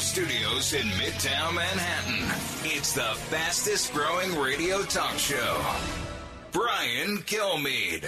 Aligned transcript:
Studios 0.00 0.72
in 0.72 0.86
Midtown 0.92 1.54
Manhattan, 1.54 2.24
it's 2.64 2.94
the 2.94 3.02
fastest 3.02 3.92
growing 3.92 4.34
radio 4.38 4.82
talk 4.82 5.18
show. 5.18 5.62
Brian 6.52 7.18
Kilmeade. 7.18 8.06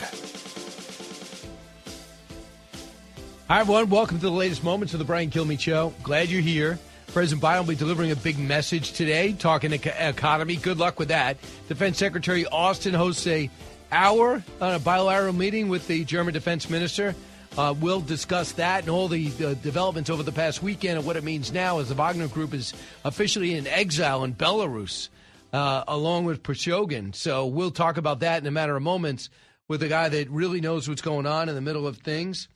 Hi, 3.49 3.61
everyone. 3.61 3.91
Welcome 3.91 4.19
to 4.19 4.23
the 4.23 4.31
latest 4.31 4.65
moments 4.65 4.95
of 4.95 5.01
the 5.01 5.05
Brian 5.05 5.31
Kilmeade 5.31 5.61
Show. 5.61 5.93
Glad 6.03 6.31
you're 6.31 6.41
here. 6.41 6.79
President 7.09 7.43
Biden 7.43 7.59
will 7.59 7.67
be 7.67 7.75
delivering 7.75 8.11
a 8.11 8.17
big 8.17 8.39
message 8.39 8.93
today, 8.93 9.35
talking 9.35 9.75
eco- 9.75 9.93
economy. 9.99 10.57
Good 10.57 10.79
luck 10.79 10.99
with 10.99 11.09
that. 11.09 11.37
Defense 11.69 11.99
Secretary 11.99 12.47
Austin 12.47 12.95
hosts 12.95 13.27
a 13.27 13.51
hour 13.91 14.43
on 14.63 14.75
a 14.75 14.79
bilateral 14.79 15.35
meeting 15.35 15.69
with 15.69 15.87
the 15.89 16.05
German 16.07 16.33
defense 16.33 16.71
minister. 16.71 17.15
Uh, 17.59 17.75
we'll 17.79 18.01
discuss 18.01 18.53
that 18.53 18.81
and 18.81 18.89
all 18.89 19.09
the 19.09 19.31
uh, 19.45 19.53
developments 19.55 20.09
over 20.09 20.23
the 20.23 20.33
past 20.33 20.63
weekend 20.63 20.97
and 20.97 21.07
what 21.07 21.17
it 21.17 21.25
means 21.25 21.53
now 21.53 21.81
as 21.81 21.91
the 21.91 21.95
Wagner 21.95 22.27
Group 22.27 22.55
is 22.55 22.73
officially 23.05 23.55
in 23.55 23.67
exile 23.67 24.25
in 24.25 24.35
Belarus, 24.35 25.11
uh, 25.53 25.85
along 25.87 26.25
with 26.25 26.43
Prigozhin. 26.43 27.15
So 27.15 27.47
we'll 27.47 27.71
talk 27.71 27.99
about 27.99 28.21
that 28.21 28.41
in 28.41 28.47
a 28.47 28.51
matter 28.51 28.75
of 28.75 28.83
moments 28.83 29.29
with 29.69 29.83
a 29.83 29.89
guy 29.89 30.09
that 30.09 30.31
really 30.31 30.63
knows 30.63 30.89
what's 30.89 31.03
going 31.03 31.27
on 31.27 31.51
in 31.51 31.55
the 31.55 31.61
middle 31.61 31.87
of 31.87 31.99
things. 31.99 32.49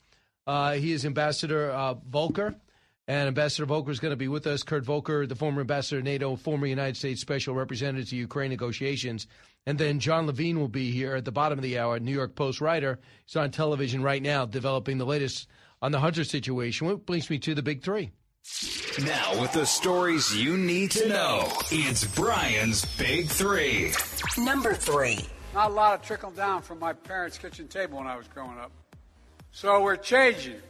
Uh, 0.47 0.73
he 0.73 0.91
is 0.93 1.05
Ambassador 1.05 1.69
uh, 1.69 1.93
Volker. 1.93 2.55
And 3.09 3.29
Ambassador 3.29 3.65
Volker 3.65 3.91
is 3.91 4.01
going 4.01 4.11
to 4.11 4.17
be 4.17 4.27
with 4.27 4.45
us. 4.47 4.63
Kurt 4.63 4.83
Volker, 4.83 5.25
the 5.25 5.35
former 5.35 5.61
ambassador 5.61 6.01
to 6.01 6.03
NATO, 6.03 6.35
former 6.35 6.65
United 6.65 6.97
States 6.97 7.21
special 7.21 7.55
representative 7.55 8.09
to 8.09 8.17
Ukraine 8.17 8.49
negotiations. 8.49 9.27
And 9.67 9.77
then 9.77 9.99
Jon 9.99 10.27
Levine 10.27 10.61
will 10.61 10.69
be 10.69 10.91
here 10.91 11.13
at 11.15 11.25
the 11.25 11.31
bottom 11.33 11.59
of 11.59 11.63
the 11.63 11.77
hour, 11.77 11.99
New 11.99 12.13
York 12.13 12.35
Post 12.35 12.61
writer. 12.61 12.99
He's 13.25 13.35
on 13.35 13.51
television 13.51 14.01
right 14.01 14.21
now 14.21 14.45
developing 14.45 14.97
the 14.97 15.05
latest 15.05 15.49
on 15.81 15.91
the 15.91 15.99
Hunter 15.99 16.23
situation. 16.23 16.87
What 16.87 17.05
brings 17.05 17.29
me 17.29 17.37
to 17.39 17.53
the 17.53 17.61
big 17.61 17.83
three. 17.83 18.11
Now, 19.03 19.41
with 19.41 19.51
the 19.51 19.65
stories 19.65 20.33
you 20.33 20.55
need 20.55 20.91
to 20.91 21.09
know, 21.09 21.51
it's 21.69 22.05
Brian's 22.15 22.85
Big 22.95 23.27
Three. 23.27 23.91
Number 24.37 24.73
three. 24.73 25.19
Not 25.53 25.71
a 25.71 25.73
lot 25.73 25.99
of 25.99 26.01
trickle 26.01 26.31
down 26.31 26.61
from 26.61 26.79
my 26.79 26.93
parents' 26.93 27.37
kitchen 27.37 27.67
table 27.67 27.97
when 27.97 28.07
I 28.07 28.15
was 28.15 28.27
growing 28.29 28.57
up. 28.57 28.71
So 29.51 29.81
we're 29.81 29.97
changing. 29.97 30.61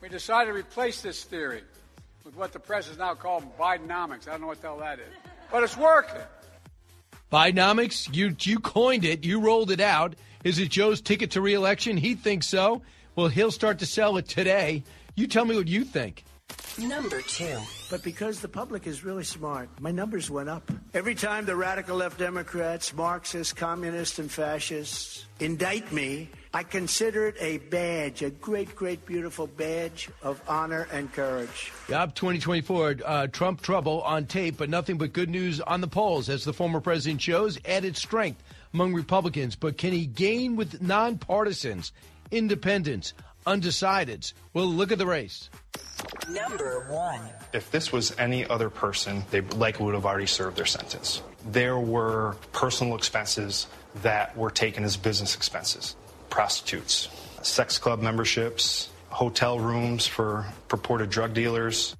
We 0.00 0.08
decided 0.08 0.50
to 0.50 0.58
replace 0.58 1.02
this 1.02 1.22
theory 1.22 1.62
with 2.24 2.34
what 2.34 2.52
the 2.52 2.58
press 2.58 2.88
is 2.88 2.98
now 2.98 3.14
called 3.14 3.44
Bidenomics. 3.56 4.26
I 4.26 4.32
don't 4.32 4.40
know 4.40 4.48
what 4.48 4.60
the 4.60 4.66
hell 4.66 4.78
that 4.78 4.98
is. 4.98 5.14
But 5.52 5.62
it's 5.62 5.76
working. 5.76 6.20
Bidenomics, 7.30 8.12
you 8.14 8.34
you 8.40 8.58
coined 8.58 9.04
it, 9.04 9.24
you 9.24 9.40
rolled 9.40 9.70
it 9.70 9.80
out. 9.80 10.16
Is 10.42 10.58
it 10.58 10.70
Joe's 10.70 11.00
ticket 11.00 11.30
to 11.32 11.40
reelection? 11.40 11.96
He 11.96 12.14
thinks 12.14 12.46
so. 12.46 12.82
Well, 13.14 13.28
he'll 13.28 13.52
start 13.52 13.78
to 13.80 13.86
sell 13.86 14.16
it 14.16 14.26
today. 14.26 14.82
You 15.14 15.28
tell 15.28 15.44
me 15.44 15.54
what 15.54 15.68
you 15.68 15.84
think. 15.84 16.24
Number 16.78 17.20
two. 17.20 17.58
But 17.88 18.02
because 18.02 18.40
the 18.40 18.48
public 18.48 18.86
is 18.86 19.04
really 19.04 19.24
smart, 19.24 19.68
my 19.80 19.90
numbers 19.92 20.30
went 20.30 20.48
up. 20.48 20.70
Every 20.94 21.14
time 21.14 21.44
the 21.44 21.54
radical 21.54 21.96
left 21.96 22.18
Democrats, 22.18 22.94
Marxists, 22.94 23.52
communists, 23.52 24.18
and 24.18 24.30
fascists 24.30 25.26
indict 25.38 25.92
me, 25.92 26.30
I 26.52 26.64
consider 26.64 27.28
it 27.28 27.36
a 27.38 27.58
badge, 27.58 28.22
a 28.22 28.30
great, 28.30 28.74
great, 28.74 29.06
beautiful 29.06 29.46
badge 29.46 30.08
of 30.20 30.42
honor 30.48 30.88
and 30.92 31.12
courage. 31.12 31.70
Yup, 31.88 32.12
2024, 32.16 32.96
uh, 33.04 33.26
Trump 33.28 33.62
trouble 33.62 34.02
on 34.02 34.26
tape, 34.26 34.56
but 34.56 34.68
nothing 34.68 34.98
but 34.98 35.12
good 35.12 35.30
news 35.30 35.60
on 35.60 35.80
the 35.80 35.86
polls 35.86 36.28
as 36.28 36.42
the 36.42 36.52
former 36.52 36.80
president 36.80 37.22
shows 37.22 37.56
added 37.64 37.96
strength 37.96 38.42
among 38.74 38.94
Republicans. 38.94 39.54
But 39.54 39.78
can 39.78 39.92
he 39.92 40.06
gain 40.06 40.56
with 40.56 40.82
nonpartisans, 40.82 41.92
independents, 42.32 43.14
undecideds? 43.46 44.32
Well, 44.52 44.66
look 44.66 44.90
at 44.90 44.98
the 44.98 45.06
race. 45.06 45.50
Number 46.28 46.84
one. 46.90 47.20
If 47.52 47.70
this 47.70 47.92
was 47.92 48.12
any 48.18 48.44
other 48.44 48.70
person, 48.70 49.22
they 49.30 49.40
likely 49.40 49.86
would 49.86 49.94
have 49.94 50.06
already 50.06 50.26
served 50.26 50.56
their 50.56 50.66
sentence. 50.66 51.22
There 51.46 51.78
were 51.78 52.36
personal 52.52 52.96
expenses 52.96 53.68
that 54.02 54.36
were 54.36 54.50
taken 54.50 54.82
as 54.82 54.96
business 54.96 55.36
expenses 55.36 55.94
prostitutes, 56.30 57.08
sex 57.42 57.78
club 57.78 58.00
memberships, 58.00 58.88
hotel 59.08 59.58
rooms 59.58 60.06
for 60.06 60.46
purported 60.68 61.10
drug 61.10 61.34
dealers. 61.34 61.96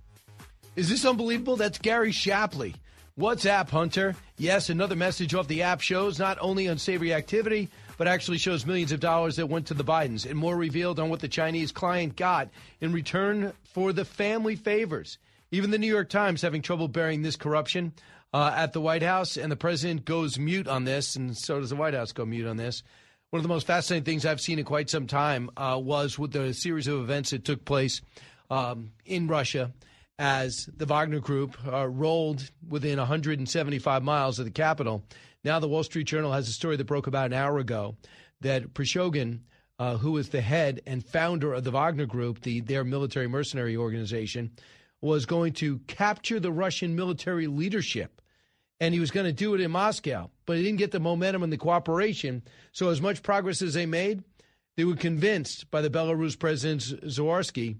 Is 0.76 0.88
this 0.88 1.04
unbelievable? 1.04 1.56
That's 1.56 1.78
Gary 1.78 2.12
Shapley. 2.12 2.74
What's 3.16 3.44
WhatsApp 3.44 3.68
Hunter. 3.68 4.16
Yes, 4.38 4.70
another 4.70 4.96
message 4.96 5.34
off 5.34 5.46
the 5.46 5.62
app 5.62 5.82
shows 5.82 6.18
not 6.18 6.38
only 6.40 6.68
unsavory 6.68 7.12
activity, 7.12 7.68
but 7.98 8.08
actually 8.08 8.38
shows 8.38 8.64
millions 8.64 8.92
of 8.92 9.00
dollars 9.00 9.36
that 9.36 9.48
went 9.48 9.66
to 9.66 9.74
the 9.74 9.84
Bidens 9.84 10.24
and 10.24 10.38
more 10.38 10.56
revealed 10.56 10.98
on 10.98 11.10
what 11.10 11.20
the 11.20 11.28
Chinese 11.28 11.70
client 11.70 12.16
got 12.16 12.48
in 12.80 12.92
return 12.92 13.52
for 13.74 13.92
the 13.92 14.06
family 14.06 14.56
favors. 14.56 15.18
Even 15.50 15.70
the 15.70 15.76
New 15.76 15.86
York 15.86 16.08
Times 16.08 16.40
having 16.40 16.62
trouble 16.62 16.88
bearing 16.88 17.20
this 17.20 17.36
corruption 17.36 17.92
uh, 18.32 18.54
at 18.56 18.72
the 18.72 18.80
White 18.80 19.02
House, 19.02 19.36
and 19.36 19.52
the 19.52 19.56
president 19.56 20.06
goes 20.06 20.38
mute 20.38 20.68
on 20.68 20.84
this, 20.84 21.16
and 21.16 21.36
so 21.36 21.60
does 21.60 21.70
the 21.70 21.76
White 21.76 21.94
House 21.94 22.12
go 22.12 22.24
mute 22.24 22.46
on 22.46 22.56
this. 22.56 22.82
One 23.30 23.38
of 23.38 23.44
the 23.44 23.48
most 23.48 23.68
fascinating 23.68 24.02
things 24.02 24.26
I've 24.26 24.40
seen 24.40 24.58
in 24.58 24.64
quite 24.64 24.90
some 24.90 25.06
time 25.06 25.50
uh, 25.56 25.78
was 25.80 26.18
with 26.18 26.32
the 26.32 26.52
series 26.52 26.88
of 26.88 26.98
events 26.98 27.30
that 27.30 27.44
took 27.44 27.64
place 27.64 28.00
um, 28.50 28.90
in 29.04 29.28
Russia 29.28 29.70
as 30.18 30.68
the 30.76 30.84
Wagner 30.84 31.20
Group 31.20 31.56
uh, 31.64 31.86
rolled 31.86 32.50
within 32.68 32.98
175 32.98 34.02
miles 34.02 34.40
of 34.40 34.46
the 34.46 34.50
capital. 34.50 35.04
Now, 35.44 35.60
the 35.60 35.68
Wall 35.68 35.84
Street 35.84 36.08
Journal 36.08 36.32
has 36.32 36.48
a 36.48 36.52
story 36.52 36.74
that 36.74 36.88
broke 36.88 37.06
about 37.06 37.26
an 37.26 37.34
hour 37.34 37.58
ago 37.58 37.94
that 38.40 38.74
Prigozhin, 38.74 39.42
uh, 39.78 39.98
who 39.98 40.16
is 40.16 40.30
the 40.30 40.40
head 40.40 40.82
and 40.84 41.06
founder 41.06 41.54
of 41.54 41.62
the 41.62 41.70
Wagner 41.70 42.06
Group, 42.06 42.40
the 42.40 42.62
their 42.62 42.82
military 42.82 43.28
mercenary 43.28 43.76
organization, 43.76 44.50
was 45.00 45.24
going 45.24 45.52
to 45.52 45.78
capture 45.86 46.40
the 46.40 46.50
Russian 46.50 46.96
military 46.96 47.46
leadership 47.46 48.20
and 48.80 48.94
he 48.94 49.00
was 49.00 49.10
going 49.10 49.26
to 49.26 49.32
do 49.32 49.54
it 49.54 49.60
in 49.60 49.70
Moscow, 49.70 50.30
but 50.46 50.56
he 50.56 50.62
didn't 50.62 50.78
get 50.78 50.90
the 50.90 51.00
momentum 51.00 51.42
and 51.42 51.52
the 51.52 51.58
cooperation. 51.58 52.42
So, 52.72 52.88
as 52.88 53.00
much 53.00 53.22
progress 53.22 53.62
as 53.62 53.74
they 53.74 53.86
made, 53.86 54.24
they 54.76 54.84
were 54.84 54.96
convinced 54.96 55.70
by 55.70 55.82
the 55.82 55.90
Belarus 55.90 56.38
president 56.38 56.80
Zelensky 56.80 57.76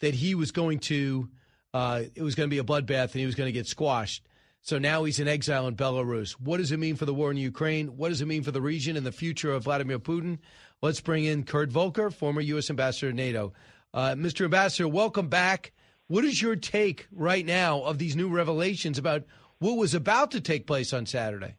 that 0.00 0.14
he 0.14 0.34
was 0.34 0.52
going 0.52 0.78
to, 0.80 1.28
uh, 1.72 2.02
it 2.14 2.22
was 2.22 2.34
going 2.34 2.48
to 2.48 2.54
be 2.54 2.58
a 2.58 2.64
bloodbath 2.64 3.12
and 3.12 3.20
he 3.20 3.26
was 3.26 3.34
going 3.34 3.48
to 3.48 3.52
get 3.52 3.66
squashed. 3.66 4.26
So 4.60 4.78
now 4.78 5.04
he's 5.04 5.20
in 5.20 5.28
exile 5.28 5.68
in 5.68 5.76
Belarus. 5.76 6.32
What 6.32 6.56
does 6.56 6.72
it 6.72 6.78
mean 6.78 6.96
for 6.96 7.04
the 7.04 7.14
war 7.14 7.30
in 7.30 7.36
Ukraine? 7.36 7.96
What 7.96 8.08
does 8.08 8.20
it 8.20 8.26
mean 8.26 8.42
for 8.42 8.50
the 8.50 8.60
region 8.60 8.96
and 8.96 9.06
the 9.06 9.12
future 9.12 9.52
of 9.52 9.64
Vladimir 9.64 10.00
Putin? 10.00 10.38
Let's 10.82 11.00
bring 11.00 11.24
in 11.24 11.44
Kurt 11.44 11.70
Volker, 11.70 12.10
former 12.10 12.40
U.S. 12.40 12.68
ambassador 12.68 13.12
to 13.12 13.16
NATO. 13.16 13.52
Uh, 13.94 14.14
Mr. 14.16 14.44
Ambassador, 14.44 14.88
welcome 14.88 15.28
back. 15.28 15.72
What 16.08 16.24
is 16.24 16.40
your 16.40 16.56
take 16.56 17.08
right 17.12 17.44
now 17.44 17.82
of 17.82 17.98
these 17.98 18.14
new 18.14 18.28
revelations 18.28 18.98
about 18.98 19.24
what 19.58 19.76
was 19.76 19.94
about 19.94 20.30
to 20.32 20.40
take 20.40 20.66
place 20.66 20.92
on 20.92 21.06
Saturday? 21.06 21.56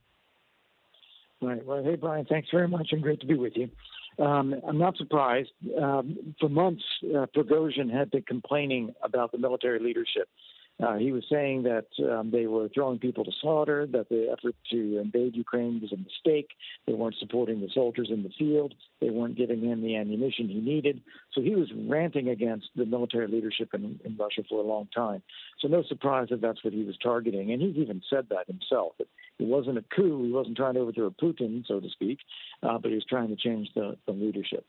Right. 1.41 1.63
Well, 1.65 1.83
hey, 1.83 1.95
Brian, 1.95 2.25
thanks 2.25 2.47
very 2.51 2.67
much 2.67 2.89
and 2.91 3.01
great 3.01 3.19
to 3.21 3.27
be 3.27 3.35
with 3.35 3.53
you. 3.55 3.69
Um, 4.23 4.55
I'm 4.67 4.77
not 4.77 4.97
surprised. 4.97 5.51
Um, 5.79 6.33
for 6.39 6.49
months, 6.49 6.83
uh, 7.03 7.27
Prigozhin 7.35 7.91
had 7.91 8.09
been 8.09 8.23
complaining 8.23 8.93
about 9.03 9.31
the 9.31 9.37
military 9.37 9.79
leadership 9.79 10.27
Uh, 10.79 10.95
he 10.95 11.11
was 11.11 11.23
saying 11.31 11.63
that 11.63 11.87
um, 12.07 12.29
they 12.29 12.45
were 12.45 12.69
throwing 12.69 12.99
people 12.99 13.25
to 13.25 13.31
slaughter, 13.41 13.87
that 13.87 14.09
the 14.09 14.27
effort 14.31 14.55
to 14.69 14.99
invade 14.99 15.35
Ukraine 15.35 15.81
was 15.81 15.91
a 15.91 15.97
mistake. 15.97 16.49
They 16.85 16.93
weren't 16.93 17.15
supporting 17.19 17.61
the 17.61 17.69
soldiers 17.73 18.09
in 18.11 18.21
the 18.21 18.29
field. 18.37 18.75
They 19.01 19.09
weren't 19.09 19.35
giving 19.35 19.61
him 19.61 19.81
the 19.81 19.95
ammunition 19.95 20.47
he 20.47 20.59
needed. 20.59 21.01
So 21.33 21.41
he 21.41 21.55
was 21.55 21.71
ranting 21.75 22.29
against 22.29 22.67
the 22.75 22.85
military 22.85 23.27
leadership 23.27 23.73
in, 23.73 23.99
in 24.05 24.17
Russia 24.17 24.43
for 24.47 24.63
a 24.63 24.67
long 24.67 24.87
time. 24.95 25.23
So 25.59 25.67
no 25.67 25.81
surprise 25.81 26.27
that 26.29 26.41
that's 26.41 26.63
what 26.63 26.73
he 26.73 26.83
was 26.83 26.97
targeting. 27.01 27.51
And 27.51 27.59
he's 27.59 27.77
even 27.77 28.03
said 28.07 28.27
that 28.29 28.45
himself. 28.45 28.93
That 28.99 29.07
it 29.39 29.47
wasn't 29.47 29.79
a 29.79 29.83
coup. 29.95 30.25
He 30.25 30.31
wasn't 30.31 30.57
trying 30.57 30.75
to 30.75 30.81
overthrow 30.81 31.09
Putin, 31.09 31.65
so 31.67 31.79
to 31.79 31.89
speak, 31.89 32.19
uh, 32.61 32.77
but 32.77 32.89
he 32.89 32.95
was 32.95 33.05
trying 33.05 33.29
to 33.29 33.35
change 33.35 33.69
the, 33.73 33.97
the 34.05 34.11
leadership. 34.11 34.63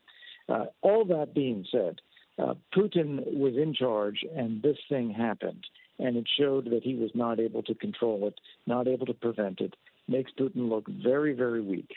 Uh, 0.47 0.65
all 0.81 1.05
that 1.05 1.35
being 1.35 1.65
said, 1.71 2.01
uh, 2.39 2.55
Putin 2.75 3.21
was 3.31 3.53
in 3.55 3.75
charge, 3.75 4.23
and 4.35 4.63
this 4.63 4.77
thing 4.89 5.11
happened 5.11 5.65
and 5.99 6.15
it 6.17 6.27
showed 6.39 6.65
that 6.71 6.83
he 6.83 6.95
was 6.95 7.11
not 7.13 7.39
able 7.39 7.61
to 7.63 7.75
control 7.75 8.27
it, 8.27 8.39
not 8.65 8.87
able 8.87 9.05
to 9.05 9.13
prevent 9.13 9.59
it. 9.59 9.75
Makes 10.07 10.31
Putin 10.39 10.69
look 10.69 10.87
very, 10.87 11.33
very 11.33 11.61
weak. 11.61 11.91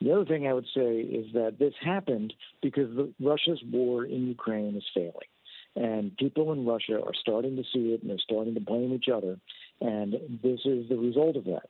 The 0.00 0.12
other 0.12 0.24
thing 0.26 0.46
I 0.46 0.52
would 0.52 0.66
say 0.74 0.98
is 0.98 1.32
that 1.32 1.58
this 1.58 1.72
happened 1.80 2.34
because 2.62 2.94
the, 2.94 3.12
Russia's 3.20 3.62
war 3.72 4.04
in 4.04 4.26
Ukraine 4.26 4.76
is 4.76 4.84
failing. 4.92 5.30
And 5.74 6.16
people 6.16 6.52
in 6.52 6.66
Russia 6.66 7.00
are 7.02 7.14
starting 7.20 7.56
to 7.56 7.62
see 7.72 7.92
it 7.92 8.02
and 8.02 8.10
they're 8.10 8.18
starting 8.18 8.54
to 8.54 8.60
blame 8.60 8.92
each 8.92 9.08
other. 9.14 9.38
And 9.80 10.12
this 10.42 10.60
is 10.64 10.88
the 10.88 10.96
result 10.96 11.36
of 11.36 11.44
that. 11.44 11.68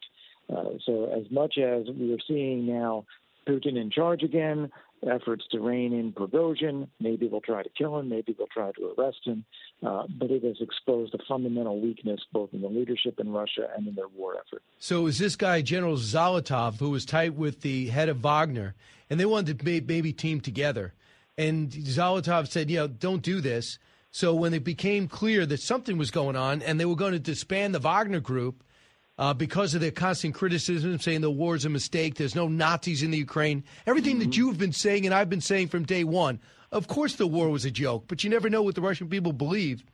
Uh, 0.49 0.79
so, 0.85 1.13
as 1.13 1.31
much 1.31 1.59
as 1.59 1.87
we 1.89 2.13
are 2.13 2.23
seeing 2.27 2.67
now 2.67 3.05
Putin 3.49 3.77
in 3.77 3.91
charge 3.91 4.23
again, 4.23 4.71
efforts 5.07 5.45
to 5.51 5.61
rein 5.61 5.93
in 5.93 6.13
Prigozhin. 6.13 6.89
Maybe 7.01 7.29
they'll 7.29 7.41
try 7.41 7.63
to 7.63 7.69
kill 7.77 7.99
him. 7.99 8.09
Maybe 8.09 8.35
they'll 8.37 8.47
try 8.49 8.73
to 8.73 8.95
arrest 8.97 9.19
him. 9.25 9.45
Uh, 9.85 10.05
but 10.19 10.31
it 10.31 10.43
has 10.43 10.57
exposed 10.61 11.15
a 11.15 11.19
fundamental 11.29 11.81
weakness 11.81 12.21
both 12.33 12.51
in 12.53 12.63
the 12.63 12.69
leadership 12.69 13.21
in 13.21 13.33
Russia 13.33 13.69
and 13.77 13.87
in 13.87 13.95
their 13.95 14.09
war 14.09 14.35
effort. 14.35 14.63
So 14.79 15.07
is 15.07 15.19
this 15.19 15.37
guy 15.37 15.63
General 15.63 15.97
Zolotov, 15.97 16.79
who 16.79 16.91
was 16.91 17.05
tight 17.05 17.35
with 17.35 17.61
the 17.61 17.89
head 17.89 18.09
of 18.09 18.19
Wagner, 18.19 18.75
and 19.11 19.21
they 19.21 19.27
wanted 19.27 19.59
to 19.59 19.65
maybe 19.65 20.13
team 20.13 20.41
together. 20.41 20.95
And 21.39 21.71
Zolotov 21.71 22.49
said, 22.49 22.71
you 22.71 22.79
know, 22.79 22.87
don't 22.87 23.23
do 23.23 23.41
this. 23.41 23.79
So 24.11 24.35
when 24.35 24.55
it 24.55 24.65
became 24.65 25.09
clear 25.09 25.45
that 25.45 25.61
something 25.61 25.99
was 25.99 26.11
going 26.11 26.37
on 26.37 26.63
and 26.63 26.81
they 26.81 26.87
were 26.87 26.97
going 26.97 27.13
to 27.13 27.19
disband 27.19 27.75
the 27.75 27.79
Wagner 27.79 28.21
group, 28.21 28.65
uh, 29.19 29.33
because 29.35 29.75
of 29.75 29.81
their 29.81 29.91
constant 29.91 30.35
criticism, 30.35 30.99
saying 30.99 31.23
the 31.23 31.31
war 31.31 31.55
is 31.55 31.65
a 31.65 31.69
mistake, 31.69 32.17
there's 32.17 32.35
no 32.35 32.49
Nazis 32.49 33.03
in 33.03 33.11
the 33.11 33.19
Ukraine, 33.19 33.65
everything 33.87 34.17
mm-hmm. 34.17 34.31
that 34.31 34.37
you've 34.37 34.59
been 34.59 34.73
saying 34.73 35.07
and 35.07 35.15
I've 35.15 35.31
been 35.31 35.41
saying 35.41 35.69
from 35.69 35.85
day 35.85 36.05
one. 36.05 36.41
Of 36.73 36.89
course, 36.89 37.15
the 37.15 37.27
war 37.27 37.49
was 37.49 37.65
a 37.65 37.71
joke, 37.71 38.05
but 38.09 38.25
you 38.25 38.31
never 38.31 38.51
know 38.51 38.63
what 38.63 38.75
the 38.75 38.81
Russian 38.81 39.09
people 39.09 39.33
believe. 39.33 39.85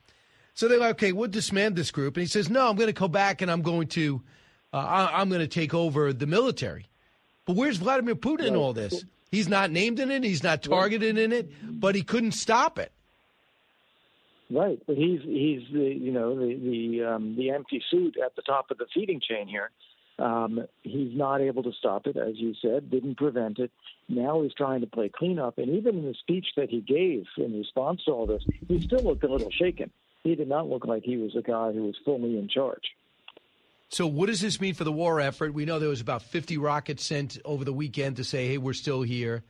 So 0.55 0.69
they're 0.69 0.79
like, 0.79 0.97
okay, 0.97 1.13
we'll 1.13 1.31
disband 1.31 1.77
this 1.77 1.91
group. 1.91 2.17
And 2.17 2.23
he 2.23 2.27
says, 2.27 2.51
no, 2.51 2.69
I'm 2.69 2.77
going 2.77 2.89
to 2.89 2.93
go 2.93 3.09
back 3.09 3.43
and 3.43 3.51
I'm 3.51 3.63
going 3.63 3.89
to, 3.89 4.23
uh, 4.73 4.77
I- 4.77 5.21
am 5.21 5.29
going 5.29 5.41
to 5.41 5.47
take 5.47 5.75
over 5.75 6.13
the 6.13 6.27
military. 6.27 6.87
But 7.47 7.57
where's 7.57 7.77
Vladimir 7.77 8.15
Putin 8.15 8.49
in 8.49 8.57
all 8.57 8.73
this? 8.73 9.05
He's 9.31 9.49
not 9.49 9.71
named 9.71 9.99
in 9.99 10.11
it. 10.11 10.25
He's 10.25 10.43
not 10.43 10.63
targeted 10.63 11.17
in 11.17 11.33
it, 11.33 11.51
but 11.63 11.95
he 11.95 12.03
couldn't 12.03 12.33
stop 12.33 12.79
it. 12.79 12.93
Right, 14.53 14.79
but 14.87 14.97
he's 14.97 15.21
he's 15.23 15.63
the 15.73 15.97
you 15.99 16.13
know 16.13 16.37
the 16.37 16.55
the 16.55 17.05
um, 17.05 17.37
the 17.37 17.51
empty 17.51 17.83
suit 17.91 18.17
at 18.23 18.37
the 18.37 18.43
top 18.43 18.71
of 18.71 18.79
the 18.79 18.87
feeding 18.93 19.21
chain 19.27 19.49
here. 19.49 19.71
Um, 20.19 20.67
he's 20.83 21.17
not 21.17 21.41
able 21.41 21.63
to 21.63 21.73
stop 21.79 22.07
it, 22.07 22.17
as 22.17 22.35
you 22.37 22.55
said, 22.61 22.91
didn't 22.91 23.17
prevent 23.17 23.59
it. 23.59 23.71
Now 24.09 24.43
he's 24.43 24.53
trying 24.53 24.83
to 24.83 24.87
play 24.87 25.09
cleanup, 25.09 25.57
and 25.57 25.71
even 25.71 25.99
in 25.99 26.05
the 26.05 26.15
speech 26.21 26.47
that 26.57 26.69
he 26.69 26.81
gave 26.81 27.25
in 27.39 27.59
response 27.59 28.05
to 28.05 28.13
all 28.13 28.27
this, 28.27 28.43
he 28.69 28.81
still 28.83 29.03
looked 29.03 29.25
a 29.25 29.33
little 29.33 29.51
shaken. 29.51 29.91
He 30.23 30.35
did 30.35 30.49
not 30.49 30.69
look 30.69 30.85
like 30.85 31.03
he 31.03 31.17
was 31.17 31.35
a 31.35 31.43
guy 31.43 31.73
who 31.73 31.85
was 31.85 31.97
fully 32.05 32.39
in 32.39 32.49
charge. 32.49 32.83
So, 33.89 34.07
what 34.07 34.27
does 34.27 34.41
this 34.41 34.61
mean 34.61 34.75
for 34.75 34.85
the 34.85 34.93
war 34.93 35.21
effort? 35.21 35.55
We 35.55 35.65
know 35.65 35.79
there 35.79 35.89
was 35.89 36.01
about 36.01 36.23
50 36.23 36.59
rockets 36.59 37.05
sent 37.05 37.39
over 37.45 37.65
the 37.65 37.73
weekend 37.73 38.17
to 38.17 38.25
say, 38.25 38.49
hey, 38.49 38.59
we're 38.59 38.73
still 38.75 39.03
here. 39.03 39.45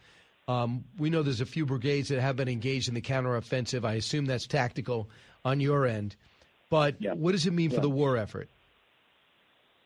Um, 0.49 0.85
we 0.99 1.11
know 1.11 1.23
there's 1.23 1.41
a 1.41 1.47
few 1.47 1.67
brigades 1.67 2.09
that 2.09 2.21
have 2.21 2.37
been 2.37 2.49
engaged 2.49 2.89
in 2.89 2.95
the 2.95 3.01
counteroffensive. 3.01 3.85
I 3.85 3.95
assume 3.95 4.27
that's 4.27 4.47
tactical 4.47 5.09
on 5.45 5.61
your 5.61 5.87
end. 5.87 6.17
But 6.69 6.97
yeah. 7.01 7.13
what 7.13 7.33
does 7.33 7.47
it 7.47 7.53
mean 7.53 7.71
yeah. 7.71 7.77
for 7.77 7.83
the 7.83 7.91
war 7.91 8.17
effort? 8.17 8.49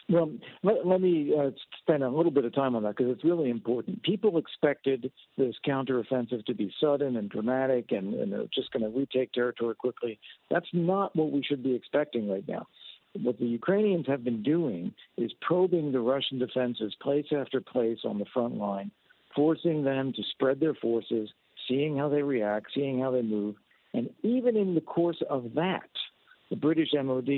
Well, 0.09 0.31
let, 0.63 0.87
let 0.87 1.01
me 1.01 1.35
uh, 1.37 1.51
spend 1.83 2.05
a 2.05 2.09
little 2.09 2.31
bit 2.31 2.45
of 2.45 2.55
time 2.55 2.77
on 2.77 2.85
that 2.85 2.97
because 2.97 3.11
it's 3.11 3.25
really 3.25 3.51
important. 3.51 4.05
People 4.05 4.39
expected 4.39 5.11
this 5.37 5.57
counteroffensive 5.67 6.47
to 6.47 6.55
be 6.55 6.73
sudden 6.81 7.17
and 7.17 7.29
dramatic 7.29 7.91
and, 7.91 8.15
and 8.15 8.33
they're 8.33 8.45
just 8.55 8.71
going 8.71 8.85
to 8.85 8.97
retake 8.97 9.33
territory 9.33 9.75
quickly. 9.75 10.21
That's 10.49 10.69
not 10.73 11.17
what 11.17 11.33
we 11.33 11.43
should 11.43 11.65
be 11.65 11.75
expecting 11.75 12.31
right 12.31 12.47
now. 12.47 12.69
What 13.21 13.39
the 13.39 13.47
Ukrainians 13.47 14.07
have 14.07 14.23
been 14.23 14.45
doing 14.45 14.95
is 15.17 15.33
probing 15.41 15.91
the 15.91 16.01
Russian 16.01 16.39
defenses 16.39 16.95
place 17.03 17.27
after 17.37 17.61
place 17.61 17.99
on 18.05 18.19
the 18.19 18.27
front 18.33 18.57
line 18.59 18.93
forcing 19.37 19.85
them 19.85 20.13
to 20.15 20.23
spread 20.33 20.59
their 20.59 20.75
forces, 20.75 21.31
seeing 21.69 21.97
how 21.97 22.09
they 22.09 22.23
react, 22.23 22.67
seeing 22.75 23.01
how 23.01 23.11
they 23.11 23.23
move. 23.23 23.55
And 23.95 24.11
even 24.23 24.57
in 24.57 24.75
the 24.75 24.81
course 24.81 25.23
of 25.31 25.53
that, 25.55 25.89
the 26.51 26.57
British 26.57 26.91
MOD 26.95 27.29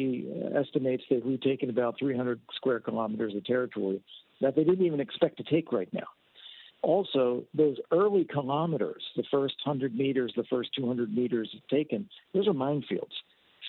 estimates 0.57 1.03
that 1.11 1.25
we've 1.25 1.41
taken 1.41 1.71
about 1.71 1.99
300 1.99 2.41
square 2.55 2.81
kilometers 2.81 3.35
of 3.35 3.45
territory 3.45 4.01
that 4.41 4.55
they 4.55 4.65
didn't 4.65 4.87
even 4.87 5.01
expect 5.01 5.37
to 5.39 5.43
take 5.45 5.73
right 5.73 5.93
now. 5.93 6.07
Also, 6.83 7.43
those 7.55 7.77
early 7.91 8.25
kilometers, 8.25 9.03
the 9.17 9.25
first 9.31 9.55
100 9.65 9.97
meters, 9.97 10.33
the 10.37 10.45
first 10.45 10.71
200 10.77 11.13
meters 11.13 11.53
taken, 11.69 12.09
those 12.33 12.47
are 12.47 12.53
minefields. 12.53 13.15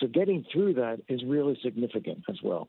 So 0.00 0.06
getting 0.06 0.44
through 0.52 0.74
that 0.74 1.00
is 1.08 1.24
really 1.24 1.58
significant 1.62 2.22
as 2.28 2.36
well. 2.42 2.68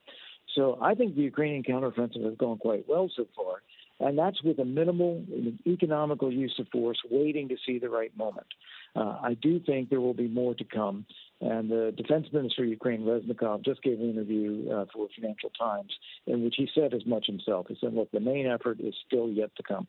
So 0.56 0.80
I 0.82 0.96
think 0.96 1.16
the 1.16 1.22
Ukrainian 1.22 1.64
counteroffensive 1.64 2.24
has 2.26 2.36
gone 2.38 2.58
quite 2.58 2.86
well 2.88 3.10
so 3.16 3.28
far 3.36 3.62
and 4.02 4.18
that's 4.18 4.42
with 4.44 4.60
a 4.60 4.66
minimal 4.66 5.24
economical 5.66 6.32
use 6.32 6.56
of 6.60 6.68
force, 6.70 6.98
waiting 7.10 7.50
to 7.50 7.56
see 7.66 7.80
the 7.80 7.90
right 7.90 8.16
moment. 8.18 8.48
Uh, 8.96 9.18
I 9.22 9.38
do 9.42 9.60
think 9.60 9.90
there 9.90 10.02
will 10.02 10.14
be 10.14 10.28
more 10.28 10.54
to 10.56 10.64
come. 10.64 11.06
And 11.40 11.70
the 11.70 11.94
defense 11.96 12.28
minister 12.34 12.64
of 12.64 12.70
Ukraine, 12.70 13.02
Reznikov, 13.02 13.64
just 13.64 13.82
gave 13.82 14.00
an 14.00 14.10
interview 14.10 14.70
uh, 14.70 14.86
for 14.94 15.08
Financial 15.16 15.50
Times 15.52 15.92
in 16.28 16.44
which 16.44 16.56
he 16.58 16.70
said 16.76 16.94
as 16.94 17.06
much 17.06 17.26
himself. 17.26 17.68
He 17.70 17.78
said, 17.80 17.94
look, 17.94 18.12
the 18.12 18.20
main 18.20 18.48
effort 18.48 18.80
is 18.80 18.94
still 19.08 19.30
yet 19.30 19.50
to 19.58 19.64
come. 19.64 19.88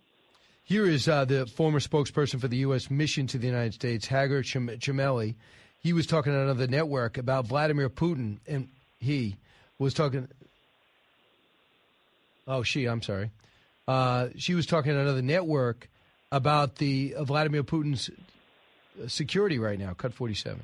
Here 0.64 0.86
is 0.86 1.08
uh, 1.08 1.24
the 1.24 1.46
former 1.46 1.80
spokesperson 1.80 2.40
for 2.40 2.48
the 2.48 2.58
U.S. 2.58 2.90
mission 2.90 3.26
to 3.28 3.38
the 3.38 3.46
United 3.46 3.74
States, 3.74 4.06
Hagar 4.06 4.42
Chemali. 4.42 5.34
He 5.80 5.92
was 5.92 6.06
talking 6.06 6.32
on 6.32 6.42
another 6.42 6.68
network 6.68 7.18
about 7.18 7.46
Vladimir 7.46 7.90
Putin, 7.90 8.38
and 8.46 8.68
he 9.00 9.36
was 9.78 9.92
talking. 9.92 10.28
Oh, 12.46 12.62
she, 12.62 12.86
I'm 12.86 13.02
sorry. 13.02 13.32
Uh, 13.88 14.28
she 14.36 14.54
was 14.54 14.66
talking 14.66 14.92
on 14.92 14.98
another 14.98 15.22
network 15.22 15.88
about 16.30 16.76
the 16.76 17.14
uh, 17.16 17.24
Vladimir 17.24 17.62
Putin's 17.62 18.10
security 19.06 19.58
right 19.58 19.78
now. 19.78 19.92
Cut 19.94 20.14
47. 20.14 20.60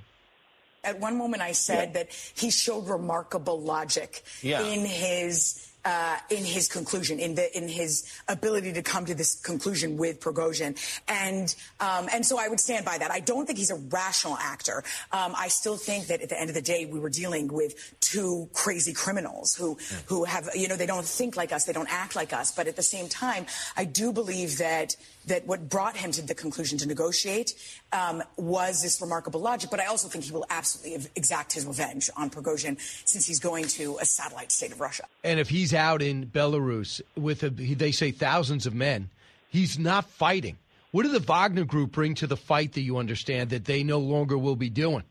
At 0.85 1.01
one 1.01 1.19
moment, 1.19 1.43
I 1.43 1.53
said 1.53 1.89
yeah. 1.89 2.05
that 2.05 2.33
he 2.35 2.51
showed 2.51 2.89
remarkable 2.89 3.61
logic 3.61 4.23
yeah. 4.43 4.63
in 4.63 4.85
his 4.85 5.68
uh, 5.85 6.17
in 6.31 6.45
his 6.45 6.69
conclusion, 6.69 7.19
in 7.19 7.35
the 7.35 7.57
in 7.57 7.69
his 7.69 8.11
ability 8.29 8.73
to 8.73 8.83
come 8.83 9.07
to 9.07 9.15
this 9.15 9.41
conclusion 9.41 9.97
with 9.97 10.21
Prigozhin, 10.21 10.77
and 11.09 11.55
um, 11.81 12.09
and 12.13 12.25
so 12.25 12.39
I 12.39 12.49
would 12.49 12.61
stand 12.61 12.85
by 12.85 12.99
that. 12.99 13.11
I 13.11 13.21
don't 13.21 13.47
think 13.47 13.59
he's 13.59 13.71
a 13.71 13.77
rational 13.77 14.37
actor. 14.37 14.83
Um, 15.13 15.35
I 15.37 15.49
still 15.49 15.77
think 15.77 16.09
that 16.09 16.21
at 16.21 16.29
the 16.29 16.39
end 16.39 16.51
of 16.51 16.55
the 16.55 16.63
day, 16.63 16.85
we 16.87 16.99
were 16.99 17.11
dealing 17.11 17.49
with 17.49 17.95
two 18.01 18.49
crazy 18.53 18.93
criminals 18.93 19.55
who 19.55 19.79
who 20.07 20.25
have 20.25 20.49
you 20.55 20.69
know 20.69 20.77
they 20.77 20.87
don't 20.87 21.07
think 21.07 21.37
like 21.37 21.53
us, 21.53 21.65
they 21.65 21.73
don't 21.73 21.93
act 21.93 22.17
like 22.17 22.33
us, 22.33 22.51
but 22.51 22.67
at 22.67 22.77
the 22.77 22.83
same 22.83 23.09
time, 23.09 23.47
I 23.77 23.85
do 23.85 24.13
believe 24.13 24.59
that 24.59 24.97
that 25.29 25.47
what 25.47 25.69
brought 25.69 25.97
him 25.97 26.11
to 26.13 26.23
the 26.23 26.35
conclusion 26.35 26.79
to 26.79 26.89
negotiate 26.89 27.55
um, 27.93 28.23
was 28.37 28.83
this 28.83 29.01
remarkable 29.01 29.41
logic. 29.41 29.71
But 29.71 29.81
I 29.81 29.87
also 29.87 30.09
think 30.09 30.25
he 30.25 30.33
will 30.33 30.47
absolutely 30.51 31.11
exact 31.17 31.53
his 31.53 31.67
revenge 31.67 32.11
on 32.17 32.31
Prigozhin 32.31 32.79
since 33.05 33.27
he's 33.27 33.39
going 33.39 33.67
to 33.69 33.99
a 34.01 34.05
satellite 34.05 34.53
state 34.53 34.73
of 34.73 34.81
Russia. 34.81 35.05
And 35.25 35.39
if 35.39 35.49
he's 35.49 35.73
out 35.73 36.03
in 36.03 36.27
Belarus 36.27 37.01
with, 37.17 37.43
a, 37.43 37.51
they 37.51 37.93
say, 37.93 38.11
thousands 38.11 38.67
of 38.67 38.75
men, 38.75 39.11
he's 39.49 39.79
not 39.79 40.09
fighting. 40.09 40.59
What 40.91 41.03
did 41.03 41.13
the 41.13 41.21
Wagner 41.21 41.65
group 41.65 41.93
bring 41.93 42.15
to 42.17 42.27
the 42.27 42.37
fight 42.37 42.73
that 42.73 42.81
you 42.81 42.97
understand 42.97 43.51
that 43.51 43.67
they 43.67 43.83
no 43.85 43.99
longer 43.99 44.39
will 44.39 44.57
be 44.57 44.71
doing? 44.71 45.05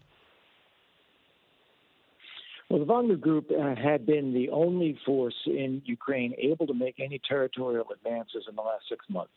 Well, 2.70 2.80
the 2.80 2.86
Wagner 2.86 3.16
Group 3.16 3.50
uh, 3.50 3.76
had 3.76 4.06
been 4.06 4.34
the 4.34 4.50
only 4.50 5.00
force 5.06 5.38
in 5.46 5.82
Ukraine 5.86 6.34
able 6.38 6.68
to 6.68 6.74
make 6.74 7.00
any 7.00 7.22
territorial 7.26 7.86
advances 7.94 8.44
in 8.50 8.56
the 8.56 8.62
last 8.62 8.84
six 8.90 9.06
months 9.08 9.32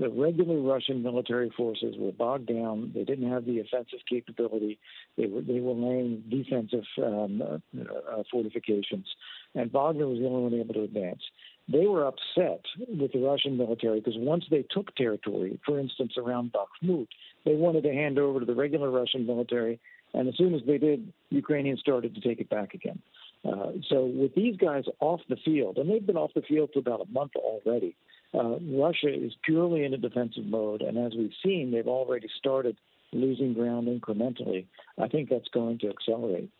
the 0.00 0.08
regular 0.08 0.58
Russian 0.60 1.02
military 1.02 1.50
forces 1.54 1.94
were 1.98 2.10
bogged 2.10 2.46
down. 2.46 2.90
They 2.94 3.04
didn't 3.04 3.30
have 3.30 3.44
the 3.44 3.60
offensive 3.60 4.00
capability. 4.08 4.78
They 5.18 5.26
were 5.26 5.42
they 5.42 5.60
were 5.60 5.74
laying 5.74 6.24
defensive 6.30 6.84
um, 7.04 7.42
uh, 7.42 7.82
uh, 7.82 8.22
fortifications, 8.32 9.06
and 9.54 9.70
Wagner 9.70 10.06
was 10.08 10.18
the 10.18 10.26
only 10.26 10.42
one 10.42 10.54
able 10.54 10.74
to 10.74 10.84
advance. 10.84 11.20
They 11.68 11.86
were 11.86 12.06
upset 12.06 12.64
with 12.88 13.12
the 13.12 13.20
Russian 13.20 13.58
military 13.58 14.00
because 14.00 14.16
once 14.16 14.44
they 14.50 14.64
took 14.70 14.94
territory, 14.96 15.60
for 15.64 15.78
instance, 15.78 16.14
around 16.16 16.52
Bakhmut, 16.52 17.06
They 17.44 17.54
wanted 17.54 17.84
to 17.84 17.92
hand 17.92 18.18
over 18.18 18.40
to 18.40 18.46
the 18.46 18.54
regular 18.54 18.90
Russian 18.90 19.26
military, 19.26 19.78
and 20.14 20.28
as 20.28 20.36
soon 20.36 20.54
as 20.54 20.62
they 20.66 20.78
did, 20.78 21.12
Ukrainians 21.28 21.80
started 21.80 22.14
to 22.14 22.20
take 22.22 22.40
it 22.40 22.48
back 22.48 22.72
again. 22.72 23.00
Uh, 23.44 23.72
so 23.88 24.04
with 24.04 24.34
these 24.34 24.56
guys 24.56 24.84
off 25.00 25.20
the 25.28 25.36
field, 25.44 25.76
and 25.76 25.90
they've 25.90 26.06
been 26.06 26.16
off 26.16 26.32
the 26.34 26.42
field 26.42 26.70
for 26.72 26.78
about 26.78 27.00
a 27.00 27.12
month 27.12 27.32
already, 27.36 27.94
uh, 28.34 28.58
Russia 28.60 29.12
is 29.12 29.32
purely 29.42 29.84
in 29.84 29.94
a 29.94 29.98
defensive 29.98 30.44
mode, 30.44 30.82
and 30.82 30.98
as 30.98 31.12
we've 31.16 31.34
seen, 31.44 31.70
they've 31.70 31.88
already 31.88 32.28
started 32.38 32.76
losing 33.12 33.54
ground 33.54 33.88
incrementally. 33.88 34.66
I 34.98 35.08
think 35.08 35.28
that's 35.28 35.48
going 35.48 35.78
to 35.80 35.88
accelerate. 35.88 36.50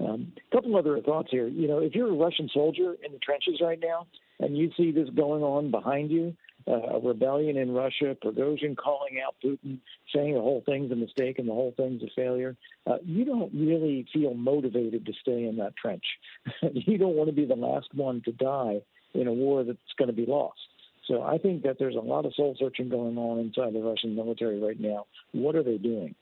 A 0.00 0.04
um, 0.04 0.32
couple 0.52 0.76
other 0.76 1.00
thoughts 1.00 1.28
here. 1.30 1.46
You 1.46 1.68
know, 1.68 1.78
if 1.78 1.94
you're 1.94 2.08
a 2.08 2.16
Russian 2.16 2.48
soldier 2.52 2.96
in 3.04 3.12
the 3.12 3.18
trenches 3.18 3.60
right 3.60 3.78
now 3.80 4.06
and 4.40 4.56
you 4.56 4.70
see 4.76 4.90
this 4.90 5.08
going 5.10 5.42
on 5.42 5.70
behind 5.70 6.10
you, 6.10 6.34
uh, 6.66 6.96
a 6.96 7.00
rebellion 7.00 7.56
in 7.56 7.72
Russia, 7.72 8.16
Prigozhin 8.24 8.76
calling 8.76 9.20
out 9.24 9.34
Putin, 9.44 9.78
saying 10.14 10.34
the 10.34 10.40
whole 10.40 10.62
thing's 10.64 10.92
a 10.92 10.96
mistake 10.96 11.38
and 11.38 11.48
the 11.48 11.52
whole 11.52 11.74
thing's 11.76 12.02
a 12.02 12.10
failure, 12.14 12.56
uh, 12.86 12.98
you 13.04 13.24
don't 13.24 13.52
really 13.54 14.06
feel 14.12 14.34
motivated 14.34 15.04
to 15.06 15.12
stay 15.20 15.44
in 15.44 15.56
that 15.56 15.76
trench. 15.76 16.04
you 16.72 16.98
don't 16.98 17.14
want 17.14 17.28
to 17.28 17.34
be 17.34 17.44
the 17.44 17.54
last 17.54 17.88
one 17.94 18.22
to 18.24 18.32
die 18.32 18.80
in 19.14 19.26
a 19.26 19.32
war 19.32 19.64
that's 19.64 19.78
going 19.98 20.08
to 20.08 20.14
be 20.14 20.26
lost. 20.26 20.60
So 21.06 21.22
I 21.22 21.38
think 21.38 21.62
that 21.64 21.78
there's 21.78 21.96
a 21.96 22.00
lot 22.00 22.26
of 22.26 22.34
soul 22.34 22.56
searching 22.58 22.88
going 22.88 23.18
on 23.18 23.38
inside 23.38 23.72
the 23.74 23.80
Russian 23.80 24.14
military 24.14 24.60
right 24.60 24.78
now. 24.78 25.06
What 25.32 25.56
are 25.56 25.62
they 25.62 25.78
doing? 25.78 26.14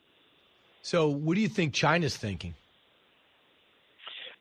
So, 0.83 1.09
what 1.09 1.35
do 1.35 1.43
you 1.43 1.49
think 1.49 1.75
China's 1.75 2.17
thinking? 2.17 2.55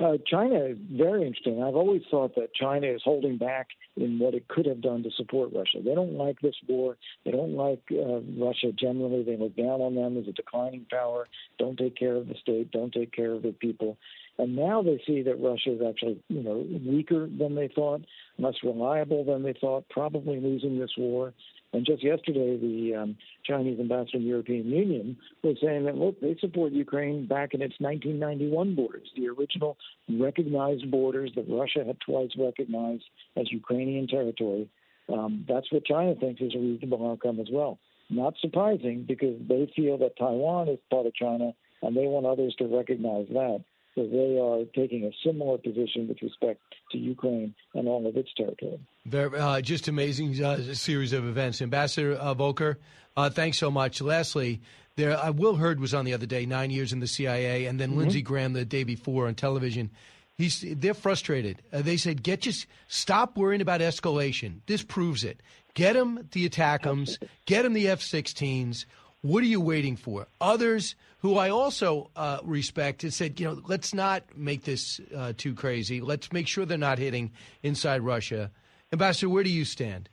Uh, 0.01 0.13
China 0.25 0.55
is 0.63 0.77
very 0.93 1.27
interesting. 1.27 1.61
I've 1.61 1.75
always 1.75 2.03
thought 2.09 2.33
that 2.35 2.53
China 2.53 2.87
is 2.87 3.01
holding 3.03 3.37
back 3.37 3.67
in 3.97 4.17
what 4.17 4.33
it 4.33 4.47
could 4.47 4.65
have 4.65 4.79
done 4.81 5.03
to 5.03 5.11
support 5.11 5.51
Russia. 5.53 5.79
They 5.83 5.93
don't 5.93 6.13
like 6.13 6.39
this 6.39 6.55
war. 6.69 6.95
They 7.25 7.31
don't 7.31 7.55
like 7.55 7.83
uh, 7.91 8.21
Russia 8.37 8.71
generally. 8.71 9.23
They 9.23 9.35
look 9.35 9.57
down 9.57 9.81
on 9.81 9.95
them 9.95 10.17
as 10.17 10.25
a 10.29 10.31
declining 10.31 10.85
power. 10.89 11.27
Don't 11.57 11.77
take 11.77 11.97
care 11.97 12.15
of 12.15 12.29
the 12.29 12.35
state. 12.35 12.71
Don't 12.71 12.93
take 12.93 13.11
care 13.11 13.33
of 13.33 13.41
the 13.41 13.51
people. 13.51 13.97
And 14.39 14.55
now 14.55 14.81
they 14.81 15.01
see 15.05 15.21
that 15.23 15.35
Russia 15.35 15.73
is 15.73 15.81
actually, 15.85 16.23
you 16.29 16.41
know, 16.41 16.65
weaker 16.89 17.27
than 17.27 17.55
they 17.55 17.67
thought, 17.67 18.05
less 18.37 18.55
reliable 18.63 19.25
than 19.25 19.43
they 19.43 19.51
thought, 19.51 19.83
probably 19.89 20.39
losing 20.39 20.79
this 20.79 20.91
war. 20.97 21.33
And 21.73 21.85
just 21.85 22.01
yesterday, 22.01 22.55
the 22.55 22.95
um, 22.95 23.17
Chinese 23.43 23.81
ambassador 23.81 24.15
in 24.17 24.23
the 24.23 24.29
European 24.29 24.69
Union 24.69 25.17
was 25.43 25.57
saying 25.61 25.83
that, 25.85 25.97
look, 25.97 26.21
they 26.21 26.37
support 26.39 26.71
Ukraine 26.71 27.27
back 27.27 27.53
in 27.53 27.61
its 27.61 27.75
1991 27.79 28.75
borders, 28.75 29.09
the 29.17 29.27
original 29.27 29.77
recognized 30.09 30.89
borders 30.89 31.31
that 31.35 31.45
Russia 31.49 31.83
had 31.85 31.97
twice 31.99 32.31
recognized 32.39 33.03
as 33.35 33.51
Ukrainian 33.51 34.07
territory. 34.07 34.69
Um, 35.11 35.45
that's 35.49 35.69
what 35.69 35.85
China 35.85 36.15
thinks 36.15 36.39
is 36.39 36.55
a 36.55 36.59
reasonable 36.59 37.11
outcome 37.11 37.41
as 37.41 37.47
well. 37.51 37.77
Not 38.09 38.35
surprising 38.39 39.03
because 39.05 39.35
they 39.49 39.69
feel 39.75 39.97
that 39.97 40.17
Taiwan 40.17 40.69
is 40.69 40.79
part 40.89 41.07
of 41.07 41.13
China 41.13 41.51
and 41.81 41.95
they 41.95 42.07
want 42.07 42.25
others 42.25 42.55
to 42.59 42.67
recognize 42.67 43.27
that. 43.31 43.63
They 44.07 44.39
are 44.39 44.63
taking 44.75 45.05
a 45.05 45.11
similar 45.25 45.57
position 45.57 46.07
with 46.07 46.21
respect 46.21 46.61
to 46.91 46.97
Ukraine 46.97 47.53
and 47.73 47.87
all 47.87 48.07
of 48.07 48.15
its 48.15 48.29
territory. 48.35 48.79
Very, 49.05 49.37
uh, 49.37 49.61
just 49.61 49.87
amazing 49.87 50.43
uh, 50.43 50.73
series 50.73 51.13
of 51.13 51.25
events. 51.25 51.61
Ambassador 51.61 52.13
uh, 52.13 52.33
Volker, 52.33 52.79
uh, 53.17 53.29
thanks 53.29 53.57
so 53.57 53.69
much. 53.69 54.01
Lastly, 54.01 54.61
there, 54.95 55.17
uh, 55.17 55.31
Will 55.31 55.55
Hurd 55.55 55.79
was 55.79 55.93
on 55.93 56.05
the 56.05 56.13
other 56.13 56.25
day, 56.25 56.45
nine 56.45 56.71
years 56.71 56.93
in 56.93 56.99
the 56.99 57.07
CIA, 57.07 57.65
and 57.65 57.79
then 57.79 57.91
mm-hmm. 57.91 57.99
Lindsey 57.99 58.21
Graham 58.21 58.53
the 58.53 58.65
day 58.65 58.83
before 58.83 59.27
on 59.27 59.35
television. 59.35 59.89
He's, 60.37 60.63
they're 60.65 60.93
frustrated. 60.93 61.61
Uh, 61.73 61.81
they 61.81 61.97
said, 61.97 62.23
"Get 62.23 62.41
just 62.41 62.65
stop 62.87 63.37
worrying 63.37 63.61
about 63.61 63.81
escalation. 63.81 64.61
This 64.67 64.83
proves 64.83 65.25
it. 65.25 65.41
Get 65.73 65.93
them 65.93 66.27
the 66.31 66.47
ATACMS. 66.47 67.17
Get 67.45 67.63
them 67.63 67.73
the 67.73 67.89
F-16s. 67.89 68.85
What 69.21 69.43
are 69.43 69.47
you 69.47 69.61
waiting 69.61 69.95
for?" 69.95 70.27
Others 70.41 70.95
who 71.19 71.37
I 71.37 71.49
also 71.49 72.09
uh, 72.15 72.39
respect, 72.43 73.01
have 73.01 73.13
said, 73.13 73.39
you 73.39 73.45
know, 73.45 73.61
let's 73.67 73.93
not 73.93 74.23
make 74.35 74.63
this 74.63 75.01
uh, 75.15 75.33
too 75.35 75.53
crazy. 75.53 76.01
Let's 76.01 76.31
make 76.31 76.47
sure 76.47 76.65
they're 76.65 76.77
not 76.77 76.97
hitting 76.97 77.31
inside 77.61 78.01
Russia. 78.01 78.51
Ambassador, 78.93 79.29
where 79.29 79.43
do 79.43 79.49
you 79.49 79.65
stand? 79.65 80.09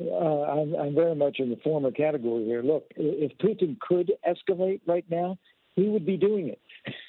Uh, 0.00 0.42
I'm, 0.42 0.74
I'm 0.74 0.94
very 0.94 1.14
much 1.14 1.38
in 1.38 1.50
the 1.50 1.56
former 1.62 1.90
category 1.90 2.44
here. 2.44 2.62
Look, 2.62 2.86
if 2.96 3.36
Putin 3.38 3.78
could 3.78 4.12
escalate 4.28 4.80
right 4.86 5.04
now, 5.08 5.38
he 5.76 5.88
would 5.88 6.06
be 6.06 6.16
doing 6.16 6.48
it. 6.48 6.60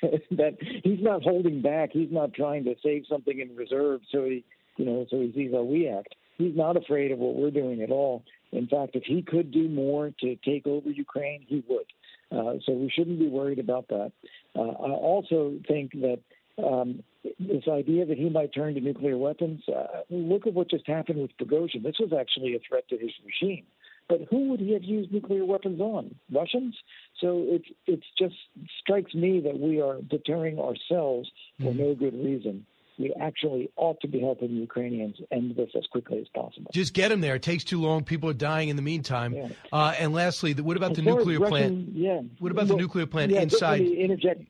that 0.32 0.58
he's 0.84 1.02
not 1.02 1.24
holding 1.24 1.62
back. 1.62 1.92
He's 1.94 2.12
not 2.12 2.34
trying 2.34 2.66
to 2.66 2.76
save 2.84 3.06
something 3.10 3.40
in 3.40 3.56
reserve 3.56 4.02
so 4.12 4.26
he, 4.26 4.44
you 4.78 4.86
know, 4.86 5.06
so 5.10 5.20
he 5.22 5.32
sees 5.34 5.52
how 5.54 5.64
we 5.64 5.88
act. 5.88 6.14
He's 6.38 6.56
not 6.56 6.78
afraid 6.78 7.12
of 7.12 7.20
what 7.20 7.36
we're 7.36 7.52
doing 7.52 7.82
at 7.82 7.90
all. 7.90 8.24
In 8.52 8.68
fact, 8.68 8.96
if 8.96 9.04
he 9.04 9.22
could 9.22 9.52
do 9.52 9.70
more 9.70 10.12
to 10.20 10.36
take 10.38 10.68
over 10.68 10.90
Ukraine, 10.90 11.46
he 11.48 11.64
would. 11.68 11.86
Uh, 12.32 12.60
so 12.66 12.74
we 12.74 12.90
shouldn't 12.90 13.20
be 13.20 13.28
worried 13.28 13.60
about 13.60 13.88
that. 13.90 14.12
Uh, 14.56 14.62
I 14.62 14.92
also 14.92 15.60
think 15.68 15.92
that 15.94 16.20
um, 16.62 17.04
this 17.40 17.64
idea 17.70 18.06
that 18.06 18.18
he 18.18 18.30
might 18.30 18.54
turn 18.54 18.74
to 18.76 18.82
nuclear 18.82 19.18
weapons, 19.18 19.62
uh, 19.68 20.02
look 20.10 20.48
at 20.48 20.54
what 20.54 20.70
just 20.70 20.88
happened 20.88 21.22
with 21.22 21.38
Prigozhin. 21.38 21.84
This 21.84 22.00
was 22.00 22.14
actually 22.18 22.56
a 22.56 22.60
threat 22.68 22.88
to 22.90 22.98
his 22.98 23.12
regime. 23.26 23.66
But 24.10 24.28
who 24.30 24.50
would 24.50 24.60
he 24.60 24.74
have 24.74 24.84
used 24.84 25.12
nuclear 25.12 25.46
weapons 25.46 25.80
on? 25.80 26.16
Russians? 26.32 26.76
So 27.22 27.46
it 27.48 27.62
it 27.88 28.02
just 28.18 28.36
strikes 28.82 29.14
me 29.14 29.40
that 29.42 29.58
we 29.58 29.80
are 29.80 30.02
deterring 30.02 30.60
ourselves 30.60 31.30
for 31.60 31.72
mm-hmm. 31.72 31.80
no 31.80 31.96
good 31.96 32.14
reason 32.14 32.66
we 33.02 33.14
actually 33.20 33.70
ought 33.76 34.00
to 34.02 34.08
be 34.08 34.20
helping 34.20 34.50
the 34.50 34.62
Ukrainians 34.62 35.16
end 35.32 35.56
this 35.56 35.70
as 35.76 35.86
quickly 35.88 36.20
as 36.20 36.28
possible. 36.30 36.72
Just 36.74 36.94
get 36.94 37.10
them 37.10 37.22
there. 37.22 37.36
It 37.36 37.44
takes 37.44 37.64
too 37.64 37.82
long. 37.82 38.04
People 38.04 38.30
are 38.30 38.34
dying 38.34 38.70
in 38.70 38.76
the 38.76 38.82
meantime. 38.82 39.34
Yeah. 39.34 39.50
Uh, 39.72 39.94
and 39.98 40.14
lastly, 40.14 40.54
what 40.54 40.78
about 40.78 40.92
as 40.92 40.98
the 40.98 41.04
nuclear 41.04 41.40
Russian, 41.40 41.50
plant? 41.50 41.90
Yeah. 41.94 42.22
What 42.40 42.52
about 42.52 42.68
well, 42.68 42.78
the 42.78 42.82
nuclear 42.82 43.06
plant 43.06 43.32
yeah, 43.32 43.42
inside? 43.42 43.82
interject. 43.82 44.44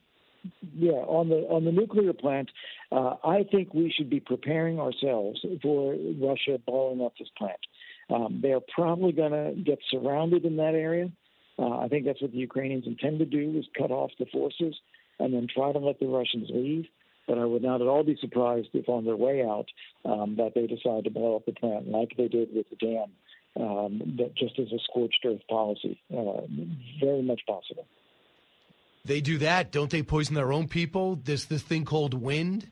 Yeah, 0.76 0.92
on 0.92 1.30
the 1.30 1.36
on 1.50 1.66
the 1.66 1.72
nuclear 1.72 2.14
plant, 2.14 2.50
uh, 2.92 3.16
I 3.24 3.44
think 3.52 3.76
we 3.76 3.94
should 3.96 4.10
be 4.10 4.20
preparing 4.20 4.80
ourselves 4.80 5.40
for 5.62 5.96
Russia 6.20 6.60
blowing 6.66 7.02
up 7.02 7.14
this 7.20 7.30
plant. 7.38 7.60
Um, 8.10 8.40
they 8.42 8.52
are 8.52 8.62
probably 8.74 9.12
going 9.12 9.32
to 9.32 9.62
get 9.62 9.78
surrounded 9.92 10.44
in 10.44 10.58
that 10.58 10.74
area. 10.74 11.12
Uh, 11.60 11.78
I 11.78 11.88
think 11.90 12.06
that's 12.06 12.22
what 12.22 12.32
the 12.32 12.40
Ukrainians 12.40 12.88
intend 12.88 13.20
to 13.20 13.26
do: 13.26 13.56
is 13.56 13.66
cut 13.78 13.92
off 13.92 14.10
the 14.18 14.26
forces 14.26 14.76
and 15.20 15.32
then 15.34 15.48
try 15.54 15.72
to 15.72 15.80
let 15.80 16.00
the 16.00 16.08
Russians 16.08 16.50
leave. 16.52 16.86
But 17.28 17.38
I 17.38 17.46
would 17.46 17.62
not 17.62 17.82
at 17.82 17.88
all 17.88 18.04
be 18.04 18.18
surprised 18.20 18.70
if 18.74 18.90
on 18.90 19.06
their 19.06 19.16
way 19.16 19.44
out 19.44 19.68
um, 20.06 20.36
that 20.38 20.54
they 20.56 20.68
decide 20.68 21.04
to 21.06 21.12
blow 21.12 21.36
up 21.36 21.46
the 21.46 21.54
plant 21.54 21.88
like 21.88 22.10
they 22.18 22.28
did 22.28 22.50
with 22.54 22.66
the 22.70 22.76
dam, 22.76 23.12
um, 23.64 24.16
that 24.18 24.36
just 24.36 24.58
as 24.60 24.72
a 24.72 24.80
scorched 24.90 25.24
earth 25.26 25.42
policy. 25.50 26.02
Uh, 26.12 26.42
very 27.00 27.22
much 27.22 27.42
possible. 27.48 27.86
They 29.06 29.22
do 29.22 29.38
that, 29.40 29.72
don't 29.72 29.90
they? 29.90 30.04
Poison 30.04 30.36
their 30.36 30.54
own 30.54 30.68
people. 30.68 31.20
There's 31.24 31.46
this 31.46 31.64
thing 31.64 31.86
called 31.86 32.14
wind, 32.14 32.72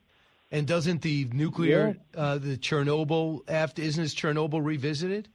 and 0.52 0.68
doesn't 0.68 1.02
the 1.02 1.28
nuclear, 1.32 1.98
yeah. 2.14 2.22
uh, 2.22 2.38
the 2.38 2.58
Chernobyl 2.58 3.42
after 3.48 3.82
isn't 3.82 4.04
this 4.04 4.14
Chernobyl 4.14 4.64
revisited? 4.64 5.28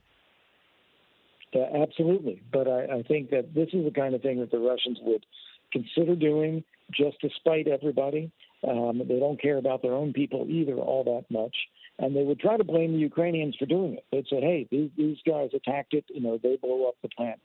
Uh, 1.55 1.83
absolutely, 1.83 2.43
but 2.53 2.67
I, 2.67 2.97
I 2.97 3.03
think 3.03 3.31
that 3.31 3.55
this 3.55 3.69
is 3.73 3.85
the 3.85 3.93
kind 3.93 4.15
of 4.15 4.23
thing 4.23 4.41
that 4.41 4.51
the 4.51 4.59
Russians 4.59 4.99
would 5.03 5.25
consider 5.73 6.17
doing 6.17 6.65
just 6.93 7.21
to 7.21 7.29
spite 7.37 7.69
everybody. 7.69 8.31
Um, 8.67 9.03
they 9.07 9.19
don't 9.19 9.41
care 9.41 9.59
about 9.59 9.83
their 9.83 9.93
own 9.93 10.13
people 10.13 10.47
either 10.49 10.75
all 10.75 11.05
that 11.05 11.25
much. 11.31 11.55
And 11.99 12.17
they 12.17 12.23
would 12.23 12.41
try 12.41 12.57
to 12.57 12.65
blame 12.65 12.93
the 12.93 12.99
Ukrainians 12.99 13.57
for 13.57 13.67
doing 13.67 13.95
it. 13.95 14.05
They'd 14.11 14.27
say, 14.29 14.41
hey, 14.41 14.67
these, 14.71 14.91
these 14.97 15.19
guys 15.27 15.51
attacked 15.55 15.95
it. 15.95 16.05
You 16.09 16.21
know, 16.23 16.39
they 16.43 16.57
blew 16.57 16.89
up 16.89 16.97
the 17.03 17.09
plant. 17.09 17.41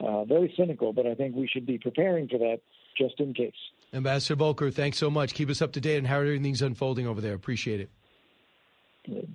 Uh, 0.00 0.24
very 0.24 0.52
cynical, 0.56 0.92
but 0.92 1.06
I 1.06 1.14
think 1.14 1.34
we 1.36 1.48
should 1.48 1.64
be 1.64 1.78
preparing 1.78 2.28
for 2.28 2.38
that 2.38 2.60
just 2.98 3.18
in 3.20 3.32
case. 3.32 3.52
Ambassador 3.92 4.36
Volker, 4.36 4.70
thanks 4.70 4.98
so 4.98 5.08
much. 5.08 5.32
Keep 5.34 5.50
us 5.50 5.62
up 5.62 5.72
to 5.72 5.80
date 5.80 5.98
on 5.98 6.04
how 6.04 6.18
everything's 6.18 6.62
unfolding 6.62 7.06
over 7.06 7.20
there. 7.20 7.34
Appreciate 7.34 7.80
it. 7.80 7.90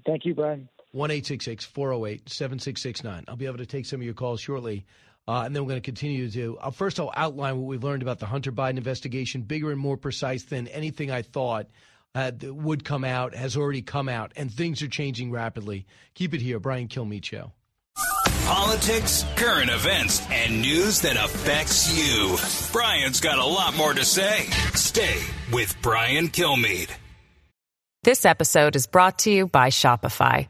Thank 0.05 0.25
you, 0.25 0.35
Brian. 0.35 0.67
1 0.91 1.09
408 1.09 2.29
7669. 2.29 3.25
I'll 3.27 3.35
be 3.35 3.45
able 3.45 3.57
to 3.57 3.65
take 3.65 3.85
some 3.85 4.01
of 4.01 4.03
your 4.03 4.13
calls 4.13 4.41
shortly. 4.41 4.85
Uh, 5.29 5.43
and 5.43 5.55
then 5.55 5.61
we're 5.61 5.69
going 5.69 5.81
to 5.81 5.85
continue 5.85 6.27
to. 6.27 6.57
Uh, 6.57 6.71
first, 6.71 6.99
I'll 6.99 7.13
outline 7.15 7.57
what 7.57 7.67
we've 7.67 7.83
learned 7.83 8.01
about 8.01 8.17
the 8.17 8.25
Hunter 8.25 8.51
Biden 8.51 8.77
investigation, 8.77 9.43
bigger 9.43 9.69
and 9.69 9.79
more 9.79 9.95
precise 9.95 10.41
than 10.41 10.67
anything 10.67 11.11
I 11.11 11.21
thought 11.21 11.67
uh, 12.15 12.31
would 12.41 12.83
come 12.83 13.03
out, 13.03 13.35
has 13.35 13.55
already 13.55 13.83
come 13.83 14.09
out, 14.09 14.31
and 14.35 14.51
things 14.51 14.81
are 14.81 14.87
changing 14.87 15.29
rapidly. 15.29 15.85
Keep 16.15 16.33
it 16.33 16.41
here, 16.41 16.59
Brian 16.59 16.87
Kilmeade 16.87 17.25
Show. 17.25 17.51
Politics, 18.47 19.23
current 19.35 19.69
events, 19.69 20.27
and 20.31 20.63
news 20.63 21.01
that 21.01 21.15
affects 21.15 21.95
you. 21.95 22.35
Brian's 22.73 23.19
got 23.19 23.37
a 23.37 23.45
lot 23.45 23.75
more 23.75 23.93
to 23.93 24.03
say. 24.03 24.47
Stay 24.73 25.21
with 25.53 25.79
Brian 25.83 26.29
Kilmeade. 26.29 26.89
This 28.01 28.25
episode 28.25 28.75
is 28.75 28.87
brought 28.87 29.19
to 29.19 29.31
you 29.31 29.45
by 29.45 29.69
Shopify. 29.69 30.47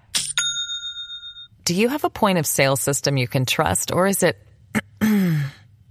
Do 1.65 1.75
you 1.75 1.89
have 1.89 2.05
a 2.05 2.09
point 2.09 2.37
of 2.37 2.45
sale 2.45 2.77
system 2.77 3.17
you 3.17 3.27
can 3.27 3.45
trust, 3.45 3.91
or 3.91 4.07
is 4.07 4.23
it 4.23 4.37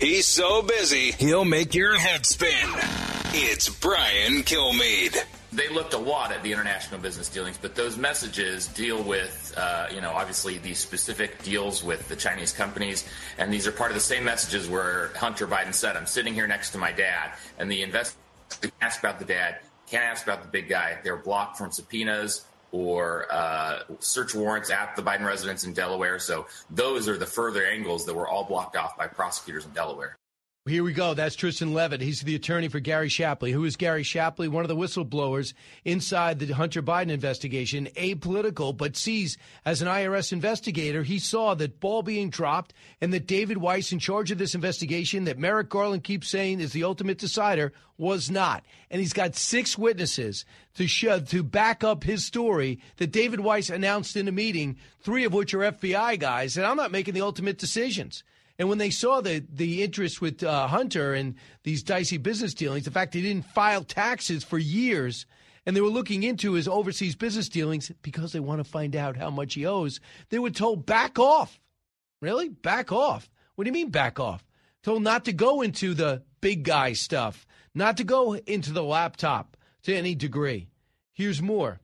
He's 0.00 0.26
so 0.26 0.62
busy, 0.62 1.12
he'll 1.12 1.44
make 1.44 1.74
your 1.74 1.94
head 1.98 2.24
spin. 2.24 2.70
It's 3.34 3.68
Brian 3.68 4.42
Kilmeade. 4.44 5.14
They 5.52 5.68
looked 5.68 5.92
a 5.92 5.98
lot 5.98 6.32
at 6.32 6.42
the 6.42 6.50
international 6.50 7.00
business 7.00 7.28
dealings, 7.28 7.58
but 7.60 7.74
those 7.74 7.98
messages 7.98 8.68
deal 8.68 9.02
with, 9.02 9.52
uh, 9.58 9.88
you 9.94 10.00
know, 10.00 10.12
obviously 10.12 10.56
these 10.56 10.78
specific 10.78 11.42
deals 11.42 11.84
with 11.84 12.08
the 12.08 12.16
Chinese 12.16 12.50
companies, 12.50 13.06
and 13.36 13.52
these 13.52 13.66
are 13.66 13.72
part 13.72 13.90
of 13.90 13.94
the 13.94 14.00
same 14.00 14.24
messages 14.24 14.70
where 14.70 15.10
Hunter 15.16 15.46
Biden 15.46 15.74
said, 15.74 15.98
"I'm 15.98 16.06
sitting 16.06 16.32
here 16.32 16.46
next 16.46 16.70
to 16.70 16.78
my 16.78 16.92
dad," 16.92 17.32
and 17.58 17.70
the 17.70 17.82
investor 17.82 18.16
asked 18.80 19.00
about 19.00 19.18
the 19.18 19.26
dad, 19.26 19.60
can't 19.90 20.04
ask 20.04 20.24
about 20.24 20.40
the 20.40 20.48
big 20.48 20.68
guy. 20.70 20.98
They're 21.04 21.16
blocked 21.16 21.58
from 21.58 21.72
subpoenas 21.72 22.46
or 22.72 23.26
uh, 23.30 23.80
search 23.98 24.34
warrants 24.34 24.70
at 24.70 24.94
the 24.96 25.02
Biden 25.02 25.24
residence 25.24 25.64
in 25.64 25.72
Delaware. 25.72 26.18
So 26.18 26.46
those 26.70 27.08
are 27.08 27.18
the 27.18 27.26
further 27.26 27.66
angles 27.66 28.06
that 28.06 28.14
were 28.14 28.28
all 28.28 28.44
blocked 28.44 28.76
off 28.76 28.96
by 28.96 29.06
prosecutors 29.06 29.64
in 29.64 29.72
Delaware. 29.72 30.16
Here 30.66 30.84
we 30.84 30.92
go. 30.92 31.14
That's 31.14 31.36
Tristan 31.36 31.72
Leavitt. 31.72 32.02
He's 32.02 32.20
the 32.20 32.34
attorney 32.34 32.68
for 32.68 32.80
Gary 32.80 33.08
Shapley. 33.08 33.50
Who 33.50 33.64
is 33.64 33.76
Gary 33.76 34.02
Shapley? 34.02 34.46
One 34.46 34.62
of 34.62 34.68
the 34.68 34.76
whistleblowers 34.76 35.54
inside 35.86 36.38
the 36.38 36.52
Hunter 36.52 36.82
Biden 36.82 37.10
investigation, 37.10 37.88
apolitical, 37.96 38.76
but 38.76 38.94
sees 38.94 39.38
as 39.64 39.80
an 39.80 39.88
IRS 39.88 40.34
investigator, 40.34 41.02
he 41.02 41.18
saw 41.18 41.54
that 41.54 41.80
ball 41.80 42.02
being 42.02 42.28
dropped 42.28 42.74
and 43.00 43.10
that 43.14 43.26
David 43.26 43.56
Weiss, 43.56 43.90
in 43.90 43.98
charge 44.00 44.30
of 44.30 44.36
this 44.36 44.54
investigation, 44.54 45.24
that 45.24 45.38
Merrick 45.38 45.70
Garland 45.70 46.04
keeps 46.04 46.28
saying 46.28 46.60
is 46.60 46.74
the 46.74 46.84
ultimate 46.84 47.16
decider, 47.16 47.72
was 47.96 48.30
not. 48.30 48.62
And 48.90 49.00
he's 49.00 49.14
got 49.14 49.36
six 49.36 49.78
witnesses 49.78 50.44
to 50.74 50.86
show, 50.86 51.20
to 51.20 51.42
back 51.42 51.82
up 51.82 52.04
his 52.04 52.26
story 52.26 52.80
that 52.98 53.12
David 53.12 53.40
Weiss 53.40 53.70
announced 53.70 54.14
in 54.14 54.28
a 54.28 54.32
meeting, 54.32 54.76
three 55.00 55.24
of 55.24 55.32
which 55.32 55.54
are 55.54 55.72
FBI 55.72 56.20
guys, 56.20 56.58
and 56.58 56.66
I'm 56.66 56.76
not 56.76 56.92
making 56.92 57.14
the 57.14 57.22
ultimate 57.22 57.56
decisions. 57.56 58.24
And 58.60 58.68
when 58.68 58.76
they 58.76 58.90
saw 58.90 59.22
the 59.22 59.42
the 59.50 59.82
interest 59.82 60.20
with 60.20 60.42
uh, 60.42 60.66
Hunter 60.66 61.14
and 61.14 61.34
these 61.62 61.82
dicey 61.82 62.18
business 62.18 62.52
dealings, 62.52 62.84
the 62.84 62.90
fact 62.90 63.14
he 63.14 63.22
didn't 63.22 63.46
file 63.46 63.82
taxes 63.82 64.44
for 64.44 64.58
years, 64.58 65.24
and 65.64 65.74
they 65.74 65.80
were 65.80 65.88
looking 65.88 66.24
into 66.24 66.52
his 66.52 66.68
overseas 66.68 67.16
business 67.16 67.48
dealings 67.48 67.90
because 68.02 68.32
they 68.32 68.38
want 68.38 68.62
to 68.62 68.70
find 68.70 68.94
out 68.94 69.16
how 69.16 69.30
much 69.30 69.54
he 69.54 69.64
owes, 69.64 69.98
they 70.28 70.38
were 70.38 70.50
told 70.50 70.84
back 70.84 71.18
off. 71.18 71.58
Really, 72.20 72.50
back 72.50 72.92
off? 72.92 73.30
What 73.54 73.64
do 73.64 73.68
you 73.68 73.72
mean 73.72 73.88
back 73.88 74.20
off? 74.20 74.44
Told 74.82 75.02
not 75.02 75.24
to 75.24 75.32
go 75.32 75.62
into 75.62 75.94
the 75.94 76.22
big 76.42 76.62
guy 76.62 76.92
stuff, 76.92 77.46
not 77.74 77.96
to 77.96 78.04
go 78.04 78.34
into 78.34 78.74
the 78.74 78.84
laptop 78.84 79.56
to 79.84 79.96
any 79.96 80.14
degree. 80.14 80.68
Here's 81.14 81.40
more. 81.40 81.80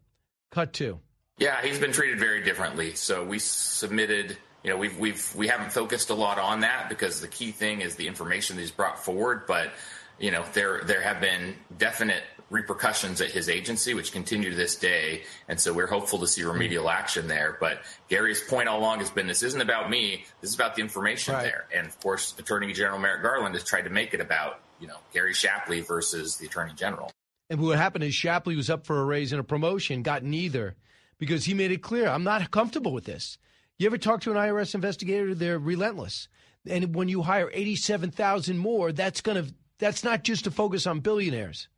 Cut 0.50 0.74
two. 0.74 1.00
Yeah, 1.38 1.62
he's 1.62 1.78
been 1.78 1.92
treated 1.92 2.18
very 2.18 2.42
differently. 2.42 2.94
So 2.96 3.24
we 3.24 3.38
submitted 3.38 4.36
you 4.66 4.72
know, 4.72 4.78
we've 4.78 4.98
we've 4.98 5.32
we 5.36 5.46
haven't 5.46 5.70
focused 5.70 6.10
a 6.10 6.14
lot 6.14 6.40
on 6.40 6.60
that 6.60 6.88
because 6.88 7.20
the 7.20 7.28
key 7.28 7.52
thing 7.52 7.82
is 7.82 7.94
the 7.94 8.08
information 8.08 8.56
that 8.56 8.62
he's 8.62 8.72
brought 8.72 8.98
forward. 8.98 9.42
But 9.46 9.70
you 10.18 10.32
know, 10.32 10.44
there 10.54 10.80
there 10.82 11.00
have 11.00 11.20
been 11.20 11.54
definite 11.78 12.24
repercussions 12.50 13.20
at 13.20 13.30
his 13.30 13.48
agency, 13.48 13.94
which 13.94 14.10
continue 14.10 14.50
to 14.50 14.56
this 14.56 14.74
day, 14.74 15.22
and 15.48 15.60
so 15.60 15.72
we're 15.72 15.86
hopeful 15.86 16.18
to 16.18 16.26
see 16.26 16.42
remedial 16.42 16.90
action 16.90 17.28
there. 17.28 17.56
But 17.60 17.78
Gary's 18.08 18.42
point 18.42 18.68
all 18.68 18.80
along 18.80 18.98
has 18.98 19.10
been 19.10 19.28
this 19.28 19.44
isn't 19.44 19.60
about 19.60 19.88
me. 19.88 20.24
This 20.40 20.50
is 20.50 20.56
about 20.56 20.74
the 20.74 20.82
information 20.82 21.34
right. 21.34 21.44
there, 21.44 21.66
and 21.72 21.86
of 21.86 22.00
course, 22.00 22.36
Attorney 22.36 22.72
General 22.72 22.98
Merrick 22.98 23.22
Garland 23.22 23.54
has 23.54 23.62
tried 23.62 23.82
to 23.82 23.90
make 23.90 24.14
it 24.14 24.20
about 24.20 24.58
you 24.80 24.88
know 24.88 24.96
Gary 25.12 25.32
Shapley 25.32 25.80
versus 25.80 26.38
the 26.38 26.46
Attorney 26.46 26.72
General. 26.74 27.12
And 27.48 27.60
what 27.60 27.78
happened 27.78 28.02
is 28.02 28.16
Shapley 28.16 28.56
was 28.56 28.68
up 28.68 28.84
for 28.84 29.00
a 29.00 29.04
raise 29.04 29.30
and 29.30 29.38
a 29.38 29.44
promotion, 29.44 30.02
got 30.02 30.24
neither 30.24 30.74
because 31.18 31.44
he 31.44 31.54
made 31.54 31.70
it 31.70 31.82
clear 31.82 32.08
I'm 32.08 32.24
not 32.24 32.50
comfortable 32.50 32.92
with 32.92 33.04
this. 33.04 33.38
You 33.78 33.86
ever 33.86 33.98
talk 33.98 34.22
to 34.22 34.30
an 34.30 34.36
IRS 34.36 34.74
investigator? 34.74 35.34
They're 35.34 35.58
relentless. 35.58 36.28
And 36.68 36.94
when 36.94 37.08
you 37.08 37.22
hire 37.22 37.50
87,000 37.52 38.58
more, 38.58 38.92
that's 38.92 39.20
going 39.20 39.44
to 39.44 39.54
that's 39.78 40.02
not 40.02 40.24
just 40.24 40.44
to 40.44 40.50
focus 40.50 40.86
on 40.86 41.00
billionaires. 41.00 41.68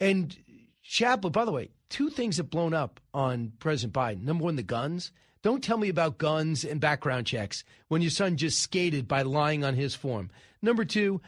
And 0.00 0.36
Shapley, 0.82 1.30
by 1.30 1.44
the 1.44 1.52
way, 1.52 1.70
two 1.88 2.10
things 2.10 2.38
have 2.38 2.50
blown 2.50 2.74
up 2.74 3.00
on 3.14 3.52
President 3.60 3.94
Biden. 3.94 4.22
Number 4.22 4.44
one, 4.44 4.56
the 4.56 4.64
guns. 4.64 5.12
Don't 5.42 5.62
tell 5.62 5.78
me 5.78 5.88
about 5.88 6.18
guns 6.18 6.64
and 6.64 6.80
background 6.80 7.28
checks 7.28 7.62
when 7.86 8.02
your 8.02 8.10
son 8.10 8.36
just 8.36 8.58
skated 8.58 9.06
by 9.06 9.22
lying 9.22 9.62
on 9.62 9.74
his 9.74 9.94
form. 9.94 10.30
Number 10.60 10.84
two, 10.84 11.20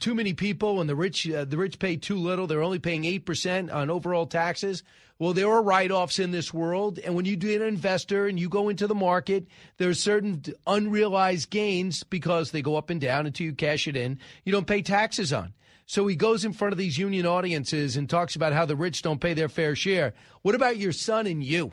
too 0.00 0.16
many 0.16 0.34
people 0.34 0.80
and 0.80 0.90
the 0.90 0.96
rich 0.96 1.30
uh, 1.30 1.44
the 1.44 1.56
rich 1.56 1.78
pay 1.78 1.96
too 1.96 2.16
little. 2.16 2.48
They're 2.48 2.62
only 2.62 2.80
paying 2.80 3.04
8% 3.04 3.72
on 3.72 3.88
overall 3.88 4.26
taxes. 4.26 4.82
Well, 5.22 5.34
there 5.34 5.52
are 5.52 5.62
write 5.62 5.92
offs 5.92 6.18
in 6.18 6.32
this 6.32 6.52
world. 6.52 6.98
And 6.98 7.14
when 7.14 7.26
you 7.26 7.36
do 7.36 7.54
an 7.54 7.62
investor 7.62 8.26
and 8.26 8.40
you 8.40 8.48
go 8.48 8.68
into 8.68 8.88
the 8.88 8.94
market, 8.96 9.46
there 9.76 9.88
are 9.88 9.94
certain 9.94 10.42
unrealized 10.66 11.48
gains 11.48 12.02
because 12.02 12.50
they 12.50 12.60
go 12.60 12.74
up 12.74 12.90
and 12.90 13.00
down 13.00 13.26
until 13.26 13.46
you 13.46 13.52
cash 13.52 13.86
it 13.86 13.96
in. 13.96 14.18
You 14.44 14.50
don't 14.50 14.66
pay 14.66 14.82
taxes 14.82 15.32
on. 15.32 15.54
So 15.86 16.08
he 16.08 16.16
goes 16.16 16.44
in 16.44 16.52
front 16.52 16.72
of 16.72 16.78
these 16.78 16.98
union 16.98 17.24
audiences 17.24 17.96
and 17.96 18.10
talks 18.10 18.34
about 18.34 18.52
how 18.52 18.64
the 18.66 18.74
rich 18.74 19.02
don't 19.02 19.20
pay 19.20 19.32
their 19.32 19.48
fair 19.48 19.76
share. 19.76 20.12
What 20.42 20.56
about 20.56 20.76
your 20.76 20.90
son 20.90 21.28
and 21.28 21.40
you? 21.40 21.70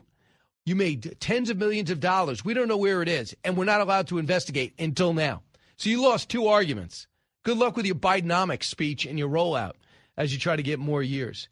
You 0.64 0.76
made 0.76 1.18
tens 1.20 1.50
of 1.50 1.58
millions 1.58 1.90
of 1.90 2.00
dollars. 2.00 2.46
We 2.46 2.54
don't 2.54 2.68
know 2.68 2.78
where 2.78 3.02
it 3.02 3.10
is, 3.10 3.36
and 3.44 3.58
we're 3.58 3.66
not 3.66 3.82
allowed 3.82 4.10
to 4.10 4.20
investigate 4.20 4.76
until 4.78 5.12
now. 5.12 5.42
So 5.76 5.90
you 5.90 6.04
lost 6.04 6.30
two 6.30 6.46
arguments. 6.46 7.08
Good 7.42 7.58
luck 7.58 7.76
with 7.76 7.88
your 7.88 7.96
Bidenomics 7.96 8.66
speech 8.66 9.08
and 9.08 9.18
your 9.18 9.30
rollout 9.30 9.74
as 10.16 10.32
you 10.32 10.38
try 10.38 10.56
to 10.56 10.62
get 10.62 10.78
more 10.78 11.02
years. 11.02 11.50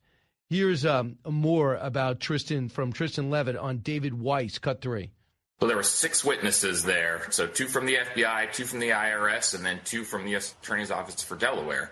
Here's 0.49 0.86
um, 0.86 1.17
more 1.27 1.75
about 1.75 2.21
Tristan 2.21 2.69
from 2.69 2.93
Tristan 2.93 3.29
Leavitt 3.29 3.57
on 3.57 3.79
David 3.79 4.13
Weiss, 4.13 4.60
cut 4.60 4.81
three. 4.81 5.12
Well, 5.60 5.67
there 5.67 5.75
were 5.75 5.83
six 5.83 6.23
witnesses 6.23 6.83
there. 6.83 7.27
So 7.31 7.47
two 7.47 7.67
from 7.67 7.86
the 7.86 7.95
FBI, 7.95 8.53
two 8.53 8.63
from 8.63 8.79
the 8.79 8.89
IRS, 8.89 9.55
and 9.55 9.65
then 9.65 9.81
two 9.83 10.03
from 10.03 10.23
the 10.23 10.31
U.S. 10.31 10.55
Attorney's 10.62 10.91
Office 10.91 11.21
for 11.21 11.36
Delaware. 11.36 11.91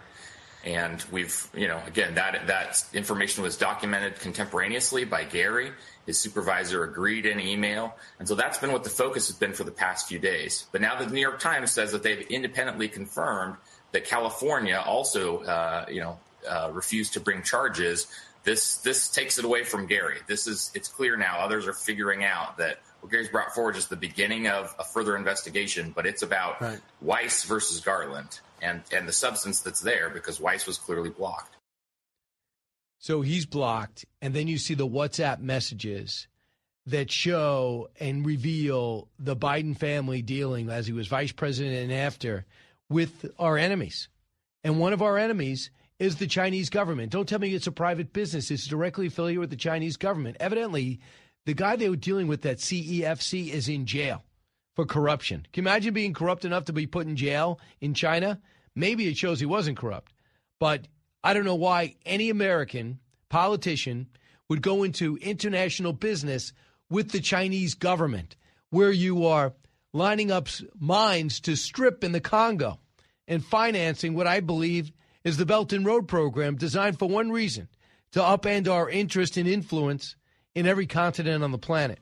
And 0.63 1.03
we've, 1.11 1.47
you 1.53 1.67
know, 1.67 1.81
again, 1.85 2.15
that 2.15 2.47
that 2.47 2.83
information 2.93 3.43
was 3.43 3.57
documented 3.57 4.19
contemporaneously 4.19 5.03
by 5.03 5.25
Gary. 5.25 5.71
His 6.05 6.17
supervisor 6.17 6.83
agreed 6.83 7.25
in 7.25 7.39
email. 7.39 7.95
And 8.19 8.27
so 8.27 8.35
that's 8.35 8.57
been 8.57 8.71
what 8.71 8.83
the 8.83 8.89
focus 8.89 9.27
has 9.27 9.35
been 9.35 9.53
for 9.53 9.63
the 9.63 9.71
past 9.71 10.07
few 10.07 10.19
days. 10.19 10.65
But 10.71 10.81
now 10.81 10.97
the 10.97 11.07
New 11.07 11.21
York 11.21 11.39
Times 11.39 11.71
says 11.71 11.91
that 11.91 12.03
they've 12.03 12.25
independently 12.29 12.87
confirmed 12.87 13.57
that 13.91 14.05
California 14.05 14.81
also, 14.83 15.39
uh, 15.43 15.85
you 15.89 16.01
know, 16.01 16.19
uh, 16.49 16.69
refused 16.71 17.13
to 17.13 17.19
bring 17.19 17.41
charges 17.41 18.07
this 18.45 18.77
this 18.77 19.09
takes 19.09 19.37
it 19.37 19.43
away 19.43 19.63
from 19.63 19.87
Gary. 19.87 20.19
This 20.27 20.47
is 20.47 20.71
it's 20.73 20.87
clear 20.87 21.17
now. 21.17 21.39
Others 21.39 21.67
are 21.67 21.73
figuring 21.73 22.23
out 22.23 22.57
that 22.57 22.79
what 23.01 23.11
Gary's 23.11 23.27
brought 23.27 23.53
forward 23.53 23.75
is 23.75 23.87
the 23.87 23.95
beginning 23.95 24.47
of 24.47 24.73
a 24.79 24.83
further 24.83 25.17
investigation, 25.17 25.91
but 25.93 26.05
it's 26.05 26.21
about 26.21 26.61
right. 26.61 26.79
Weiss 27.01 27.43
versus 27.43 27.81
Garland 27.81 28.39
and 28.61 28.81
and 28.93 29.07
the 29.07 29.13
substance 29.13 29.59
that's 29.59 29.81
there 29.81 30.09
because 30.09 30.39
Weiss 30.39 30.65
was 30.65 30.77
clearly 30.77 31.09
blocked. 31.09 31.55
So 32.99 33.21
he's 33.21 33.45
blocked, 33.45 34.05
and 34.21 34.33
then 34.33 34.47
you 34.47 34.57
see 34.57 34.73
the 34.73 34.87
WhatsApp 34.87 35.39
messages 35.39 36.27
that 36.87 37.11
show 37.11 37.89
and 37.99 38.25
reveal 38.25 39.07
the 39.17 39.35
Biden 39.35 39.75
family 39.75 40.21
dealing 40.21 40.69
as 40.69 40.85
he 40.85 40.93
was 40.93 41.07
vice 41.07 41.31
president 41.31 41.75
and 41.75 41.91
after 41.91 42.45
with 42.89 43.25
our 43.39 43.57
enemies. 43.57 44.07
And 44.63 44.79
one 44.79 44.93
of 44.93 45.01
our 45.01 45.17
enemies 45.17 45.71
is 45.99 46.17
the 46.17 46.27
Chinese 46.27 46.69
government. 46.69 47.11
Don't 47.11 47.27
tell 47.27 47.39
me 47.39 47.53
it's 47.53 47.67
a 47.67 47.71
private 47.71 48.13
business. 48.13 48.51
It's 48.51 48.67
directly 48.67 49.07
affiliated 49.07 49.39
with 49.39 49.49
the 49.49 49.55
Chinese 49.55 49.97
government. 49.97 50.37
Evidently, 50.39 50.99
the 51.45 51.53
guy 51.53 51.75
they 51.75 51.89
were 51.89 51.95
dealing 51.95 52.27
with 52.27 52.45
at 52.45 52.57
CEFC 52.57 53.49
is 53.49 53.69
in 53.69 53.85
jail 53.85 54.23
for 54.75 54.85
corruption. 54.85 55.45
Can 55.53 55.63
you 55.63 55.69
imagine 55.69 55.93
being 55.93 56.13
corrupt 56.13 56.43
enough 56.43 56.65
to 56.65 56.73
be 56.73 56.87
put 56.87 57.07
in 57.07 57.15
jail 57.15 57.59
in 57.79 57.93
China? 57.93 58.41
Maybe 58.75 59.07
it 59.07 59.17
shows 59.17 59.39
he 59.39 59.45
wasn't 59.45 59.77
corrupt. 59.77 60.13
But 60.59 60.87
I 61.23 61.33
don't 61.33 61.45
know 61.45 61.55
why 61.55 61.95
any 62.05 62.29
American 62.29 62.99
politician 63.29 64.07
would 64.49 64.61
go 64.61 64.83
into 64.83 65.17
international 65.17 65.93
business 65.93 66.51
with 66.89 67.11
the 67.11 67.21
Chinese 67.21 67.73
government 67.73 68.35
where 68.69 68.91
you 68.91 69.25
are 69.25 69.53
lining 69.93 70.29
up 70.29 70.49
mines 70.77 71.39
to 71.41 71.55
strip 71.55 72.03
in 72.03 72.11
the 72.11 72.19
Congo 72.19 72.79
and 73.27 73.43
financing 73.43 74.13
what 74.13 74.27
I 74.27 74.41
believe 74.41 74.91
is 75.25 75.37
the 75.37 75.45
Belt 75.45 75.73
and 75.73 75.85
Road 75.85 76.07
program 76.07 76.55
designed 76.55 76.97
for 76.97 77.09
one 77.09 77.31
reason 77.31 77.67
to 78.11 78.19
upend 78.19 78.69
our 78.69 78.89
interest 78.89 79.35
and 79.35 79.47
influence 79.47 80.15
in 80.53 80.65
every 80.67 80.85
continent 80.85 81.43
on 81.43 81.51
the 81.51 81.57
planet. 81.57 81.99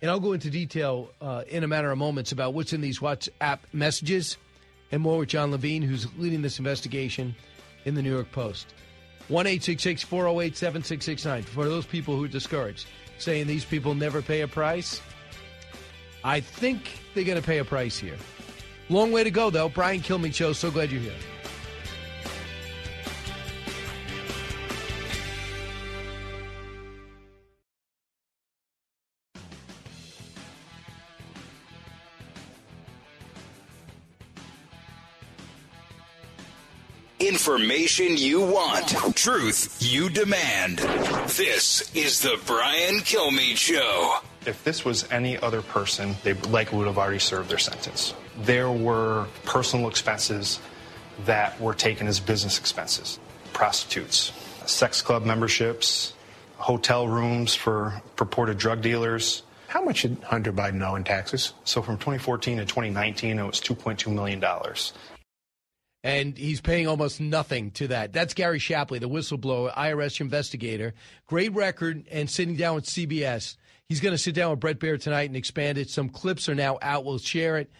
And 0.00 0.10
I'll 0.10 0.20
go 0.20 0.32
into 0.32 0.48
detail 0.48 1.10
uh, 1.20 1.42
in 1.48 1.64
a 1.64 1.68
matter 1.68 1.90
of 1.90 1.98
moments 1.98 2.32
about 2.32 2.54
what's 2.54 2.72
in 2.72 2.80
these 2.80 3.00
WhatsApp 3.00 3.58
messages 3.72 4.38
and 4.92 5.02
more 5.02 5.18
with 5.18 5.30
Jon 5.30 5.50
Levine, 5.50 5.82
who's 5.82 6.06
leading 6.16 6.42
this 6.42 6.58
investigation 6.58 7.34
in 7.84 7.94
the 7.94 8.02
New 8.02 8.12
York 8.12 8.30
Post. 8.30 8.72
1 9.28 9.44
408 9.44 10.56
7669. 10.56 11.42
For 11.42 11.64
those 11.64 11.84
people 11.84 12.16
who 12.16 12.24
are 12.24 12.28
discouraged, 12.28 12.86
saying 13.18 13.48
these 13.48 13.64
people 13.64 13.94
never 13.94 14.22
pay 14.22 14.42
a 14.42 14.48
price, 14.48 15.00
I 16.22 16.38
think 16.38 17.00
they're 17.14 17.24
going 17.24 17.40
to 17.40 17.46
pay 17.46 17.58
a 17.58 17.64
price 17.64 17.98
here. 17.98 18.16
Long 18.88 19.10
way 19.10 19.24
to 19.24 19.30
go, 19.32 19.50
though. 19.50 19.68
Brian 19.68 20.00
Kilmeade 20.00 20.34
Show. 20.34 20.52
So 20.52 20.70
glad 20.70 20.92
you're 20.92 21.00
here. 21.00 21.12
Information 37.26 38.16
you 38.16 38.40
want, 38.40 38.90
truth 39.16 39.78
you 39.80 40.08
demand. 40.08 40.78
This 41.28 41.90
is 41.92 42.20
the 42.20 42.38
Brian 42.46 43.00
Kilmeade 43.00 43.56
Show. 43.56 44.18
If 44.46 44.62
this 44.62 44.84
was 44.84 45.10
any 45.10 45.36
other 45.36 45.60
person, 45.60 46.14
they 46.22 46.34
likely 46.34 46.78
would 46.78 46.86
have 46.86 46.98
already 46.98 47.18
served 47.18 47.50
their 47.50 47.58
sentence. 47.58 48.14
There 48.42 48.70
were 48.70 49.26
personal 49.44 49.88
expenses 49.88 50.60
that 51.24 51.60
were 51.60 51.74
taken 51.74 52.06
as 52.06 52.20
business 52.20 52.60
expenses 52.60 53.18
prostitutes, 53.52 54.32
sex 54.66 55.02
club 55.02 55.24
memberships, 55.24 56.12
hotel 56.58 57.08
rooms 57.08 57.56
for 57.56 58.00
purported 58.14 58.56
drug 58.56 58.82
dealers. 58.82 59.42
How 59.66 59.82
much 59.82 60.02
did 60.02 60.22
Hunter 60.22 60.52
Biden 60.52 60.80
owe 60.88 60.94
in 60.94 61.02
taxes? 61.02 61.54
So 61.64 61.82
from 61.82 61.96
2014 61.96 62.58
to 62.58 62.64
2019, 62.64 63.40
it 63.40 63.42
was 63.42 63.60
$2.2 63.60 64.14
million 64.14 64.40
and 66.06 66.38
he's 66.38 66.60
paying 66.60 66.86
almost 66.86 67.20
nothing 67.20 67.72
to 67.72 67.88
that. 67.88 68.12
That's 68.12 68.32
Gary 68.32 68.60
Shapley, 68.60 69.00
the 69.00 69.08
whistleblower, 69.08 69.74
IRS 69.74 70.20
investigator. 70.20 70.94
Great 71.26 71.52
record, 71.52 72.06
and 72.12 72.30
sitting 72.30 72.54
down 72.54 72.76
with 72.76 72.84
CBS. 72.84 73.56
He's 73.88 73.98
going 73.98 74.12
to 74.12 74.18
sit 74.18 74.36
down 74.36 74.50
with 74.52 74.60
Bret 74.60 74.78
Baier 74.78 75.02
tonight 75.02 75.28
and 75.28 75.36
expand 75.36 75.78
it. 75.78 75.90
Some 75.90 76.08
clips 76.08 76.48
are 76.48 76.54
now 76.54 76.78
out. 76.80 77.04
We'll 77.04 77.18
share 77.18 77.58
it, 77.58 77.72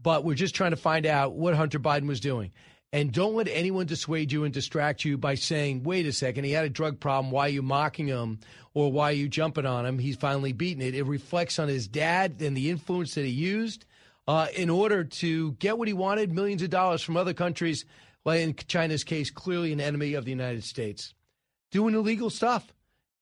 but 0.00 0.22
we're 0.22 0.36
just 0.36 0.54
trying 0.54 0.70
to 0.70 0.76
find 0.76 1.06
out 1.06 1.32
what 1.32 1.56
Hunter 1.56 1.80
Biden 1.80 2.06
was 2.06 2.20
doing. 2.20 2.52
And 2.92 3.10
don't 3.10 3.34
let 3.34 3.48
anyone 3.48 3.86
dissuade 3.86 4.30
you 4.30 4.44
and 4.44 4.54
distract 4.54 5.04
you 5.04 5.18
by 5.18 5.34
saying, 5.34 5.82
wait 5.82 6.06
a 6.06 6.12
second, 6.12 6.44
he 6.44 6.52
had 6.52 6.64
a 6.64 6.70
drug 6.70 7.00
problem. 7.00 7.32
Why 7.32 7.46
are 7.46 7.48
you 7.48 7.62
mocking 7.62 8.06
him 8.06 8.38
or 8.74 8.92
why 8.92 9.10
are 9.10 9.14
you 9.14 9.28
jumping 9.28 9.66
on 9.66 9.86
him? 9.86 9.98
He's 9.98 10.14
finally 10.14 10.52
beaten 10.52 10.82
it. 10.82 10.94
It 10.94 11.06
reflects 11.06 11.58
on 11.58 11.66
his 11.66 11.88
dad 11.88 12.40
and 12.40 12.56
the 12.56 12.70
influence 12.70 13.16
that 13.16 13.24
he 13.24 13.30
used 13.30 13.86
uh, 14.28 14.46
in 14.54 14.70
order 14.70 15.04
to 15.04 15.52
get 15.52 15.78
what 15.78 15.88
he 15.88 15.94
wanted, 15.94 16.32
millions 16.32 16.62
of 16.62 16.70
dollars 16.70 17.02
from 17.02 17.16
other 17.16 17.34
countries, 17.34 17.84
like 18.24 18.40
in 18.40 18.54
China's 18.68 19.04
case, 19.04 19.30
clearly 19.30 19.72
an 19.72 19.80
enemy 19.80 20.14
of 20.14 20.24
the 20.24 20.30
United 20.30 20.64
States, 20.64 21.14
doing 21.70 21.94
illegal 21.94 22.30
stuff. 22.30 22.72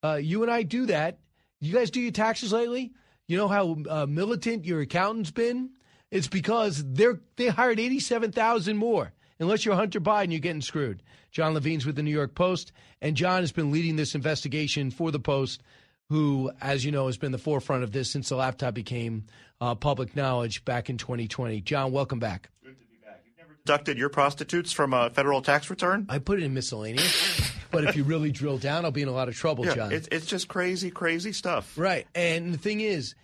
Uh, 0.02 0.14
you 0.14 0.42
and 0.42 0.50
I 0.50 0.62
do 0.62 0.86
that. 0.86 1.18
You 1.60 1.72
guys 1.72 1.90
do 1.90 2.00
your 2.00 2.12
taxes 2.12 2.52
lately? 2.52 2.92
You 3.26 3.36
know 3.36 3.48
how 3.48 3.76
uh, 3.88 4.06
militant 4.06 4.64
your 4.64 4.80
accountant's 4.80 5.30
been? 5.30 5.70
It's 6.10 6.28
because 6.28 6.82
they're 6.84 7.20
they 7.36 7.48
hired 7.48 7.78
eighty 7.78 8.00
seven 8.00 8.32
thousand 8.32 8.76
more. 8.76 9.12
Unless 9.38 9.64
you're 9.64 9.74
Hunter 9.74 10.00
Biden, 10.00 10.32
you're 10.32 10.40
getting 10.40 10.60
screwed. 10.60 11.02
Jon 11.30 11.54
Levine's 11.54 11.86
with 11.86 11.96
the 11.96 12.02
New 12.02 12.10
York 12.10 12.34
Post, 12.34 12.72
and 13.00 13.16
John 13.16 13.40
has 13.40 13.52
been 13.52 13.70
leading 13.70 13.96
this 13.96 14.14
investigation 14.14 14.90
for 14.90 15.10
the 15.10 15.20
Post 15.20 15.62
who, 16.10 16.50
as 16.60 16.84
you 16.84 16.90
know, 16.90 17.06
has 17.06 17.16
been 17.16 17.32
the 17.32 17.38
forefront 17.38 17.84
of 17.84 17.92
this 17.92 18.10
since 18.10 18.28
the 18.28 18.36
laptop 18.36 18.74
became 18.74 19.24
uh, 19.60 19.76
public 19.76 20.16
knowledge 20.16 20.64
back 20.64 20.90
in 20.90 20.98
2020. 20.98 21.60
John, 21.60 21.92
welcome 21.92 22.18
back. 22.18 22.50
Good 22.64 22.78
to 22.78 22.86
be 22.86 22.96
back. 23.04 23.22
You've 23.24 23.38
never 23.38 23.54
deducted 23.64 23.96
your 23.96 24.08
prostitutes 24.08 24.72
from 24.72 24.92
a 24.92 25.10
federal 25.10 25.40
tax 25.40 25.70
return? 25.70 26.06
I 26.08 26.18
put 26.18 26.40
it 26.40 26.44
in 26.44 26.52
miscellaneous. 26.52 27.52
but 27.70 27.84
if 27.84 27.94
you 27.94 28.02
really 28.02 28.32
drill 28.32 28.58
down, 28.58 28.84
I'll 28.84 28.90
be 28.90 29.02
in 29.02 29.08
a 29.08 29.12
lot 29.12 29.28
of 29.28 29.36
trouble, 29.36 29.64
yeah, 29.66 29.74
John. 29.74 29.92
It's, 29.92 30.08
it's 30.10 30.26
just 30.26 30.48
crazy, 30.48 30.90
crazy 30.90 31.32
stuff. 31.32 31.78
Right. 31.78 32.08
And 32.12 32.52
the 32.52 32.58
thing 32.58 32.80
is, 32.80 33.14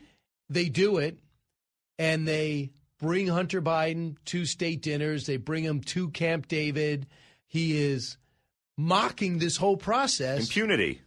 they 0.49 0.69
do 0.69 0.99
it 0.99 1.19
and 1.99 2.27
they 2.27 2.71
bring 3.01 3.27
Hunter 3.27 3.61
Biden 3.61 4.17
to 4.27 4.47
state 4.47 4.81
dinners, 4.81 5.27
they 5.27 5.39
bring 5.39 5.65
him 5.65 5.81
to 5.81 6.11
Camp 6.11 6.47
David. 6.47 7.09
He 7.49 7.83
is 7.83 8.17
mocking 8.79 9.39
this 9.39 9.57
whole 9.57 9.77
process. 9.77 10.43
Impunity. 10.47 11.01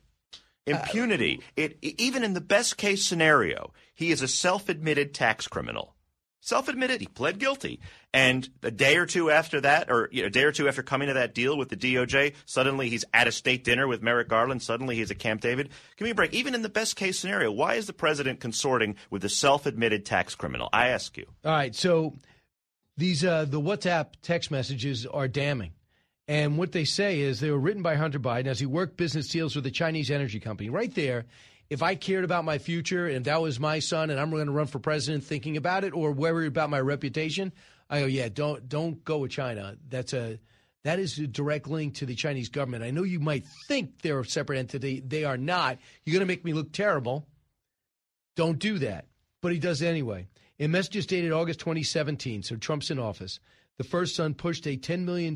Impunity. 0.69 1.41
It, 1.55 1.77
even 1.81 2.23
in 2.23 2.33
the 2.33 2.41
best 2.41 2.77
case 2.77 3.05
scenario, 3.05 3.73
he 3.93 4.11
is 4.11 4.21
a 4.21 4.27
self 4.27 4.69
admitted 4.69 5.13
tax 5.13 5.47
criminal. 5.47 5.95
Self 6.41 6.69
admitted, 6.69 7.01
he 7.01 7.07
pled 7.07 7.37
guilty. 7.37 7.79
And 8.13 8.49
a 8.63 8.71
day 8.71 8.95
or 8.97 9.05
two 9.05 9.29
after 9.29 9.61
that, 9.61 9.91
or 9.91 10.09
you 10.11 10.21
know, 10.21 10.27
a 10.27 10.31
day 10.31 10.43
or 10.43 10.51
two 10.51 10.67
after 10.67 10.81
coming 10.81 11.09
to 11.09 11.13
that 11.15 11.35
deal 11.35 11.57
with 11.57 11.69
the 11.69 11.75
DOJ, 11.75 12.33
suddenly 12.45 12.89
he's 12.89 13.05
at 13.13 13.27
a 13.27 13.31
state 13.31 13.63
dinner 13.63 13.87
with 13.87 14.01
Merrick 14.01 14.29
Garland. 14.29 14.63
Suddenly 14.63 14.95
he's 14.95 15.11
at 15.11 15.19
Camp 15.19 15.41
David. 15.41 15.69
Give 15.97 16.05
me 16.05 16.11
a 16.11 16.15
break. 16.15 16.33
Even 16.33 16.55
in 16.55 16.61
the 16.61 16.69
best 16.69 16.95
case 16.95 17.19
scenario, 17.19 17.51
why 17.51 17.75
is 17.75 17.87
the 17.87 17.93
president 17.93 18.39
consorting 18.39 18.95
with 19.09 19.23
a 19.25 19.29
self 19.29 19.65
admitted 19.65 20.05
tax 20.05 20.33
criminal? 20.33 20.69
I 20.71 20.87
ask 20.87 21.17
you. 21.17 21.25
All 21.43 21.51
right. 21.51 21.75
So 21.75 22.15
these 22.97 23.23
uh, 23.23 23.45
the 23.45 23.61
WhatsApp 23.61 24.13
text 24.21 24.49
messages 24.49 25.05
are 25.05 25.27
damning. 25.27 25.73
And 26.29 26.59
what 26.59 26.73
they 26.73 26.85
say 26.85 27.21
is 27.21 27.39
they 27.39 27.49
were 27.49 27.57
written 27.57 27.81
by 27.81 27.95
Hunter 27.95 28.19
Biden 28.19 28.45
as 28.45 28.59
he 28.59 28.67
worked 28.67 28.97
business 28.97 29.27
deals 29.29 29.55
with 29.55 29.65
a 29.65 29.71
Chinese 29.71 30.11
energy 30.11 30.39
company. 30.39 30.69
Right 30.69 30.93
there, 30.93 31.25
if 31.71 31.81
I 31.81 31.95
cared 31.95 32.23
about 32.23 32.45
my 32.45 32.59
future 32.59 33.07
and 33.07 33.25
that 33.25 33.41
was 33.41 33.59
my 33.59 33.79
son 33.79 34.11
and 34.11 34.19
I'm 34.19 34.29
going 34.29 34.45
to 34.45 34.51
run 34.51 34.67
for 34.67 34.77
president 34.77 35.23
thinking 35.23 35.57
about 35.57 35.83
it 35.83 35.91
or 35.91 36.11
worried 36.11 36.45
about 36.45 36.69
my 36.69 36.79
reputation, 36.79 37.51
I 37.89 38.01
go, 38.01 38.05
yeah, 38.05 38.29
don't 38.29 38.69
don't 38.69 39.03
go 39.03 39.17
with 39.17 39.31
China. 39.31 39.75
That's 39.89 40.13
a 40.13 40.39
that 40.83 40.99
is 40.99 41.17
a 41.17 41.25
direct 41.25 41.67
link 41.67 41.95
to 41.95 42.05
the 42.05 42.13
Chinese 42.13 42.49
government. 42.49 42.83
I 42.83 42.91
know 42.91 43.01
you 43.01 43.19
might 43.19 43.47
think 43.67 44.03
they're 44.03 44.19
a 44.19 44.25
separate 44.25 44.59
entity. 44.59 44.99
They 44.99 45.23
are 45.23 45.35
not. 45.35 45.79
You're 46.05 46.13
going 46.13 46.27
to 46.27 46.31
make 46.31 46.45
me 46.45 46.53
look 46.53 46.71
terrible. 46.71 47.25
Don't 48.35 48.59
do 48.59 48.77
that. 48.77 49.07
But 49.41 49.51
he 49.51 49.57
does 49.57 49.81
anyway. 49.81 50.27
In 50.59 50.69
messages 50.69 51.07
dated 51.07 51.31
August 51.31 51.59
2017, 51.59 52.43
so 52.43 52.55
Trump's 52.55 52.91
in 52.91 52.99
office, 52.99 53.39
the 53.79 53.85
first 53.85 54.13
son 54.13 54.33
pushed 54.35 54.67
a 54.67 54.77
$10 54.77 55.05
million 55.05 55.33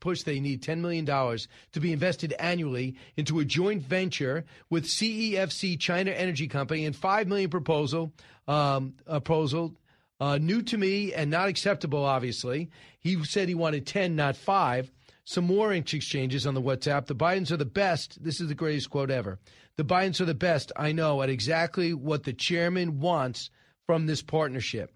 push 0.00 0.22
they 0.22 0.38
need 0.38 0.62
$10 0.62 0.78
million 0.78 1.06
to 1.06 1.80
be 1.80 1.92
invested 1.92 2.34
annually 2.38 2.94
into 3.16 3.40
a 3.40 3.44
joint 3.44 3.82
venture 3.82 4.44
with 4.70 4.84
CEFC 4.84 5.80
China 5.80 6.10
Energy 6.10 6.46
Company 6.46 6.84
and 6.84 6.94
5 6.94 7.26
million 7.26 7.50
proposal 7.50 8.12
um, 8.46 8.94
proposal 9.06 9.74
uh, 10.20 10.38
new 10.38 10.62
to 10.62 10.76
me 10.76 11.14
and 11.14 11.30
not 11.30 11.48
acceptable 11.48 12.04
obviously 12.04 12.70
he 13.00 13.24
said 13.24 13.48
he 13.48 13.54
wanted 13.54 13.86
10 13.86 14.14
not 14.14 14.36
5 14.36 14.92
some 15.24 15.44
more 15.44 15.72
exchanges 15.72 16.46
on 16.46 16.54
the 16.54 16.62
WhatsApp. 16.62 17.06
The 17.06 17.14
Bidens 17.16 17.50
are 17.50 17.56
the 17.56 17.64
best. 17.64 18.22
This 18.22 18.40
is 18.40 18.46
the 18.46 18.54
greatest 18.54 18.90
quote 18.90 19.10
ever. 19.10 19.40
The 19.76 19.84
Bidens 19.84 20.20
are 20.20 20.24
the 20.24 20.34
best. 20.34 20.70
I 20.76 20.92
know 20.92 21.20
at 21.20 21.28
exactly 21.28 21.92
what 21.92 22.22
the 22.22 22.32
chairman 22.32 23.00
wants 23.00 23.50
from 23.86 24.06
this 24.06 24.22
partnership. 24.22 24.92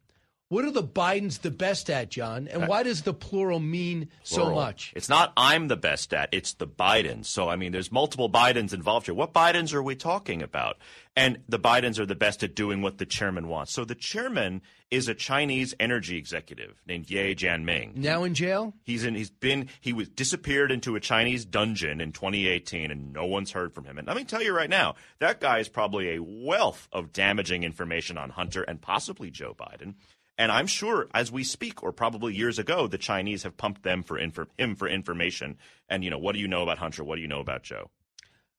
What 0.50 0.64
are 0.64 0.72
the 0.72 0.82
Bidens 0.82 1.42
the 1.42 1.50
best 1.52 1.88
at, 1.90 2.10
John? 2.10 2.48
And 2.48 2.66
why 2.66 2.82
does 2.82 3.02
the 3.02 3.14
plural 3.14 3.60
mean 3.60 4.08
plural. 4.24 4.48
so 4.48 4.54
much? 4.56 4.92
It's 4.96 5.08
not 5.08 5.32
I'm 5.36 5.68
the 5.68 5.76
best 5.76 6.12
at, 6.12 6.28
it's 6.32 6.54
the 6.54 6.66
Bidens. 6.66 7.26
So, 7.26 7.48
I 7.48 7.54
mean, 7.54 7.70
there's 7.70 7.92
multiple 7.92 8.28
Bidens 8.28 8.74
involved 8.74 9.06
here. 9.06 9.14
What 9.14 9.32
Bidens 9.32 9.72
are 9.72 9.82
we 9.82 9.94
talking 9.94 10.42
about? 10.42 10.76
And 11.14 11.38
the 11.48 11.60
Bidens 11.60 12.00
are 12.00 12.06
the 12.06 12.16
best 12.16 12.42
at 12.42 12.56
doing 12.56 12.82
what 12.82 12.98
the 12.98 13.06
chairman 13.06 13.46
wants. 13.46 13.72
So, 13.72 13.84
the 13.84 13.94
chairman 13.94 14.60
is 14.90 15.06
a 15.06 15.14
Chinese 15.14 15.72
energy 15.78 16.16
executive 16.16 16.82
named 16.84 17.08
Ye 17.08 17.36
Jianming. 17.36 17.94
Now 17.94 18.24
in 18.24 18.34
jail? 18.34 18.74
He's 18.82 19.04
in 19.04 19.14
he's 19.14 19.30
been 19.30 19.68
he 19.80 19.92
was 19.92 20.08
disappeared 20.08 20.72
into 20.72 20.96
a 20.96 21.00
Chinese 21.00 21.44
dungeon 21.44 22.00
in 22.00 22.10
2018 22.10 22.90
and 22.90 23.12
no 23.12 23.24
one's 23.24 23.52
heard 23.52 23.72
from 23.72 23.84
him. 23.84 23.98
And 23.98 24.08
let 24.08 24.16
me 24.16 24.24
tell 24.24 24.42
you 24.42 24.52
right 24.52 24.68
now, 24.68 24.96
that 25.20 25.40
guy 25.40 25.60
is 25.60 25.68
probably 25.68 26.16
a 26.16 26.22
wealth 26.22 26.88
of 26.90 27.12
damaging 27.12 27.62
information 27.62 28.18
on 28.18 28.30
Hunter 28.30 28.64
and 28.64 28.80
possibly 28.80 29.30
Joe 29.30 29.54
Biden. 29.54 29.94
And 30.40 30.50
I'm 30.50 30.66
sure 30.66 31.06
as 31.12 31.30
we 31.30 31.44
speak, 31.44 31.82
or 31.82 31.92
probably 31.92 32.34
years 32.34 32.58
ago, 32.58 32.86
the 32.86 32.96
Chinese 32.96 33.42
have 33.42 33.58
pumped 33.58 33.82
them 33.82 34.02
for 34.02 34.18
infor- 34.18 34.46
him 34.56 34.74
for 34.74 34.88
information. 34.88 35.58
And, 35.86 36.02
you 36.02 36.08
know, 36.08 36.16
what 36.16 36.32
do 36.32 36.38
you 36.38 36.48
know 36.48 36.62
about 36.62 36.78
Hunter? 36.78 37.04
What 37.04 37.16
do 37.16 37.20
you 37.20 37.28
know 37.28 37.40
about 37.40 37.62
Joe? 37.62 37.90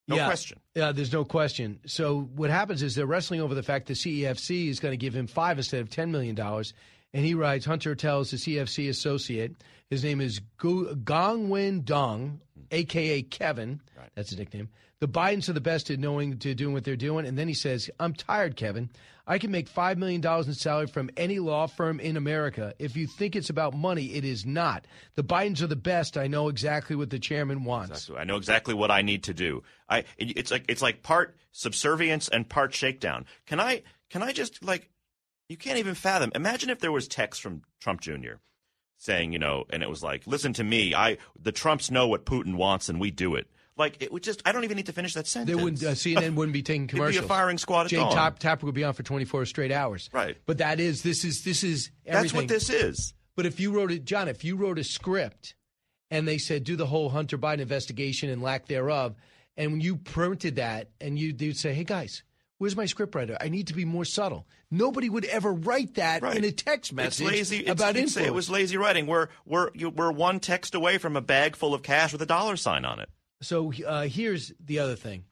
No 0.07 0.15
yeah, 0.15 0.27
question. 0.27 0.59
Yeah, 0.75 0.91
there's 0.91 1.11
no 1.11 1.25
question. 1.25 1.79
So 1.87 2.29
what 2.35 2.51
happens 2.51 2.83
is 2.83 2.93
they're 2.93 3.07
wrestling 3.07 3.41
over 3.41 3.55
the 3.55 3.63
fact 3.63 3.87
the 3.87 3.95
CEFC 3.95 4.69
is 4.69 4.79
going 4.79 4.91
to 4.91 4.97
give 4.97 5.15
him 5.15 5.25
five 5.25 5.57
instead 5.57 5.81
of 5.81 5.89
$10 5.89 6.11
million. 6.11 6.37
And 6.39 7.25
he 7.25 7.33
writes, 7.33 7.65
Hunter 7.65 7.95
tells 7.95 8.29
the 8.29 8.37
CFC 8.37 8.87
associate, 8.87 9.55
his 9.89 10.03
name 10.03 10.21
is 10.21 10.39
Gongwen 10.59 11.83
Dong, 11.83 12.41
aka 12.69 13.23
Kevin. 13.23 13.81
That's 14.13 14.29
his 14.29 14.37
nickname. 14.37 14.69
The 15.01 15.07
Bidens 15.07 15.49
are 15.49 15.53
the 15.53 15.61
best 15.61 15.89
at 15.89 15.97
knowing 15.97 16.37
to 16.37 16.53
doing 16.53 16.73
what 16.73 16.83
they're 16.83 16.95
doing. 16.95 17.25
And 17.25 17.35
then 17.35 17.47
he 17.47 17.55
says, 17.55 17.89
I'm 17.99 18.13
tired, 18.13 18.55
Kevin. 18.55 18.91
I 19.25 19.39
can 19.39 19.49
make 19.49 19.67
$5 19.67 19.97
million 19.97 20.23
in 20.23 20.53
salary 20.53 20.85
from 20.85 21.09
any 21.17 21.39
law 21.39 21.65
firm 21.65 21.99
in 21.99 22.17
America. 22.17 22.75
If 22.77 22.95
you 22.95 23.07
think 23.07 23.35
it's 23.35 23.49
about 23.49 23.73
money, 23.73 24.13
it 24.13 24.23
is 24.23 24.45
not. 24.45 24.85
The 25.15 25.23
Bidens 25.23 25.61
are 25.63 25.67
the 25.67 25.75
best. 25.75 26.17
I 26.17 26.27
know 26.27 26.49
exactly 26.49 26.95
what 26.95 27.09
the 27.09 27.17
chairman 27.17 27.63
wants. 27.63 27.91
Exactly. 27.91 28.17
I 28.17 28.25
know 28.25 28.35
exactly 28.35 28.75
what 28.75 28.91
I 28.91 29.01
need 29.01 29.23
to 29.23 29.33
do. 29.33 29.63
I 29.89 30.05
it's 30.19 30.51
like 30.51 30.65
it's 30.69 30.83
like 30.83 31.01
part 31.01 31.35
subservience 31.51 32.27
and 32.29 32.47
part 32.47 32.73
shakedown. 32.73 33.25
Can 33.47 33.59
I 33.59 33.81
can 34.11 34.21
I 34.21 34.33
just 34.33 34.63
like 34.63 34.89
you 35.49 35.57
can't 35.57 35.79
even 35.79 35.95
fathom. 35.95 36.31
Imagine 36.35 36.69
if 36.69 36.79
there 36.79 36.91
was 36.91 37.07
text 37.07 37.41
from 37.41 37.63
Trump 37.79 38.01
Jr. 38.01 38.35
saying, 38.97 39.33
you 39.33 39.39
know, 39.39 39.65
and 39.71 39.81
it 39.81 39.89
was 39.89 40.03
like, 40.03 40.27
"Listen 40.27 40.53
to 40.53 40.63
me. 40.63 40.93
I 40.93 41.17
the 41.39 41.51
Trumps 41.51 41.89
know 41.89 42.07
what 42.07 42.25
Putin 42.25 42.55
wants 42.55 42.87
and 42.87 42.99
we 42.99 43.09
do 43.09 43.33
it." 43.35 43.47
Like 43.81 44.01
it 44.01 44.13
would 44.13 44.23
just 44.23 44.41
I 44.45 44.51
don't 44.51 44.63
even 44.63 44.77
need 44.77 44.85
to 44.85 44.93
finish 44.93 45.15
that 45.15 45.27
sentence. 45.27 45.55
They 45.57 45.61
wouldn't 45.61 45.83
uh, 45.83 45.91
CNN 45.91 46.35
wouldn't 46.35 46.53
be 46.53 46.61
taking 46.61 46.87
commercials. 46.87 47.15
It'd 47.17 47.23
be 47.23 47.33
a 47.33 47.35
firing 47.35 47.57
squad 47.57 47.81
at 47.81 47.87
Jake 47.89 47.99
dawn. 47.99 48.13
Top, 48.13 48.39
Tapper 48.39 48.65
would 48.67 48.75
be 48.75 48.83
on 48.83 48.93
for 48.93 49.03
24 49.03 49.45
straight 49.45 49.71
hours. 49.71 50.09
Right. 50.13 50.37
But 50.45 50.59
that 50.59 50.79
is 50.79 51.01
this 51.01 51.25
is 51.25 51.43
this 51.43 51.63
is 51.63 51.89
everything. 52.05 52.23
That's 52.23 52.33
what 52.33 52.47
this 52.47 52.69
is. 52.69 53.13
But 53.35 53.45
if 53.47 53.59
you 53.59 53.71
wrote 53.71 53.91
it, 53.91 54.05
John, 54.05 54.27
if 54.27 54.43
you 54.43 54.55
wrote 54.55 54.77
a 54.77 54.83
script 54.83 55.55
and 56.11 56.27
they 56.27 56.37
said 56.37 56.63
do 56.63 56.75
the 56.75 56.85
whole 56.85 57.09
Hunter 57.09 57.37
Biden 57.37 57.59
investigation 57.59 58.29
and 58.29 58.41
lack 58.41 58.67
thereof, 58.67 59.15
and 59.57 59.71
when 59.71 59.81
you 59.81 59.95
printed 59.97 60.57
that 60.57 60.89
and 61.01 61.17
you 61.17 61.35
would 61.39 61.57
say, 61.57 61.73
hey 61.73 61.83
guys, 61.83 62.23
where's 62.59 62.75
my 62.75 62.85
scriptwriter? 62.85 63.35
I 63.41 63.49
need 63.49 63.67
to 63.67 63.73
be 63.73 63.85
more 63.85 64.05
subtle. 64.05 64.45
Nobody 64.69 65.09
would 65.09 65.25
ever 65.25 65.51
write 65.51 65.95
that 65.95 66.21
Right. 66.21 66.37
in 66.37 66.43
a 66.43 66.51
text 66.51 66.93
message 66.93 67.25
It's 67.27 67.31
lazy. 67.35 67.57
It's, 67.61 67.71
about 67.71 67.95
say 67.95 67.99
it 68.01 68.03
influence. 68.03 68.31
was 68.31 68.49
lazy 68.49 68.77
writing. 68.77 69.07
We're 69.07 69.27
we're 69.45 69.69
you- 69.73 69.89
we're 69.89 70.11
one 70.11 70.39
text 70.39 70.75
away 70.75 70.97
from 70.97 71.15
a 71.17 71.21
bag 71.21 71.55
full 71.55 71.73
of 71.73 71.81
cash 71.83 72.11
with 72.13 72.21
a 72.21 72.25
dollar 72.25 72.55
sign 72.57 72.85
on 72.85 72.99
it. 72.99 73.09
So 73.41 73.73
uh, 73.85 74.03
here's 74.03 74.53
the 74.63 74.79
other 74.79 74.95
thing. 74.95 75.25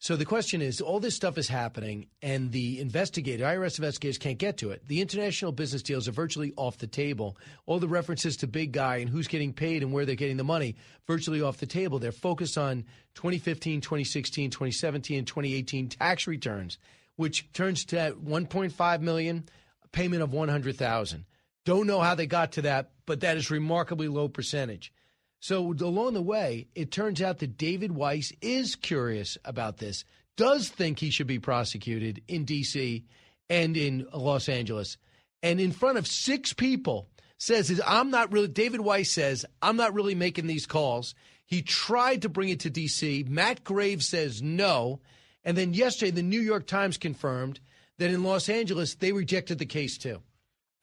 So 0.00 0.14
the 0.14 0.24
question 0.24 0.62
is, 0.62 0.80
all 0.80 1.00
this 1.00 1.16
stuff 1.16 1.38
is 1.38 1.48
happening, 1.48 2.06
and 2.22 2.52
the 2.52 2.78
investigator, 2.78 3.42
IRS 3.42 3.78
investigators, 3.78 4.16
can't 4.16 4.38
get 4.38 4.56
to 4.58 4.70
it. 4.70 4.86
The 4.86 5.00
international 5.00 5.50
business 5.50 5.82
deals 5.82 6.06
are 6.06 6.12
virtually 6.12 6.52
off 6.56 6.78
the 6.78 6.86
table. 6.86 7.36
All 7.66 7.80
the 7.80 7.88
references 7.88 8.36
to 8.38 8.46
big 8.46 8.70
guy 8.70 8.98
and 8.98 9.10
who's 9.10 9.26
getting 9.26 9.52
paid 9.52 9.82
and 9.82 9.92
where 9.92 10.06
they're 10.06 10.14
getting 10.14 10.36
the 10.36 10.44
money, 10.44 10.76
virtually 11.08 11.42
off 11.42 11.56
the 11.56 11.66
table. 11.66 11.98
They're 11.98 12.12
focused 12.12 12.56
on 12.56 12.84
2015, 13.16 13.80
2016, 13.80 14.50
2017, 14.50 15.18
and 15.18 15.26
2018 15.26 15.88
tax 15.88 16.28
returns, 16.28 16.78
which 17.16 17.52
turns 17.52 17.84
to 17.86 18.14
1.5 18.24 19.00
million, 19.00 19.48
payment 19.90 20.22
of 20.22 20.32
100,000. 20.32 21.24
Don't 21.64 21.88
know 21.88 22.00
how 22.00 22.14
they 22.14 22.26
got 22.26 22.52
to 22.52 22.62
that, 22.62 22.92
but 23.04 23.20
that 23.20 23.36
is 23.36 23.50
remarkably 23.50 24.06
low 24.06 24.28
percentage. 24.28 24.92
So 25.40 25.72
along 25.72 26.14
the 26.14 26.22
way, 26.22 26.66
it 26.74 26.90
turns 26.90 27.22
out 27.22 27.38
that 27.38 27.56
David 27.56 27.92
Weiss 27.92 28.32
is 28.40 28.74
curious 28.74 29.38
about 29.44 29.78
this, 29.78 30.04
does 30.36 30.68
think 30.68 30.98
he 30.98 31.10
should 31.10 31.26
be 31.26 31.38
prosecuted 31.38 32.22
in 32.28 32.44
D.C. 32.44 33.04
and 33.48 33.76
in 33.76 34.06
Los 34.12 34.48
Angeles, 34.48 34.96
and 35.42 35.60
in 35.60 35.72
front 35.72 35.98
of 35.98 36.06
six 36.06 36.52
people 36.52 37.08
says, 37.38 37.80
"I'm 37.86 38.10
not 38.10 38.32
really." 38.32 38.48
David 38.48 38.80
Weiss 38.80 39.10
says, 39.10 39.44
"I'm 39.62 39.76
not 39.76 39.94
really 39.94 40.14
making 40.14 40.46
these 40.46 40.66
calls." 40.66 41.14
He 41.44 41.62
tried 41.62 42.22
to 42.22 42.28
bring 42.28 42.50
it 42.50 42.60
to 42.60 42.70
D.C. 42.70 43.24
Matt 43.28 43.64
Graves 43.64 44.06
says 44.06 44.42
no, 44.42 45.00
and 45.44 45.56
then 45.56 45.72
yesterday, 45.72 46.10
the 46.10 46.22
New 46.22 46.40
York 46.40 46.66
Times 46.66 46.98
confirmed 46.98 47.60
that 47.98 48.10
in 48.10 48.22
Los 48.22 48.48
Angeles 48.48 48.94
they 48.96 49.12
rejected 49.12 49.58
the 49.58 49.66
case 49.66 49.96
too. 49.98 50.22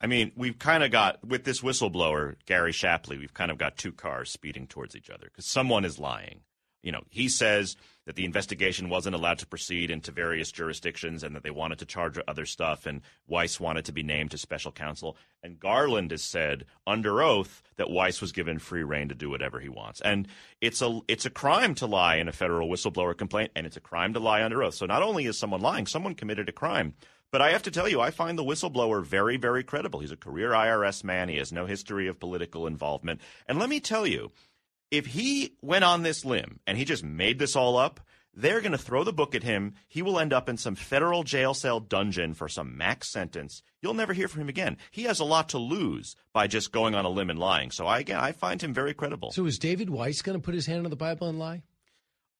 I 0.00 0.06
mean, 0.06 0.32
we've 0.36 0.58
kind 0.58 0.84
of 0.84 0.90
got 0.90 1.26
with 1.26 1.44
this 1.44 1.60
whistleblower 1.62 2.36
Gary 2.46 2.72
Shapley, 2.72 3.18
we've 3.18 3.34
kind 3.34 3.50
of 3.50 3.58
got 3.58 3.76
two 3.76 3.92
cars 3.92 4.30
speeding 4.30 4.66
towards 4.66 4.94
each 4.94 5.10
other 5.10 5.26
because 5.26 5.46
someone 5.46 5.84
is 5.84 5.98
lying. 5.98 6.40
You 6.82 6.92
know, 6.92 7.02
he 7.10 7.28
says 7.28 7.74
that 8.04 8.14
the 8.14 8.24
investigation 8.24 8.88
wasn't 8.88 9.16
allowed 9.16 9.40
to 9.40 9.46
proceed 9.46 9.90
into 9.90 10.12
various 10.12 10.52
jurisdictions 10.52 11.24
and 11.24 11.34
that 11.34 11.42
they 11.42 11.50
wanted 11.50 11.80
to 11.80 11.86
charge 11.86 12.16
other 12.28 12.46
stuff, 12.46 12.86
and 12.86 13.00
Weiss 13.26 13.58
wanted 13.58 13.86
to 13.86 13.92
be 13.92 14.04
named 14.04 14.30
to 14.30 14.38
special 14.38 14.70
counsel. 14.70 15.16
And 15.42 15.58
Garland 15.58 16.12
has 16.12 16.22
said 16.22 16.64
under 16.86 17.20
oath 17.22 17.60
that 17.76 17.90
Weiss 17.90 18.20
was 18.20 18.30
given 18.30 18.60
free 18.60 18.84
reign 18.84 19.08
to 19.08 19.16
do 19.16 19.28
whatever 19.28 19.58
he 19.58 19.68
wants. 19.68 20.00
And 20.00 20.28
it's 20.60 20.80
a 20.80 21.00
it's 21.08 21.26
a 21.26 21.30
crime 21.30 21.74
to 21.76 21.86
lie 21.86 22.16
in 22.16 22.28
a 22.28 22.32
federal 22.32 22.68
whistleblower 22.68 23.16
complaint, 23.16 23.50
and 23.56 23.66
it's 23.66 23.76
a 23.76 23.80
crime 23.80 24.12
to 24.12 24.20
lie 24.20 24.44
under 24.44 24.62
oath. 24.62 24.74
So 24.74 24.86
not 24.86 25.02
only 25.02 25.26
is 25.26 25.36
someone 25.36 25.60
lying, 25.60 25.86
someone 25.86 26.14
committed 26.14 26.48
a 26.48 26.52
crime. 26.52 26.94
But 27.32 27.42
I 27.42 27.50
have 27.50 27.64
to 27.64 27.70
tell 27.70 27.88
you, 27.88 28.00
I 28.00 28.10
find 28.10 28.38
the 28.38 28.44
whistleblower 28.44 29.04
very, 29.04 29.36
very 29.36 29.64
credible. 29.64 30.00
He's 30.00 30.12
a 30.12 30.16
career 30.16 30.50
IRS 30.50 31.04
man. 31.04 31.28
He 31.28 31.36
has 31.36 31.52
no 31.52 31.66
history 31.66 32.06
of 32.06 32.20
political 32.20 32.66
involvement. 32.66 33.20
And 33.46 33.58
let 33.58 33.68
me 33.68 33.80
tell 33.80 34.06
you, 34.06 34.32
if 34.90 35.06
he 35.06 35.54
went 35.60 35.84
on 35.84 36.02
this 36.02 36.24
limb 36.24 36.60
and 36.66 36.78
he 36.78 36.84
just 36.84 37.04
made 37.04 37.38
this 37.38 37.56
all 37.56 37.76
up, 37.76 38.00
they're 38.38 38.60
going 38.60 38.72
to 38.72 38.78
throw 38.78 39.02
the 39.02 39.12
book 39.12 39.34
at 39.34 39.42
him. 39.42 39.74
He 39.88 40.02
will 40.02 40.20
end 40.20 40.32
up 40.32 40.48
in 40.48 40.58
some 40.58 40.74
federal 40.74 41.24
jail 41.24 41.54
cell 41.54 41.80
dungeon 41.80 42.34
for 42.34 42.48
some 42.48 42.76
max 42.76 43.10
sentence. 43.10 43.62
You'll 43.80 43.94
never 43.94 44.12
hear 44.12 44.28
from 44.28 44.42
him 44.42 44.50
again. 44.50 44.76
He 44.90 45.04
has 45.04 45.20
a 45.20 45.24
lot 45.24 45.48
to 45.50 45.58
lose 45.58 46.16
by 46.34 46.46
just 46.46 46.70
going 46.70 46.94
on 46.94 47.06
a 47.06 47.08
limb 47.08 47.30
and 47.30 47.38
lying. 47.38 47.70
So 47.70 47.86
I, 47.86 48.00
again, 48.00 48.20
I 48.20 48.32
find 48.32 48.60
him 48.60 48.74
very 48.74 48.92
credible. 48.92 49.32
So 49.32 49.46
is 49.46 49.58
David 49.58 49.88
Weiss 49.88 50.20
going 50.20 50.38
to 50.38 50.44
put 50.44 50.54
his 50.54 50.66
hand 50.66 50.84
on 50.84 50.90
the 50.90 50.96
Bible 50.96 51.28
and 51.28 51.38
lie? 51.38 51.62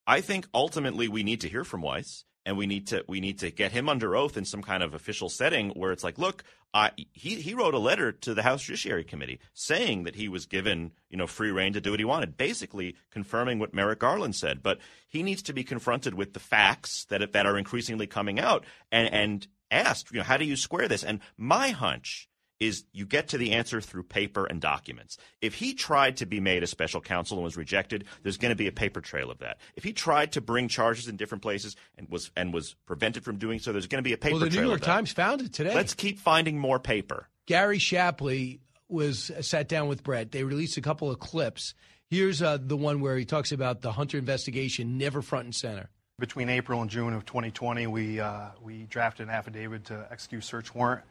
I 0.06 0.20
think 0.20 0.46
ultimately 0.54 1.08
we 1.08 1.22
need 1.22 1.40
to 1.40 1.48
hear 1.48 1.64
from 1.64 1.80
Weiss, 1.80 2.25
and 2.46 2.56
we 2.56 2.66
need 2.66 2.86
to 2.86 3.04
we 3.08 3.20
need 3.20 3.40
to 3.40 3.50
get 3.50 3.72
him 3.72 3.88
under 3.88 4.16
oath 4.16 4.36
in 4.36 4.44
some 4.44 4.62
kind 4.62 4.82
of 4.82 4.94
official 4.94 5.28
setting 5.28 5.70
where 5.70 5.92
it's 5.92 6.04
like, 6.04 6.16
look, 6.16 6.44
I, 6.72 6.92
he 7.12 7.34
he 7.34 7.52
wrote 7.52 7.74
a 7.74 7.78
letter 7.78 8.12
to 8.12 8.34
the 8.34 8.42
House 8.42 8.62
Judiciary 8.62 9.04
Committee 9.04 9.40
saying 9.52 10.04
that 10.04 10.14
he 10.14 10.28
was 10.28 10.46
given 10.46 10.92
you 11.10 11.18
know 11.18 11.26
free 11.26 11.50
reign 11.50 11.72
to 11.72 11.80
do 11.80 11.90
what 11.90 12.00
he 12.00 12.04
wanted, 12.04 12.36
basically 12.36 12.94
confirming 13.10 13.58
what 13.58 13.74
Merrick 13.74 13.98
Garland 13.98 14.36
said. 14.36 14.62
But 14.62 14.78
he 15.08 15.22
needs 15.22 15.42
to 15.42 15.52
be 15.52 15.64
confronted 15.64 16.14
with 16.14 16.32
the 16.32 16.40
facts 16.40 17.04
that 17.06 17.32
that 17.32 17.46
are 17.46 17.58
increasingly 17.58 18.06
coming 18.06 18.38
out 18.38 18.64
and 18.92 19.12
and 19.12 19.46
asked, 19.70 20.12
you 20.12 20.18
know, 20.18 20.24
how 20.24 20.36
do 20.36 20.44
you 20.44 20.56
square 20.56 20.86
this? 20.86 21.02
And 21.02 21.20
my 21.36 21.70
hunch 21.70 22.25
is 22.60 22.84
you 22.92 23.06
get 23.06 23.28
to 23.28 23.38
the 23.38 23.52
answer 23.52 23.80
through 23.80 24.04
paper 24.04 24.46
and 24.46 24.60
documents. 24.60 25.18
If 25.40 25.54
he 25.54 25.74
tried 25.74 26.18
to 26.18 26.26
be 26.26 26.40
made 26.40 26.62
a 26.62 26.66
special 26.66 27.00
counsel 27.00 27.36
and 27.36 27.44
was 27.44 27.56
rejected, 27.56 28.04
there's 28.22 28.38
going 28.38 28.50
to 28.50 28.56
be 28.56 28.66
a 28.66 28.72
paper 28.72 29.00
trail 29.00 29.30
of 29.30 29.38
that. 29.38 29.58
If 29.74 29.84
he 29.84 29.92
tried 29.92 30.32
to 30.32 30.40
bring 30.40 30.68
charges 30.68 31.08
in 31.08 31.16
different 31.16 31.42
places 31.42 31.76
and 31.98 32.08
was 32.08 32.30
and 32.36 32.52
was 32.52 32.74
prevented 32.86 33.24
from 33.24 33.36
doing 33.38 33.58
so, 33.58 33.72
there's 33.72 33.86
going 33.86 34.02
to 34.02 34.08
be 34.08 34.12
a 34.12 34.16
paper 34.16 34.30
trail. 34.30 34.40
well, 34.40 34.44
the 34.48 34.50
trail. 34.50 34.62
New 34.62 34.68
York 34.70 34.80
of 34.80 34.86
that. 34.86 34.92
Times 34.92 35.12
found 35.12 35.42
it 35.42 35.52
today. 35.52 35.74
Let's 35.74 35.94
keep 35.94 36.18
finding 36.18 36.58
more 36.58 36.78
paper. 36.78 37.28
Gary 37.46 37.78
Shapley 37.78 38.60
was 38.88 39.30
uh, 39.30 39.42
sat 39.42 39.68
down 39.68 39.88
with 39.88 40.02
Bret. 40.02 40.32
They 40.32 40.44
released 40.44 40.76
a 40.76 40.80
couple 40.80 41.10
of 41.10 41.18
clips. 41.18 41.74
Here's 42.08 42.40
uh, 42.40 42.58
the 42.60 42.76
one 42.76 43.00
where 43.00 43.16
he 43.16 43.24
talks 43.24 43.52
about 43.52 43.82
the 43.82 43.92
Hunter 43.92 44.16
investigation, 44.16 44.96
never 44.96 45.22
front 45.22 45.44
and 45.46 45.54
center. 45.54 45.90
Between 46.18 46.48
April 46.48 46.80
and 46.80 46.90
June 46.90 47.12
of 47.12 47.26
2020, 47.26 47.86
we 47.88 48.20
uh, 48.20 48.48
we 48.62 48.84
drafted 48.84 49.28
an 49.28 49.34
affidavit 49.34 49.86
to 49.86 50.06
execute 50.10 50.44
search 50.44 50.74
warrant 50.74 51.02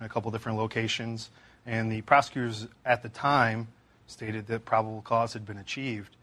in 0.00 0.06
a 0.06 0.08
couple 0.08 0.30
different 0.30 0.58
locations, 0.58 1.30
and 1.66 1.90
the 1.90 2.02
prosecutors 2.02 2.66
at 2.84 3.02
the 3.02 3.08
time 3.08 3.68
stated 4.06 4.46
that 4.46 4.64
probable 4.64 5.02
cause 5.02 5.32
had 5.32 5.44
been 5.44 5.58
achieved. 5.58 6.16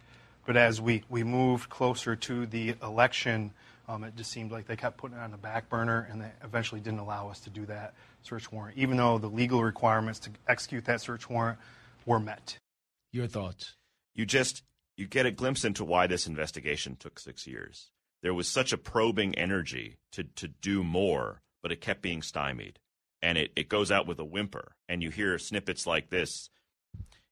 But 0.46 0.58
as 0.58 0.80
we, 0.80 1.04
we 1.10 1.24
moved 1.24 1.70
closer 1.70 2.16
to 2.16 2.46
the 2.46 2.76
election, 2.84 3.52
um, 3.88 4.04
it 4.04 4.16
just 4.16 4.32
seemed 4.32 4.52
like 4.52 4.68
they 4.68 4.76
kept 4.76 4.98
putting 4.98 5.18
it 5.18 5.22
on 5.22 5.32
the 5.32 5.38
back 5.38 5.70
burner, 5.70 6.08
and 6.12 6.22
they 6.22 6.32
eventually 6.44 6.82
didn't 6.82 7.00
allow 7.00 7.30
us 7.30 7.40
to 7.42 7.50
do 7.50 7.66
that 7.66 7.94
search 8.24 8.52
warrant, 8.52 8.78
even 8.78 8.98
though 8.98 9.18
the 9.18 9.28
legal 9.28 9.64
requirements 9.64 10.20
to 10.20 10.32
execute 10.48 10.86
that 10.86 11.02
search 11.02 11.30
warrant 11.30 11.60
were 12.06 12.20
met. 12.20 12.58
Your 13.12 13.28
thoughts? 13.28 13.76
You 14.14 14.26
just 14.26 14.64
you 14.98 15.08
get 15.08 15.26
a 15.26 15.32
glimpse 15.32 15.66
into 15.66 15.84
why 15.84 16.08
this 16.08 16.26
investigation 16.26 16.96
took 16.96 17.20
six 17.20 17.46
years. 17.46 17.92
There 18.24 18.34
was 18.34 18.48
such 18.48 18.74
a 18.74 18.78
probing 18.78 19.36
energy 19.36 19.98
to 20.14 20.24
to 20.24 20.48
do 20.48 20.84
more, 20.84 21.42
but 21.62 21.72
it 21.72 21.82
kept 21.82 22.02
being 22.02 22.22
stymied. 22.22 22.80
And 23.26 23.38
it, 23.40 23.52
it 23.56 23.70
goes 23.70 23.90
out 23.92 24.06
with 24.08 24.20
a 24.20 24.24
whimper, 24.26 24.76
and 24.88 25.02
you 25.02 25.10
hear 25.10 25.38
snippets 25.40 25.88
like 25.88 26.10
this. 26.12 26.50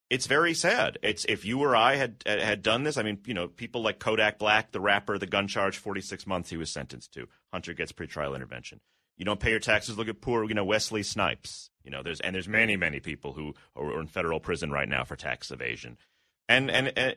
It's 0.10 0.25
very 0.27 0.53
sad. 0.53 0.97
It's 1.03 1.23
if 1.25 1.45
you 1.45 1.60
or 1.60 1.75
I 1.75 1.95
had 1.95 2.23
had 2.25 2.62
done 2.63 2.84
this. 2.84 2.97
I 2.97 3.03
mean, 3.03 3.19
you 3.25 3.34
know, 3.34 3.47
people 3.47 3.82
like 3.84 3.99
Kodak 3.99 4.39
Black, 4.39 4.71
the 4.71 4.79
rapper, 4.82 5.17
the 5.17 5.27
gun 5.27 5.47
charge, 5.47 5.77
forty 5.77 6.01
six 6.01 6.25
months 6.25 6.49
he 6.49 6.58
was 6.58 6.71
sentenced 6.71 7.13
to. 7.13 7.27
Hunter 7.51 7.73
gets 7.73 7.91
pretrial 7.91 8.36
intervention. 8.36 8.79
You 9.17 9.25
don't 9.25 9.39
pay 9.39 9.51
your 9.51 9.60
taxes. 9.60 9.97
Look 9.97 10.08
at 10.08 10.19
poor, 10.21 10.43
you 10.45 10.56
know, 10.56 10.65
Wesley 10.65 11.03
Snipes. 11.03 11.69
You 11.84 11.91
know, 11.91 12.01
there's 12.03 12.19
and 12.21 12.34
there's 12.36 12.47
many 12.47 12.75
many 12.75 12.99
people 12.99 13.34
who 13.34 13.53
are 13.75 13.99
in 14.01 14.08
federal 14.08 14.39
prison 14.39 14.71
right 14.71 14.89
now 14.89 15.03
for 15.03 15.15
tax 15.15 15.51
evasion, 15.51 15.97
and 16.49 16.69
and. 16.71 16.91
and 16.97 17.15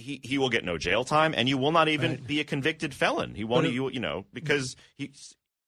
he, 0.00 0.20
he 0.22 0.38
will 0.38 0.48
get 0.48 0.64
no 0.64 0.78
jail 0.78 1.02
time, 1.02 1.34
and 1.36 1.48
you 1.48 1.58
will 1.58 1.72
not 1.72 1.88
even 1.88 2.10
Right. 2.12 2.26
be 2.28 2.38
a 2.38 2.44
convicted 2.44 2.94
felon. 2.94 3.34
He 3.34 3.42
won't, 3.42 3.66
it- 3.66 3.72
you 3.72 3.90
you 3.90 3.98
know, 3.98 4.26
because 4.32 4.76
he, 4.96 5.10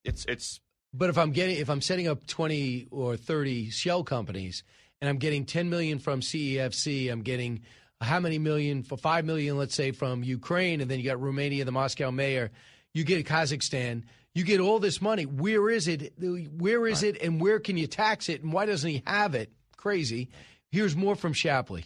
it's 0.05 0.25
it's 0.29 0.61
But 0.93 1.11
if 1.11 1.19
I'm 1.19 1.33
getting 1.33 1.57
if 1.57 1.71
I'm 1.71 1.81
setting 1.81 2.09
up 2.09 2.27
20 2.27 2.89
or 2.91 3.17
30 3.17 3.71
shell 3.71 4.03
companies 4.03 4.65
and 5.01 5.09
I'm 5.09 5.19
getting 5.19 5.45
10 5.45 5.71
million 5.71 5.99
from 5.99 6.21
CEFC, 6.21 7.11
I'm 7.11 7.23
getting 7.23 7.63
how 8.01 8.19
many 8.19 8.39
million 8.39 8.83
for 8.83 8.97
5 8.97 9.25
million 9.25 9.57
let's 9.57 9.75
say 9.75 9.93
from 9.93 10.25
Ukraine 10.25 10.81
and 10.81 10.91
then 10.91 10.99
you 10.99 11.05
got 11.05 11.21
Romania, 11.21 11.65
the 11.65 11.73
Moscow 11.73 12.11
mayor, 12.11 12.51
you 12.93 13.05
get 13.05 13.25
Kazakhstan, 13.27 14.03
you 14.35 14.45
get 14.45 14.61
all 14.61 14.79
this 14.81 15.01
money. 15.01 15.27
Where 15.27 15.71
is 15.71 15.87
it? 15.87 16.13
Where 16.19 16.87
is 16.87 17.03
it 17.03 17.23
and 17.23 17.41
where 17.41 17.61
can 17.61 17.77
you 17.77 17.87
tax 17.87 18.29
it 18.29 18.43
and 18.43 18.53
why 18.53 18.67
doesn't 18.67 18.89
he 18.89 19.03
have 19.07 19.35
it? 19.35 19.53
Crazy. 19.77 20.29
Here's 20.73 20.97
more 20.97 21.15
from 21.15 21.33
Shapley. 21.33 21.85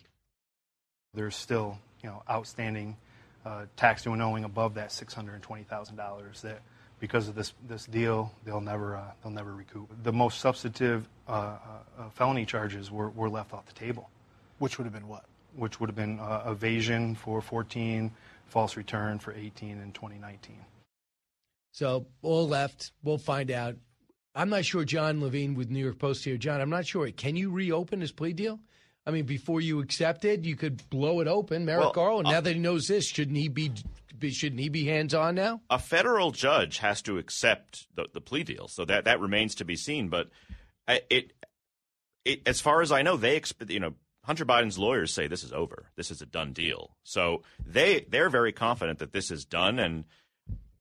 There's 1.13 1.37
still 1.37 1.79
you 2.03 2.09
know 2.09 2.23
outstanding 2.29 2.97
uh, 3.45 3.67
tax 3.77 4.03
due 4.03 4.13
and 4.15 4.23
owing 4.23 4.45
above 4.45 4.75
that 4.75 4.93
six 4.93 5.13
hundred 5.13 5.35
and 5.35 5.43
twenty 5.43 5.65
thousand 5.65 5.97
dollars 5.97 6.41
that 6.43 6.63
because 7.01 7.29
of 7.29 7.35
this 7.35 7.53
this 7.69 7.87
deal 7.87 8.33
they'll 8.45 8.61
never 8.61 8.97
uh, 8.97 9.11
they'll 9.23 9.33
never 9.33 9.53
recoup. 9.53 9.91
The 10.03 10.13
most 10.13 10.41
substantive 10.41 11.09
uh, 11.29 11.31
uh, 11.31 11.57
uh, 11.99 12.09
felony 12.11 12.47
charges 12.47 12.91
were, 12.91 13.11
were 13.11 13.29
left 13.29 13.53
off 13.53 13.67
the 13.67 13.73
table. 13.73 14.11
Which 14.59 14.79
would 14.79 14.85
have 14.85 14.95
been 14.95 15.09
what? 15.09 15.25
Which 15.57 15.81
would 15.81 15.89
have 15.89 15.97
been 15.97 16.21
uh, 16.21 16.45
evasion 16.47 17.15
for 17.15 17.41
14, 17.41 18.11
false 18.47 18.77
return 18.77 19.19
for 19.19 19.33
18 19.33 19.79
and 19.81 19.95
2019. 19.95 20.57
So 21.73 22.07
all 22.23 22.49
left. 22.49 22.93
We'll 23.03 23.19
find 23.19 23.51
out. 23.51 23.77
I'm 24.37 24.49
not 24.49 24.65
sure 24.65 24.85
Jon 24.85 25.21
Levine 25.21 25.55
with 25.55 25.71
New 25.71 25.83
York 25.83 25.99
Post 25.99 26.25
here. 26.25 26.37
John, 26.37 26.61
I'm 26.61 26.71
not 26.71 26.87
sure. 26.87 27.11
Can 27.11 27.37
you 27.37 27.51
reopen 27.51 28.01
his 28.01 28.11
plea 28.13 28.33
deal? 28.33 28.59
I 29.07 29.11
mean, 29.11 29.27
before 29.27 29.61
you 29.61 29.81
accepted, 29.81 30.47
you 30.47 30.57
could 30.57 30.89
blow 30.89 31.21
it 31.21 31.29
open. 31.29 31.65
Merrick 31.65 31.83
Well, 31.83 31.93
Garland, 31.93 32.29
now 32.29 32.39
uh, 32.39 32.41
that 32.41 32.55
he 32.55 32.59
knows 32.59 32.89
this, 32.89 33.07
shouldn't 33.07 33.37
he 33.37 33.49
be? 33.49 33.71
Be- 34.19 34.31
Shouldn't 34.31 34.61
he 34.61 34.69
be 34.69 34.85
hands 34.87 35.15
on 35.15 35.35
now? 35.35 35.61
a 35.71 35.79
federal 35.79 36.31
judge 36.31 36.79
has 36.79 37.03
to 37.03 37.19
accept 37.19 37.87
the, 37.95 38.07
the 38.13 38.21
plea 38.21 38.43
deal, 38.43 38.69
so 38.69 38.85
that 38.85 39.05
that 39.05 39.21
remains 39.21 39.55
to 39.57 39.65
be 39.65 39.77
seen. 39.77 40.09
But 40.09 40.31
it, 40.89 41.33
it, 42.25 42.43
as 42.47 42.61
far 42.61 42.83
as 42.83 42.93
I 42.93 43.03
know, 43.03 43.17
they 43.17 43.39
exp- 43.39 43.71
you 43.71 43.81
know 43.81 43.95
Hunter 44.25 44.45
Biden's 44.45 44.79
lawyers 44.79 45.13
say 45.13 45.27
this 45.27 45.45
is 45.45 45.53
over. 45.53 45.91
This 45.97 46.11
is 46.11 46.23
a 46.23 46.27
done 46.27 46.53
deal. 46.53 46.97
So 47.03 47.43
they 47.65 48.07
they're 48.09 48.31
very 48.31 48.53
confident 48.53 48.99
that 49.01 49.13
this 49.13 49.31
is 49.31 49.45
done, 49.45 49.79
and 49.79 50.05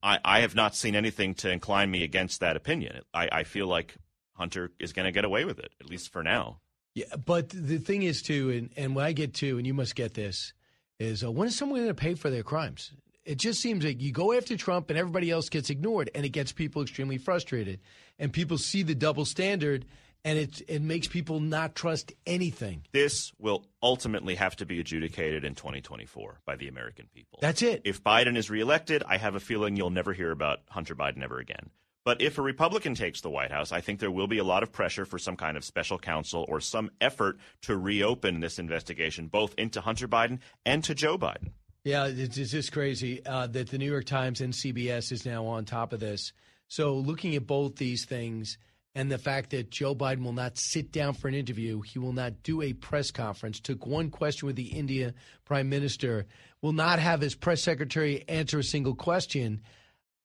I, 0.02 0.18
I 0.24 0.40
have 0.40 0.54
not 0.54 0.74
seen 0.74 0.94
anything 0.96 1.34
to 1.36 1.50
incline 1.50 1.90
me 1.90 2.04
against 2.04 2.40
that 2.40 2.56
opinion. 2.56 3.02
I, 3.12 3.28
I 3.30 3.44
feel 3.44 3.66
like 3.66 3.96
Hunter 4.32 4.72
is 4.78 4.92
going 4.92 5.06
to 5.06 5.12
get 5.12 5.24
away 5.24 5.44
with 5.44 5.58
it, 5.58 5.72
at 5.80 5.88
least 5.88 6.12
for 6.12 6.22
now. 6.22 6.60
Yeah, 6.94 7.16
but 7.24 7.48
the 7.48 7.78
thing 7.78 8.02
is 8.02 8.22
too, 8.22 8.50
and, 8.50 8.70
and 8.76 8.94
what 8.94 9.04
I 9.04 9.12
get 9.12 9.34
to, 9.34 9.58
and 9.58 9.66
you 9.66 9.74
must 9.74 9.94
get 9.96 10.14
this, 10.14 10.52
is 11.00 11.24
uh, 11.24 11.30
when 11.30 11.48
is 11.48 11.56
someone 11.56 11.80
going 11.80 11.88
to 11.88 11.94
pay 11.94 12.14
for 12.14 12.30
their 12.30 12.42
crimes? 12.42 12.92
It 13.24 13.38
just 13.38 13.60
seems 13.60 13.84
like 13.84 14.02
you 14.02 14.12
go 14.12 14.32
after 14.32 14.56
Trump 14.56 14.90
and 14.90 14.98
everybody 14.98 15.30
else 15.30 15.48
gets 15.48 15.70
ignored, 15.70 16.10
and 16.14 16.26
it 16.26 16.30
gets 16.30 16.52
people 16.52 16.82
extremely 16.82 17.18
frustrated, 17.18 17.80
and 18.18 18.32
people 18.32 18.58
see 18.58 18.82
the 18.82 18.94
double 18.94 19.24
standard, 19.24 19.86
and 20.24 20.38
it 20.38 20.62
it 20.68 20.82
makes 20.82 21.08
people 21.08 21.40
not 21.40 21.74
trust 21.74 22.12
anything. 22.26 22.82
This 22.92 23.32
will 23.38 23.64
ultimately 23.82 24.34
have 24.34 24.56
to 24.56 24.66
be 24.66 24.78
adjudicated 24.78 25.44
in 25.44 25.54
2024 25.54 26.40
by 26.44 26.56
the 26.56 26.68
American 26.68 27.06
people. 27.14 27.38
That's 27.40 27.62
it. 27.62 27.82
If 27.84 28.02
Biden 28.02 28.36
is 28.36 28.50
reelected, 28.50 29.02
I 29.06 29.16
have 29.16 29.34
a 29.34 29.40
feeling 29.40 29.76
you'll 29.76 29.90
never 29.90 30.12
hear 30.12 30.30
about 30.30 30.60
Hunter 30.68 30.94
Biden 30.94 31.22
ever 31.22 31.38
again. 31.38 31.70
But 32.04 32.20
if 32.20 32.36
a 32.36 32.42
Republican 32.42 32.94
takes 32.94 33.22
the 33.22 33.30
White 33.30 33.50
House, 33.50 33.72
I 33.72 33.80
think 33.80 33.98
there 33.98 34.10
will 34.10 34.26
be 34.26 34.36
a 34.36 34.44
lot 34.44 34.62
of 34.62 34.70
pressure 34.70 35.06
for 35.06 35.18
some 35.18 35.36
kind 35.36 35.56
of 35.56 35.64
special 35.64 35.98
counsel 35.98 36.44
or 36.50 36.60
some 36.60 36.90
effort 37.00 37.38
to 37.62 37.78
reopen 37.78 38.40
this 38.40 38.58
investigation, 38.58 39.28
both 39.28 39.54
into 39.56 39.80
Hunter 39.80 40.06
Biden 40.06 40.40
and 40.66 40.84
to 40.84 40.94
Joe 40.94 41.16
Biden. 41.16 41.52
Yeah, 41.84 42.06
it's, 42.06 42.38
it's 42.38 42.50
just 42.50 42.72
crazy 42.72 43.24
uh, 43.26 43.46
that 43.48 43.68
the 43.68 43.76
New 43.76 43.90
York 43.90 44.06
Times 44.06 44.40
and 44.40 44.54
CBS 44.54 45.12
is 45.12 45.26
now 45.26 45.44
on 45.44 45.66
top 45.66 45.92
of 45.92 46.00
this. 46.00 46.32
So, 46.66 46.94
looking 46.94 47.36
at 47.36 47.46
both 47.46 47.76
these 47.76 48.06
things 48.06 48.56
and 48.94 49.12
the 49.12 49.18
fact 49.18 49.50
that 49.50 49.70
Joe 49.70 49.94
Biden 49.94 50.24
will 50.24 50.32
not 50.32 50.56
sit 50.56 50.92
down 50.92 51.12
for 51.12 51.28
an 51.28 51.34
interview, 51.34 51.82
he 51.82 51.98
will 51.98 52.14
not 52.14 52.42
do 52.42 52.62
a 52.62 52.72
press 52.72 53.10
conference, 53.10 53.60
took 53.60 53.84
one 53.84 54.08
question 54.08 54.46
with 54.46 54.56
the 54.56 54.68
India 54.68 55.12
prime 55.44 55.68
minister, 55.68 56.24
will 56.62 56.72
not 56.72 57.00
have 57.00 57.20
his 57.20 57.34
press 57.34 57.62
secretary 57.62 58.24
answer 58.28 58.60
a 58.60 58.64
single 58.64 58.94
question, 58.94 59.60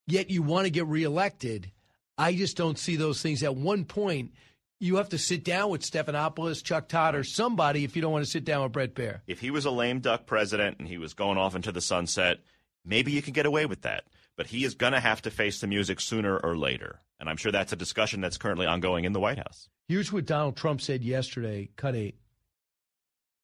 yet 0.08 0.30
you 0.30 0.42
want 0.42 0.64
to 0.64 0.72
get 0.72 0.88
reelected. 0.88 1.72
I 2.18 2.36
just 2.36 2.56
don't 2.56 2.80
see 2.80 2.96
those 2.96 3.22
things. 3.22 3.44
At 3.44 3.58
one 3.58 3.84
point, 3.84 4.32
you 4.80 4.96
have 4.96 5.10
to 5.10 5.18
sit 5.18 5.44
down 5.44 5.70
with 5.70 5.82
Stephanopoulos, 5.82 6.64
Chuck 6.64 6.88
Todd, 6.88 7.16
or 7.16 7.24
somebody 7.24 7.84
if 7.84 7.96
you 7.96 8.02
don't 8.02 8.14
want 8.14 8.26
to 8.26 8.32
sit 8.32 8.46
down 8.46 8.64
with 8.64 8.72
Bret 8.72 8.96
Baier. 8.96 9.20
If 9.28 9.40
he 9.40 9.52
was 9.52 9.66
a 9.66 9.72
lame 9.72 10.00
duck 10.00 10.26
president 10.26 10.80
and 10.80 10.88
he 10.88 10.98
was 10.98 11.14
going 11.14 11.38
off 11.38 11.56
into 11.56 11.72
the 11.72 11.82
sunset, 11.82 12.40
maybe 12.86 13.12
you 13.12 13.22
can 13.22 13.34
get 13.34 13.46
away 13.46 13.66
with 13.66 13.82
that. 13.82 14.06
But 14.38 14.48
he 14.48 14.64
is 14.64 14.76
going 14.76 14.94
to 14.94 15.02
have 15.02 15.22
to 15.24 15.32
face 15.32 15.60
the 15.60 15.68
music 15.68 16.00
sooner 16.00 16.38
or 16.38 16.58
later. 16.58 17.02
And 17.20 17.30
I'm 17.30 17.36
sure 17.36 17.52
that's 17.52 17.74
a 17.74 17.76
discussion 17.76 18.22
that's 18.22 18.38
currently 18.38 18.66
ongoing 18.66 19.04
in 19.04 19.12
the 19.12 19.20
White 19.20 19.38
House. 19.38 19.68
Here's 19.90 20.14
what 20.14 20.26
Donald 20.26 20.56
Trump 20.56 20.80
said 20.80 21.04
yesterday. 21.04 21.70
Cut 21.76 21.96
eight. 21.96 22.16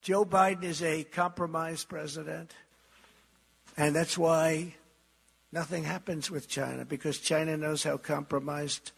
Joe 0.01 0.23
Biden 0.23 0.63
is 0.63 0.81
a 0.81 1.03
compromised 1.03 1.89
president, 1.89 2.53
and 3.75 3.95
that's 3.95 4.17
why 4.17 4.75
nothing 5.51 5.83
happens 5.83 6.29
with 6.29 6.47
China 6.47 6.85
because 6.85 7.17
China 7.17 7.57
knows 7.57 7.83
how 7.83 7.97
compromised 7.97 8.91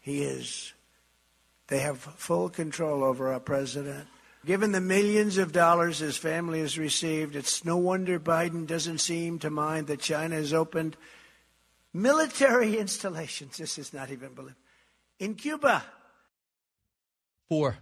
he 0.00 0.22
is. 0.22 0.72
They 1.68 1.80
have 1.80 1.98
full 1.98 2.48
control 2.48 3.04
over 3.04 3.32
our 3.32 3.40
president. 3.40 4.06
Given 4.46 4.72
the 4.72 4.80
millions 4.80 5.36
of 5.36 5.52
dollars 5.52 5.98
his 5.98 6.16
family 6.16 6.60
has 6.60 6.78
received, 6.78 7.36
it's 7.36 7.64
no 7.64 7.76
wonder 7.76 8.18
Biden 8.18 8.66
doesn't 8.66 8.98
seem 8.98 9.38
to 9.40 9.50
mind 9.50 9.86
that 9.88 10.00
China 10.00 10.36
has 10.36 10.52
opened 10.54 10.96
military 11.92 12.76
installations. 12.78 13.56
This 13.58 13.78
is 13.78 13.92
not 13.92 14.10
even 14.10 14.32
believable. 14.34 14.60
In 15.18 15.34
Cuba. 15.34 15.84
Four. 17.48 17.76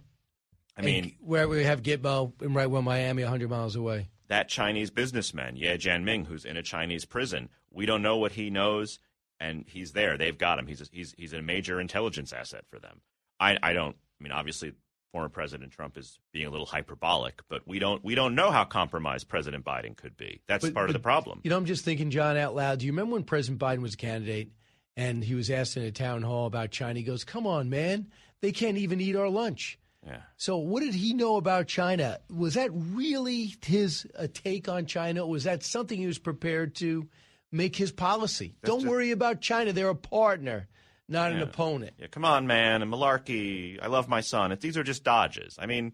I 0.77 0.81
mean, 0.81 1.03
And 1.03 1.13
where 1.19 1.47
we 1.47 1.63
have 1.63 1.81
Gitmo 1.81 2.33
in 2.41 2.53
right 2.53 2.67
where 2.67 2.81
Miami, 2.81 3.23
100 3.23 3.49
miles 3.49 3.75
away. 3.75 4.09
that 4.27 4.49
Chinese 4.49 4.91
businessman, 4.91 5.55
Ye 5.55 5.67
Jianming, 5.77 6.25
who's 6.27 6.45
in 6.45 6.57
a 6.57 6.63
Chinese 6.63 7.05
prison, 7.05 7.49
we 7.71 7.85
don't 7.85 8.01
know 8.01 8.17
what 8.17 8.33
he 8.33 8.49
knows, 8.49 8.99
and 9.39 9.65
he's 9.67 9.93
there. 9.93 10.17
They've 10.17 10.37
got 10.37 10.59
him. 10.59 10.67
He's 10.67 10.81
a, 10.81 10.85
he's 10.91 11.13
he's 11.17 11.33
a 11.33 11.41
major 11.41 11.79
intelligence 11.79 12.33
asset 12.33 12.65
for 12.69 12.79
them. 12.79 13.01
I 13.39 13.57
I 13.61 13.73
don't. 13.73 13.95
I 14.19 14.23
mean, 14.23 14.31
obviously, 14.31 14.73
former 15.11 15.29
President 15.29 15.71
Trump 15.71 15.97
is 15.97 16.19
being 16.33 16.47
a 16.47 16.49
little 16.49 16.65
hyperbolic, 16.65 17.41
but 17.49 17.67
we 17.67 17.79
don't 17.79 18.03
we 18.03 18.15
don't 18.15 18.35
know 18.35 18.51
how 18.51 18.63
compromised 18.65 19.27
President 19.27 19.63
Biden 19.65 19.95
could 19.95 20.17
be. 20.17 20.41
That's 20.47 20.65
But- 20.65 20.73
part 20.73 20.89
of 20.89 20.93
the 20.93 20.99
problem. 20.99 21.41
You 21.43 21.49
know, 21.49 21.57
I'm 21.57 21.65
just 21.65 21.85
thinking, 21.85 22.11
Jon, 22.11 22.37
out 22.37 22.55
loud. 22.55 22.79
Do 22.79 22.85
you 22.85 22.91
remember 22.91 23.13
when 23.13 23.23
President 23.23 23.59
Biden 23.59 23.81
was 23.81 23.93
a 23.93 23.97
candidate 23.97 24.51
and 24.95 25.23
he 25.23 25.35
was 25.35 25.49
asked 25.49 25.77
in 25.77 25.83
a 25.83 25.91
town 25.91 26.23
hall 26.23 26.45
about 26.45 26.71
China? 26.71 26.99
He 26.99 27.03
goes, 27.05 27.23
Come 27.23 27.47
on, 27.47 27.69
man. 27.69 28.07
They 28.41 28.51
can't 28.51 28.77
even 28.77 29.01
eat 29.01 29.15
our 29.15 29.29
lunch. 29.29 29.79
Yeah. 30.05 30.21
So, 30.37 30.57
what 30.57 30.81
did 30.81 30.93
he 30.93 31.13
know 31.13 31.37
about 31.37 31.67
China? 31.67 32.19
Was 32.29 32.53
that 32.53 32.69
really 32.71 33.55
his 33.65 34.07
uh, 34.17 34.27
take 34.31 34.69
on 34.69 34.85
China? 34.85 35.23
Or 35.23 35.29
was 35.31 35.43
that 35.45 35.63
something 35.63 35.97
he 35.99 36.05
was 36.07 36.19
prepared 36.19 36.75
to 36.75 37.07
make 37.51 37.75
his 37.75 37.91
policy? 37.91 38.55
Don't 38.63 38.87
worry 38.87 39.11
about 39.11 39.41
China. 39.41 39.73
They're 39.73 39.89
a 39.89 39.95
partner, 39.95 40.67
not 41.07 41.31
an 41.31 41.41
opponent. 41.41 41.93
Yeah, 41.97 42.07
come 42.07 42.25
on, 42.25 42.47
man. 42.47 42.81
And 42.81 42.91
malarkey. 42.91 43.79
I 43.81 43.87
love 43.87 44.07
my 44.09 44.21
son. 44.21 44.51
It, 44.51 44.61
these 44.61 44.77
are 44.77 44.83
just 44.83 45.03
dodges. 45.03 45.55
I 45.59 45.65
mean, 45.65 45.93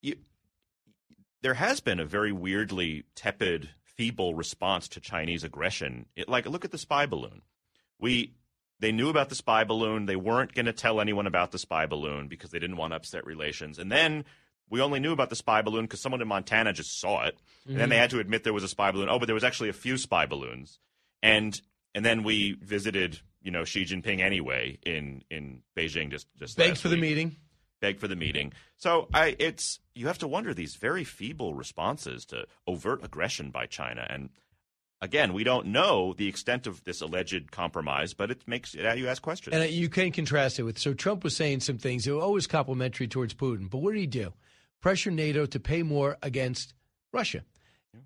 you, 0.00 0.16
there 1.42 1.54
has 1.54 1.80
been 1.80 2.00
a 2.00 2.04
very 2.04 2.32
weirdly 2.32 3.04
tepid, 3.14 3.68
feeble 3.82 4.34
response 4.34 4.88
to 4.88 5.00
Chinese 5.00 5.44
aggression. 5.44 6.06
It, 6.16 6.28
like, 6.28 6.46
look 6.46 6.64
at 6.64 6.70
the 6.70 6.78
spy 6.78 7.06
balloon. 7.06 7.42
We 7.98 8.34
they 8.80 8.92
knew 8.92 9.08
about 9.08 9.28
the 9.28 9.34
spy 9.34 9.64
balloon. 9.64 10.06
They 10.06 10.16
weren't 10.16 10.52
going 10.52 10.66
to 10.66 10.72
tell 10.72 11.00
anyone 11.00 11.26
about 11.26 11.52
the 11.52 11.58
spy 11.58 11.86
balloon 11.86 12.28
because 12.28 12.50
they 12.50 12.58
didn't 12.58 12.76
want 12.76 12.92
to 12.92 12.96
upset 12.96 13.24
relations. 13.24 13.78
And 13.78 13.90
then 13.90 14.24
we 14.68 14.80
only 14.80 15.00
knew 15.00 15.12
about 15.12 15.30
the 15.30 15.36
spy 15.36 15.62
balloon 15.62 15.84
because 15.84 16.00
someone 16.00 16.20
in 16.20 16.28
Montana 16.28 16.72
just 16.72 17.00
saw 17.00 17.24
it. 17.24 17.38
And 17.66 17.78
then 17.78 17.88
they 17.88 17.94
mm-hmm. 17.94 18.00
had 18.00 18.10
to 18.10 18.18
admit 18.18 18.44
there 18.44 18.52
was 18.52 18.64
a 18.64 18.68
spy 18.68 18.90
balloon. 18.90 19.08
Oh, 19.08 19.18
but 19.18 19.26
there 19.26 19.34
was 19.34 19.44
actually 19.44 19.68
a 19.68 19.74
few 19.74 19.96
spy 19.96 20.26
balloons. 20.26 20.78
And 21.22 21.58
and 21.94 22.04
then 22.04 22.24
we 22.24 22.56
visited, 22.60 23.20
you 23.44 23.50
know, 23.50 23.64
Xi 23.64 23.84
Jinping 23.84 24.20
anyway 24.20 24.78
in 24.84 25.22
in 25.30 25.62
Beijing 25.76 26.10
just 26.10 26.26
just 26.36 26.56
Begged 26.56 26.70
last 26.70 26.82
for 26.82 26.88
the 26.88 26.96
meeting. 26.96 27.36
Begged 27.80 28.00
for 28.00 28.08
the 28.08 28.16
meeting. 28.16 28.52
So 28.76 29.08
I 29.14 29.36
it's 29.38 29.78
you 29.94 30.08
have 30.08 30.18
to 30.18 30.26
wonder 30.26 30.52
these 30.52 30.74
very 30.74 31.04
feeble 31.04 31.54
responses 31.54 32.24
to 32.26 32.46
overt 32.66 33.04
aggression 33.04 33.50
by 33.50 33.66
China 33.66 34.06
and 34.08 34.30
again, 35.02 35.34
we 35.34 35.44
don't 35.44 35.66
know 35.66 36.14
the 36.14 36.26
extent 36.26 36.66
of 36.66 36.82
this 36.84 37.02
alleged 37.02 37.50
compromise, 37.50 38.14
but 38.14 38.30
it 38.30 38.42
makes 38.46 38.74
it, 38.74 38.98
you 38.98 39.06
ask 39.06 39.20
questions. 39.20 39.54
And 39.54 39.70
you 39.70 39.90
can 39.90 40.10
contrast 40.10 40.58
it 40.58 40.62
with 40.62 40.78
so 40.78 40.94
Trump 40.94 41.22
was 41.22 41.36
saying 41.36 41.60
some 41.60 41.76
things 41.76 42.04
that 42.04 42.14
were 42.14 42.22
always 42.22 42.46
complimentary 42.46 43.06
towards 43.06 43.34
Putin, 43.34 43.68
but 43.68 43.78
what 43.78 43.92
did 43.92 44.00
he 44.00 44.06
do? 44.06 44.32
Pressure 44.80 45.10
NATO 45.10 45.44
to 45.46 45.60
pay 45.60 45.82
more 45.82 46.16
against 46.22 46.72
Russia. 47.12 47.42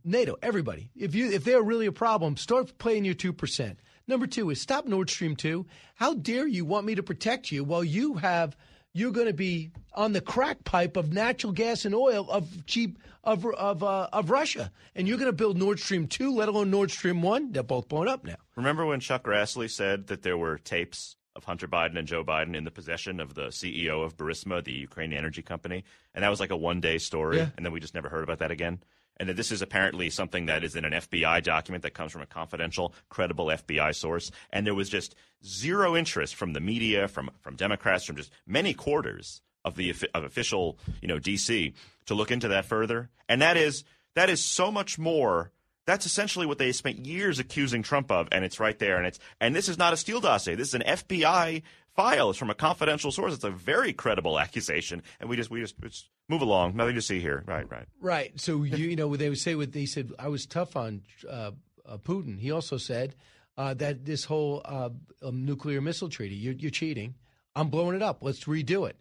NATO, 0.05 0.37
everybody. 0.43 0.91
If 0.95 1.15
you 1.15 1.31
if 1.31 1.45
they're 1.45 1.63
really 1.63 1.87
a 1.87 1.93
problem, 1.93 2.37
start 2.37 2.77
playing 2.79 3.05
your 3.05 3.15
two 3.15 3.33
percent. 3.33 3.79
Number 4.09 4.27
two 4.27 4.49
is 4.51 4.61
stop 4.61 4.87
Nord 4.87 5.11
Stream 5.11 5.37
two. 5.37 5.67
How 5.95 6.15
dare 6.15 6.47
you 6.47 6.65
want 6.65 6.87
me 6.87 6.95
to 6.95 7.03
protect 7.03 7.53
you 7.53 7.63
while 7.63 7.85
you 7.85 8.15
have 8.15 8.57
you're 8.95 9.13
going 9.13 9.27
to 9.27 9.35
be 9.35 9.71
on 9.93 10.15
the 10.15 10.21
crack 10.23 10.65
pipe 10.65 10.97
of 10.97 11.13
natural 11.13 11.53
gas 11.53 11.85
and 11.85 11.95
oil 11.95 12.29
of 12.31 12.67
cheap 12.67 12.99
of 13.23 13.45
of 13.47 13.85
uh, 13.85 14.09
of 14.13 14.31
Russia, 14.31 14.73
and 14.95 15.07
you're 15.07 15.19
going 15.19 15.31
to 15.31 15.37
build 15.37 15.59
Nord 15.59 15.79
Stream 15.79 16.07
two, 16.09 16.35
let 16.35 16.49
alone 16.49 16.71
Nord 16.71 16.91
Stream 16.91 17.21
one. 17.21 17.53
They're 17.53 17.63
both 17.63 17.89
blown 17.89 18.09
up 18.09 18.25
now. 18.25 18.37
Remember 18.57 18.87
when 18.87 18.99
Chuck 19.01 19.25
Grassley 19.25 19.71
said 19.71 20.07
that 20.07 20.23
there 20.23 20.39
were 20.39 20.57
tapes 20.57 21.17
of 21.37 21.45
Hunter 21.45 21.69
Biden 21.69 21.97
and 21.99 22.09
Joe 22.09 22.25
Biden 22.25 22.57
in 22.57 22.65
the 22.65 22.71
possession 22.71 23.21
of 23.21 23.35
the 23.35 23.49
CEO 23.49 24.03
of 24.05 24.17
Burisma, 24.17 24.65
the 24.65 24.73
Ukrainian 24.73 25.19
energy 25.19 25.43
company, 25.43 25.85
and 26.15 26.25
that 26.25 26.31
was 26.31 26.41
like 26.41 26.51
a 26.51 26.57
one-day 26.57 26.97
story, 26.99 27.37
Yeah. 27.37 27.51
and 27.57 27.65
then 27.65 27.73
we 27.73 27.79
just 27.79 27.95
never 27.95 28.09
heard 28.09 28.25
about 28.25 28.39
that 28.41 28.51
again. 28.51 28.83
And 29.21 29.29
that 29.29 29.37
this 29.37 29.51
is 29.51 29.63
apparently 29.63 30.11
something 30.11 30.47
that 30.47 30.63
is 30.63 30.77
in 30.77 30.85
an 30.85 30.93
FBI 30.93 31.43
document 31.43 31.83
that 31.83 31.95
comes 31.95 32.13
from 32.13 32.23
a 32.23 32.27
confidential, 32.27 32.95
credible 33.09 33.47
FBI 33.47 33.95
source, 33.95 34.31
and 34.51 34.67
there 34.67 34.75
was 34.75 34.89
just 34.89 35.15
zero 35.45 35.97
interest 35.97 36.35
from 36.37 36.53
the 36.53 36.61
media, 36.61 37.09
from 37.09 37.31
from 37.41 37.57
Democrats, 37.57 38.05
from 38.05 38.17
just 38.17 38.31
many 38.47 38.75
quarters 38.75 39.43
of 39.65 39.75
the 39.75 39.95
of 40.15 40.25
official, 40.25 40.79
you 41.03 41.09
know, 41.09 41.19
DC 41.19 41.75
to 42.07 42.15
look 42.15 42.31
into 42.31 42.49
that 42.49 42.65
further. 42.65 43.11
And 43.29 43.43
that 43.43 43.57
is 43.57 43.85
That 44.15 44.31
is 44.31 44.45
so 44.45 44.73
much 44.73 44.99
more. 44.99 45.53
That's 45.87 46.05
essentially 46.07 46.45
what 46.47 46.59
they 46.59 46.73
spent 46.73 47.07
years 47.07 47.39
accusing 47.39 47.83
Trump 47.83 48.11
of, 48.11 48.29
and 48.33 48.45
it's 48.45 48.61
right 48.61 48.79
there. 48.79 48.97
And 48.99 49.07
it's 49.07 49.19
and 49.41 49.55
this 49.55 49.69
is 49.69 49.79
not 49.79 49.93
a 49.93 49.97
Steele 49.97 50.21
dossier. 50.21 50.55
This 50.55 50.69
is 50.69 50.75
an 50.75 50.83
FBI 50.87 51.63
file. 51.99 52.31
It's 52.31 52.39
from 52.39 52.49
a 52.49 52.55
confidential 52.55 53.11
source. 53.11 53.35
It's 53.35 53.43
a 53.43 53.51
very 53.51 53.93
credible 53.93 54.39
accusation, 54.39 55.03
and 55.19 55.29
we 55.29 55.35
just 55.35 55.51
we 55.51 55.61
just, 55.61 56.09
move 56.29 56.43
along. 56.43 56.77
Nothing 56.77 56.95
to 56.95 57.03
see 57.03 57.19
here. 57.19 57.43
Right, 57.47 57.69
right, 57.71 57.87
right. 58.01 58.41
So 58.41 58.63
you, 58.63 58.77
you 58.77 58.97
know 58.97 59.17
they 59.17 59.29
would 59.29 59.39
say 59.39 59.57
what 59.57 59.73
they 59.73 59.85
said. 59.85 60.13
I 60.19 60.29
was 60.29 60.47
tough 60.47 60.77
on 60.77 61.03
uh, 61.29 61.51
uh, 61.85 61.99
Putin. 61.99 62.39
He 62.39 62.53
also 62.53 62.77
said 62.77 63.17
uh, 63.57 63.75
that 63.75 64.05
this 64.05 64.25
whole 64.25 64.63
uh, 64.65 64.91
um, 65.23 65.45
nuclear 65.45 65.81
missile 65.81 66.09
treaty, 66.09 66.37
you're, 66.37 66.55
you're 66.55 66.71
cheating. 66.71 67.17
I'm 67.57 67.69
blowing 67.69 67.97
it 67.97 68.03
up. 68.03 68.23
Let's 68.23 68.45
redo 68.45 68.89
it. 68.89 68.97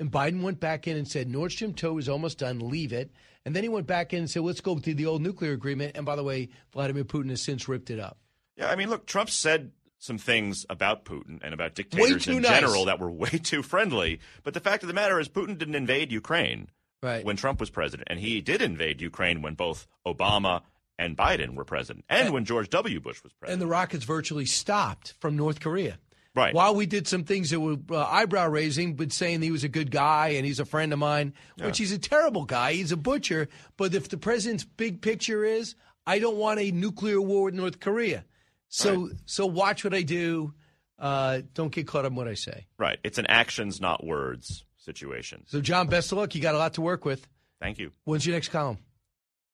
And 0.00 0.10
Biden 0.10 0.42
went 0.42 0.58
back 0.58 0.88
in 0.88 0.96
and 0.96 1.06
said 1.06 1.28
Nord 1.28 1.52
Stream 1.52 1.74
2 1.74 1.98
is 1.98 2.08
almost 2.08 2.38
done. 2.38 2.58
Leave 2.58 2.92
it. 2.92 3.12
And 3.44 3.54
then 3.54 3.62
he 3.62 3.68
went 3.68 3.86
back 3.86 4.12
in 4.12 4.20
and 4.20 4.30
said, 4.30 4.42
let's 4.42 4.60
go 4.60 4.78
to 4.78 4.94
the 4.94 5.06
old 5.06 5.22
nuclear 5.22 5.52
agreement. 5.52 5.96
And 5.96 6.04
by 6.04 6.16
the 6.16 6.24
way, 6.24 6.48
Vladimir 6.72 7.04
Putin 7.04 7.30
has 7.30 7.42
since 7.42 7.68
ripped 7.68 7.90
it 7.90 8.00
up. 8.00 8.18
Yeah, 8.56 8.68
I 8.68 8.76
mean, 8.76 8.90
look, 8.90 9.06
Trump 9.06 9.30
said 9.30 9.70
some 10.00 10.18
things 10.18 10.66
about 10.68 11.04
Putin 11.04 11.38
and 11.42 11.54
about 11.54 11.74
dictators 11.74 12.26
in 12.26 12.42
nice. 12.42 12.50
general 12.50 12.86
that 12.86 12.98
were 12.98 13.10
way 13.10 13.30
too 13.30 13.62
friendly. 13.62 14.18
But 14.42 14.54
the 14.54 14.60
fact 14.60 14.82
of 14.82 14.88
the 14.88 14.94
matter 14.94 15.20
is, 15.20 15.28
Putin 15.28 15.56
didn't 15.56 15.76
invade 15.76 16.10
Ukraine 16.10 16.68
right. 17.02 17.24
when 17.24 17.36
Trump 17.36 17.60
was 17.60 17.70
president. 17.70 18.08
And 18.10 18.18
he 18.18 18.40
did 18.40 18.62
invade 18.62 19.00
Ukraine 19.00 19.42
when 19.42 19.54
both 19.54 19.86
Obama 20.06 20.62
and 20.98 21.16
Biden 21.16 21.54
were 21.54 21.64
president, 21.64 22.04
and, 22.10 22.26
and 22.26 22.34
when 22.34 22.44
George 22.44 22.68
W. 22.70 23.00
Bush 23.00 23.22
was 23.22 23.32
president. 23.32 23.54
And 23.54 23.62
the 23.62 23.72
rockets 23.72 24.04
virtually 24.04 24.44
stopped 24.44 25.14
from 25.18 25.36
North 25.36 25.60
Korea. 25.60 25.98
Right. 26.34 26.54
While 26.54 26.74
we 26.74 26.86
did 26.86 27.08
some 27.08 27.24
things 27.24 27.50
that 27.50 27.58
were 27.58 27.76
uh, 27.90 28.04
eyebrow 28.04 28.48
raising, 28.48 28.94
but 28.94 29.12
saying 29.12 29.42
he 29.42 29.50
was 29.50 29.64
a 29.64 29.68
good 29.68 29.90
guy 29.90 30.28
and 30.28 30.46
he's 30.46 30.60
a 30.60 30.64
friend 30.64 30.92
of 30.92 30.98
mine, 30.98 31.34
yeah. 31.56 31.66
which 31.66 31.78
he's 31.78 31.90
a 31.90 31.98
terrible 31.98 32.44
guy. 32.44 32.74
He's 32.74 32.92
a 32.92 32.96
butcher. 32.96 33.48
But 33.76 33.94
if 33.94 34.08
the 34.10 34.16
president's 34.16 34.64
big 34.64 35.00
picture 35.00 35.44
is, 35.44 35.74
I 36.06 36.18
don't 36.18 36.36
want 36.36 36.60
a 36.60 36.70
nuclear 36.70 37.20
war 37.20 37.44
with 37.44 37.54
North 37.54 37.80
Korea. 37.80 38.24
So, 38.70 39.06
right. 39.06 39.12
so 39.26 39.46
watch 39.46 39.84
what 39.84 39.92
I 39.92 40.02
do. 40.02 40.54
Uh, 40.98 41.42
don't 41.54 41.72
get 41.72 41.86
caught 41.86 42.04
up 42.04 42.12
in 42.12 42.16
what 42.16 42.28
I 42.28 42.34
say. 42.34 42.66
Right. 42.78 42.98
It's 43.04 43.18
an 43.18 43.26
actions, 43.26 43.80
not 43.80 44.04
words 44.04 44.64
situation. 44.78 45.42
So, 45.46 45.60
Jon, 45.60 45.88
best 45.88 46.12
of 46.12 46.18
luck. 46.18 46.34
You 46.34 46.40
got 46.40 46.54
a 46.54 46.58
lot 46.58 46.74
to 46.74 46.80
work 46.80 47.04
with. 47.04 47.26
Thank 47.60 47.78
you. 47.78 47.92
When's 48.04 48.24
your 48.24 48.34
next 48.34 48.48
column? 48.48 48.78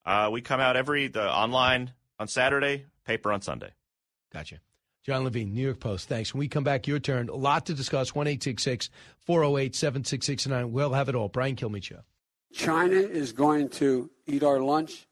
Uh, 0.04 0.28
we 0.32 0.40
come 0.40 0.60
out 0.60 0.76
every 0.76 1.08
the 1.08 1.28
online 1.28 1.92
on 2.18 2.28
Saturday, 2.28 2.86
paper 3.04 3.32
on 3.32 3.40
Sunday. 3.40 3.70
Gotcha. 4.32 4.60
Jon 5.04 5.24
Levine, 5.24 5.54
New 5.54 5.62
York 5.62 5.80
Post. 5.80 6.08
Thanks. 6.08 6.34
When 6.34 6.40
we 6.40 6.48
come 6.48 6.64
back, 6.64 6.86
your 6.86 6.98
turn. 6.98 7.28
A 7.28 7.34
lot 7.34 7.66
to 7.66 7.74
discuss. 7.74 8.14
1 8.14 8.26
408 8.26 9.74
7669. 9.74 10.72
We'll 10.72 10.92
have 10.92 11.08
it 11.08 11.14
all. 11.14 11.28
Brian 11.28 11.56
Kilmeade 11.56 11.84
Show. 11.84 12.00
China 12.52 12.96
is 12.96 13.32
going 13.32 13.68
to 13.68 14.10
eat 14.26 14.42
our 14.42 14.60
lunch? 14.60 15.06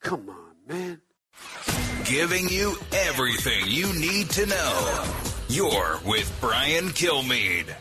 Come 0.00 0.28
on, 0.30 0.56
man. 0.66 1.00
Giving 2.04 2.48
you 2.48 2.76
everything 2.92 3.64
you 3.66 3.92
need 3.94 4.30
to 4.30 4.46
know. 4.46 5.04
You're 5.48 5.98
with 6.04 6.36
Brian 6.40 6.88
Kilmeade. 6.90 7.74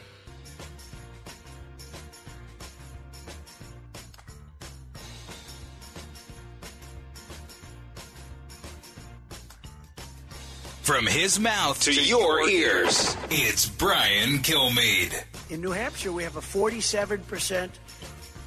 From 10.83 11.05
his 11.05 11.39
mouth 11.39 11.79
to, 11.81 11.93
to 11.93 12.03
your, 12.03 12.41
your 12.41 12.49
ears, 12.49 13.15
it's 13.29 13.67
Brian 13.67 14.39
Kilmeade. 14.39 15.23
In 15.49 15.61
New 15.61 15.71
Hampshire, 15.71 16.11
we 16.11 16.23
have 16.23 16.35
a 16.35 16.41
47% 16.41 17.69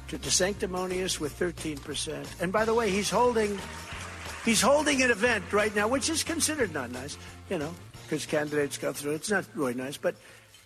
to 0.07 0.17
DeSanctimonious 0.17 1.19
with 1.19 1.37
13%. 1.37 2.41
And 2.41 2.51
by 2.53 2.63
the 2.63 2.73
way, 2.73 2.89
he's 2.89 3.09
holding 3.09 3.59
he's 4.47 4.61
holding 4.61 5.03
an 5.03 5.11
event 5.11 5.51
right 5.51 5.75
now, 5.75 5.87
which 5.87 6.09
is 6.09 6.23
considered 6.23 6.73
not 6.73 6.89
nice, 6.91 7.17
you 7.49 7.59
know, 7.59 7.73
because 8.03 8.25
candidates 8.25 8.77
go 8.77 8.93
through. 8.93 9.11
It's 9.11 9.29
not 9.29 9.45
really 9.53 9.75
nice, 9.75 9.97
but 9.97 10.15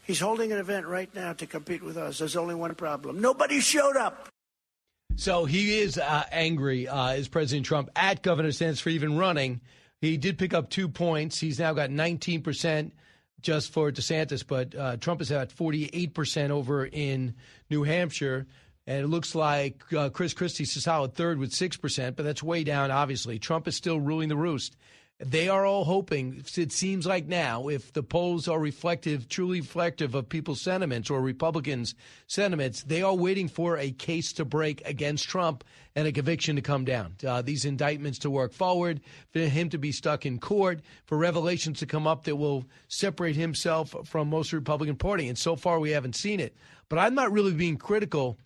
he's 0.05 0.19
holding 0.19 0.53
an 0.53 0.59
event 0.59 0.85
right 0.85 1.13
now 1.13 1.33
to 1.33 1.45
compete 1.45 1.83
with 1.83 1.97
us. 1.97 2.19
There's 2.19 2.37
only 2.37 2.55
one 2.55 2.73
problem: 2.75 3.19
nobody 3.19 3.59
showed 3.59 3.97
up. 3.97 4.29
So 5.17 5.43
he 5.43 5.79
is 5.79 5.97
uh, 5.97 6.23
angry, 6.31 6.87
uh, 6.87 7.11
is 7.11 7.27
President 7.27 7.65
Trump 7.65 7.89
at 7.97 8.21
Governor 8.21 8.49
DeSantis 8.49 8.79
for 8.79 8.89
even 8.89 9.17
running 9.17 9.59
he 10.01 10.17
did 10.17 10.39
pick 10.39 10.53
up 10.53 10.69
two 10.69 10.89
points. 10.89 11.39
He's 11.39 11.59
now 11.59 11.73
got 11.73 11.91
19% 11.91 12.91
just 13.41 13.71
for 13.71 13.91
DeSantis, 13.91 14.45
but 14.45 14.75
uh, 14.75 14.97
Trump 14.97 15.21
is 15.21 15.31
at 15.31 15.55
48% 15.55 16.49
over 16.49 16.85
in 16.85 17.35
New 17.69 17.83
Hampshire. 17.83 18.47
And 18.87 19.03
it 19.03 19.07
looks 19.07 19.35
like 19.35 19.81
uh, 19.93 20.09
Chris 20.09 20.33
Christie's 20.33 20.75
a 20.75 20.81
solid 20.81 21.13
third 21.13 21.37
with 21.37 21.51
6%, 21.51 22.15
but 22.15 22.23
that's 22.23 22.41
way 22.41 22.63
down, 22.63 22.89
obviously. 22.89 23.37
Trump 23.37 23.67
is 23.67 23.75
still 23.75 23.99
ruling 23.99 24.29
the 24.29 24.35
roost. 24.35 24.75
They 25.23 25.49
are 25.49 25.67
all 25.67 25.83
hoping, 25.83 26.43
it 26.55 26.71
seems 26.71 27.05
like 27.05 27.27
now, 27.27 27.67
if 27.67 27.93
the 27.93 28.01
polls 28.01 28.47
are 28.47 28.59
reflective, 28.59 29.29
truly 29.29 29.61
reflective 29.61 30.15
of 30.15 30.27
people's 30.27 30.61
sentiments 30.61 31.11
or 31.11 31.21
Republicans' 31.21 31.93
sentiments, 32.25 32.81
they 32.81 33.03
are 33.03 33.13
waiting 33.13 33.47
for 33.47 33.77
a 33.77 33.91
case 33.91 34.33
to 34.33 34.45
break 34.45 34.81
against 34.83 35.29
Trump 35.29 35.63
and 35.95 36.07
a 36.07 36.11
conviction 36.11 36.55
to 36.55 36.63
come 36.63 36.85
down. 36.85 37.13
Uh, 37.25 37.43
these 37.43 37.65
indictments 37.65 38.17
to 38.19 38.31
work 38.31 38.51
forward, 38.51 38.99
for 39.29 39.41
him 39.41 39.69
to 39.69 39.77
be 39.77 39.91
stuck 39.91 40.25
in 40.25 40.39
court, 40.39 40.81
for 41.05 41.19
revelations 41.19 41.77
to 41.79 41.85
come 41.85 42.07
up 42.07 42.23
that 42.23 42.37
will 42.37 42.65
separate 42.87 43.35
himself 43.35 43.93
from 44.05 44.27
most 44.27 44.51
Republican 44.51 44.95
Party. 44.95 45.27
And 45.27 45.37
so 45.37 45.55
far, 45.55 45.79
we 45.79 45.91
haven't 45.91 46.15
seen 46.15 46.39
it. 46.39 46.55
But 46.89 46.97
I'm 46.97 47.13
not 47.13 47.31
really 47.31 47.53
being 47.53 47.77
critical 47.77 48.39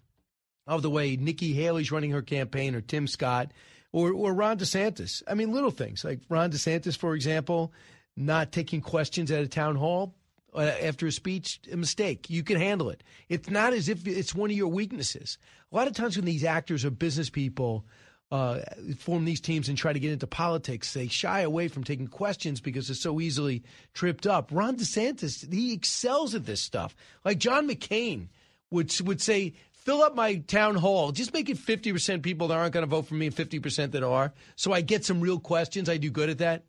of 0.67 0.81
the 0.81 0.89
way 0.89 1.15
Nikki 1.15 1.53
Haley's 1.53 1.91
running 1.91 2.11
her 2.11 2.21
campaign 2.21 2.75
or 2.75 2.81
Tim 2.81 3.07
Scott 3.07 3.51
or, 3.91 4.11
or 4.11 4.33
Ron 4.33 4.57
DeSantis. 4.57 5.21
I 5.27 5.35
mean, 5.35 5.51
little 5.51 5.71
things 5.71 6.03
like 6.03 6.19
Ron 6.29 6.51
DeSantis, 6.51 6.97
for 6.97 7.15
example, 7.15 7.71
not 8.17 8.51
taking 8.51 8.81
questions 8.81 9.31
at 9.31 9.43
a 9.43 9.47
town 9.47 9.75
hall 9.75 10.15
uh, 10.53 10.71
after 10.81 11.07
a 11.07 11.11
speech, 11.11 11.59
a 11.71 11.77
mistake. 11.77 12.29
You 12.29 12.43
can 12.43 12.57
handle 12.57 12.89
it. 12.89 13.03
It's 13.29 13.49
not 13.49 13.73
as 13.73 13.89
if 13.89 14.07
it's 14.07 14.33
one 14.33 14.49
of 14.49 14.55
your 14.55 14.67
weaknesses. 14.67 15.37
A 15.71 15.75
lot 15.75 15.87
of 15.87 15.93
times 15.93 16.15
when 16.15 16.25
these 16.25 16.43
actors 16.43 16.85
or 16.85 16.91
business 16.91 17.29
people 17.29 17.85
uh, 18.31 18.61
form 18.97 19.25
these 19.25 19.41
teams 19.41 19.69
and 19.69 19.77
try 19.77 19.93
to 19.93 19.99
get 19.99 20.11
into 20.11 20.27
politics, 20.27 20.93
they 20.93 21.07
shy 21.07 21.41
away 21.41 21.67
from 21.67 21.83
taking 21.83 22.07
questions 22.07 22.59
because 22.59 22.87
they're 22.87 22.95
so 22.95 23.19
easily 23.19 23.63
tripped 23.93 24.25
up. 24.25 24.49
Ron 24.51 24.77
DeSantis, 24.77 25.51
he 25.53 25.73
excels 25.73 26.33
at 26.33 26.45
this 26.45 26.61
stuff. 26.61 26.95
Like 27.23 27.37
John 27.37 27.67
McCain 27.67 28.29
would 28.71 28.93
would 29.01 29.21
say, 29.21 29.53
fill 29.85 30.01
up 30.01 30.15
my 30.15 30.37
town 30.37 30.75
hall. 30.75 31.11
Just 31.11 31.33
make 31.33 31.49
it 31.49 31.57
50% 31.57 32.23
people 32.23 32.47
that 32.47 32.57
aren't 32.57 32.73
going 32.73 32.85
to 32.85 32.89
vote 32.89 33.07
for 33.07 33.13
me 33.13 33.27
and 33.27 33.35
50% 33.35 33.91
that 33.91 34.03
are. 34.03 34.33
So 34.55 34.73
I 34.73 34.81
get 34.81 35.05
some 35.05 35.21
real 35.21 35.39
questions. 35.39 35.87
I 35.87 35.97
do 35.97 36.09
good 36.09 36.29
at 36.29 36.39
that. 36.39 36.65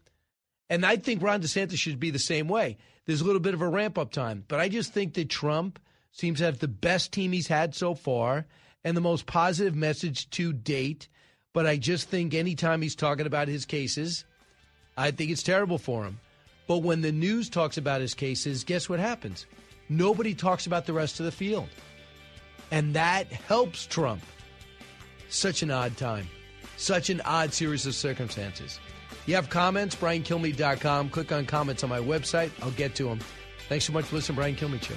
And 0.69 0.85
I 0.85 0.97
think 0.97 1.23
Ron 1.23 1.41
DeSantis 1.41 1.79
should 1.79 1.99
be 1.99 2.11
the 2.11 2.19
same 2.19 2.47
way. 2.47 2.77
There's 3.07 3.23
a 3.23 3.25
little 3.25 3.41
bit 3.41 3.55
of 3.55 3.63
a 3.63 3.69
ramp 3.69 3.99
up 3.99 4.13
time. 4.13 4.45
But 4.47 4.61
I 4.61 4.69
just 4.69 4.93
think 4.93 5.15
that 5.15 5.31
Trump 5.31 5.81
seems 6.13 6.39
to 6.39 6.45
have 6.45 6.59
the 6.59 6.69
best 6.69 7.13
team 7.13 7.33
he's 7.33 7.47
had 7.47 7.75
so 7.75 7.95
far 7.95 8.47
and 8.85 8.97
the 8.97 9.01
most 9.01 9.27
positive 9.27 9.75
message 9.75 10.29
to 10.31 10.53
date. 10.53 11.09
But 11.55 11.67
I 11.67 11.79
just 11.79 12.09
think 12.09 12.35
anytime 12.35 12.83
he's 12.83 12.97
talking 12.97 13.27
about 13.27 13.49
his 13.49 13.65
cases, 13.65 14.25
I 14.97 15.11
think 15.11 15.31
it's 15.31 15.43
terrible 15.43 15.79
for 15.79 16.05
him. 16.05 16.21
But 16.67 16.79
when 16.79 17.01
the 17.01 17.13
news 17.13 17.49
talks 17.49 17.79
about 17.79 18.01
his 18.01 18.13
cases, 18.13 18.65
guess 18.65 18.89
what 18.89 18.99
happens? 18.99 19.47
Nobody 19.89 20.35
talks 20.35 20.67
about 20.67 20.85
the 20.85 20.93
rest 20.93 21.21
of 21.21 21.27
the 21.27 21.33
field 21.33 21.69
and 22.71 22.95
that 22.95 23.31
helps 23.31 23.87
Trump. 23.87 24.23
Such 25.29 25.63
an 25.63 25.71
odd 25.71 25.97
time. 25.97 26.29
Such 26.77 27.11
an 27.11 27.21
odd 27.23 27.53
series 27.53 27.87
of 27.87 27.95
circumstances. 27.95 28.81
You 29.27 29.35
have 29.35 29.51
comments, 29.51 29.97
briankilmeade.com. 29.97 31.11
Click 31.11 31.33
on 31.33 31.47
comments 31.47 31.83
on 31.83 31.91
my 31.91 32.01
website. 32.01 32.51
I'll 32.63 32.71
get 32.73 32.95
to 32.97 33.05
them. 33.05 33.21
Thanks 33.69 33.85
so 33.85 33.93
much 33.93 34.05
for 34.05 34.17
listening, 34.17 34.37
Brian 34.37 34.55
Kilmeade 34.55 34.83
Show. 34.83 34.95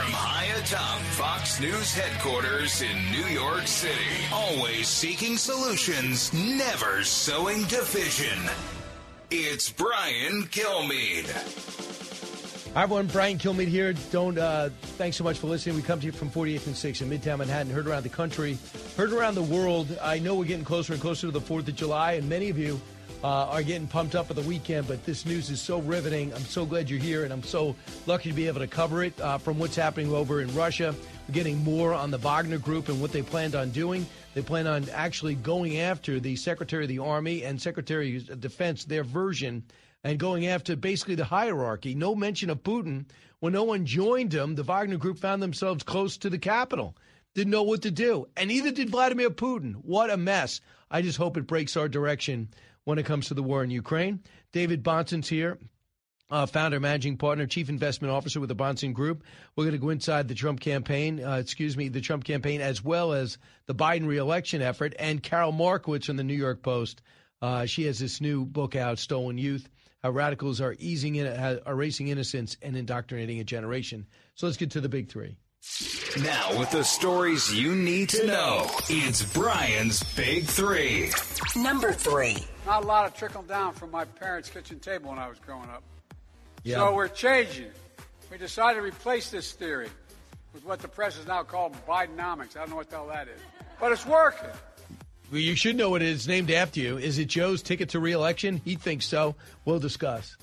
Atop 0.00 0.98
Fox 1.12 1.60
News 1.60 1.94
headquarters 1.94 2.82
in 2.82 3.10
New 3.12 3.26
York 3.26 3.66
City. 3.66 3.94
Always 4.32 4.88
seeking 4.88 5.36
solutions, 5.36 6.32
never 6.32 7.04
sowing 7.04 7.62
division. 7.64 8.38
It's 9.30 9.70
Brian 9.70 10.44
Kilmeade. 10.44 11.30
Hi, 12.74 12.82
everyone. 12.82 13.06
Brian 13.06 13.38
Kilmeade 13.38 13.68
here. 13.68 13.92
Don't. 14.10 14.36
Uh, 14.36 14.70
thanks 14.98 15.16
so 15.16 15.22
much 15.22 15.38
for 15.38 15.46
listening. 15.46 15.76
We 15.76 15.82
come 15.82 16.00
to 16.00 16.06
you 16.06 16.12
from 16.12 16.28
48th 16.28 16.66
and 16.66 16.74
6th 16.74 17.02
in 17.02 17.10
Midtown 17.10 17.38
Manhattan. 17.38 17.70
Heard 17.70 17.86
around 17.86 18.02
the 18.02 18.08
country, 18.08 18.58
heard 18.96 19.12
around 19.12 19.36
the 19.36 19.42
world. 19.42 19.96
I 20.02 20.18
know 20.18 20.34
we're 20.34 20.44
getting 20.44 20.64
closer 20.64 20.94
and 20.94 21.00
closer 21.00 21.28
to 21.28 21.30
the 21.30 21.40
4th 21.40 21.68
of 21.68 21.76
July, 21.76 22.14
and 22.14 22.28
many 22.28 22.48
of 22.50 22.58
you 22.58 22.80
uh, 23.24 23.46
are 23.46 23.62
getting 23.62 23.86
pumped 23.86 24.14
up 24.14 24.26
for 24.26 24.34
the 24.34 24.42
weekend, 24.42 24.86
but 24.86 25.02
this 25.06 25.24
news 25.24 25.48
is 25.48 25.58
so 25.58 25.80
riveting. 25.80 26.30
I'm 26.34 26.42
so 26.42 26.66
glad 26.66 26.90
you're 26.90 27.00
here, 27.00 27.24
and 27.24 27.32
I'm 27.32 27.42
so 27.42 27.74
lucky 28.06 28.28
to 28.28 28.36
be 28.36 28.46
able 28.46 28.60
to 28.60 28.66
cover 28.66 29.02
it 29.02 29.18
uh, 29.18 29.38
from 29.38 29.58
what's 29.58 29.76
happening 29.76 30.12
over 30.12 30.42
in 30.42 30.54
Russia. 30.54 30.94
We're 31.26 31.32
getting 31.32 31.64
more 31.64 31.94
on 31.94 32.10
the 32.10 32.18
Wagner 32.18 32.58
Group 32.58 32.90
and 32.90 33.00
what 33.00 33.12
they 33.12 33.22
planned 33.22 33.54
on 33.54 33.70
doing. 33.70 34.06
They 34.34 34.42
plan 34.42 34.66
on 34.66 34.86
actually 34.90 35.36
going 35.36 35.80
after 35.80 36.20
the 36.20 36.36
Secretary 36.36 36.84
of 36.84 36.90
the 36.90 36.98
Army 36.98 37.44
and 37.44 37.60
Secretary 37.60 38.18
of 38.18 38.42
Defense, 38.42 38.84
their 38.84 39.04
version 39.04 39.64
and 40.04 40.18
going 40.18 40.46
after 40.46 40.76
basically 40.76 41.14
the 41.14 41.24
hierarchy. 41.24 41.94
No 41.94 42.14
mention 42.14 42.50
of 42.50 42.62
Putin. 42.62 43.06
When 43.40 43.54
no 43.54 43.64
one 43.64 43.86
joined 43.86 44.34
him, 44.34 44.54
the 44.54 44.62
Wagner 44.64 44.98
Group 44.98 45.18
found 45.18 45.42
themselves 45.42 45.82
close 45.82 46.18
to 46.18 46.28
the 46.28 46.38
capital. 46.38 46.94
Didn't 47.34 47.52
know 47.52 47.62
what 47.62 47.80
to 47.82 47.90
do. 47.90 48.28
And 48.36 48.48
neither 48.48 48.70
did 48.70 48.90
Vladimir 48.90 49.30
Putin. 49.30 49.76
What 49.76 50.10
a 50.10 50.18
mess. 50.18 50.60
I 50.90 51.00
just 51.00 51.16
hope 51.16 51.38
it 51.38 51.46
breaks 51.46 51.74
our 51.76 51.88
direction 51.88 52.50
when 52.84 52.98
it 52.98 53.06
comes 53.06 53.28
to 53.28 53.34
the 53.34 53.42
war 53.42 53.62
in 53.64 53.70
Ukraine. 53.70 54.20
David 54.52 54.82
Bahnsen's 54.82 55.28
here. 55.28 55.58
Uh, 56.30 56.46
founder, 56.46 56.80
managing 56.80 57.18
partner, 57.18 57.46
chief 57.46 57.68
investment 57.68 58.10
officer 58.10 58.40
with 58.40 58.48
the 58.48 58.56
Bahnsen 58.56 58.94
Group. 58.94 59.24
We're 59.54 59.64
going 59.64 59.72
to 59.72 59.78
go 59.78 59.90
inside 59.90 60.26
the 60.26 60.34
Trump 60.34 60.58
campaign, 60.58 61.22
uh, 61.22 61.36
excuse 61.36 61.76
me, 61.76 61.88
the 61.88 62.00
Trump 62.00 62.24
campaign, 62.24 62.62
as 62.62 62.82
well 62.82 63.12
as 63.12 63.36
the 63.66 63.74
Biden 63.74 64.06
reelection 64.06 64.62
effort. 64.62 64.94
And 64.98 65.22
Karol 65.22 65.52
Markowicz 65.52 66.06
from 66.06 66.16
the 66.16 66.24
New 66.24 66.34
York 66.34 66.62
Post. 66.62 67.02
Uh, 67.42 67.66
she 67.66 67.84
has 67.84 67.98
this 67.98 68.22
new 68.22 68.46
book 68.46 68.74
out, 68.74 68.98
Stolen 68.98 69.36
Youth 69.36 69.68
how 70.04 70.10
radicals 70.10 70.60
are 70.60 70.76
easing 70.78 71.16
in, 71.16 71.26
are 71.26 71.60
erasing 71.66 72.08
innocence 72.08 72.58
and 72.60 72.76
indoctrinating 72.76 73.40
a 73.40 73.44
generation. 73.44 74.06
So 74.34 74.44
let's 74.46 74.58
get 74.58 74.72
to 74.72 74.82
the 74.82 74.88
big 74.90 75.08
three. 75.08 75.38
Now, 76.22 76.58
with 76.58 76.70
the 76.70 76.84
stories 76.84 77.52
you 77.52 77.74
need 77.74 78.08
to 78.10 78.26
know, 78.26 78.70
it's 78.88 79.24
Brian's 79.32 80.02
Big 80.14 80.44
Three. 80.44 81.10
Number 81.56 81.92
three. 81.92 82.36
Not 82.66 82.84
a 82.84 82.86
lot 82.86 83.06
of 83.06 83.14
trickle 83.14 83.42
down 83.42 83.72
from 83.74 83.90
my 83.90 84.04
parents' 84.04 84.48
kitchen 84.48 84.78
table 84.78 85.10
when 85.10 85.18
I 85.18 85.28
was 85.28 85.38
growing 85.40 85.68
up. 85.70 85.82
Yeah. 86.62 86.76
So 86.76 86.94
we're 86.94 87.08
changing. 87.08 87.70
We 88.30 88.38
decided 88.38 88.78
to 88.78 88.84
replace 88.84 89.30
this 89.30 89.52
theory 89.52 89.88
with 90.52 90.64
what 90.64 90.80
the 90.80 90.88
press 90.88 91.18
is 91.18 91.26
now 91.26 91.42
called 91.42 91.74
Bidenomics. 91.86 92.56
I 92.56 92.60
don't 92.60 92.70
know 92.70 92.76
what 92.76 92.90
the 92.90 92.96
hell 92.96 93.08
that 93.08 93.28
is. 93.28 93.40
But 93.80 93.92
it's 93.92 94.06
working. 94.06 94.50
Well, 95.32 95.40
you 95.40 95.56
should 95.56 95.76
know 95.76 95.90
what 95.90 96.02
it 96.02 96.08
is 96.08 96.28
named 96.28 96.50
after 96.50 96.80
you. 96.80 96.98
Is 96.98 97.18
it 97.18 97.26
Joe's 97.26 97.62
ticket 97.62 97.88
to 97.90 97.98
reelection? 97.98 98.60
He 98.64 98.76
thinks 98.76 99.06
so. 99.06 99.34
We'll 99.64 99.80
discuss. 99.80 100.36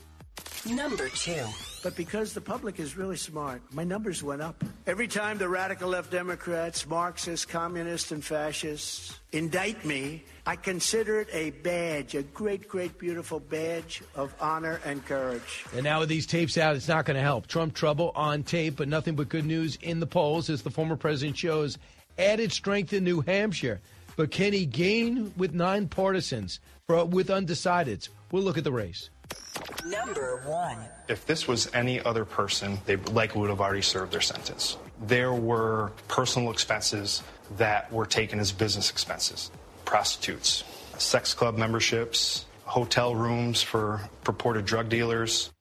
Number 0.70 1.10
two. 1.10 1.46
But 1.84 1.96
because 1.96 2.34
the 2.34 2.42
public 2.42 2.80
is 2.80 2.96
really 2.96 3.18
smart, 3.18 3.64
my 3.74 3.84
numbers 3.84 4.22
went 4.22 4.44
up. 4.44 4.64
Every 4.86 5.08
time 5.08 5.40
the 5.40 5.50
radical 5.50 5.90
left 5.90 6.12
Democrats, 6.12 6.88
Marxists, 6.88 7.46
communists, 7.46 8.12
and 8.12 8.24
fascists 8.24 9.20
indict 9.32 9.84
me, 9.84 10.24
I 10.46 10.56
consider 10.56 11.22
it 11.22 11.30
a 11.34 11.50
badge, 11.50 12.14
a 12.14 12.22
great, 12.22 12.68
great, 12.68 13.00
beautiful 13.00 13.40
badge 13.40 14.04
of 14.14 14.36
honor 14.40 14.80
and 14.86 15.04
courage. 15.04 15.66
And 15.74 15.84
now 15.84 16.02
with 16.02 16.10
these 16.10 16.28
tapes 16.28 16.58
out, 16.58 16.76
it's 16.76 16.88
not 16.88 17.06
going 17.06 17.16
to 17.16 17.24
help. 17.24 17.48
Trump 17.48 17.74
trouble 17.74 18.12
on 18.14 18.44
tape, 18.44 18.76
but 18.76 18.88
nothing 18.88 19.16
but 19.16 19.30
good 19.30 19.46
news 19.46 19.80
in 19.82 20.00
the 20.00 20.08
polls 20.08 20.52
as 20.52 20.62
the 20.62 20.70
former 20.70 20.96
president 20.96 21.36
shows 21.38 21.80
added 22.20 22.52
strength 22.52 22.94
in 22.94 23.04
New 23.04 23.22
Hampshire. 23.22 23.82
But 24.16 24.30
can 24.30 24.54
he 24.54 24.68
gain 24.68 25.34
with 25.36 25.56
nine 25.56 25.88
partisans 25.88 26.60
for, 26.86 27.06
with 27.06 27.30
undecideds? 27.30 28.10
We'll 28.32 28.44
look 28.44 28.60
at 28.60 28.64
the 28.64 28.72
race. 28.72 29.10
Number 29.86 30.42
one. 30.46 30.78
If 31.08 31.26
this 31.26 31.48
was 31.48 31.70
any 31.74 32.00
other 32.02 32.26
person, 32.26 32.80
they 32.86 32.96
likely 32.96 33.42
would 33.42 33.50
have 33.50 33.62
already 33.62 33.82
served 33.82 34.12
their 34.12 34.22
sentence. 34.22 34.78
There 35.02 35.34
were 35.34 35.92
personal 36.08 36.52
expenses 36.52 37.24
that 37.58 37.92
were 37.92 38.06
taken 38.06 38.40
as 38.40 38.52
business 38.52 38.90
expenses 38.90 39.52
prostitutes, 39.92 40.64
sex 40.98 41.34
club 41.34 41.58
memberships, 41.58 42.46
hotel 42.64 43.14
rooms 43.14 43.62
for 43.62 44.00
purported 44.24 44.66
drug 44.66 44.88
dealers. 44.88 45.52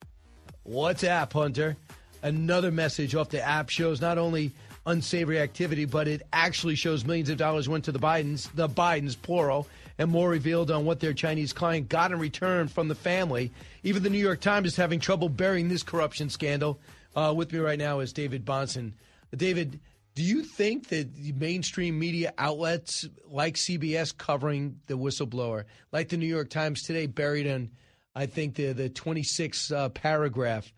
WhatsApp 0.68 1.32
Hunter? 1.32 1.76
Another 2.22 2.70
message 2.70 3.16
off 3.16 3.30
the 3.30 3.42
app 3.42 3.70
shows 3.70 4.00
not 4.00 4.18
only 4.18 4.52
unsavory 4.86 5.40
activity, 5.40 5.84
but 5.84 6.06
it 6.06 6.22
actually 6.32 6.76
shows 6.76 7.04
millions 7.04 7.28
of 7.28 7.38
dollars 7.38 7.68
went 7.68 7.84
to 7.86 7.92
the 7.92 7.98
Bidens, 7.98 8.48
the 8.54 8.68
Bidens, 8.68 9.20
plural, 9.20 9.66
and 10.00 10.10
more 10.10 10.30
revealed 10.30 10.70
on 10.70 10.86
what 10.86 10.98
their 10.98 11.12
Chinese 11.12 11.52
client 11.52 11.90
got 11.90 12.10
in 12.10 12.18
return 12.18 12.68
from 12.68 12.88
the 12.88 12.94
family. 12.94 13.52
Even 13.82 14.02
the 14.02 14.08
New 14.08 14.16
York 14.16 14.40
Times 14.40 14.68
is 14.68 14.76
having 14.76 14.98
trouble 14.98 15.28
burying 15.28 15.68
this 15.68 15.82
corruption 15.82 16.30
scandal. 16.30 16.80
Uh, 17.14 17.34
with 17.36 17.52
me 17.52 17.58
right 17.58 17.78
now 17.78 18.00
is 18.00 18.10
David 18.10 18.46
Bahnsen. 18.46 18.94
David, 19.36 19.78
do 20.14 20.22
you 20.22 20.42
think 20.42 20.88
that 20.88 21.14
the 21.14 21.32
mainstream 21.32 21.98
media 21.98 22.32
outlets 22.38 23.06
like 23.26 23.56
CBS 23.56 24.16
covering 24.16 24.80
the 24.86 24.96
whistleblower, 24.96 25.64
like 25.92 26.08
the 26.08 26.16
New 26.16 26.26
York 26.26 26.48
Times 26.48 26.82
today, 26.82 27.04
buried 27.04 27.44
in, 27.44 27.70
I 28.14 28.24
think, 28.24 28.54
the, 28.54 28.72
the 28.72 28.88
26th 28.88 29.70
uh, 29.70 29.90
paragraph, 29.90 30.72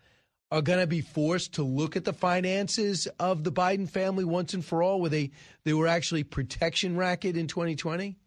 are 0.51 0.61
going 0.61 0.79
to 0.79 0.87
be 0.87 0.99
forced 0.99 1.53
to 1.53 1.63
look 1.63 1.95
at 1.95 2.03
the 2.03 2.11
finances 2.11 3.07
of 3.19 3.45
the 3.45 3.53
Biden 3.53 3.89
family 3.89 4.25
once 4.25 4.53
and 4.53 4.65
for 4.65 4.83
all, 4.83 4.99
where 4.99 5.09
they, 5.09 5.31
they 5.63 5.71
were 5.71 5.87
actually 5.87 6.25
protection 6.25 6.97
racket 6.97 7.37
in 7.37 7.47
2020? 7.47 8.17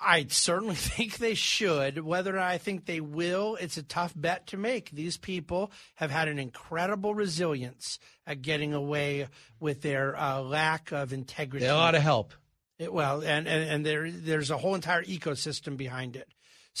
I 0.00 0.26
certainly 0.28 0.74
think 0.76 1.18
they 1.18 1.34
should. 1.34 1.98
Whether 1.98 2.32
or 2.32 2.38
not 2.38 2.48
I 2.48 2.58
think 2.58 2.86
they 2.86 3.00
will, 3.00 3.56
it's 3.56 3.76
a 3.76 3.82
tough 3.82 4.12
bet 4.16 4.48
to 4.48 4.56
make. 4.56 4.90
These 4.90 5.16
people 5.16 5.70
have 5.96 6.10
had 6.10 6.28
an 6.28 6.38
incredible 6.38 7.14
resilience 7.14 7.98
at 8.26 8.42
getting 8.42 8.72
away 8.74 9.28
with 9.58 9.82
their 9.82 10.18
uh, 10.18 10.40
lack 10.40 10.92
of 10.92 11.12
integrity. 11.12 11.66
They 11.66 11.70
ought 11.70 11.92
to 11.92 12.00
help. 12.00 12.32
It, 12.78 12.92
well, 12.92 13.20
and, 13.20 13.46
and, 13.46 13.68
and 13.68 13.86
there, 13.86 14.10
there's 14.10 14.50
a 14.50 14.56
whole 14.56 14.74
entire 14.74 15.04
ecosystem 15.04 15.76
behind 15.76 16.16
it. 16.16 16.28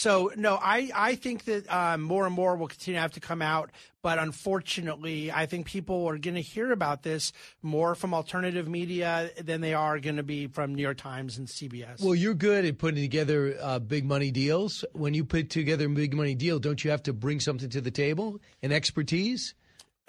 So 0.00 0.32
no, 0.34 0.54
I 0.54 0.90
I 0.94 1.14
think 1.14 1.44
that 1.44 1.70
um, 1.70 2.00
more 2.00 2.24
and 2.24 2.34
more 2.34 2.56
will 2.56 2.68
continue 2.68 2.96
to 2.96 3.02
have 3.02 3.12
to 3.12 3.20
come 3.20 3.42
out, 3.42 3.70
but 4.00 4.18
unfortunately, 4.18 5.30
I 5.30 5.44
think 5.44 5.66
people 5.66 6.06
are 6.06 6.16
going 6.16 6.36
to 6.36 6.40
hear 6.40 6.72
about 6.72 7.02
this 7.02 7.34
more 7.60 7.94
from 7.94 8.14
alternative 8.14 8.66
media 8.66 9.30
than 9.38 9.60
they 9.60 9.74
are 9.74 9.98
going 9.98 10.16
to 10.16 10.22
be 10.22 10.46
from 10.46 10.74
New 10.74 10.80
York 10.80 10.96
Times 10.96 11.36
and 11.36 11.46
CBS. 11.46 12.00
Well, 12.00 12.14
you're 12.14 12.32
good 12.32 12.64
at 12.64 12.78
putting 12.78 13.02
together 13.02 13.58
uh, 13.60 13.78
big 13.78 14.06
money 14.06 14.30
deals. 14.30 14.86
When 14.94 15.12
you 15.12 15.22
put 15.22 15.50
together 15.50 15.84
a 15.84 15.90
big 15.90 16.14
money 16.14 16.34
deal, 16.34 16.58
don't 16.58 16.82
you 16.82 16.90
have 16.92 17.02
to 17.02 17.12
bring 17.12 17.38
something 17.38 17.68
to 17.68 17.82
the 17.82 17.90
table, 17.90 18.40
an 18.62 18.72
expertise? 18.72 19.54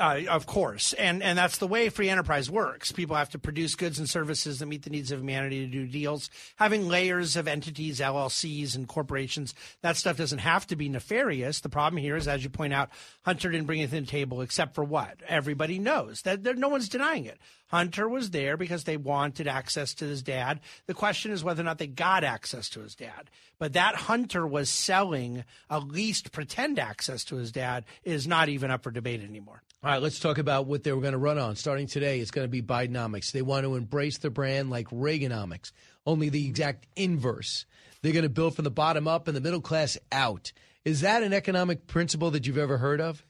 Uh, 0.01 0.23
of 0.29 0.47
course, 0.47 0.93
and 0.93 1.21
and 1.21 1.37
that's 1.37 1.59
the 1.59 1.67
way 1.67 1.87
free 1.89 2.09
enterprise 2.09 2.49
works. 2.49 2.91
People 2.91 3.15
have 3.15 3.29
to 3.29 3.37
produce 3.37 3.75
goods 3.75 3.99
and 3.99 4.09
services 4.09 4.57
that 4.57 4.65
meet 4.65 4.81
the 4.81 4.89
needs 4.89 5.11
of 5.11 5.19
humanity 5.19 5.59
to 5.59 5.71
do 5.71 5.85
deals. 5.85 6.31
Having 6.55 6.87
layers 6.87 7.35
of 7.35 7.47
entities, 7.47 7.99
LLCs, 7.99 8.75
and 8.75 8.87
corporations, 8.87 9.53
that 9.83 9.97
stuff 9.97 10.17
doesn't 10.17 10.39
have 10.39 10.65
to 10.67 10.75
be 10.75 10.89
nefarious. 10.89 11.59
The 11.59 11.69
problem 11.69 12.01
here 12.01 12.15
is, 12.15 12.27
as 12.27 12.43
you 12.43 12.49
point 12.49 12.73
out, 12.73 12.89
Hunter 13.21 13.51
didn't 13.51 13.67
bring 13.67 13.81
it 13.81 13.91
to 13.91 14.01
the 14.01 14.07
table, 14.07 14.41
except 14.41 14.73
for 14.73 14.83
what 14.83 15.21
everybody 15.27 15.77
knows 15.77 16.23
that 16.23 16.41
no 16.57 16.69
one's 16.69 16.89
denying 16.89 17.25
it. 17.25 17.37
Hunter 17.71 18.07
was 18.07 18.31
there 18.31 18.57
because 18.57 18.83
they 18.83 18.97
wanted 18.97 19.47
access 19.47 19.93
to 19.95 20.05
his 20.05 20.21
dad. 20.21 20.59
The 20.87 20.93
question 20.93 21.31
is 21.31 21.43
whether 21.43 21.61
or 21.61 21.65
not 21.65 21.77
they 21.77 21.87
got 21.87 22.25
access 22.25 22.69
to 22.71 22.81
his 22.81 22.95
dad. 22.95 23.29
But 23.59 23.73
that 23.73 23.95
Hunter 23.95 24.45
was 24.45 24.69
selling 24.69 25.45
at 25.69 25.87
least 25.87 26.33
pretend 26.33 26.79
access 26.79 27.23
to 27.25 27.37
his 27.37 27.51
dad 27.51 27.85
is 28.03 28.27
not 28.27 28.49
even 28.49 28.71
up 28.71 28.83
for 28.83 28.91
debate 28.91 29.23
anymore. 29.23 29.63
All 29.83 29.89
right, 29.89 30.01
let's 30.01 30.19
talk 30.19 30.37
about 30.37 30.67
what 30.67 30.83
they 30.83 30.91
were 30.91 31.01
going 31.01 31.13
to 31.13 31.17
run 31.17 31.39
on. 31.39 31.55
Starting 31.55 31.87
today, 31.87 32.19
it's 32.19 32.29
going 32.29 32.45
to 32.45 32.51
be 32.51 32.61
Bidenomics. 32.61 33.31
They 33.31 33.41
want 33.41 33.65
to 33.65 33.75
embrace 33.75 34.17
the 34.17 34.29
brand 34.29 34.69
like 34.69 34.89
Reaganomics, 34.89 35.71
only 36.05 36.27
the 36.27 36.45
exact 36.45 36.87
inverse. 36.95 37.65
They're 38.01 38.13
going 38.13 38.23
to 38.23 38.29
build 38.29 38.55
from 38.55 38.65
the 38.65 38.69
bottom 38.69 39.07
up 39.07 39.27
and 39.27 39.37
the 39.37 39.41
middle 39.41 39.61
class 39.61 39.97
out. 40.11 40.51
Is 40.83 41.01
that 41.01 41.23
an 41.23 41.31
economic 41.33 41.87
principle 41.87 42.31
that 42.31 42.45
you've 42.45 42.57
ever 42.57 42.79
heard 42.79 42.99
of? 42.99 43.23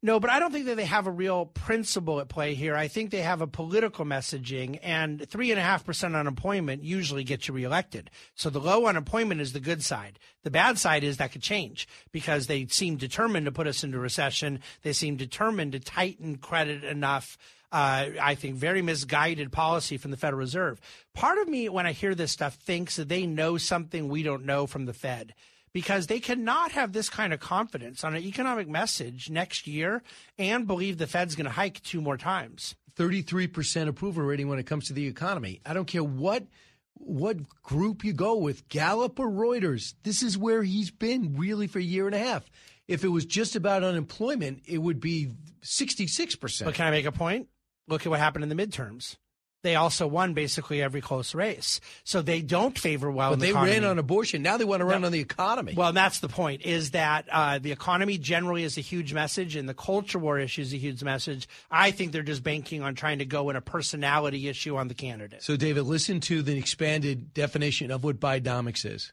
No, 0.00 0.20
but 0.20 0.30
I 0.30 0.38
don't 0.38 0.52
think 0.52 0.66
that 0.66 0.76
they 0.76 0.84
have 0.84 1.08
a 1.08 1.10
real 1.10 1.46
principle 1.46 2.20
at 2.20 2.28
play 2.28 2.54
here. 2.54 2.76
I 2.76 2.86
think 2.86 3.10
they 3.10 3.22
have 3.22 3.40
a 3.40 3.48
political 3.48 4.04
messaging, 4.04 4.78
and 4.80 5.28
three 5.28 5.50
and 5.50 5.58
a 5.58 5.62
half 5.62 5.84
percent 5.84 6.14
unemployment 6.14 6.84
usually 6.84 7.24
gets 7.24 7.48
you 7.48 7.54
reelected. 7.54 8.08
So 8.36 8.48
the 8.48 8.60
low 8.60 8.86
unemployment 8.86 9.40
is 9.40 9.52
the 9.52 9.60
good 9.60 9.82
side. 9.82 10.20
The 10.44 10.52
bad 10.52 10.78
side 10.78 11.02
is 11.02 11.16
that 11.16 11.32
could 11.32 11.42
change 11.42 11.88
because 12.12 12.46
they 12.46 12.66
seem 12.66 12.96
determined 12.96 13.46
to 13.46 13.52
put 13.52 13.66
us 13.66 13.82
into 13.82 13.98
recession. 13.98 14.60
They 14.82 14.92
seem 14.92 15.16
determined 15.16 15.72
to 15.72 15.80
tighten 15.80 16.36
credit 16.36 16.84
enough. 16.84 17.36
Uh, 17.72 18.10
I 18.22 18.36
think 18.36 18.54
very 18.54 18.82
misguided 18.82 19.50
policy 19.50 19.96
from 19.98 20.12
the 20.12 20.16
Federal 20.16 20.38
Reserve. 20.38 20.80
Part 21.12 21.38
of 21.38 21.48
me, 21.48 21.68
when 21.68 21.86
I 21.86 21.92
hear 21.92 22.14
this 22.14 22.30
stuff, 22.30 22.54
thinks 22.54 22.96
that 22.96 23.08
they 23.08 23.26
know 23.26 23.58
something 23.58 24.08
we 24.08 24.22
don't 24.22 24.46
know 24.46 24.68
from 24.68 24.86
the 24.86 24.94
Fed 24.94 25.34
because 25.78 26.08
they 26.08 26.18
cannot 26.18 26.72
have 26.72 26.92
this 26.92 27.08
kind 27.08 27.32
of 27.32 27.38
confidence 27.38 28.02
on 28.02 28.12
an 28.12 28.24
economic 28.24 28.68
message 28.68 29.30
next 29.30 29.64
year 29.68 30.02
and 30.36 30.66
believe 30.66 30.98
the 30.98 31.06
Fed's 31.06 31.36
going 31.36 31.44
to 31.44 31.52
hike 31.52 31.80
two 31.84 32.00
more 32.00 32.16
times. 32.16 32.74
33% 32.96 33.86
approval 33.86 34.24
rating 34.24 34.48
when 34.48 34.58
it 34.58 34.66
comes 34.66 34.88
to 34.88 34.92
the 34.92 35.06
economy. 35.06 35.60
I 35.64 35.74
don't 35.74 35.86
care 35.86 36.02
what 36.02 36.48
what 36.94 37.36
group 37.62 38.02
you 38.02 38.12
go 38.12 38.38
with, 38.38 38.68
Gallup 38.68 39.20
or 39.20 39.30
Reuters. 39.30 39.94
This 40.02 40.20
is 40.20 40.36
where 40.36 40.64
he's 40.64 40.90
been 40.90 41.36
really 41.36 41.68
for 41.68 41.78
a 41.78 41.82
year 41.82 42.06
and 42.06 42.14
a 42.16 42.18
half. 42.18 42.50
If 42.88 43.04
it 43.04 43.08
was 43.08 43.24
just 43.24 43.54
about 43.54 43.84
unemployment, 43.84 44.62
it 44.66 44.78
would 44.78 44.98
be 44.98 45.28
66%. 45.62 46.64
But 46.64 46.74
can 46.74 46.88
I 46.88 46.90
make 46.90 47.06
a 47.06 47.12
point? 47.12 47.46
Look 47.86 48.04
at 48.04 48.10
what 48.10 48.18
happened 48.18 48.42
in 48.42 48.48
the 48.48 48.56
midterms 48.56 49.14
they 49.62 49.74
also 49.74 50.06
won 50.06 50.34
basically 50.34 50.80
every 50.80 51.00
close 51.00 51.34
race. 51.34 51.80
So 52.04 52.22
they 52.22 52.42
don't 52.42 52.78
favor 52.78 53.10
well. 53.10 53.30
But 53.30 53.40
the 53.40 53.46
they 53.46 53.50
economy. 53.50 53.72
ran 53.72 53.84
on 53.84 53.98
abortion. 53.98 54.42
Now 54.42 54.56
they 54.56 54.64
want 54.64 54.80
to 54.80 54.84
run 54.84 55.04
on 55.04 55.10
the 55.12 55.20
economy. 55.20 55.74
Well, 55.76 55.92
that's 55.92 56.20
the 56.20 56.28
point. 56.28 56.62
Is 56.62 56.92
that 56.92 57.26
uh, 57.30 57.58
the 57.58 57.72
economy 57.72 58.18
generally 58.18 58.62
is 58.62 58.78
a 58.78 58.80
huge 58.80 59.12
message, 59.12 59.56
and 59.56 59.68
the 59.68 59.74
culture 59.74 60.18
war 60.18 60.38
issue 60.38 60.62
is 60.62 60.72
a 60.72 60.76
huge 60.76 61.02
message. 61.02 61.48
I 61.70 61.90
think 61.90 62.12
they're 62.12 62.22
just 62.22 62.44
banking 62.44 62.82
on 62.82 62.94
trying 62.94 63.18
to 63.18 63.24
go 63.24 63.50
in 63.50 63.56
a 63.56 63.60
personality 63.60 64.48
issue 64.48 64.76
on 64.76 64.88
the 64.88 64.94
candidate. 64.94 65.42
So, 65.42 65.56
David, 65.56 65.82
listen 65.84 66.20
to 66.20 66.42
the 66.42 66.56
expanded 66.56 67.34
definition 67.34 67.90
of 67.90 68.04
what 68.04 68.20
Bidenomics 68.20 68.86
is. 68.86 69.12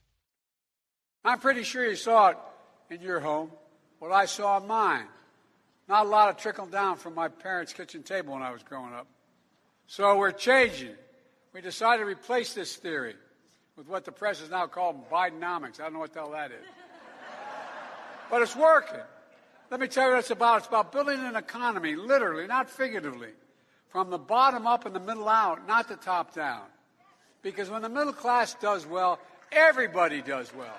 I'm 1.24 1.40
pretty 1.40 1.64
sure 1.64 1.84
you 1.90 1.96
saw 1.96 2.30
it 2.30 2.38
in 2.92 3.02
your 3.02 3.20
home. 3.20 3.50
what 3.98 4.12
I 4.12 4.26
saw 4.26 4.60
in 4.60 4.68
mine. 4.68 5.08
Not 5.88 6.06
a 6.06 6.10
lot 6.10 6.30
of 6.30 6.38
trickle 6.38 6.68
down 6.68 6.98
from 6.98 7.16
my 7.16 7.28
parents' 7.30 7.74
kitchen 7.74 8.04
table 8.04 8.34
when 8.34 8.44
I 8.44 8.52
was 8.52 8.62
growing 8.62 8.94
up. 8.94 9.08
So 9.88 10.18
we're 10.18 10.32
changing. 10.32 10.96
We 11.54 11.62
decided 11.62 12.04
to 12.04 12.06
replace 12.06 12.54
this 12.54 12.76
theory 12.76 13.16
with 13.78 13.88
what 13.88 14.06
the 14.06 14.12
press 14.12 14.42
is 14.42 14.50
now 14.50 14.68
called 14.68 15.10
Bidenomics. 15.10 15.80
I 15.80 15.84
don't 15.84 15.94
know 15.94 16.00
what 16.00 16.14
the 16.14 16.20
hell 16.20 16.32
that 16.32 16.52
is. 16.52 16.58
But 18.32 18.42
it's 18.42 18.56
working. 18.56 19.02
Let 19.70 19.80
me 19.80 19.88
tell 19.88 20.06
you 20.06 20.12
what 20.12 20.20
it's 20.20 20.32
about. 20.32 20.58
It's 20.60 20.68
about 20.68 20.92
building 20.92 21.20
an 21.20 21.36
economy, 21.36 21.96
literally, 21.96 22.48
not 22.48 22.70
figuratively, 22.70 23.30
from 23.90 24.10
the 24.10 24.18
bottom 24.18 24.66
up 24.66 24.86
and 24.86 24.96
the 24.96 25.00
middle 25.00 25.30
out, 25.30 25.68
not 25.68 25.88
the 25.88 25.96
top 25.96 26.34
down. 26.34 26.64
Because 27.44 27.70
when 27.70 27.84
the 27.84 27.90
middle 27.90 28.14
class 28.14 28.56
does 28.56 28.86
well, 28.86 29.20
everybody 29.52 30.24
does 30.24 30.52
well. 30.56 30.74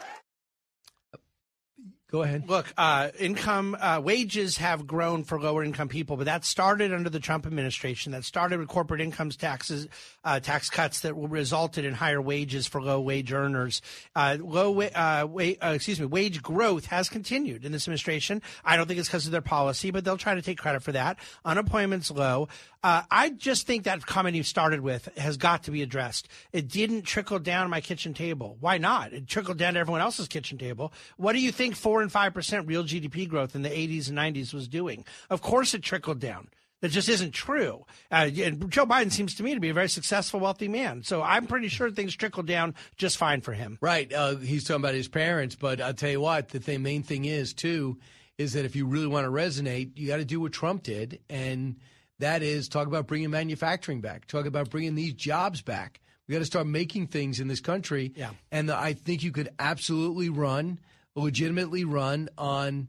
Go 2.09 2.23
ahead. 2.23 2.49
Look, 2.49 2.73
uh, 2.79 3.09
income 3.19 3.77
uh, 3.81 4.01
wages 4.03 4.59
have 4.59 4.87
grown 4.87 5.25
for 5.25 5.41
lower 5.41 5.65
income 5.65 5.89
people, 5.89 6.17
but 6.17 6.27
that 6.27 6.45
started 6.45 6.93
under 6.93 7.11
the 7.11 7.19
Trump 7.19 7.47
administration. 7.47 8.13
That 8.13 8.23
started 8.25 8.61
with 8.61 8.69
corporate 8.69 9.01
income 9.01 9.31
taxes, 9.31 9.89
uh, 10.23 10.39
tax 10.39 10.71
cuts 10.71 11.01
that 11.01 11.15
resulted 11.15 11.85
in 11.85 11.95
higher 11.95 12.23
wages 12.23 12.69
for 12.69 12.81
low 12.81 13.01
wage 13.01 13.33
earners. 13.33 13.83
Uh, 14.15 14.37
low, 14.41 14.71
wa- 14.71 14.85
uh, 14.95 15.27
uh, 15.29 15.73
excuse 15.75 15.99
me, 15.99 16.07
wage 16.07 16.43
growth 16.43 16.87
has 16.87 17.09
continued 17.09 17.65
in 17.65 17.73
this 17.73 17.83
administration. 17.89 18.41
I 18.65 18.77
don't 18.77 18.87
think 18.87 19.01
it's 19.01 19.09
because 19.09 19.27
of 19.27 19.33
their 19.33 19.41
policy, 19.41 19.91
but 19.91 20.05
they'll 20.05 20.17
try 20.17 20.37
to 20.37 20.43
take 20.43 20.59
credit 20.59 20.85
for 20.85 20.93
that. 20.93 21.19
Unemployment's 21.45 22.13
low. 22.13 22.47
I 22.89 23.31
just 23.37 23.67
think 23.67 23.83
that 23.83 24.07
comment 24.07 24.37
you 24.37 24.45
started 24.45 24.81
with 24.81 25.09
has 25.19 25.37
got 25.37 25.65
to 25.65 25.73
be 25.73 25.83
addressed. 25.83 26.29
It 26.53 26.69
didn't 26.69 27.03
trickle 27.03 27.41
down 27.41 27.69
my 27.69 27.81
kitchen 27.81 28.15
table. 28.15 28.57
Why 28.61 28.79
not? 28.79 29.13
It 29.13 29.27
trickled 29.27 29.59
down 29.59 29.75
to 29.75 29.81
everyone 29.81 30.03
else's 30.03 30.29
kitchen 30.29 30.57
table. 30.57 30.93
What 31.17 31.33
do 31.33 31.41
you 31.41 31.51
think 31.51 31.75
four 31.97 32.03
and 32.03 32.13
five 32.13 32.35
percent 32.35 32.67
real 32.67 32.85
GDP 32.85 33.27
growth 33.27 33.55
in 33.55 33.63
the 33.63 33.71
80s 33.71 34.11
and 34.11 34.19
90s 34.19 34.53
was 34.53 34.69
doing? 34.69 35.07
Of 35.31 35.41
course, 35.41 35.73
it 35.73 35.83
trickled 35.83 36.21
down. 36.21 36.49
That 36.83 36.91
just 36.91 37.09
isn't 37.09 37.33
true. 37.33 37.87
Uh, 38.11 38.29
and 38.37 38.71
Joe 38.71 38.85
Biden 38.85 39.11
seems 39.11 39.35
to 39.37 39.43
me 39.43 39.55
to 39.55 39.61
be 39.61 39.71
a 39.71 39.75
very 39.75 39.89
successful, 39.89 40.41
wealthy 40.41 40.69
man. 40.69 41.03
So 41.05 41.23
I'm 41.23 41.47
pretty 41.47 41.69
sure 41.69 41.91
things 41.91 42.15
trickle 42.15 42.43
down 42.43 42.75
just 42.99 43.17
fine 43.17 43.41
for 43.41 43.55
him. 43.55 43.79
Right. 43.81 44.13
Uh, 44.13 44.37
he's 44.37 44.65
talking 44.65 44.83
about 44.83 44.93
his 44.93 45.09
parents, 45.09 45.55
but 45.55 45.81
I'll 45.81 45.95
tell 45.95 46.11
you 46.11 46.21
what, 46.21 46.51
the 46.51 46.61
thing, 46.61 46.83
main 46.83 47.03
thing 47.03 47.25
is, 47.25 47.55
too, 47.55 47.97
is 48.37 48.53
that 48.53 48.67
if 48.67 48.77
you 48.77 48.85
really 48.85 49.07
want 49.07 49.25
to 49.25 49.31
resonate, 49.31 49.93
you 49.97 50.07
got 50.07 50.19
to 50.19 50.27
do 50.27 50.39
what 50.39 50.53
Trump 50.53 50.83
did. 50.83 51.21
And 51.31 51.77
that 52.19 52.43
is 52.43 52.69
talk 52.69 52.89
about 52.89 53.07
bringing 53.07 53.31
manufacturing 53.31 54.03
back, 54.03 54.27
talk 54.27 54.45
about 54.45 54.69
bringing 54.69 54.97
these 54.97 55.15
jobs 55.15 55.63
back. 55.63 56.03
We 56.29 56.35
got 56.35 56.41
to 56.41 56.45
start 56.45 56.67
making 56.67 57.07
things 57.07 57.41
in 57.41 57.49
this 57.49 57.61
country. 57.61 58.13
Yeah. 58.15 58.33
And 58.53 58.69
the, 58.69 58.77
I 58.77 58.93
think 58.93 59.23
you 59.23 59.33
could 59.33 59.49
absolutely 59.59 60.29
run, 60.29 60.79
legitimately 61.17 61.85
run 61.85 62.29
on 62.39 62.89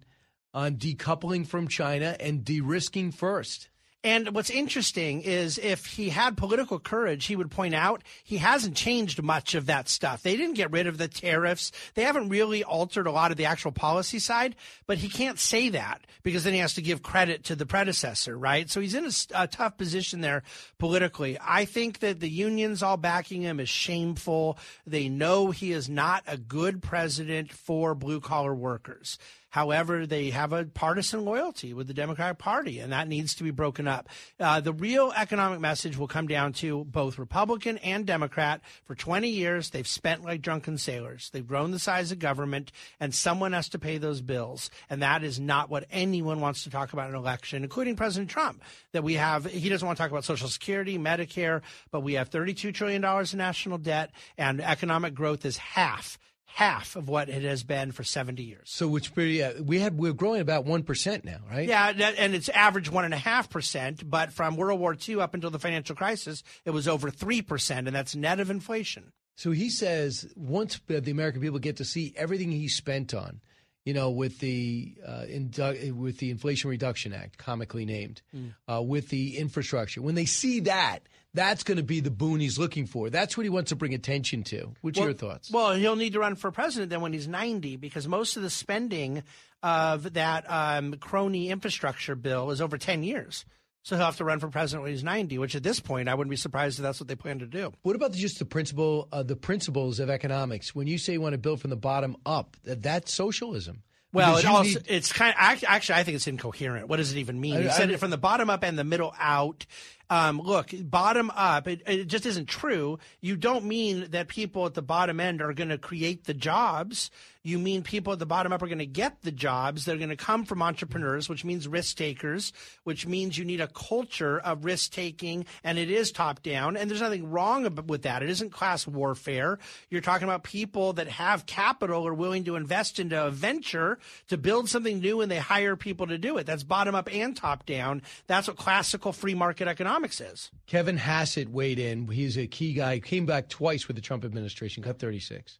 on 0.53 0.75
decoupling 0.75 1.45
from 1.45 1.67
China 1.67 2.15
and 2.19 2.43
de-risking 2.43 3.11
first. 3.11 3.69
And 4.03 4.35
what's 4.35 4.51
interesting 4.51 5.21
is 5.21 5.57
if 5.57 5.85
he 5.85 6.09
had 6.09 6.37
political 6.37 6.79
courage, 6.79 7.25
he 7.25 7.35
would 7.35 7.49
point 7.49 7.73
out 7.73 8.03
he 8.23 8.37
hasn't 8.37 8.75
changed 8.75 9.21
much 9.23 9.55
of 9.55 9.65
that 9.65 9.89
stuff. 9.89 10.21
They 10.21 10.37
didn't 10.37 10.53
get 10.53 10.71
rid 10.71 10.85
of 10.85 10.97
the 10.97 11.07
tariffs. 11.07 11.71
They 11.95 12.03
haven't 12.03 12.29
really 12.29 12.63
altered 12.63 13.07
a 13.07 13.11
lot 13.11 13.31
of 13.31 13.37
the 13.37 13.45
actual 13.45 13.71
policy 13.71 14.19
side, 14.19 14.55
but 14.85 14.99
he 14.99 15.09
can't 15.09 15.39
say 15.39 15.69
that 15.69 16.01
because 16.21 16.43
then 16.43 16.53
he 16.53 16.59
has 16.59 16.75
to 16.75 16.81
give 16.81 17.01
credit 17.01 17.45
to 17.45 17.55
the 17.55 17.65
predecessor, 17.65 18.37
right? 18.37 18.69
So 18.69 18.79
he's 18.79 18.93
in 18.93 19.05
a, 19.05 19.43
a 19.43 19.47
tough 19.47 19.77
position 19.77 20.21
there 20.21 20.43
politically. 20.77 21.37
I 21.41 21.65
think 21.65 21.99
that 21.99 22.19
the 22.19 22.29
unions 22.29 22.83
all 22.83 22.97
backing 22.97 23.41
him 23.41 23.59
is 23.59 23.69
shameful. 23.69 24.59
They 24.85 25.09
know 25.09 25.49
he 25.49 25.71
is 25.71 25.89
not 25.89 26.23
a 26.27 26.37
good 26.37 26.83
president 26.83 27.51
for 27.51 27.95
blue 27.95 28.21
collar 28.21 28.53
workers. 28.53 29.17
However, 29.49 30.05
they 30.05 30.29
have 30.31 30.53
a 30.53 30.65
partisan 30.65 31.23
loyalty 31.23 31.73
with 31.73 31.87
the 31.87 31.93
Democratic 31.93 32.37
Party, 32.37 32.79
and 32.79 32.91
that 32.91 33.07
needs 33.07 33.33
to 33.35 33.43
be 33.43 33.51
broken 33.51 33.87
up. 33.87 34.09
Uh, 34.39 34.59
the 34.59 34.73
real 34.73 35.13
economic 35.15 35.59
message 35.59 35.97
will 35.97 36.07
come 36.07 36.27
down 36.27 36.53
to 36.53 36.83
both 36.85 37.17
Republican 37.17 37.77
and 37.79 38.05
Democrat. 38.05 38.61
For 38.85 38.95
20 38.95 39.29
years, 39.29 39.69
they've 39.69 39.87
spent 39.87 40.23
like 40.23 40.41
drunken 40.41 40.77
sailors. 40.77 41.29
They've 41.31 41.47
grown 41.47 41.71
the 41.71 41.79
size 41.79 42.11
of 42.11 42.19
government, 42.19 42.71
and 42.99 43.15
someone 43.15 43.53
has 43.53 43.69
to 43.69 43.79
pay 43.79 43.97
those 43.97 44.21
bills. 44.21 44.69
And 44.89 45.01
that 45.01 45.23
is 45.23 45.39
not 45.39 45.69
what 45.69 45.85
anyone 45.91 46.41
wants 46.41 46.63
to 46.63 46.69
talk 46.69 46.93
about 46.93 47.09
in 47.09 47.15
an 47.15 47.19
election, 47.19 47.63
including 47.63 47.95
President 47.95 48.29
Trump. 48.29 48.61
That 48.91 49.03
we 49.03 49.13
have, 49.13 49.45
he 49.45 49.69
doesn't 49.69 49.85
want 49.85 49.97
to 49.97 50.03
talk 50.03 50.11
about 50.11 50.25
Social 50.25 50.49
Security, 50.49 50.97
Medicare, 50.97 51.61
but 51.91 52.01
we 52.01 52.13
have 52.13 52.29
$32 52.29 52.73
trillion 52.73 53.03
in 53.03 53.37
national 53.37 53.77
debt, 53.77 54.11
and 54.37 54.61
economic 54.61 55.13
growth 55.13 55.45
is 55.45 55.57
half 55.57 56.17
half 56.47 56.95
of 56.95 57.07
what 57.07 57.29
it 57.29 57.43
has 57.43 57.63
been 57.63 57.91
for 57.91 58.03
70 58.03 58.41
years. 58.41 58.63
So, 58.65 58.87
which 58.87 59.13
pretty, 59.13 59.43
uh, 59.43 59.61
we 59.61 59.79
had 59.79 59.97
we're 59.97 60.13
growing 60.13 60.41
about 60.41 60.65
one 60.65 60.83
percent 60.83 61.23
now, 61.23 61.37
right? 61.49 61.67
Yeah, 61.67 61.89
and 61.89 62.33
it's 62.33 62.49
average 62.49 62.89
one 62.91 63.05
and 63.05 63.13
a 63.13 63.17
half 63.17 63.49
percent. 63.49 64.09
But 64.09 64.33
from 64.33 64.55
World 64.55 64.79
War 64.79 64.95
II 65.07 65.21
up 65.21 65.33
until 65.33 65.51
the 65.51 65.59
financial 65.59 65.95
crisis, 65.95 66.43
it 66.65 66.71
was 66.71 66.87
over 66.87 67.11
three 67.11 67.41
percent, 67.41 67.87
and 67.87 67.95
that's 67.95 68.15
net 68.15 68.39
of 68.39 68.49
inflation. 68.49 69.11
So 69.35 69.51
he 69.51 69.69
says 69.69 70.27
once 70.35 70.79
the 70.87 71.11
American 71.11 71.41
people 71.41 71.59
get 71.59 71.77
to 71.77 71.85
see 71.85 72.13
everything 72.17 72.51
he 72.51 72.67
spent 72.67 73.13
on, 73.13 73.39
you 73.85 73.93
know, 73.93 74.09
with 74.09 74.39
the 74.39 74.95
uh, 75.05 75.25
indu- 75.29 75.93
with 75.93 76.17
the 76.17 76.31
Inflation 76.31 76.69
Reduction 76.69 77.13
Act, 77.13 77.37
comically 77.37 77.85
named, 77.85 78.21
mm. 78.35 78.53
uh, 78.67 78.81
with 78.81 79.09
the 79.09 79.37
infrastructure, 79.37 80.01
when 80.01 80.15
they 80.15 80.25
see 80.25 80.61
that, 80.61 81.03
that's 81.37 81.63
going 81.63 81.77
to 81.77 81.83
be 81.83 81.99
the 81.99 82.11
boon 82.11 82.39
he's 82.39 82.57
looking 82.57 82.85
for. 82.85 83.09
That's 83.09 83.37
what 83.37 83.43
he 83.43 83.49
wants 83.49 83.69
to 83.69 83.75
bring 83.75 83.93
attention 83.93 84.43
to. 84.45 84.73
What's 84.81 84.97
well, 84.97 85.07
your 85.07 85.15
thoughts? 85.15 85.51
Well, 85.51 85.73
he'll 85.73 85.95
need 85.95 86.13
to 86.13 86.19
run 86.19 86.35
for 86.35 86.51
president 86.51 86.89
then 86.89 87.01
when 87.01 87.13
he's 87.13 87.27
90 87.27 87.77
because 87.77 88.07
most 88.07 88.37
of 88.37 88.43
the 88.43 88.49
spending 88.49 89.23
of 89.63 90.13
that 90.13 90.45
um, 90.49 90.95
crony 90.95 91.49
infrastructure 91.49 92.15
bill 92.15 92.51
is 92.51 92.61
over 92.61 92.77
10 92.77 93.03
years. 93.03 93.45
So 93.83 93.95
he'll 93.95 94.05
have 94.05 94.17
to 94.17 94.25
run 94.25 94.39
for 94.39 94.49
president 94.49 94.83
when 94.83 94.91
he's 94.91 95.03
90, 95.03 95.37
which 95.37 95.55
at 95.55 95.63
this 95.63 95.79
point 95.79 96.09
I 96.09 96.15
wouldn't 96.15 96.29
be 96.29 96.35
surprised 96.35 96.77
if 96.77 96.83
that's 96.83 96.99
what 96.99 97.07
they 97.07 97.15
plan 97.15 97.39
to 97.39 97.45
do. 97.45 97.71
What 97.83 97.95
about 97.95 98.11
just 98.11 98.37
the 98.37 98.45
principle, 98.45 99.07
uh, 99.13 99.23
the 99.23 99.37
principles 99.37 100.01
of 100.01 100.09
economics? 100.09 100.75
When 100.75 100.87
you 100.87 100.97
say 100.97 101.13
you 101.13 101.21
want 101.21 101.33
to 101.33 101.37
build 101.37 101.61
from 101.61 101.69
the 101.69 101.77
bottom 101.77 102.17
up, 102.25 102.57
that, 102.65 102.83
that's 102.83 103.13
socialism. 103.13 103.83
Well, 104.13 104.37
it 104.37 104.45
also, 104.45 104.79
need... 104.79 104.87
it's 104.87 105.13
kind 105.13 105.35
of 105.37 105.63
actually 105.67 105.95
I 105.95 106.03
think 106.03 106.15
it's 106.15 106.27
incoherent. 106.27 106.87
What 106.87 106.97
does 106.97 107.11
it 107.11 107.19
even 107.19 107.39
mean? 107.39 107.61
He 107.61 107.69
said 107.69 107.91
it 107.91 107.99
from 107.99 108.09
the 108.09 108.17
bottom 108.17 108.49
up 108.49 108.63
and 108.63 108.77
the 108.77 108.83
middle 108.83 109.13
out. 109.19 109.65
Um, 110.09 110.39
look, 110.41 110.71
bottom 110.79 111.29
up, 111.35 111.67
it, 111.67 111.81
it, 111.85 112.07
just 112.07 112.25
isn't 112.25 112.47
true. 112.47 112.97
You 113.19 113.35
don't 113.35 113.65
mean 113.65 114.07
that 114.11 114.29
people 114.29 114.65
at 114.65 114.73
the 114.73 114.81
bottom 114.81 115.19
end 115.19 115.41
are 115.41 115.53
going 115.53 115.69
to 115.69 115.77
create 115.77 116.23
the 116.23 116.33
jobs. 116.33 117.11
You 117.43 117.59
mean 117.59 117.83
people 117.83 118.13
at 118.13 118.19
the 118.19 118.25
bottom 118.25 118.51
up 118.51 118.61
are 118.61 118.67
going 118.67 118.77
to 118.79 118.85
get 118.85 119.21
the 119.21 119.31
jobs. 119.31 119.85
They're 119.85 119.97
going 119.97 120.09
to 120.09 120.15
come 120.15 120.45
from 120.45 120.61
entrepreneurs, 120.61 121.29
which 121.29 121.45
means 121.45 121.67
risk 121.67 121.97
takers, 121.97 122.53
which 122.83 123.07
means 123.07 123.37
you 123.37 123.45
need 123.45 123.61
a 123.61 123.67
culture 123.67 124.39
of 124.39 124.65
risk 124.65 124.91
taking, 124.91 125.45
and 125.63 125.77
it 125.77 125.89
is 125.89 126.11
top 126.11 126.43
down. 126.43 126.77
And 126.77 126.89
there's 126.89 127.01
nothing 127.01 127.29
wrong 127.29 127.63
with 127.87 128.03
that. 128.03 128.23
It 128.23 128.29
isn't 128.29 128.51
class 128.51 128.87
warfare. 128.87 129.59
You're 129.89 130.01
talking 130.01 130.27
about 130.27 130.43
people 130.43 130.93
that 130.93 131.07
have 131.07 131.45
capital 131.45 132.07
are 132.07 132.13
willing 132.13 132.43
to 132.45 132.55
invest 132.55 132.99
into 132.99 133.25
a 133.25 133.31
venture 133.31 133.99
to 134.27 134.37
build 134.37 134.69
something 134.69 134.99
new, 134.99 135.21
and 135.21 135.31
they 135.31 135.37
hire 135.37 135.75
people 135.75 136.07
to 136.07 136.17
do 136.17 136.37
it. 136.37 136.45
That's 136.45 136.63
bottom 136.63 136.95
up 136.95 137.09
and 137.11 137.35
top 137.35 137.65
down. 137.65 138.01
That's 138.27 138.47
what 138.47 138.57
classical 138.57 139.11
free 139.13 139.35
market 139.35 139.67
economics 139.67 140.21
is. 140.21 140.51
Kevin 140.65 140.97
Hassett 140.97 141.49
weighed 141.49 141.79
in. 141.79 142.07
He's 142.07 142.37
a 142.37 142.47
key 142.47 142.73
guy. 142.73 142.99
Came 142.99 143.25
back 143.25 143.49
twice 143.49 143.87
with 143.87 143.95
the 143.95 144.01
Trump 144.01 144.25
administration. 144.25 144.83
Cut 144.83 144.99
36. 144.99 145.59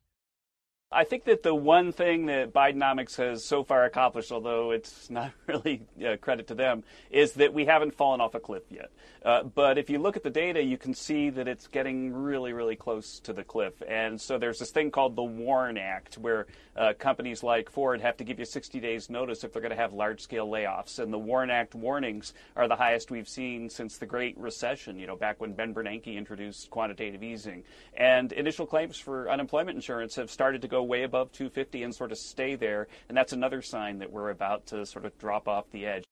I 0.89 1.03
think 1.03 1.25
that 1.25 1.43
the 1.43 1.53
one 1.53 1.91
thing 1.91 2.27
that 2.27 2.53
Bidenomics 2.53 3.17
has 3.17 3.43
so 3.43 3.61
far 3.61 3.83
accomplished, 3.83 4.31
although 4.31 4.71
it's 4.71 5.09
not 5.09 5.31
really 5.45 5.81
uh, 6.05 6.15
credit 6.15 6.47
to 6.47 6.55
them, 6.55 6.83
is 7.11 7.33
that 7.33 7.53
we 7.53 7.65
haven't 7.65 7.93
fallen 7.93 8.21
off 8.21 8.35
a 8.35 8.39
cliff 8.39 8.63
yet. 8.69 8.89
Uh, 9.25 9.43
but 9.43 9.77
if 9.77 9.89
you 9.89 9.99
look 9.99 10.15
at 10.15 10.23
the 10.23 10.29
data, 10.29 10.63
you 10.63 10.77
can 10.77 10.93
see 10.93 11.29
that 11.29 11.45
it's 11.45 11.67
getting 11.67 12.13
really, 12.13 12.53
really 12.53 12.77
close 12.77 13.19
to 13.19 13.33
the 13.33 13.43
cliff. 13.43 13.73
And 13.85 14.21
so 14.21 14.37
there's 14.37 14.59
this 14.59 14.71
thing 14.71 14.89
called 14.89 15.17
the 15.17 15.23
WARN 15.23 15.77
Act, 15.77 16.17
where 16.17 16.47
uh, 16.77 16.93
companies 16.97 17.43
like 17.43 17.69
Ford 17.69 17.99
have 17.99 18.15
to 18.17 18.23
give 18.23 18.39
you 18.39 18.45
60 18.45 18.79
days 18.79 19.09
notice 19.09 19.43
if 19.43 19.51
they're 19.51 19.61
going 19.61 19.71
to 19.71 19.75
have 19.75 19.91
large 19.91 20.21
scale 20.21 20.47
layoffs. 20.47 20.99
And 20.99 21.11
the 21.11 21.17
WARN 21.17 21.49
Act 21.49 21.75
warnings 21.75 22.33
are 22.55 22.69
the 22.69 22.77
highest 22.77 23.11
we've 23.11 23.27
seen 23.27 23.69
since 23.69 23.97
the 23.97 24.05
Great 24.05 24.37
Recession, 24.37 24.97
you 24.97 25.07
know, 25.07 25.17
back 25.17 25.41
when 25.41 25.51
Ben 25.51 25.73
Bernanke 25.73 26.15
introduced 26.15 26.69
quantitative 26.69 27.21
easing. 27.21 27.65
And 27.97 28.31
initial 28.31 28.65
claims 28.65 28.97
for 28.97 29.29
unemployment 29.29 29.75
insurance 29.75 30.15
have 30.15 30.31
started 30.31 30.61
to 30.61 30.69
go 30.69 30.76
way 30.83 31.03
above 31.03 31.31
250 31.31 31.83
and 31.83 31.93
sort 31.93 32.11
of 32.11 32.17
stay 32.17 32.55
there. 32.55 32.87
And 33.09 33.17
that's 33.17 33.33
another 33.33 33.61
sign 33.61 33.99
that 33.99 34.11
we're 34.11 34.29
about 34.29 34.67
to 34.67 34.85
sort 34.85 35.05
of 35.05 35.17
drop 35.17 35.47
off 35.47 35.65
the 35.71 35.85
edge. 35.85 36.03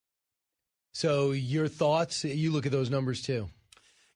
So, 0.94 1.32
your 1.32 1.68
thoughts? 1.68 2.24
You 2.24 2.52
look 2.52 2.66
at 2.66 2.72
those 2.72 2.90
numbers 2.90 3.22
too. 3.22 3.50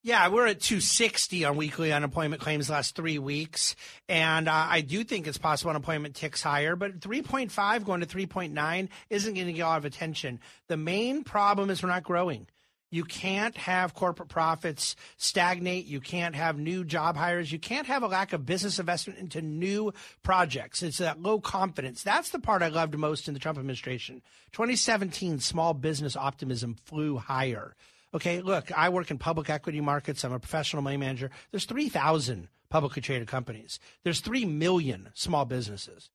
Yeah, 0.02 0.30
we're 0.30 0.48
at 0.48 0.62
260 0.62 1.44
on 1.44 1.58
weekly 1.58 1.92
unemployment 1.92 2.42
claims 2.42 2.68
the 2.68 2.74
last 2.74 2.96
three 2.96 3.20
weeks. 3.20 3.76
And 4.08 4.48
uh, 4.48 4.68
I 4.70 4.80
do 4.80 5.04
think 5.04 5.28
it's 5.28 5.38
possible 5.38 5.72
unemployment 5.72 6.16
ticks 6.16 6.42
higher, 6.42 6.78
but 6.78 7.02
3.5 7.02 7.84
going 7.84 8.00
to 8.00 8.08
3.9 8.08 8.88
isn't 9.10 9.34
going 9.34 9.48
to 9.48 9.54
get 9.54 9.62
a 9.62 9.68
lot 9.68 9.78
of 9.78 9.84
attention. 9.84 10.40
The 10.70 10.78
main 10.78 11.26
problem 11.26 11.70
is 11.70 11.84
we're 11.84 11.90
not 11.90 12.04
growing. 12.04 12.48
You 12.92 13.04
can't 13.04 13.56
have 13.58 13.94
corporate 13.94 14.30
profits 14.30 14.96
stagnate. 15.18 15.86
You 15.86 16.00
can't 16.00 16.36
have 16.36 16.58
new 16.58 16.84
job 16.84 17.16
hires. 17.16 17.52
You 17.52 17.60
can't 17.60 17.88
have 17.88 18.04
a 18.04 18.08
lack 18.08 18.34
of 18.34 18.46
business 18.46 18.80
investment 18.80 19.20
into 19.20 19.42
new 19.42 19.94
projects. 20.24 20.82
It's 20.82 20.98
that 20.98 21.22
low 21.22 21.40
confidence. 21.40 22.02
That's 22.02 22.30
the 22.30 22.40
part 22.40 22.64
I 22.64 22.70
loved 22.70 22.98
most 22.98 23.28
in 23.28 23.34
the 23.34 23.40
Trump 23.40 23.60
administration. 23.60 24.22
2017, 24.54 25.40
small 25.40 25.74
business 25.74 26.16
optimism 26.16 26.74
flew 26.74 27.18
higher. 27.18 27.76
Okay, 28.14 28.42
look, 28.42 28.72
I 28.76 28.90
work 28.90 29.12
in 29.12 29.20
public 29.20 29.50
equity 29.50 29.82
markets. 29.82 30.26
I'm 30.26 30.34
a 30.34 30.40
professional 30.40 30.82
money 30.82 30.98
manager. 30.98 31.30
There's 31.52 31.66
3,000 31.66 32.48
publicly 32.70 33.02
traded 33.02 33.28
companies. 33.28 33.80
There's 34.04 34.20
3 34.20 34.46
million 34.46 35.10
small 35.14 35.46
businesses. 35.46 36.10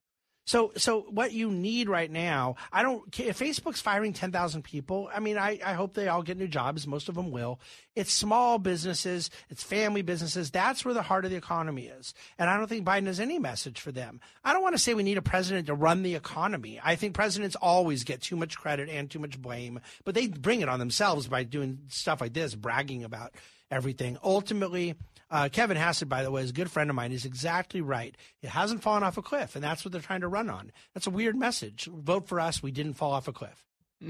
So, 0.45 0.71
so 0.77 1.01
what 1.09 1.31
you 1.33 1.49
need 1.49 1.89
right 1.89 2.09
now, 2.09 2.55
I 2.71 2.83
don't. 2.83 3.19
If 3.19 3.39
Facebook's 3.39 3.81
firing 3.81 4.13
ten 4.13 4.31
thousand 4.31 4.63
people, 4.63 5.09
I 5.13 5.19
mean, 5.19 5.37
I, 5.37 5.59
I 5.65 5.73
hope 5.73 5.95
they 5.95 6.07
all 6.07 6.21
get 6.21 6.37
new 6.37 6.47
jobs. 6.47 6.85
Most 6.85 7.09
of 7.09 7.15
them 7.15 7.31
will. 7.31 7.59
It's 7.95 8.13
small 8.13 8.59
businesses, 8.59 9.31
it's 9.49 9.63
family 9.63 10.03
businesses. 10.03 10.51
That's 10.51 10.85
where 10.85 10.93
the 10.93 11.01
heart 11.01 11.25
of 11.25 11.31
the 11.31 11.37
economy 11.37 11.87
is, 11.87 12.13
and 12.37 12.49
I 12.49 12.57
don't 12.57 12.67
think 12.67 12.85
Biden 12.85 13.07
has 13.07 13.19
any 13.19 13.39
message 13.39 13.79
for 13.79 13.91
them. 13.91 14.21
I 14.43 14.53
don't 14.53 14.61
want 14.61 14.75
to 14.75 14.81
say 14.81 14.93
we 14.93 15.01
need 15.01 15.17
a 15.17 15.23
president 15.23 15.67
to 15.67 15.73
run 15.73 16.03
the 16.03 16.15
economy. 16.15 16.79
I 16.83 16.95
think 16.95 17.15
presidents 17.15 17.55
always 17.55 18.03
get 18.03 18.21
too 18.21 18.35
much 18.35 18.57
credit 18.57 18.87
and 18.87 19.09
too 19.09 19.19
much 19.19 19.41
blame, 19.41 19.79
but 20.03 20.13
they 20.13 20.27
bring 20.27 20.61
it 20.61 20.69
on 20.69 20.77
themselves 20.79 21.27
by 21.27 21.43
doing 21.43 21.79
stuff 21.87 22.21
like 22.21 22.33
this, 22.33 22.53
bragging 22.53 23.03
about 23.03 23.33
everything. 23.71 24.17
Ultimately, 24.23 24.93
uh, 25.29 25.49
Kevin 25.51 25.77
Hassett, 25.77 26.09
by 26.09 26.23
the 26.23 26.31
way, 26.31 26.43
is 26.43 26.51
a 26.51 26.53
good 26.53 26.71
friend 26.71 26.89
of 26.89 26.95
mine. 26.95 27.11
He's 27.11 27.25
exactly 27.25 27.81
right. 27.81 28.15
It 28.41 28.49
hasn't 28.49 28.83
fallen 28.83 29.03
off 29.03 29.17
a 29.17 29.21
cliff, 29.21 29.55
and 29.55 29.63
that's 29.63 29.83
what 29.83 29.91
they're 29.91 30.01
trying 30.01 30.21
to 30.21 30.27
run 30.27 30.49
on. 30.49 30.71
That's 30.93 31.07
a 31.07 31.11
weird 31.11 31.35
message. 31.35 31.85
Vote 31.91 32.27
for 32.27 32.39
us. 32.39 32.61
We 32.61 32.71
didn't 32.71 32.93
fall 32.93 33.11
off 33.11 33.27
a 33.27 33.33
cliff. 33.33 33.65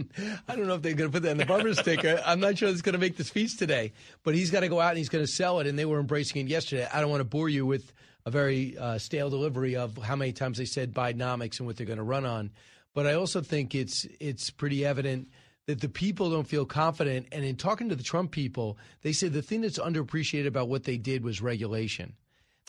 I 0.48 0.56
don't 0.56 0.68
know 0.68 0.76
if 0.76 0.82
they're 0.82 0.94
going 0.94 1.10
to 1.10 1.14
put 1.14 1.24
that 1.24 1.32
in 1.32 1.38
the 1.38 1.46
bumper 1.46 1.74
sticker. 1.74 2.22
I'm 2.26 2.40
not 2.40 2.58
sure 2.58 2.70
it's 2.70 2.82
going 2.82 2.94
to 2.94 3.00
make 3.00 3.18
the 3.18 3.24
speech 3.24 3.58
today, 3.58 3.94
but 4.24 4.36
he's 4.36 4.52
got 4.52 4.62
to 4.62 4.68
go 4.68 4.82
out 4.82 4.90
and 4.90 4.98
he's 4.98 5.10
going 5.10 5.24
to 5.24 5.32
sell 5.32 5.60
it, 5.60 5.68
and 5.68 5.80
they 5.80 5.86
were 5.86 6.00
embracing 6.00 6.46
it 6.46 6.50
yesterday. 6.50 6.88
I 6.92 7.00
don't 7.00 7.10
want 7.10 7.22
to 7.22 7.26
bore 7.26 7.50
you 7.50 7.66
with 7.66 7.94
a 8.26 8.32
very 8.32 8.78
uh, 8.78 8.98
stale 8.98 9.30
delivery 9.30 9.76
of 9.76 9.98
how 9.98 10.16
many 10.16 10.34
times 10.34 10.58
they 10.58 10.66
said 10.66 10.94
Bidenomics 10.94 11.60
and 11.60 11.68
what 11.68 11.78
they're 11.78 11.86
going 11.86 11.98
to 11.98 12.04
run 12.04 12.26
on, 12.26 12.52
but 12.94 13.08
I 13.08 13.14
also 13.14 13.42
think 13.42 13.74
it's 13.74 14.06
it's 14.20 14.50
pretty 14.50 14.86
evident– 14.86 15.30
that 15.68 15.82
the 15.82 15.90
people 15.90 16.30
don't 16.30 16.48
feel 16.48 16.66
confident. 16.66 17.28
And 17.32 17.44
in 17.44 17.56
talking 17.56 17.90
to 17.90 17.96
the 17.96 18.04
Trump 18.04 18.32
people, 18.32 18.78
they 19.02 19.14
said 19.14 19.34
the 19.34 19.42
thing 19.42 19.62
that's 19.62 19.80
underappreciated 19.80 20.48
about 20.48 20.70
what 20.70 20.84
they 20.84 20.98
did 20.98 21.24
was 21.24 21.42
regulation. 21.42 22.14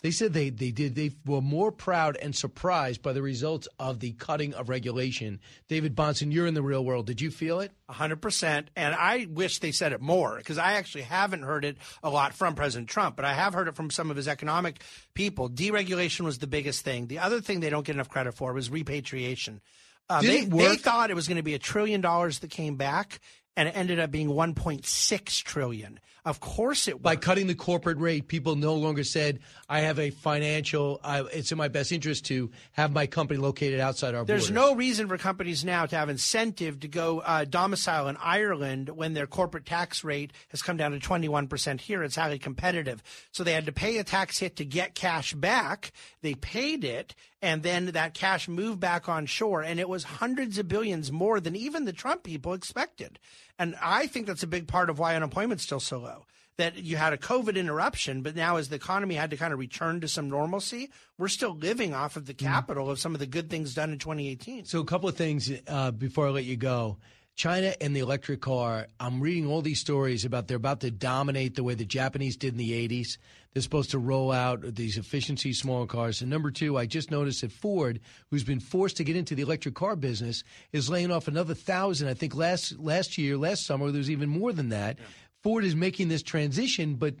They 0.03 0.11
said 0.11 0.33
they, 0.33 0.51
they 0.51 0.69
did 0.69 0.93
they 0.93 1.11
were 1.25 1.41
more 1.41 1.71
proud 1.71 2.17
and 2.17 2.35
surprised 2.35 3.01
by 3.01 3.13
the 3.13 3.21
results 3.23 3.67
of 3.79 3.99
the 3.99 4.11
cutting 4.11 4.53
of 4.53 4.69
regulation. 4.69 5.39
David 5.69 5.95
Bahnsen, 5.95 6.31
you're 6.31 6.45
in 6.45 6.53
the 6.53 6.61
real 6.61 6.85
world. 6.85 7.07
Did 7.07 7.19
you 7.19 7.31
feel 7.31 7.61
it? 7.61 7.71
100%. 7.89 8.67
And 8.75 8.93
I 8.93 9.27
wish 9.27 9.57
they 9.57 9.71
said 9.71 9.93
it 9.93 10.01
more 10.01 10.37
because 10.37 10.59
I 10.59 10.73
actually 10.73 11.01
haven't 11.01 11.41
heard 11.41 11.65
it 11.65 11.77
a 12.03 12.11
lot 12.11 12.35
from 12.35 12.53
President 12.53 12.89
Trump, 12.89 13.15
but 13.15 13.25
I 13.25 13.33
have 13.33 13.55
heard 13.55 13.67
it 13.67 13.75
from 13.75 13.89
some 13.89 14.11
of 14.11 14.17
his 14.17 14.27
economic 14.27 14.83
people. 15.15 15.49
Deregulation 15.49 16.21
was 16.21 16.37
the 16.37 16.47
biggest 16.47 16.85
thing. 16.85 17.07
The 17.07 17.19
other 17.19 17.41
thing 17.41 17.59
they 17.59 17.71
don't 17.71 17.85
get 17.85 17.95
enough 17.95 18.09
credit 18.09 18.35
for 18.35 18.53
was 18.53 18.69
repatriation. 18.69 19.61
Uh, 20.09 20.21
they, 20.21 20.45
they 20.45 20.75
thought 20.75 21.09
it 21.09 21.15
was 21.15 21.27
going 21.27 21.37
to 21.37 21.43
be 21.43 21.53
a 21.53 21.59
trillion 21.59 22.01
dollars 22.01 22.39
that 22.39 22.49
came 22.49 22.75
back, 22.75 23.19
and 23.55 23.67
it 23.67 23.75
ended 23.75 23.99
up 23.99 24.11
being 24.11 24.29
1.6 24.29 25.43
trillion. 25.43 25.99
Of 26.27 26.41
course, 26.41 26.89
it 26.89 26.95
worked. 26.95 27.03
by 27.03 27.15
cutting 27.15 27.47
the 27.47 27.55
corporate 27.55 27.99
rate. 27.99 28.27
People 28.27 28.57
no 28.57 28.75
longer 28.75 29.05
said, 29.05 29.39
"I 29.69 29.79
have 29.79 29.97
a 29.97 30.09
financial. 30.09 30.99
Uh, 31.01 31.23
it's 31.31 31.53
in 31.53 31.57
my 31.57 31.69
best 31.69 31.93
interest 31.93 32.25
to 32.25 32.51
have 32.73 32.91
my 32.91 33.07
company 33.07 33.39
located 33.39 33.79
outside 33.79 34.13
our." 34.13 34.25
There's 34.25 34.49
borders. 34.49 34.53
no 34.53 34.75
reason 34.75 35.07
for 35.07 35.17
companies 35.17 35.63
now 35.63 35.85
to 35.85 35.95
have 35.95 36.09
incentive 36.09 36.81
to 36.81 36.89
go 36.89 37.19
uh, 37.19 37.45
domicile 37.45 38.09
in 38.09 38.17
Ireland 38.17 38.89
when 38.89 39.13
their 39.13 39.25
corporate 39.25 39.65
tax 39.65 40.03
rate 40.03 40.33
has 40.49 40.61
come 40.61 40.75
down 40.75 40.91
to 40.91 40.99
21 40.99 41.47
percent 41.47 41.79
here. 41.79 42.03
It's 42.03 42.17
highly 42.17 42.39
competitive, 42.39 43.01
so 43.31 43.45
they 43.45 43.53
had 43.53 43.65
to 43.67 43.71
pay 43.71 43.97
a 43.97 44.03
tax 44.03 44.39
hit 44.39 44.57
to 44.57 44.65
get 44.65 44.95
cash 44.95 45.33
back. 45.33 45.93
They 46.21 46.33
paid 46.33 46.83
it, 46.83 47.15
and 47.41 47.63
then 47.63 47.85
that 47.85 48.13
cash 48.13 48.49
moved 48.49 48.81
back 48.81 49.07
on 49.07 49.27
shore, 49.27 49.61
and 49.61 49.79
it 49.79 49.87
was 49.87 50.03
hundreds 50.03 50.57
of 50.57 50.67
billions 50.67 51.09
more 51.09 51.39
than 51.39 51.55
even 51.55 51.85
the 51.85 51.93
Trump 51.93 52.23
people 52.23 52.53
expected. 52.53 53.17
And 53.59 53.75
I 53.81 54.07
think 54.07 54.27
that's 54.27 54.43
a 54.43 54.47
big 54.47 54.67
part 54.67 54.89
of 54.89 54.99
why 54.99 55.15
unemployment's 55.15 55.63
still 55.63 55.79
so 55.79 55.99
low. 55.99 56.25
That 56.57 56.77
you 56.77 56.97
had 56.97 57.13
a 57.13 57.17
COVID 57.17 57.55
interruption, 57.55 58.23
but 58.23 58.35
now 58.35 58.57
as 58.57 58.69
the 58.69 58.75
economy 58.77 59.13
had 59.13 59.29
to 59.29 59.37
kind 59.37 59.53
of 59.53 59.59
return 59.59 60.01
to 60.01 60.07
some 60.07 60.27
normalcy, 60.27 60.89
we're 61.19 61.27
still 61.27 61.55
living 61.55 61.93
off 61.93 62.15
of 62.15 62.25
the 62.25 62.33
Mm-hmm. 62.33 62.47
capital 62.47 62.89
of 62.89 62.99
some 62.99 63.13
of 63.13 63.19
the 63.19 63.27
good 63.27 63.49
things 63.49 63.75
done 63.75 63.91
in 63.91 63.99
2018. 63.99 64.65
So, 64.65 64.79
a 64.79 64.85
couple 64.85 65.07
of 65.07 65.15
things 65.15 65.51
uh, 65.67 65.91
before 65.91 66.27
I 66.27 66.29
let 66.31 66.45
you 66.45 66.57
go. 66.57 66.97
China 67.35 67.75
and 67.79 67.95
the 67.95 67.99
electric 67.99 68.41
car. 68.41 68.87
I'm 68.99 69.21
reading 69.21 69.45
all 69.45 69.61
these 69.61 69.79
stories 69.79 70.25
about 70.25 70.47
they're 70.47 70.57
about 70.57 70.79
to 70.81 70.89
dominate 70.89 71.55
the 71.55 71.63
way 71.63 71.75
the 71.75 71.85
Japanese 71.85 72.35
did 72.35 72.53
in 72.53 72.57
the 72.57 72.87
80s. 72.87 73.17
They're 73.57 73.63
supposed 73.63 73.89
to 73.89 73.97
roll 73.97 74.31
out 74.31 74.75
these 74.75 74.97
efficiency 74.97 75.51
small 75.51 75.87
cars. 75.87 76.21
And 76.21 76.29
number 76.29 76.51
two, 76.51 76.77
I 76.77 76.85
just 76.85 77.09
noticed 77.09 77.41
that 77.41 77.51
Ford, 77.51 77.99
who's 78.29 78.43
been 78.43 78.59
forced 78.59 78.97
to 78.97 79.03
get 79.03 79.15
into 79.15 79.33
the 79.33 79.41
electric 79.41 79.73
car 79.73 79.95
business, 79.95 80.43
is 80.73 80.91
laying 80.91 81.09
off 81.09 81.27
another 81.27 81.55
thousand. 81.55 82.07
I 82.07 82.13
think 82.13 82.35
last 82.35 82.77
last 82.77 83.17
year, 83.17 83.35
last 83.35 83.65
summer, 83.65 83.89
there 83.89 83.97
was 83.97 84.11
even 84.11 84.29
more 84.29 84.53
than 84.53 84.69
that. 84.69 84.99
Ford 85.41 85.63
is 85.63 85.75
making 85.75 86.07
this 86.07 86.21
transition, 86.21 86.97
but 86.97 87.15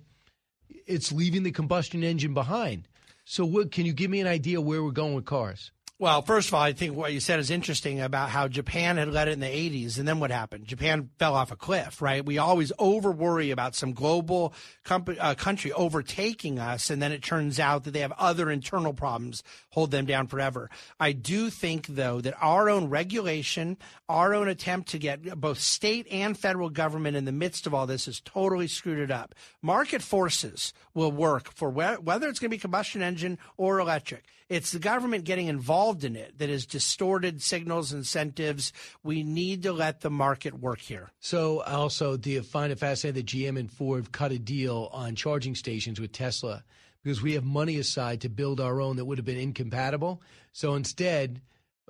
it's 0.85 1.11
leaving 1.11 1.41
the 1.41 1.49
combustion 1.49 2.03
engine 2.03 2.35
behind. 2.35 2.87
So, 3.25 3.43
what 3.43 3.71
can 3.71 3.87
you 3.87 3.93
give 3.93 4.11
me 4.11 4.19
an 4.21 4.27
idea 4.27 4.61
where 4.61 4.83
we're 4.83 4.91
going 4.91 5.15
with 5.15 5.25
cars? 5.25 5.71
Well, 5.99 6.21
first 6.21 6.49
of 6.49 6.53
all, 6.53 6.61
I 6.61 6.73
think 6.73 6.95
what 6.95 7.11
you 7.11 7.19
said 7.19 7.39
is 7.39 7.49
interesting 7.49 7.99
about 8.01 8.29
how 8.29 8.47
Japan 8.47 8.97
had 8.97 9.07
led 9.07 9.29
it 9.29 9.31
in 9.31 9.39
the 9.39 9.47
80s, 9.47 9.97
and 9.97 10.07
then 10.07 10.19
what 10.19 10.29
happened? 10.29 10.67
Japan 10.67 11.09
fell 11.17 11.33
off 11.33 11.51
a 11.51 11.55
cliff, 11.55 12.03
right? 12.03 12.23
We 12.23 12.37
always 12.37 12.71
over 12.77 13.11
worry 13.11 13.49
about 13.49 13.73
some 13.73 13.93
global 13.93 14.53
uh, 14.87 15.33
country 15.33 15.71
overtaking 15.71 16.59
us, 16.59 16.91
and 16.91 17.01
then 17.01 17.11
it 17.11 17.23
turns 17.23 17.59
out 17.59 17.83
that 17.85 17.91
they 17.91 18.01
have 18.01 18.11
other 18.11 18.51
internal 18.51 18.93
problems 18.93 19.41
hold 19.69 19.89
them 19.89 20.05
down 20.05 20.27
forever. 20.27 20.69
I 20.99 21.13
do 21.13 21.49
think, 21.49 21.87
though, 21.87 22.21
that 22.21 22.35
our 22.39 22.69
own 22.69 22.89
regulation, 22.91 23.75
our 24.07 24.35
own 24.35 24.47
attempt 24.47 24.89
to 24.89 24.99
get 24.99 25.23
both 25.41 25.59
state 25.59 26.05
and 26.11 26.37
federal 26.37 26.69
government 26.69 27.17
in 27.17 27.25
the 27.25 27.31
midst 27.31 27.65
of 27.65 27.73
all 27.73 27.87
this 27.87 28.05
has 28.05 28.19
totally 28.19 28.67
screwed 28.67 28.99
it 28.99 29.09
up. 29.09 29.33
Market 29.63 30.03
forces 30.03 30.73
will 30.93 31.11
work 31.11 31.51
for 31.55 31.71
whe- 31.71 31.97
whether 32.03 32.29
it's 32.29 32.37
going 32.37 32.51
to 32.51 32.55
be 32.55 32.61
combustion 32.61 33.01
engine 33.01 33.39
or 33.57 33.79
electric. 33.79 34.25
It's 34.49 34.71
the 34.71 34.79
government 34.79 35.25
getting 35.25 35.47
involved 35.47 36.05
in 36.05 36.15
it 36.15 36.37
that 36.39 36.47
has 36.47 36.65
distorted 36.65 37.41
signals, 37.41 37.91
incentives. 37.91 38.71
We 39.03 39.23
need 39.23 39.63
to 39.63 39.73
let 39.73 39.99
the 39.99 40.09
market 40.09 40.57
work 40.57 40.79
here. 40.79 41.11
So, 41.19 41.61
also, 41.63 42.15
do 42.15 42.29
you 42.29 42.41
find 42.43 42.71
it 42.71 42.79
fascinating 42.79 43.25
that 43.25 43.25
GM 43.25 43.59
and 43.59 43.71
Ford 43.71 44.03
have 44.03 44.11
cut 44.13 44.31
a 44.31 44.39
deal 44.39 44.89
on 44.93 45.15
charging 45.15 45.53
stations 45.53 45.99
with 45.99 46.13
Tesla 46.13 46.63
because 47.03 47.21
we 47.21 47.33
have 47.33 47.43
money 47.43 47.77
aside 47.77 48.21
to 48.21 48.29
build 48.29 48.61
our 48.61 48.79
own 48.79 48.95
that 48.95 49.05
would 49.05 49.17
have 49.17 49.25
been 49.25 49.37
incompatible? 49.37 50.21
So 50.53 50.75
instead, 50.75 51.41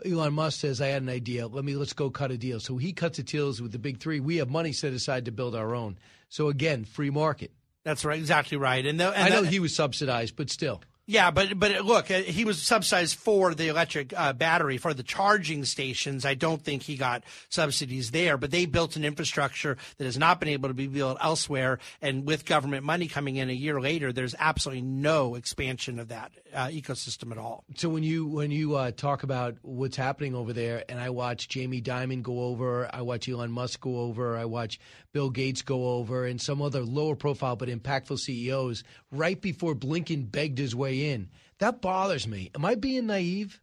Elon 0.03 0.33
Musk 0.33 0.59
says, 0.59 0.81
"I 0.81 0.87
had 0.87 1.03
an 1.03 1.09
idea. 1.09 1.45
Let 1.47 1.63
me 1.63 1.75
let's 1.75 1.93
go 1.93 2.09
cut 2.09 2.31
a 2.31 2.37
deal." 2.37 2.59
So 2.59 2.77
he 2.77 2.91
cuts 2.91 3.17
the 3.17 3.23
deals 3.23 3.61
with 3.61 3.71
the 3.71 3.79
big 3.79 3.99
three. 3.99 4.19
We 4.19 4.37
have 4.37 4.49
money 4.49 4.71
set 4.71 4.93
aside 4.93 5.25
to 5.25 5.31
build 5.31 5.55
our 5.55 5.75
own. 5.75 5.99
So 6.29 6.49
again, 6.49 6.85
free 6.85 7.11
market. 7.11 7.51
That's 7.83 8.03
right, 8.03 8.19
exactly 8.19 8.57
right. 8.57 8.85
And, 8.85 8.99
the, 8.99 9.09
and 9.09 9.15
I 9.15 9.29
know 9.29 9.43
he 9.43 9.59
was 9.59 9.73
subsidized, 9.73 10.35
but 10.35 10.49
still. 10.49 10.81
Yeah, 11.09 11.31
but 11.31 11.57
but 11.57 11.85
look, 11.85 12.11
uh, 12.11 12.19
he 12.19 12.43
was 12.43 12.61
subsidized 12.61 13.15
for 13.15 13.55
the 13.55 13.69
electric 13.69 14.11
uh, 14.13 14.33
battery 14.33 14.77
for 14.77 14.93
the 14.93 15.03
charging 15.03 15.63
stations. 15.63 16.25
I 16.25 16.33
don't 16.33 16.61
think 16.61 16.83
he 16.83 16.97
got 16.97 17.23
subsidies 17.47 18.11
there, 18.11 18.37
but 18.37 18.51
they 18.51 18.65
built 18.65 18.97
an 18.97 19.05
infrastructure 19.05 19.77
that 19.97 20.03
has 20.03 20.17
not 20.17 20.41
been 20.41 20.49
able 20.49 20.67
to 20.67 20.73
be 20.75 20.87
built 20.87 21.17
elsewhere. 21.21 21.79
And 22.01 22.25
with 22.25 22.43
government 22.43 22.83
money 22.83 23.07
coming 23.07 23.37
in 23.37 23.49
a 23.49 23.53
year 23.53 23.79
later, 23.79 24.11
there's 24.11 24.35
absolutely 24.37 24.81
no 24.81 25.35
expansion 25.35 25.97
of 25.97 26.09
that 26.09 26.33
uh, 26.53 26.67
ecosystem 26.67 27.31
at 27.31 27.37
all. 27.37 27.63
So 27.75 27.87
when 27.87 28.03
you 28.03 28.25
when 28.25 28.51
you 28.51 28.75
uh, 28.75 28.91
talk 28.91 29.23
about 29.23 29.55
what's 29.61 29.95
happening 29.95 30.35
over 30.35 30.51
there, 30.51 30.83
and 30.89 30.99
I 30.99 31.11
watch 31.11 31.47
Jamie 31.47 31.81
Dimon 31.81 32.21
go 32.21 32.41
over, 32.41 32.93
I 32.93 33.01
watch 33.01 33.29
Elon 33.29 33.53
Musk 33.53 33.79
go 33.79 33.99
over, 34.01 34.35
I 34.35 34.43
watch 34.43 34.77
Bill 35.13 35.29
Gates 35.29 35.61
go 35.61 35.91
over, 35.91 36.25
and 36.25 36.41
some 36.41 36.61
other 36.61 36.83
lower 36.83 37.15
profile 37.15 37.55
but 37.55 37.69
impactful 37.69 38.19
CEOs 38.19 38.83
right 39.09 39.39
before 39.39 39.73
Blinken 39.73 40.29
begged 40.29 40.57
his 40.57 40.75
way 40.75 40.96
in. 41.05 41.29
That 41.59 41.81
bothers 41.81 42.27
me. 42.27 42.51
Am 42.55 42.65
I 42.65 42.75
being 42.75 43.07
naive? 43.07 43.59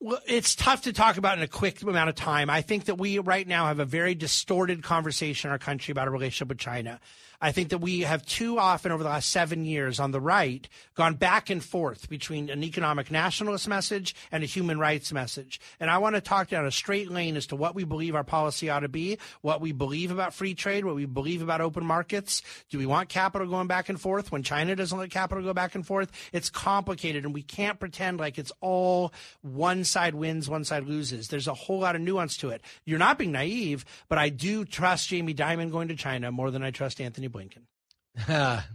Well, 0.00 0.20
it's 0.26 0.54
tough 0.54 0.82
to 0.82 0.92
talk 0.92 1.16
about 1.16 1.38
in 1.38 1.44
a 1.44 1.48
quick 1.48 1.80
amount 1.82 2.10
of 2.10 2.14
time. 2.14 2.50
I 2.50 2.60
think 2.60 2.84
that 2.86 2.98
we 2.98 3.18
right 3.18 3.46
now 3.46 3.66
have 3.66 3.80
a 3.80 3.84
very 3.84 4.14
distorted 4.14 4.82
conversation 4.82 5.48
in 5.48 5.52
our 5.52 5.58
country 5.58 5.92
about 5.92 6.08
our 6.08 6.12
relationship 6.12 6.48
with 6.48 6.58
China. 6.58 7.00
I 7.40 7.52
think 7.52 7.70
that 7.70 7.78
we 7.78 8.00
have 8.00 8.24
too 8.24 8.58
often 8.58 8.92
over 8.92 9.02
the 9.02 9.08
last 9.08 9.30
seven 9.30 9.64
years 9.64 10.00
on 10.00 10.10
the 10.10 10.20
right 10.20 10.68
gone 10.94 11.14
back 11.14 11.50
and 11.50 11.62
forth 11.62 12.08
between 12.08 12.50
an 12.50 12.62
economic 12.62 13.10
nationalist 13.10 13.68
message 13.68 14.14
and 14.32 14.42
a 14.42 14.46
human 14.46 14.78
rights 14.78 15.12
message. 15.12 15.60
And 15.80 15.90
I 15.90 15.98
want 15.98 16.14
to 16.14 16.20
talk 16.20 16.48
down 16.48 16.66
a 16.66 16.70
straight 16.70 17.10
lane 17.10 17.36
as 17.36 17.46
to 17.48 17.56
what 17.56 17.74
we 17.74 17.84
believe 17.84 18.14
our 18.14 18.24
policy 18.24 18.70
ought 18.70 18.80
to 18.80 18.88
be, 18.88 19.18
what 19.40 19.60
we 19.60 19.72
believe 19.72 20.10
about 20.10 20.34
free 20.34 20.54
trade, 20.54 20.84
what 20.84 20.94
we 20.94 21.06
believe 21.06 21.42
about 21.42 21.60
open 21.60 21.84
markets. 21.84 22.42
Do 22.70 22.78
we 22.78 22.86
want 22.86 23.08
capital 23.08 23.46
going 23.46 23.66
back 23.66 23.88
and 23.88 24.00
forth 24.00 24.32
when 24.32 24.42
China 24.42 24.76
doesn't 24.76 24.98
let 24.98 25.10
capital 25.10 25.42
go 25.42 25.52
back 25.52 25.74
and 25.74 25.86
forth? 25.86 26.10
It's 26.32 26.50
complicated 26.50 27.24
and 27.24 27.34
we 27.34 27.42
can't 27.42 27.78
pretend 27.78 28.18
like 28.18 28.38
it's 28.38 28.52
all 28.60 29.12
one 29.42 29.84
side 29.84 30.14
wins, 30.14 30.48
one 30.48 30.64
side 30.64 30.86
loses. 30.86 31.28
There's 31.28 31.48
a 31.48 31.54
whole 31.54 31.80
lot 31.80 31.96
of 31.96 32.02
nuance 32.02 32.36
to 32.38 32.50
it. 32.50 32.62
You're 32.84 32.98
not 32.98 33.18
being 33.18 33.32
naive, 33.32 33.84
but 34.08 34.18
I 34.18 34.28
do 34.28 34.64
trust 34.64 35.08
Jamie 35.08 35.34
Dimon 35.34 35.70
going 35.70 35.88
to 35.88 35.96
China 35.96 36.30
more 36.30 36.50
than 36.50 36.62
I 36.62 36.70
trust 36.70 37.00
Anthony 37.00 37.23
Blinken. 37.28 37.62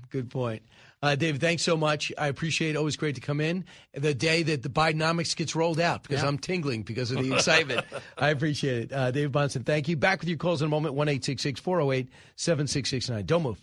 Good 0.09 0.29
point. 0.29 0.63
Uh, 1.01 1.15
David, 1.15 1.39
thanks 1.39 1.63
so 1.63 1.77
much. 1.77 2.11
I 2.17 2.27
appreciate 2.27 2.71
it. 2.71 2.75
Always 2.77 2.97
great 2.97 3.15
to 3.15 3.21
come 3.21 3.39
in 3.39 3.63
the 3.93 4.13
day 4.13 4.43
that 4.43 4.63
the 4.63 4.69
Bidenomics 4.69 5.33
gets 5.33 5.55
rolled 5.55 5.79
out 5.79 6.03
because 6.03 6.21
Yeah. 6.21 6.27
I'm 6.27 6.37
tingling 6.37 6.83
because 6.83 7.11
of 7.11 7.23
the 7.23 7.33
excitement. 7.33 7.85
I 8.17 8.31
appreciate 8.31 8.83
it. 8.83 8.93
Uh, 8.93 9.09
David 9.11 9.31
Bahnsen, 9.31 9.65
thank 9.65 9.87
you. 9.87 9.95
Back 9.95 10.19
with 10.19 10.27
your 10.27 10.37
calls 10.37 10.61
in 10.61 10.65
a 10.65 10.69
moment 10.69 10.95
1 10.95 11.07
408 11.07 12.09
7669. 12.35 13.25
Don't 13.25 13.43
move. 13.43 13.61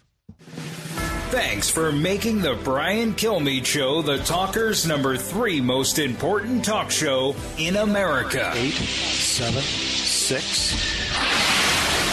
Thanks 1.29 1.69
for 1.69 1.93
making 1.93 2.41
the 2.41 2.55
Brian 2.65 3.13
Kilmeade 3.13 3.67
Show 3.67 4.01
the 4.01 4.17
talker's 4.19 4.87
number 4.87 5.17
three 5.19 5.61
most 5.61 5.99
important 5.99 6.65
talk 6.65 6.91
show 6.91 7.35
in 7.59 7.77
America. 7.77 8.51
Eight, 8.55 8.71
seven, 8.73 9.61
six. 9.63 10.73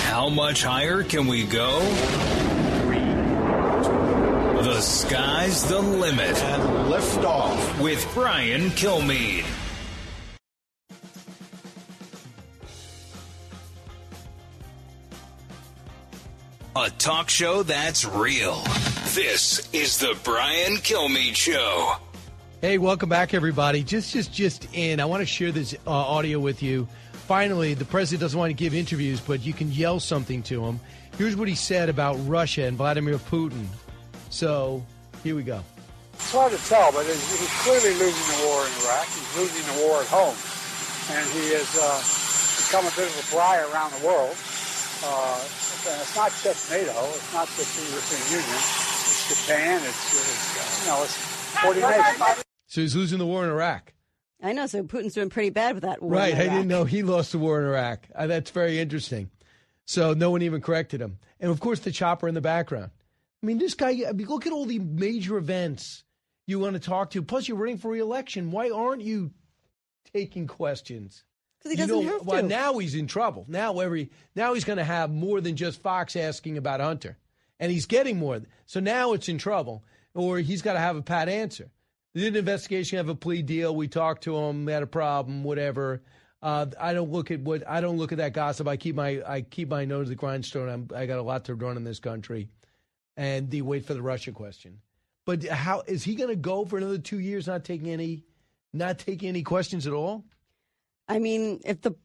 How 0.09 0.27
much 0.29 0.63
higher 0.63 1.03
can 1.03 1.27
we 1.27 1.45
go? 1.45 1.79
The 4.83 4.89
sky's 4.89 5.63
the 5.69 5.79
limit. 5.79 6.35
And 6.43 6.89
lift 6.89 7.23
off 7.23 7.79
with 7.79 8.05
Brian 8.13 8.63
Kilmeade. 8.71 9.45
A 16.75 16.89
talk 16.97 17.29
show 17.29 17.63
that's 17.63 18.03
real. 18.03 18.61
This 19.13 19.69
is 19.71 19.99
the 19.99 20.19
Brian 20.25 20.73
Kilmeade 20.73 21.37
Show. 21.37 21.93
Hey, 22.59 22.77
welcome 22.77 23.07
back, 23.07 23.33
everybody. 23.33 23.83
Just, 23.83 24.11
just, 24.11 24.33
just 24.33 24.67
in. 24.73 24.99
I 24.99 25.05
want 25.05 25.21
to 25.21 25.25
share 25.25 25.53
this 25.53 25.73
uh, 25.87 25.91
audio 25.91 26.41
with 26.41 26.61
you. 26.61 26.89
Finally, 27.13 27.73
the 27.73 27.85
president 27.85 28.19
doesn't 28.19 28.37
want 28.37 28.49
to 28.49 28.53
give 28.53 28.73
interviews, 28.73 29.21
but 29.21 29.45
you 29.45 29.53
can 29.53 29.71
yell 29.71 30.01
something 30.01 30.43
to 30.43 30.65
him. 30.65 30.81
Here's 31.17 31.37
what 31.37 31.47
he 31.47 31.55
said 31.55 31.87
about 31.87 32.15
Russia 32.27 32.63
and 32.63 32.75
Vladimir 32.75 33.17
Putin. 33.17 33.65
So, 34.33 34.83
here 35.21 35.35
we 35.35 35.43
go. 35.43 35.61
It's 36.15 36.31
hard 36.31 36.51
to 36.53 36.57
tell, 36.65 36.91
but 36.91 37.05
he's 37.05 37.21
he's 37.37 37.53
clearly 37.61 37.93
losing 38.01 38.27
the 38.33 38.49
war 38.49 38.65
in 38.65 38.73
Iraq. 38.81 39.05
He's 39.05 39.37
losing 39.37 39.61
the 39.61 39.85
war 39.85 40.01
at 40.01 40.09
home. 40.09 40.33
And 41.13 41.21
he 41.37 41.53
has 41.53 41.69
uh, 41.77 42.01
become 42.65 42.81
a 42.89 42.93
bit 42.97 43.13
of 43.13 43.13
a 43.13 43.25
briar 43.29 43.69
around 43.69 43.93
the 43.93 44.01
world. 44.01 44.33
Uh, 45.05 45.37
and 45.85 46.01
it's 46.01 46.17
not 46.17 46.33
just 46.41 46.71
NATO. 46.73 46.97
It's 47.13 47.29
not 47.29 47.45
just 47.45 47.77
the 47.77 47.85
European 47.93 48.41
Union. 48.41 48.57
It's 48.57 49.29
Japan. 49.29 49.77
It's, 49.85 50.01
it's 50.17 50.57
uh, 50.57 50.81
you 50.81 50.87
know, 50.89 51.03
it's 51.05 51.17
40 51.61 51.81
nations. 51.93 52.43
So 52.65 52.81
he's 52.81 52.95
losing 52.95 53.19
the 53.19 53.27
war 53.27 53.43
in 53.43 53.51
Iraq. 53.51 53.93
I 54.41 54.53
know. 54.53 54.65
So 54.65 54.81
Putin's 54.81 55.13
doing 55.13 55.29
pretty 55.29 55.51
bad 55.51 55.75
with 55.75 55.83
that 55.83 56.01
war. 56.01 56.11
Right. 56.11 56.33
in 56.33 56.41
I 56.41 56.49
didn't 56.49 56.67
know 56.69 56.85
he 56.85 57.03
lost 57.03 57.33
the 57.33 57.37
war 57.37 57.61
in 57.61 57.67
Iraq. 57.67 58.07
Uh, 58.15 58.25
that's 58.25 58.49
very 58.49 58.79
interesting. 58.79 59.29
So 59.85 60.15
no 60.15 60.31
one 60.31 60.41
even 60.41 60.59
corrected 60.59 61.01
him. 61.01 61.19
And 61.39 61.51
of 61.51 61.59
course, 61.59 61.81
the 61.81 61.91
chopper 61.91 62.27
in 62.27 62.33
the 62.33 62.41
background. 62.41 62.89
I 63.43 63.45
mean, 63.45 63.57
this 63.57 63.73
guy, 63.73 64.03
I 64.07 64.13
mean, 64.13 64.27
look 64.27 64.47
at 64.47 64.53
all 64.53 64.65
the 64.65 64.79
major 64.79 65.37
events 65.37 66.03
you 66.47 66.59
want 66.59 66.73
to 66.73 66.79
talk 66.79 67.11
to. 67.11 67.21
Plus, 67.21 67.47
you're 67.47 67.57
running 67.57 67.77
for 67.77 67.91
reelection. 67.91 68.51
Why 68.51 68.69
aren't 68.69 69.01
you 69.01 69.31
taking 70.13 70.47
questions? 70.47 71.23
'Cause 71.61 71.71
he 71.71 71.77
doesn't 71.77 72.05
know, 72.05 72.11
have 72.11 72.25
well, 72.25 72.43
now 72.43 72.77
he's 72.79 72.93
in 72.95 73.07
trouble. 73.07 73.45
Now 73.47 73.79
every 73.79 74.11
now 74.35 74.53
he's 74.53 74.65
going 74.65 74.77
to 74.79 74.83
have 74.83 75.09
more 75.11 75.39
than 75.39 75.55
just 75.55 75.81
Fox 75.81 76.15
asking 76.17 76.57
about 76.57 76.81
Hunter, 76.81 77.17
and 77.57 77.71
he's 77.71 77.85
getting 77.85 78.17
more. 78.17 78.41
So 78.65 78.81
now 78.81 79.13
it's 79.13 79.29
in 79.29 79.37
trouble, 79.37 79.83
or 80.13 80.39
he's 80.39 80.61
got 80.61 80.73
to 80.73 80.79
have 80.79 80.97
a 80.97 81.01
pat 81.01 81.29
answer. 81.29 81.71
Did 82.15 82.27
an 82.27 82.35
investigation, 82.35 82.97
have 82.97 83.07
a 83.07 83.15
plea 83.15 83.41
deal. 83.43 83.73
We 83.75 83.87
talked 83.87 84.23
to 84.25 84.35
him, 84.37 84.67
had 84.67 84.83
a 84.83 84.87
problem, 84.87 85.43
whatever. 85.45 86.03
Uh, 86.41 86.65
I 86.79 86.93
don't 86.93 87.11
look 87.11 87.31
at 87.31 87.39
what 87.39 87.63
I 87.67 87.79
don't 87.79 87.97
look 87.97 88.11
at 88.11 88.17
that 88.17 88.33
gossip. 88.33 88.67
I 88.67 88.75
keep 88.75 88.95
my 88.95 89.21
I 89.25 89.41
keep 89.41 89.69
my 89.69 89.85
nose 89.85 90.07
to 90.07 90.09
the 90.09 90.15
grindstone. 90.15 90.67
I'm, 90.67 90.87
I 90.93 91.05
got 91.05 91.19
a 91.19 91.23
lot 91.23 91.45
to 91.45 91.55
run 91.55 91.77
in 91.77 91.85
this 91.85 91.99
country, 91.99 92.49
and 93.17 93.49
the 93.49 93.61
wait 93.61 93.85
for 93.85 93.93
the 93.93 94.01
Russia 94.01 94.31
question. 94.31 94.79
But 95.25 95.45
how 95.45 95.83
is 95.87 96.03
he 96.03 96.15
going 96.15 96.29
to 96.29 96.35
go 96.35 96.65
for 96.65 96.77
another 96.77 96.97
two 96.97 97.19
years, 97.19 97.47
not 97.47 97.63
taking 97.63 97.89
any, 97.89 98.23
not 98.73 98.99
taking 98.99 99.29
any 99.29 99.43
questions 99.43 99.87
at 99.87 99.93
all? 99.93 100.25
I 101.07 101.19
mean, 101.19 101.61
if 101.65 101.81
the 101.81 101.95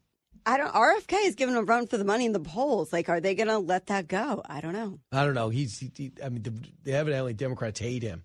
I 0.45 0.57
don't 0.57 0.73
RFK 0.73 1.25
is 1.25 1.35
giving 1.35 1.55
a 1.55 1.63
run 1.63 1.87
for 1.87 1.97
the 1.97 2.05
money 2.05 2.25
in 2.25 2.31
the 2.31 2.39
polls. 2.39 2.93
Like, 2.93 3.09
are 3.09 3.19
they 3.19 3.35
going 3.35 3.49
to 3.49 3.59
let 3.59 3.87
that 3.87 4.07
go? 4.07 4.41
I 4.47 4.61
don't 4.61 4.73
know. 4.73 4.99
I 5.11 5.25
don't 5.25 5.33
know. 5.33 5.49
He's. 5.49 5.79
He, 5.79 6.11
I 6.23 6.29
mean, 6.29 6.43
the, 6.83 6.93
evidently 6.93 7.33
Democrats 7.33 7.79
hate 7.79 8.03
him. 8.03 8.23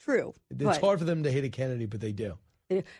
True. 0.00 0.34
It's 0.50 0.62
but- 0.62 0.80
hard 0.80 0.98
for 0.98 1.04
them 1.04 1.22
to 1.22 1.30
hate 1.30 1.44
a 1.44 1.48
Kennedy, 1.48 1.86
but 1.86 2.00
they 2.00 2.12
do. 2.12 2.38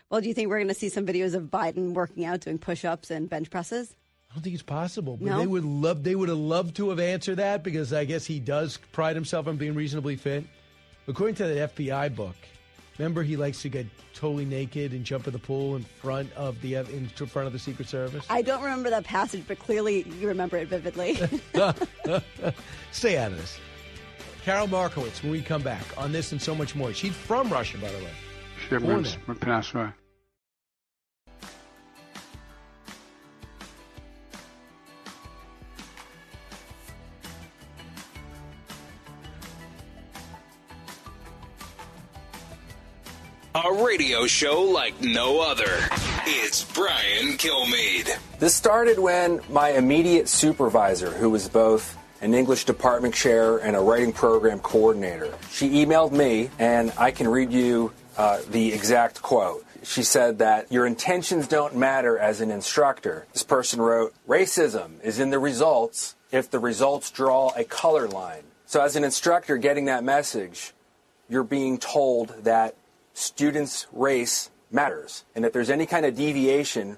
Well, 0.09 0.21
do 0.21 0.27
you 0.27 0.35
think 0.35 0.49
we're 0.49 0.59
going 0.59 0.67
to 0.67 0.75
see 0.75 0.89
some 0.89 1.05
videos 1.05 1.33
of 1.33 1.45
Biden 1.45 1.93
working 1.93 2.25
out, 2.25 2.41
doing 2.41 2.59
push-ups 2.59 3.09
and 3.09 3.27
bench 3.27 3.49
presses? 3.49 3.95
I 4.33 4.37
don't 4.37 4.43
think 4.43 4.55
it's 4.55 4.63
possible. 4.63 5.15
But 5.15 5.27
No? 5.27 5.37
they 5.37 5.45
would 5.45 5.63
love. 5.63 6.03
They 6.03 6.15
would 6.15 6.27
have 6.29 6.39
loved 6.39 6.75
to 6.77 6.89
have 6.89 6.99
answered 6.99 7.35
that 7.35 7.61
because 7.63 7.93
I 7.93 8.03
guess 8.03 8.25
he 8.25 8.39
does 8.39 8.79
pride 8.91 9.15
himself 9.15 9.47
on 9.47 9.57
being 9.57 9.75
reasonably 9.75 10.15
fit. 10.15 10.43
According 11.07 11.35
to 11.35 11.45
that 11.45 11.75
FBI 11.75 12.15
book, 12.15 12.35
remember 12.97 13.21
he 13.21 13.37
likes 13.37 13.61
to 13.61 13.69
get 13.69 13.85
totally 14.15 14.45
naked 14.45 14.91
and 14.91 15.05
jump 15.05 15.27
in 15.27 15.33
the 15.33 15.39
pool 15.39 15.75
in 15.75 15.83
front 15.83 16.33
of 16.33 16.59
the 16.61 16.75
in 16.75 17.07
front 17.09 17.45
of 17.45 17.53
the 17.53 17.59
Secret 17.59 17.87
Service. 17.87 18.25
I 18.27 18.41
don't 18.41 18.63
remember 18.63 18.89
that 18.89 19.03
passage, 19.03 19.43
but 19.47 19.59
clearly 19.59 20.01
you 20.19 20.27
remember 20.27 20.57
it 20.57 20.67
vividly. 20.67 21.19
Stay 22.91 23.17
out 23.17 23.31
of 23.33 23.37
this. 23.37 23.59
Karol 24.43 24.67
Markowicz, 24.67 25.21
when 25.21 25.31
we 25.31 25.41
come 25.43 25.61
back 25.61 25.83
on 25.95 26.11
this 26.11 26.31
and 26.31 26.41
so 26.41 26.55
much 26.55 26.75
more. 26.75 26.91
She's 26.91 27.13
from 27.15 27.49
Russia, 27.49 27.77
by 27.77 27.89
the 27.91 27.97
way. 27.99 28.11
Born 28.69 29.03
Shipments, 29.03 29.17
there. 29.27 29.35
that's 29.35 30.02
A 43.65 43.71
radio 43.71 44.27
show 44.27 44.61
like 44.61 44.99
no 44.99 45.39
other. 45.39 45.79
It's 46.25 46.65
Brian 46.73 47.37
Kilmeade. 47.37 48.13
This 48.37 48.53
started 48.53 48.99
when 48.99 49.39
my 49.49 49.69
immediate 49.69 50.27
supervisor, 50.27 51.11
who 51.11 51.29
was 51.29 51.47
both 51.47 51.97
an 52.19 52.33
English 52.33 52.65
department 52.65 53.15
chair 53.15 53.59
and 53.59 53.77
a 53.77 53.79
writing 53.79 54.11
program 54.11 54.59
coordinator, 54.59 55.33
she 55.49 55.85
emailed 55.85 56.11
me, 56.11 56.49
and 56.59 56.91
I 56.97 57.11
can 57.11 57.25
read 57.29 57.53
you 57.53 57.93
uh, 58.17 58.41
the 58.51 58.73
exact 58.73 59.21
quote. 59.21 59.65
She 59.81 60.03
said 60.03 60.39
that 60.39 60.69
your 60.69 60.85
intentions 60.85 61.47
don't 61.47 61.73
matter 61.73 62.17
as 62.17 62.41
an 62.41 62.51
instructor. 62.51 63.27
This 63.31 63.43
person 63.43 63.79
wrote, 63.79 64.13
Racism 64.27 65.01
is 65.05 65.19
in 65.19 65.29
the 65.29 65.39
results 65.39 66.17
if 66.33 66.51
the 66.51 66.59
results 66.59 67.11
draw 67.11 67.53
a 67.55 67.63
color 67.63 68.09
line. 68.09 68.43
So, 68.65 68.81
as 68.81 68.97
an 68.97 69.05
instructor 69.05 69.55
getting 69.55 69.85
that 69.85 70.03
message, 70.03 70.73
you're 71.29 71.45
being 71.45 71.77
told 71.77 72.43
that 72.43 72.75
students' 73.13 73.87
race 73.91 74.49
matters. 74.71 75.23
And 75.35 75.45
if 75.45 75.53
there's 75.53 75.69
any 75.69 75.85
kind 75.85 76.05
of 76.05 76.15
deviation 76.15 76.97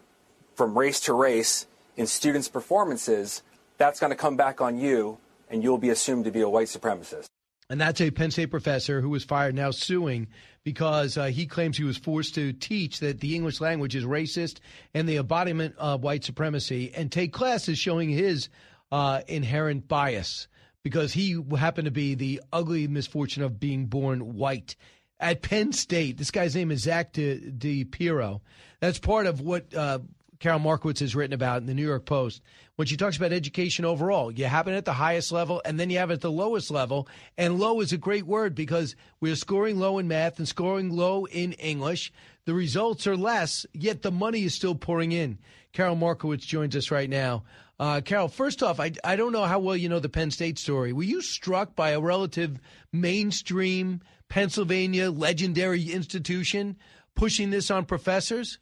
from 0.56 0.78
race 0.78 1.00
to 1.02 1.14
race 1.14 1.68
in 1.98 2.08
students' 2.08 2.48
performances, 2.48 3.44
that's 3.78 4.00
going 4.00 4.12
to 4.12 4.18
come 4.18 4.38
back 4.38 4.62
on 4.62 4.78
you, 4.78 5.18
and 5.50 5.64
you'll 5.64 5.78
be 5.78 5.90
assumed 5.90 6.26
to 6.26 6.32
be 6.32 6.42
a 6.42 6.50
white 6.50 6.68
supremacist. 6.68 7.26
And 7.70 7.82
that's 7.82 8.00
a 8.00 8.12
Penn 8.12 8.32
State 8.32 8.52
professor 8.52 9.02
who 9.02 9.10
was 9.10 9.24
fired 9.24 9.56
now 9.56 9.72
suing 9.72 10.28
because 10.64 11.18
uh, 11.18 11.26
he 11.26 11.48
claims 11.48 11.78
he 11.78 11.84
was 11.84 11.98
forced 11.98 12.36
to 12.36 12.54
teach 12.54 13.00
that 13.00 13.20
the 13.20 13.36
English 13.36 13.60
language 13.60 13.96
is 13.96 14.04
racist 14.04 14.60
and 14.94 15.10
the 15.10 15.18
embodiment 15.18 15.76
of 15.78 16.04
white 16.04 16.24
supremacy 16.24 16.92
and 16.94 17.12
take 17.12 17.34
classes 17.34 17.80
showing 17.80 18.10
his 18.10 18.50
uh, 18.92 19.22
inherent 19.28 19.88
bias 19.88 20.48
because 20.84 21.12
he 21.14 21.44
happened 21.58 21.86
to 21.86 21.92
be 21.92 22.14
the 22.14 22.40
ugly 22.54 22.88
misfortune 22.88 23.42
of 23.42 23.60
being 23.60 23.88
born 23.88 24.36
white. 24.36 24.76
At 25.20 25.42
Penn 25.42 25.72
State, 25.72 26.18
this 26.18 26.32
guy's 26.32 26.56
name 26.56 26.72
is 26.72 26.82
Zach 26.82 27.14
De, 27.14 27.86
Piero. 27.86 28.42
That's 28.82 29.00
part 29.00 29.28
of 29.28 29.40
what 29.40 29.74
uh, 29.74 30.00
Karol 30.40 30.60
Markowicz 30.60 31.00
has 31.00 31.16
written 31.16 31.34
about 31.34 31.62
in 31.62 31.68
the 31.68 31.74
New 31.74 31.86
York 31.86 32.06
Post 32.06 32.42
when 32.76 32.88
she 32.88 32.98
talks 32.98 33.16
about 33.16 33.32
education 33.32 33.86
overall. 33.86 34.30
You 34.30 34.46
have 34.46 34.68
it 34.68 34.74
at 34.74 34.86
the 34.86 34.94
highest 34.94 35.32
level, 35.32 35.62
and 35.64 35.80
then 35.80 35.90
you 35.90 35.98
have 36.00 36.12
it 36.12 36.16
at 36.16 36.22
the 36.22 36.32
lowest 36.32 36.70
level. 36.70 37.08
And 37.38 37.60
low 37.60 37.80
is 37.80 37.94
a 37.94 37.98
great 37.98 38.26
word 38.26 38.56
because 38.56 38.96
we're 39.22 39.38
scoring 39.38 39.80
low 39.80 39.98
in 40.00 40.08
math 40.08 40.38
and 40.38 40.48
scoring 40.48 40.92
low 40.92 41.26
in 41.26 41.54
English. 41.54 42.12
The 42.44 42.54
results 42.54 43.08
are 43.08 43.18
less, 43.18 43.66
yet 43.74 44.02
the 44.02 44.12
money 44.12 44.44
is 44.44 44.54
still 44.54 44.76
pouring 44.76 45.14
in. 45.14 45.40
Karol 45.72 45.96
Markowicz 45.96 46.46
joins 46.46 46.76
us 46.76 46.92
right 46.92 47.10
now. 47.10 47.44
Uh, 47.80 48.02
Karol, 48.02 48.28
first 48.28 48.64
off, 48.64 48.80
I, 48.80 48.92
I 49.04 49.16
don't 49.16 49.34
know 49.34 49.44
how 49.44 49.60
well 49.60 49.76
you 49.76 49.90
know 49.90 50.00
the 50.00 50.10
Penn 50.10 50.32
State 50.32 50.58
story. 50.58 50.94
Were 50.94 51.04
you 51.04 51.22
struck 51.22 51.76
by 51.76 51.90
a 51.92 52.00
relative 52.00 52.60
mainstream 52.94 54.02
Pennsylvania 54.30 55.12
legendary 55.12 55.92
institution 55.92 56.78
pushing 57.16 57.50
this 57.50 57.72
on 57.72 57.86
professors? 57.86 58.60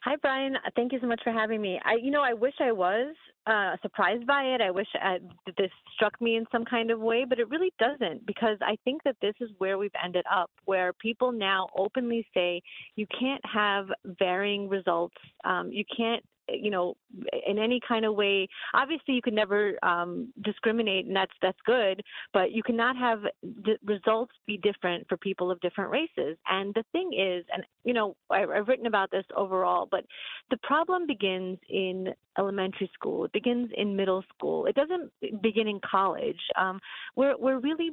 Hi, 0.00 0.16
Brian. 0.22 0.56
Thank 0.74 0.92
you 0.92 1.00
so 1.00 1.06
much 1.06 1.20
for 1.24 1.32
having 1.32 1.60
me. 1.60 1.80
I, 1.84 1.94
you 2.02 2.10
know, 2.10 2.22
I 2.22 2.34
wish 2.34 2.54
I 2.60 2.72
was. 2.72 3.14
uh, 3.46 3.76
surprised 3.80 4.26
by 4.26 4.42
it. 4.42 4.60
I 4.60 4.70
wish 4.70 4.88
uh, 5.00 5.18
that 5.46 5.56
this 5.56 5.70
struck 5.94 6.20
me 6.20 6.36
in 6.36 6.44
some 6.50 6.64
kind 6.64 6.90
of 6.90 6.98
way, 7.00 7.24
but 7.28 7.38
it 7.38 7.48
really 7.48 7.72
doesn't 7.78 8.26
because 8.26 8.58
I 8.60 8.76
think 8.84 9.02
that 9.04 9.16
this 9.22 9.34
is 9.40 9.50
where 9.58 9.78
we've 9.78 9.90
ended 10.04 10.24
up, 10.30 10.50
where 10.64 10.92
people 10.92 11.30
now 11.32 11.68
openly 11.78 12.26
say 12.34 12.60
you 12.96 13.06
can't 13.18 13.42
have 13.44 13.86
varying 14.18 14.68
results. 14.68 15.14
Um, 15.44 15.70
you 15.70 15.84
can't 15.96 16.24
you 16.48 16.70
know 16.70 16.96
in 17.46 17.58
any 17.58 17.80
kind 17.86 18.04
of 18.04 18.14
way. 18.14 18.48
Obviously 18.74 19.14
you 19.14 19.22
can 19.22 19.34
never 19.34 19.74
um, 19.82 20.32
discriminate 20.42 21.06
and 21.06 21.16
that's 21.16 21.32
that's 21.42 21.58
good 21.64 22.02
but 22.32 22.52
you 22.52 22.62
cannot 22.62 22.96
have 22.96 23.20
the 23.42 23.76
results 23.84 24.32
be 24.46 24.58
different 24.58 25.06
for 25.08 25.16
people 25.16 25.50
of 25.50 25.60
different 25.60 25.90
races. 25.90 26.36
And 26.48 26.74
the 26.74 26.84
thing 26.92 27.12
is 27.12 27.44
and 27.52 27.64
you 27.84 27.94
know 27.94 28.16
I, 28.30 28.44
i've 28.44 28.68
written 28.68 28.86
about 28.86 29.10
this 29.10 29.24
overall 29.36 29.88
but 29.90 30.04
the 30.50 30.56
problem 30.58 31.06
begins 31.06 31.58
in 31.68 32.08
elementary 32.38 32.90
school. 32.94 33.24
It 33.24 33.32
begins 33.32 33.70
in 33.76 33.96
middle 33.96 34.22
school. 34.34 34.66
It 34.66 34.74
doesn't 34.74 35.10
begin 35.42 35.68
in 35.68 35.80
college. 35.80 36.40
Um, 36.56 36.80
we're 37.16 37.36
we're 37.38 37.58
really 37.58 37.90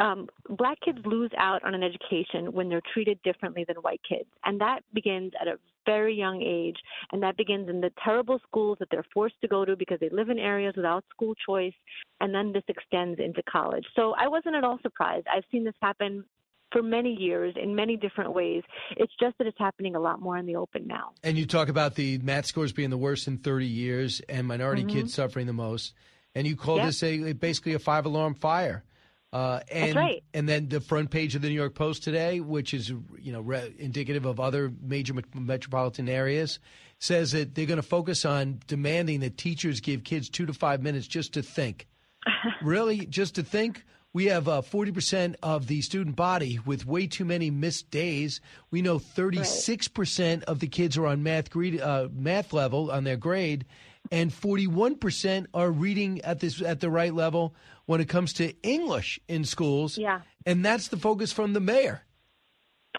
um, 0.00 0.28
black 0.50 0.78
kids 0.80 0.98
lose 1.04 1.30
out 1.36 1.62
on 1.64 1.74
an 1.74 1.82
education 1.82 2.52
when 2.52 2.68
they're 2.68 2.82
treated 2.92 3.20
differently 3.22 3.64
than 3.66 3.76
white 3.78 4.00
kids. 4.08 4.28
And 4.44 4.60
that 4.60 4.80
begins 4.94 5.32
at 5.40 5.48
a 5.48 5.58
very 5.88 6.14
young 6.14 6.42
age. 6.42 6.76
And 7.12 7.22
that 7.22 7.36
begins 7.36 7.68
in 7.68 7.80
the 7.80 7.90
terrible 8.04 8.38
schools 8.46 8.76
that 8.80 8.88
they're 8.90 9.06
forced 9.14 9.40
to 9.42 9.48
go 9.48 9.64
to 9.64 9.76
because 9.76 9.98
they 10.00 10.10
live 10.10 10.28
in 10.28 10.38
areas 10.38 10.74
without 10.76 11.04
school 11.10 11.34
choice. 11.46 11.78
And 12.20 12.34
then 12.34 12.52
this 12.52 12.64
extends 12.68 13.18
into 13.18 13.42
college. 13.50 13.86
So 13.96 14.14
I 14.18 14.28
wasn't 14.28 14.56
at 14.56 14.64
all 14.64 14.78
surprised. 14.82 15.26
I've 15.34 15.44
seen 15.50 15.64
this 15.64 15.74
happen 15.80 16.24
for 16.72 16.82
many 16.82 17.14
years 17.14 17.54
in 17.60 17.74
many 17.74 17.96
different 17.96 18.34
ways. 18.34 18.62
It's 18.96 19.12
just 19.18 19.38
that 19.38 19.46
it's 19.46 19.58
happening 19.58 19.94
a 19.94 20.00
lot 20.00 20.20
more 20.20 20.36
in 20.36 20.46
the 20.46 20.56
open 20.56 20.86
now. 20.86 21.12
And 21.22 21.38
you 21.38 21.46
talk 21.46 21.68
about 21.68 21.94
the 21.94 22.18
math 22.18 22.46
scores 22.46 22.72
being 22.72 22.90
the 22.90 22.98
worst 22.98 23.26
in 23.26 23.38
30 23.38 23.66
years 23.66 24.20
and 24.28 24.46
minority 24.46 24.82
mm-hmm. 24.82 24.98
kids 24.98 25.14
suffering 25.14 25.46
the 25.46 25.52
most. 25.52 25.94
And 26.34 26.46
you 26.46 26.56
call 26.56 26.76
yep. 26.76 26.86
this 26.86 27.02
a 27.02 27.32
basically 27.32 27.74
a 27.74 27.78
five 27.78 28.04
alarm 28.06 28.34
fire. 28.34 28.84
Uh, 29.32 29.60
and, 29.70 29.88
That's 29.88 29.96
right. 29.96 30.24
And 30.32 30.48
then 30.48 30.68
the 30.68 30.80
front 30.80 31.10
page 31.10 31.34
of 31.34 31.42
the 31.42 31.48
New 31.48 31.54
York 31.54 31.74
Post 31.74 32.02
today, 32.02 32.40
which 32.40 32.72
is 32.72 32.88
you 32.88 33.32
know 33.32 33.40
re- 33.40 33.74
indicative 33.78 34.24
of 34.24 34.40
other 34.40 34.72
major 34.80 35.14
metropolitan 35.34 36.08
areas, 36.08 36.58
says 36.98 37.32
that 37.32 37.54
they're 37.54 37.66
going 37.66 37.76
to 37.76 37.82
focus 37.82 38.24
on 38.24 38.60
demanding 38.66 39.20
that 39.20 39.36
teachers 39.36 39.80
give 39.80 40.04
kids 40.04 40.28
two 40.30 40.46
to 40.46 40.54
five 40.54 40.82
minutes 40.82 41.06
just 41.06 41.34
to 41.34 41.42
think. 41.42 41.86
really, 42.62 43.06
just 43.06 43.34
to 43.36 43.42
think. 43.42 43.84
We 44.14 44.24
have 44.26 44.48
uh, 44.48 44.62
40% 44.62 45.36
of 45.42 45.66
the 45.66 45.82
student 45.82 46.16
body 46.16 46.58
with 46.64 46.86
way 46.86 47.06
too 47.06 47.26
many 47.26 47.50
missed 47.50 47.90
days. 47.90 48.40
We 48.70 48.80
know 48.80 48.98
36% 48.98 50.44
of 50.44 50.60
the 50.60 50.66
kids 50.66 50.96
are 50.96 51.06
on 51.06 51.22
math 51.22 51.50
grade, 51.50 51.78
uh, 51.78 52.08
math 52.10 52.54
level 52.54 52.90
on 52.90 53.04
their 53.04 53.18
grade, 53.18 53.66
and 54.10 54.30
41% 54.30 55.46
are 55.54 55.70
reading 55.70 56.20
at 56.22 56.40
this 56.40 56.60
at 56.62 56.80
the 56.80 56.90
right 56.90 57.14
level 57.14 57.54
when 57.86 58.00
it 58.00 58.08
comes 58.08 58.32
to 58.34 58.54
English 58.62 59.20
in 59.28 59.44
schools. 59.44 59.98
Yeah. 59.98 60.20
And 60.46 60.64
that's 60.64 60.88
the 60.88 60.96
focus 60.96 61.32
from 61.32 61.52
the 61.52 61.60
mayor. 61.60 62.02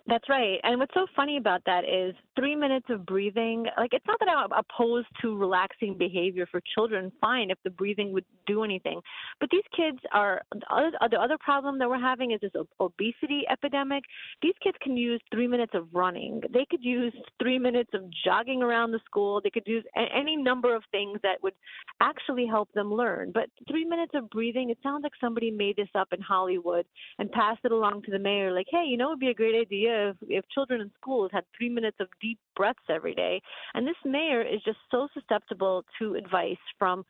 That's 0.07 0.27
right. 0.29 0.59
And 0.63 0.79
what's 0.79 0.93
so 0.93 1.07
funny 1.15 1.37
about 1.37 1.61
that 1.65 1.83
is 1.83 2.15
three 2.39 2.55
minutes 2.55 2.85
of 2.89 3.05
breathing. 3.05 3.65
Like, 3.77 3.91
it's 3.93 4.05
not 4.07 4.17
that 4.19 4.29
I'm 4.29 4.51
opposed 4.51 5.07
to 5.21 5.37
relaxing 5.37 5.97
behavior 5.97 6.47
for 6.49 6.61
children. 6.73 7.11
Fine 7.19 7.51
if 7.51 7.57
the 7.65 7.69
breathing 7.69 8.13
would 8.13 8.23
do 8.47 8.63
anything. 8.63 9.01
But 9.41 9.49
these 9.51 9.63
kids 9.75 9.99
are 10.13 10.41
the 10.53 11.19
other 11.21 11.37
problem 11.39 11.79
that 11.79 11.89
we're 11.89 11.99
having 11.99 12.31
is 12.31 12.39
this 12.41 12.51
obesity 12.79 13.43
epidemic. 13.51 14.03
These 14.41 14.53
kids 14.63 14.77
can 14.81 14.95
use 14.95 15.21
three 15.33 15.47
minutes 15.47 15.73
of 15.75 15.87
running. 15.93 16.41
They 16.53 16.65
could 16.69 16.83
use 16.83 17.13
three 17.41 17.59
minutes 17.59 17.89
of 17.93 18.03
jogging 18.23 18.63
around 18.63 18.91
the 18.91 18.99
school. 19.05 19.41
They 19.43 19.49
could 19.49 19.67
use 19.67 19.83
any 19.95 20.37
number 20.37 20.73
of 20.73 20.83
things 20.91 21.19
that 21.23 21.43
would 21.43 21.55
actually 21.99 22.47
help 22.47 22.71
them 22.73 22.93
learn. 22.93 23.31
But 23.33 23.49
three 23.67 23.83
minutes 23.83 24.13
of 24.15 24.29
breathing, 24.29 24.69
it 24.69 24.77
sounds 24.81 25.03
like 25.03 25.11
somebody 25.19 25.51
made 25.51 25.75
this 25.75 25.89
up 25.93 26.13
in 26.13 26.21
Hollywood 26.21 26.85
and 27.17 27.29
passed 27.31 27.61
it 27.65 27.73
along 27.73 28.03
to 28.03 28.11
the 28.11 28.19
mayor. 28.19 28.53
Like, 28.53 28.67
hey, 28.69 28.85
you 28.87 28.95
know, 28.95 29.07
it 29.07 29.09
would 29.09 29.19
be 29.19 29.29
a 29.29 29.33
great 29.33 29.59
idea 29.59 30.11
if, 30.11 30.15
if 30.21 30.45
children 30.53 30.79
in 30.79 30.91
schools 31.01 31.31
had 31.33 31.43
three 31.57 31.69
minutes 31.69 31.97
of 31.99 32.07
deep 32.21 32.28
breaths 32.55 32.79
every 32.89 33.15
day. 33.15 33.41
And 33.73 33.87
this 33.87 33.95
mayor 34.05 34.41
is 34.41 34.61
just 34.63 34.77
so 34.91 35.07
susceptible 35.13 35.83
to 35.99 36.15
advice 36.15 36.57
from 36.77 37.05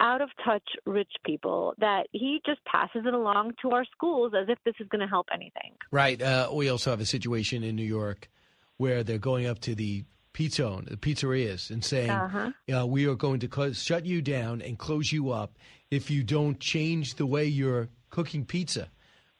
out 0.00 0.22
of 0.22 0.30
touch 0.44 0.62
rich 0.86 1.12
people 1.24 1.74
that 1.78 2.06
he 2.12 2.40
just 2.46 2.64
passes 2.64 3.02
it 3.06 3.12
along 3.12 3.52
to 3.62 3.70
our 3.70 3.84
schools 3.84 4.32
as 4.34 4.48
if 4.48 4.58
this 4.64 4.74
is 4.80 4.88
going 4.88 5.00
to 5.00 5.06
help 5.06 5.26
anything. 5.32 5.74
Right. 5.90 6.20
Uh, 6.20 6.48
we 6.52 6.70
also 6.70 6.90
have 6.90 7.00
a 7.00 7.06
situation 7.06 7.62
in 7.62 7.76
New 7.76 7.84
York 7.84 8.30
where 8.78 9.04
they're 9.04 9.18
going 9.18 9.46
up 9.46 9.58
to 9.60 9.74
the 9.74 10.04
pizza 10.32 10.80
the 10.86 10.96
pizzerias, 10.96 11.70
and 11.70 11.84
saying, 11.84 12.10
uh-huh. 12.10 12.86
"We 12.86 13.06
are 13.06 13.14
going 13.14 13.40
to 13.40 13.48
close, 13.48 13.82
shut 13.82 14.06
you 14.06 14.22
down 14.22 14.62
and 14.62 14.78
close 14.78 15.12
you 15.12 15.30
up 15.30 15.58
if 15.90 16.10
you 16.10 16.22
don't 16.22 16.58
change 16.60 17.16
the 17.16 17.26
way 17.26 17.44
you're 17.44 17.88
cooking 18.10 18.44
pizza 18.44 18.88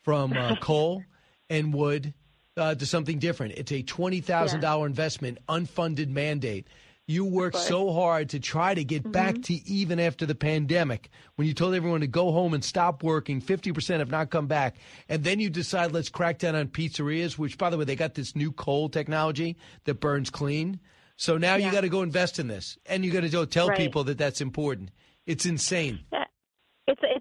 from 0.02 0.32
uh, 0.32 0.56
coal 0.60 1.02
and 1.48 1.72
wood 1.72 2.12
uh, 2.56 2.74
to 2.74 2.86
something 2.86 3.18
different. 3.18 3.54
It's 3.56 3.72
a 3.72 3.82
twenty 3.82 4.20
thousand 4.20 4.62
yeah. 4.62 4.84
investment, 4.84 5.38
unfunded 5.48 6.08
mandate. 6.08 6.66
You 7.06 7.24
worked 7.24 7.56
so 7.56 7.92
hard 7.92 8.28
to 8.28 8.38
try 8.38 8.72
to 8.72 8.84
get 8.84 9.02
mm-hmm. 9.02 9.10
back 9.10 9.42
to 9.42 9.54
even 9.68 9.98
after 9.98 10.26
the 10.26 10.34
pandemic 10.36 11.10
when 11.34 11.48
you 11.48 11.54
told 11.54 11.74
everyone 11.74 12.02
to 12.02 12.06
go 12.06 12.30
home 12.30 12.54
and 12.54 12.64
stop 12.64 13.02
working. 13.02 13.42
50% 13.42 13.98
have 13.98 14.12
not 14.12 14.30
come 14.30 14.46
back. 14.46 14.76
And 15.08 15.24
then 15.24 15.40
you 15.40 15.50
decide, 15.50 15.90
let's 15.90 16.08
crack 16.08 16.38
down 16.38 16.54
on 16.54 16.68
pizzerias, 16.68 17.36
which, 17.36 17.58
by 17.58 17.68
the 17.68 17.76
way, 17.76 17.84
they 17.84 17.96
got 17.96 18.14
this 18.14 18.36
new 18.36 18.52
coal 18.52 18.88
technology 18.88 19.56
that 19.86 19.94
burns 19.94 20.30
clean. 20.30 20.78
So 21.16 21.36
now 21.36 21.56
yeah. 21.56 21.66
you 21.66 21.72
got 21.72 21.80
to 21.80 21.88
go 21.88 22.02
invest 22.02 22.38
in 22.38 22.46
this. 22.46 22.78
And 22.86 23.04
you 23.04 23.10
got 23.10 23.22
to 23.22 23.28
go 23.28 23.44
tell 23.44 23.66
right. 23.66 23.76
people 23.76 24.04
that 24.04 24.18
that's 24.18 24.40
important. 24.40 24.92
It's 25.26 25.46
insane. 25.46 26.04
Yeah 26.12 26.26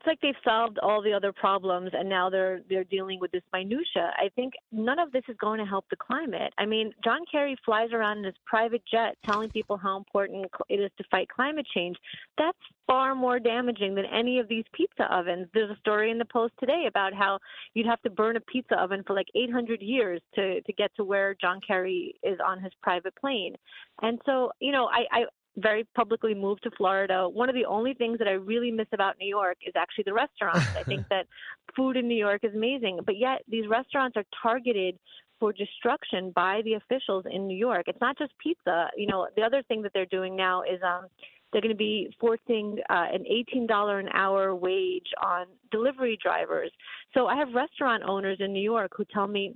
like 0.10 0.20
they've 0.22 0.34
solved 0.43 0.80
all 0.80 1.01
the 1.01 1.14
other 1.14 1.32
problems 1.32 1.91
and 1.93 2.10
now 2.10 2.30
they're 2.30 2.62
they're 2.68 2.84
dealing 2.84 3.20
with 3.20 3.32
this 3.32 3.43
minutia. 3.53 4.12
I 4.18 4.30
think 4.36 4.53
none 4.72 4.99
of 4.99 5.12
this 5.12 5.24
is 5.30 5.38
going 5.39 5.60
to 5.60 5.66
help 5.66 5.86
the 5.89 5.95
climate. 5.95 6.51
I 6.57 6.66
mean, 6.66 6.91
John 7.03 7.20
Kerry 7.32 7.55
flies 7.64 7.91
around 7.93 8.20
in 8.20 8.24
his 8.26 8.34
private 8.45 8.82
jet 8.91 9.16
telling 9.26 9.49
people 9.49 9.78
how 9.78 9.97
important 9.97 10.47
it 10.68 10.80
is 10.80 10.91
to 10.97 11.03
fight 11.12 11.30
climate 11.30 11.68
change. 11.74 11.95
That's 12.38 12.57
far 12.88 13.14
more 13.14 13.39
damaging 13.39 13.93
than 13.93 14.05
any 14.05 14.39
of 14.39 14.49
these 14.49 14.66
pizza 14.74 15.03
ovens. 15.16 15.47
There's 15.53 15.70
a 15.70 15.80
story 15.80 16.10
in 16.10 16.18
the 16.18 16.26
Post 16.26 16.55
today 16.60 16.86
about 16.88 17.14
how 17.14 17.38
you'd 17.76 17.86
have 17.86 18.01
to 18.01 18.10
burn 18.10 18.36
a 18.36 18.41
pizza 18.41 18.76
oven 18.82 19.03
for 19.05 19.16
like 19.16 19.28
800 19.36 19.82
years 19.82 20.22
to 20.36 20.62
to 20.62 20.74
get 20.74 20.91
to 20.95 21.03
where 21.03 21.36
John 21.39 21.62
Kerry 21.66 22.16
is 22.24 22.39
on 22.45 22.60
his 22.60 22.74
private 22.82 23.16
plane. 23.16 23.55
And 24.01 24.20
so, 24.26 24.51
you 24.60 24.72
know, 24.72 24.89
I, 24.91 25.05
I 25.12 25.26
very 25.62 25.86
publicly 25.95 26.34
moved 26.34 26.64
to 26.64 26.72
Florida. 26.72 27.28
One 27.28 27.49
of 27.49 27.55
the 27.55 27.66
only 27.66 27.93
things 27.93 28.20
that 28.20 28.28
I 28.28 28.32
really 28.32 28.72
miss 28.72 28.88
about 28.93 29.16
New 29.20 29.28
York 29.28 29.57
is 29.66 29.74
actually 29.76 30.05
the 30.05 30.14
restaurants. 30.14 30.68
I 30.78 30.84
think 30.84 31.07
that 31.10 31.28
food 31.76 31.97
in 31.97 32.07
New 32.07 32.18
York 32.18 32.43
is 32.43 32.53
amazing, 32.53 32.99
but 33.05 33.18
yet 33.18 33.43
these 33.47 33.68
restaurants 33.68 34.18
are 34.18 34.26
targeted 34.41 34.97
for 35.39 35.53
destruction 35.53 36.32
by 36.36 36.62
the 36.66 36.74
officials 36.74 37.26
in 37.30 37.47
New 37.47 37.57
York. 37.57 37.84
It's 37.88 38.01
not 38.01 38.18
just 38.18 38.32
pizza. 38.43 38.89
You 38.97 39.07
know, 39.07 39.28
the 39.36 39.41
other 39.41 39.64
thing 39.64 39.82
that 39.84 39.91
they're 39.93 40.05
doing 40.05 40.36
now 40.36 40.64
is 40.64 40.82
um 40.84 41.07
they're 41.51 41.62
going 41.62 41.74
to 41.74 41.78
be 41.78 42.16
forcing 42.20 42.78
uh, 42.89 43.07
an 43.12 43.26
$18 43.55 43.99
an 43.99 44.10
hour 44.14 44.53
wage 44.53 45.07
on 45.24 45.47
delivery 45.72 46.18
drivers. 46.22 46.72
So 47.16 47.26
I 47.26 47.36
have 47.38 47.53
restaurant 47.53 48.03
owners 48.07 48.38
in 48.39 48.53
New 48.53 48.62
York 48.62 48.91
who 48.95 49.05
tell 49.12 49.28
me, 49.28 49.55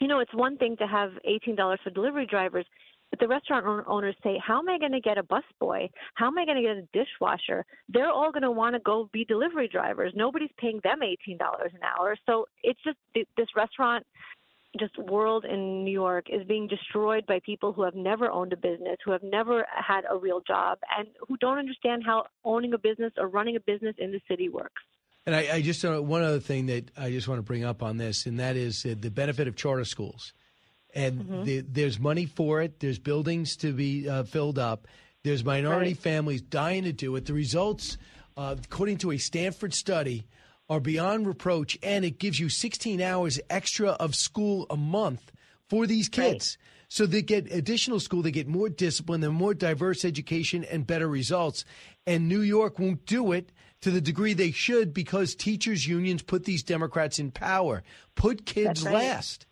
you 0.00 0.08
know, 0.08 0.18
it's 0.18 0.34
one 0.34 0.56
thing 0.56 0.76
to 0.78 0.86
have 0.86 1.12
$18 1.28 1.76
for 1.82 1.90
delivery 1.90 2.26
drivers. 2.26 2.66
But 3.10 3.20
the 3.20 3.28
restaurant 3.28 3.86
owners 3.88 4.16
say, 4.22 4.38
How 4.44 4.58
am 4.58 4.68
I 4.68 4.78
going 4.78 4.92
to 4.92 5.00
get 5.00 5.18
a 5.18 5.22
busboy? 5.22 5.88
How 6.14 6.26
am 6.26 6.38
I 6.38 6.44
going 6.44 6.56
to 6.56 6.62
get 6.62 6.76
a 6.76 6.88
dishwasher? 6.92 7.64
They're 7.88 8.10
all 8.10 8.30
going 8.30 8.42
to 8.42 8.50
want 8.50 8.74
to 8.74 8.80
go 8.80 9.08
be 9.12 9.24
delivery 9.24 9.68
drivers. 9.68 10.12
Nobody's 10.14 10.50
paying 10.58 10.80
them 10.84 11.00
$18 11.00 11.38
an 11.38 11.80
hour. 11.82 12.16
So 12.26 12.46
it's 12.62 12.80
just 12.84 12.98
this 13.14 13.48
restaurant 13.56 14.04
just 14.78 14.98
world 14.98 15.44
in 15.44 15.84
New 15.84 15.92
York 15.92 16.26
is 16.30 16.46
being 16.46 16.68
destroyed 16.68 17.24
by 17.26 17.40
people 17.44 17.72
who 17.72 17.82
have 17.82 17.94
never 17.94 18.30
owned 18.30 18.52
a 18.52 18.56
business, 18.56 18.96
who 19.04 19.12
have 19.12 19.22
never 19.22 19.66
had 19.70 20.02
a 20.10 20.16
real 20.16 20.40
job, 20.40 20.78
and 20.96 21.08
who 21.26 21.36
don't 21.38 21.58
understand 21.58 22.02
how 22.04 22.24
owning 22.44 22.74
a 22.74 22.78
business 22.78 23.12
or 23.16 23.28
running 23.28 23.56
a 23.56 23.60
business 23.60 23.94
in 23.98 24.12
the 24.12 24.20
city 24.28 24.48
works. 24.48 24.82
And 25.26 25.34
I, 25.34 25.56
I 25.56 25.62
just 25.62 25.84
uh, 25.84 26.02
one 26.02 26.22
other 26.22 26.40
thing 26.40 26.66
that 26.66 26.90
I 26.96 27.10
just 27.10 27.28
want 27.28 27.38
to 27.38 27.42
bring 27.42 27.64
up 27.64 27.82
on 27.82 27.96
this, 27.96 28.26
and 28.26 28.38
that 28.40 28.56
is 28.56 28.84
uh, 28.84 28.94
the 28.98 29.10
benefit 29.10 29.48
of 29.48 29.56
charter 29.56 29.84
schools 29.84 30.32
and 30.94 31.20
mm-hmm. 31.20 31.44
the, 31.44 31.60
there's 31.60 31.98
money 31.98 32.26
for 32.26 32.62
it. 32.62 32.80
There's 32.80 32.98
buildings 32.98 33.56
to 33.56 33.72
be 33.72 34.08
uh, 34.08 34.24
filled 34.24 34.58
up. 34.58 34.86
There's 35.24 35.44
minority 35.44 35.90
right. 35.90 35.98
families 35.98 36.42
dying 36.42 36.84
to 36.84 36.92
do 36.92 37.16
it. 37.16 37.26
The 37.26 37.34
results, 37.34 37.98
uh, 38.36 38.56
according 38.62 38.98
to 38.98 39.12
a 39.12 39.18
Stanford 39.18 39.74
study, 39.74 40.26
are 40.70 40.80
beyond 40.80 41.26
reproach, 41.26 41.78
and 41.82 42.04
it 42.04 42.18
gives 42.18 42.38
you 42.38 42.48
16 42.48 43.00
hours 43.00 43.40
extra 43.48 43.90
of 43.90 44.14
school 44.14 44.66
a 44.70 44.76
month 44.76 45.32
for 45.68 45.86
these 45.86 46.08
kids. 46.08 46.56
Right. 46.60 46.64
So 46.90 47.04
they 47.04 47.22
get 47.22 47.52
additional 47.52 48.00
school, 48.00 48.22
they 48.22 48.30
get 48.30 48.48
more 48.48 48.68
discipline, 48.68 49.22
and 49.22 49.34
more 49.34 49.54
diverse 49.54 50.04
education 50.04 50.64
and 50.64 50.86
better 50.86 51.08
results. 51.08 51.64
And 52.06 52.28
New 52.28 52.40
York 52.40 52.78
won't 52.78 53.04
do 53.04 53.32
it 53.32 53.52
to 53.82 53.90
the 53.90 54.00
degree 54.00 54.32
they 54.32 54.50
should 54.50 54.94
because 54.94 55.34
teachers' 55.34 55.86
unions 55.86 56.22
put 56.22 56.44
these 56.44 56.62
Democrats 56.62 57.18
in 57.18 57.30
power. 57.30 57.82
Put 58.14 58.46
kids 58.46 58.82
right. 58.82 58.94
last. 58.94 59.46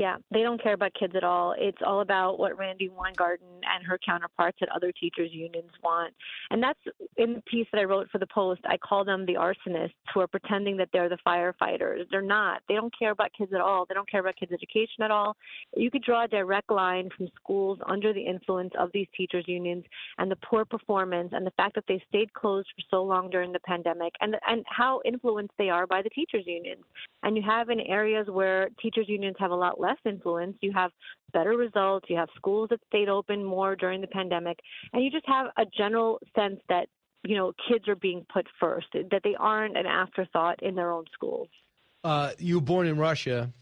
Yeah, 0.00 0.16
they 0.32 0.40
don't 0.40 0.62
care 0.62 0.72
about 0.72 0.94
kids 0.98 1.12
at 1.14 1.24
all. 1.24 1.54
It's 1.58 1.76
all 1.84 2.00
about 2.00 2.38
what 2.38 2.56
Randi 2.56 2.88
Weingarten 2.88 3.60
and 3.70 3.84
her 3.84 3.98
counterparts 3.98 4.56
at 4.62 4.70
other 4.70 4.92
teachers' 4.92 5.28
unions 5.30 5.72
want. 5.84 6.14
And 6.50 6.62
that's 6.62 6.78
in 7.18 7.34
the 7.34 7.42
piece 7.42 7.66
that 7.70 7.80
I 7.80 7.84
wrote 7.84 8.08
for 8.10 8.16
the 8.16 8.26
Post. 8.26 8.62
I 8.64 8.78
call 8.78 9.04
them 9.04 9.26
the 9.26 9.34
arsonists 9.34 9.92
who 10.14 10.20
are 10.20 10.26
pretending 10.26 10.78
that 10.78 10.88
they're 10.90 11.10
the 11.10 11.18
firefighters. 11.26 12.04
They're 12.10 12.22
not. 12.22 12.62
They 12.66 12.76
don't 12.76 12.98
care 12.98 13.10
about 13.10 13.28
kids 13.36 13.52
at 13.52 13.60
all. 13.60 13.84
They 13.86 13.94
don't 13.94 14.10
care 14.10 14.22
about 14.22 14.36
kids' 14.36 14.52
education 14.52 15.02
at 15.02 15.10
all. 15.10 15.36
You 15.76 15.90
could 15.90 16.02
draw 16.02 16.24
a 16.24 16.28
direct 16.28 16.70
line 16.70 17.10
from 17.14 17.28
schools 17.36 17.78
under 17.86 18.14
the 18.14 18.22
influence 18.22 18.72
of 18.78 18.88
these 18.94 19.06
teachers' 19.14 19.44
unions 19.48 19.84
and 20.16 20.30
the 20.30 20.36
poor 20.36 20.64
performance 20.64 21.32
and 21.34 21.46
the 21.46 21.52
fact 21.58 21.74
that 21.74 21.84
they 21.88 22.02
stayed 22.08 22.32
closed 22.32 22.68
for 22.74 22.82
so 22.90 23.04
long 23.04 23.28
during 23.28 23.52
the 23.52 23.60
pandemic 23.60 24.14
and 24.22 24.34
and 24.48 24.64
how 24.66 25.02
influenced 25.04 25.52
they 25.58 25.68
are 25.68 25.86
by 25.86 26.00
the 26.00 26.08
teachers' 26.08 26.46
unions. 26.46 26.84
And 27.22 27.36
you 27.36 27.42
have 27.42 27.68
in 27.68 27.80
areas 27.80 28.28
where 28.30 28.70
teachers' 28.80 29.06
unions 29.06 29.36
have 29.38 29.50
a 29.50 29.54
lot 29.54 29.78
less 29.78 29.89
less 29.90 30.12
influence, 30.12 30.56
you 30.60 30.72
have 30.72 30.90
better 31.32 31.50
results, 31.50 32.06
you 32.08 32.16
have 32.16 32.28
schools 32.36 32.68
that 32.70 32.80
stayed 32.86 33.08
open 33.08 33.44
more 33.44 33.76
during 33.76 34.00
the 34.00 34.06
pandemic, 34.06 34.58
and 34.92 35.04
you 35.04 35.10
just 35.10 35.26
have 35.26 35.46
a 35.56 35.64
general 35.76 36.18
sense 36.36 36.60
that 36.68 36.86
you 37.22 37.36
know 37.36 37.52
kids 37.68 37.88
are 37.88 37.96
being 37.96 38.24
put 38.32 38.46
first, 38.58 38.86
that 38.92 39.22
they 39.22 39.34
aren't 39.38 39.76
an 39.76 39.86
afterthought 39.86 40.62
in 40.62 40.74
their 40.74 40.90
own 40.90 41.04
schools. 41.12 41.48
Uh, 42.02 42.30
you 42.38 42.56
were 42.56 42.60
born 42.60 42.86
in 42.86 42.96
Russia. 42.96 43.52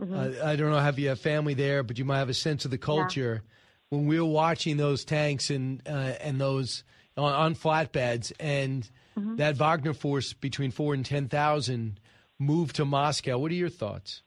Mm-hmm. 0.00 0.14
Uh, 0.14 0.44
I 0.44 0.56
don't 0.56 0.70
know 0.70 0.78
have 0.78 0.98
you 0.98 1.08
have 1.08 1.20
family 1.20 1.54
there, 1.54 1.82
but 1.82 1.98
you 1.98 2.04
might 2.04 2.18
have 2.18 2.28
a 2.28 2.34
sense 2.34 2.64
of 2.64 2.70
the 2.70 2.78
culture. 2.78 3.42
Yeah. 3.44 3.50
When 3.90 4.06
we 4.06 4.18
were 4.18 4.26
watching 4.26 4.76
those 4.76 5.04
tanks 5.04 5.50
and 5.50 5.80
uh, 5.86 6.14
and 6.20 6.40
those 6.40 6.84
on, 7.16 7.32
on 7.32 7.54
flatbeds 7.54 8.32
and 8.40 8.88
mm-hmm. 9.16 9.36
that 9.36 9.56
Wagner 9.56 9.94
force 9.94 10.32
between 10.32 10.70
four 10.70 10.94
and 10.94 11.04
ten 11.04 11.28
thousand 11.28 12.00
moved 12.38 12.76
to 12.76 12.84
Moscow, 12.84 13.38
what 13.38 13.52
are 13.52 13.54
your 13.54 13.68
thoughts? 13.68 14.23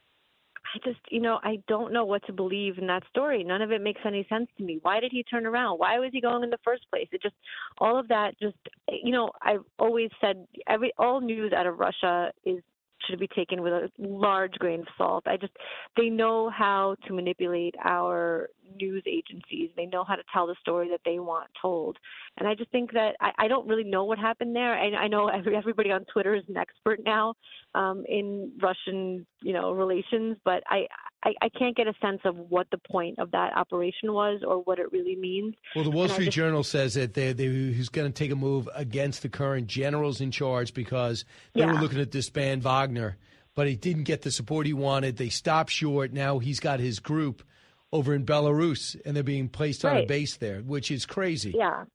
I 0.76 0.80
just, 0.84 1.00
you 1.10 1.22
know, 1.22 1.40
I 1.44 1.60
don't 1.68 1.94
know 1.94 2.06
what 2.06 2.26
to 2.28 2.34
believe 2.34 2.78
in 2.78 2.88
that 2.88 3.04
story. 3.10 3.44
None 3.44 3.62
of 3.62 3.72
it 3.72 3.82
makes 3.82 4.02
any 4.06 4.26
sense 4.30 4.48
to 4.58 4.64
me. 4.64 4.80
Why 4.82 5.00
did 5.00 5.12
he 5.12 5.24
turn 5.24 5.46
around? 5.46 5.78
Why 5.78 6.00
was 6.00 6.10
he 6.12 6.22
going 6.22 6.44
in 6.44 6.50
the 6.50 6.60
first 6.64 6.90
place? 6.90 7.08
It 7.12 7.22
just, 7.22 7.36
all 7.78 7.98
of 7.98 8.08
that 8.10 8.38
just, 8.40 8.58
you 8.90 9.12
know, 9.12 9.32
I've 9.42 9.64
always 9.80 10.10
said 10.20 10.48
every, 10.68 10.92
all 10.98 11.22
news 11.22 11.54
out 11.54 11.68
of 11.68 11.80
Russia 11.80 12.32
is 12.46 12.62
should 13.08 13.20
be 13.20 13.28
taken 13.28 13.62
with 13.62 13.74
a 13.74 13.90
large 14.00 14.54
grain 14.54 14.82
of 14.82 14.88
salt. 14.98 15.24
I 15.28 15.38
just 15.38 15.54
they 15.96 16.10
know 16.10 16.50
how 16.50 16.96
to 17.08 17.14
manipulate 17.14 17.76
our 17.84 18.50
news 18.80 19.04
agencies. 19.08 19.70
They 19.76 19.86
know 19.86 20.04
how 20.04 20.16
to 20.16 20.24
tell 20.34 20.48
the 20.48 20.56
story 20.62 20.90
that 20.90 21.02
they 21.06 21.20
want 21.20 21.48
told. 21.62 21.98
And 22.38 22.48
I 22.48 22.56
just 22.56 22.72
think 22.72 22.92
that 22.94 23.16
I, 23.22 23.32
I 23.38 23.48
don't 23.48 23.68
really 23.68 23.84
know 23.84 24.04
what 24.04 24.18
happened 24.18 24.56
there. 24.56 24.74
I, 24.74 24.92
I 24.92 25.08
know 25.08 25.28
every, 25.28 25.56
everybody 25.56 25.92
on 25.92 26.06
Twitter 26.12 26.36
is 26.36 26.44
an 26.50 26.58
expert 26.58 27.00
now 27.06 27.34
um, 27.76 28.04
in 28.08 28.52
Russian, 28.62 29.26
you 29.42 29.54
know, 29.54 29.72
relations, 29.72 30.38
but 30.44 30.64
I, 30.68 30.88
I, 31.24 31.34
I 31.42 31.50
can't 31.50 31.76
get 31.76 31.88
a 31.88 31.94
sense 32.02 32.22
of 32.26 32.36
what 32.38 32.68
the 32.72 32.78
point 32.78 33.20
of 33.20 33.32
that 33.32 33.56
operation 33.58 34.14
was 34.14 34.42
or 34.48 34.58
what 34.60 34.80
it 34.80 34.92
really 34.92 35.16
means. 35.16 35.56
Well, 35.76 35.84
the 35.84 35.90
Wall 35.92 36.08
Street 36.08 36.26
just- 36.26 36.36
Journal 36.36 36.64
says 36.64 36.94
that 36.94 37.14
they, 37.16 37.34
they, 37.34 37.48
he's 37.48 37.90
going 37.90 38.08
to 38.08 38.14
take 38.14 38.32
a 38.32 38.36
move 38.36 38.70
against 38.76 39.24
the 39.24 39.30
current 39.30 39.68
generals 39.68 40.22
in 40.22 40.32
charge 40.32 40.74
because 40.74 41.26
they 41.54 41.66
were 41.66 41.74
looking 41.74 41.98
to 41.98 42.06
disband 42.06 42.62
Wagner, 42.64 43.18
but 43.56 43.68
he 43.68 43.76
didn't 43.76 44.04
get 44.04 44.22
the 44.22 44.32
support 44.32 44.68
he 44.68 44.74
wanted. 44.74 45.18
They 45.18 45.30
stopped 45.30 45.72
short. 45.72 46.14
Now 46.14 46.40
he's 46.40 46.60
got 46.60 46.80
his 46.80 47.00
group 47.00 47.44
over 47.92 48.14
in 48.14 48.26
Belarus, 48.26 49.00
and 49.06 49.16
they're 49.16 49.24
being 49.24 49.50
placed 49.50 49.86
on 49.86 49.98
a 49.98 50.06
base 50.06 50.38
there, 50.38 50.60
which 50.60 50.92
is 50.92 51.06
crazy. 51.06 51.54
Yeah. 51.58 51.86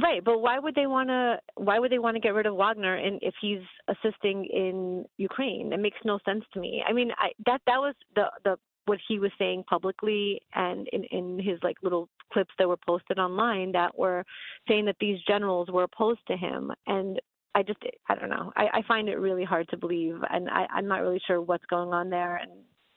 Right, 0.00 0.24
but 0.24 0.38
why 0.40 0.58
would 0.58 0.74
they 0.74 0.86
want 0.86 1.08
to? 1.08 1.40
Why 1.56 1.78
would 1.78 1.90
they 1.92 1.98
want 1.98 2.14
to 2.16 2.20
get 2.20 2.34
rid 2.34 2.46
of 2.46 2.54
Wagner 2.56 2.94
and 2.96 3.18
if 3.22 3.34
he's 3.40 3.60
assisting 3.88 4.44
in 4.46 5.04
Ukraine? 5.18 5.72
It 5.72 5.80
makes 5.80 5.98
no 6.04 6.18
sense 6.24 6.44
to 6.54 6.60
me. 6.60 6.82
I 6.88 6.92
mean, 6.92 7.10
I, 7.18 7.30
that 7.46 7.60
that 7.66 7.78
was 7.78 7.94
the 8.14 8.26
the 8.44 8.56
what 8.86 8.98
he 9.08 9.18
was 9.18 9.32
saying 9.38 9.64
publicly 9.68 10.40
and 10.54 10.88
in 10.92 11.04
in 11.04 11.38
his 11.38 11.58
like 11.62 11.76
little 11.82 12.08
clips 12.32 12.54
that 12.58 12.68
were 12.68 12.78
posted 12.78 13.18
online 13.18 13.72
that 13.72 13.96
were 13.98 14.24
saying 14.68 14.86
that 14.86 14.96
these 15.00 15.18
generals 15.28 15.68
were 15.70 15.84
opposed 15.84 16.20
to 16.28 16.36
him 16.36 16.72
and. 16.86 17.20
I 17.52 17.64
just, 17.64 17.80
I 18.08 18.14
don't 18.14 18.30
know. 18.30 18.52
I, 18.54 18.66
I 18.74 18.82
find 18.86 19.08
it 19.08 19.16
really 19.18 19.42
hard 19.42 19.68
to 19.70 19.76
believe, 19.76 20.14
and 20.30 20.48
I, 20.48 20.66
I'm 20.72 20.86
not 20.86 21.02
really 21.02 21.20
sure 21.26 21.42
what's 21.42 21.66
going 21.66 21.92
on 21.92 22.08
there. 22.08 22.36
And 22.36 22.52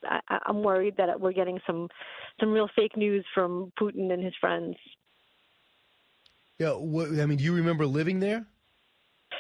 I, 0.05 0.19
I- 0.29 0.39
I'm 0.45 0.61
worried 0.61 0.93
that 0.97 1.19
we're 1.19 1.33
getting 1.33 1.59
some, 1.65 1.87
some 2.39 2.53
real 2.53 2.69
fake 2.75 2.95
news 2.95 3.25
from 3.33 3.73
Putin 3.81 4.13
and 4.13 4.23
his 4.23 4.35
friends. 4.39 4.75
Yeah, 6.63 7.23
I 7.23 7.25
mean, 7.25 7.37
do 7.37 7.43
you 7.43 7.53
remember 7.53 7.85
living 7.85 8.19
there? 8.19 8.45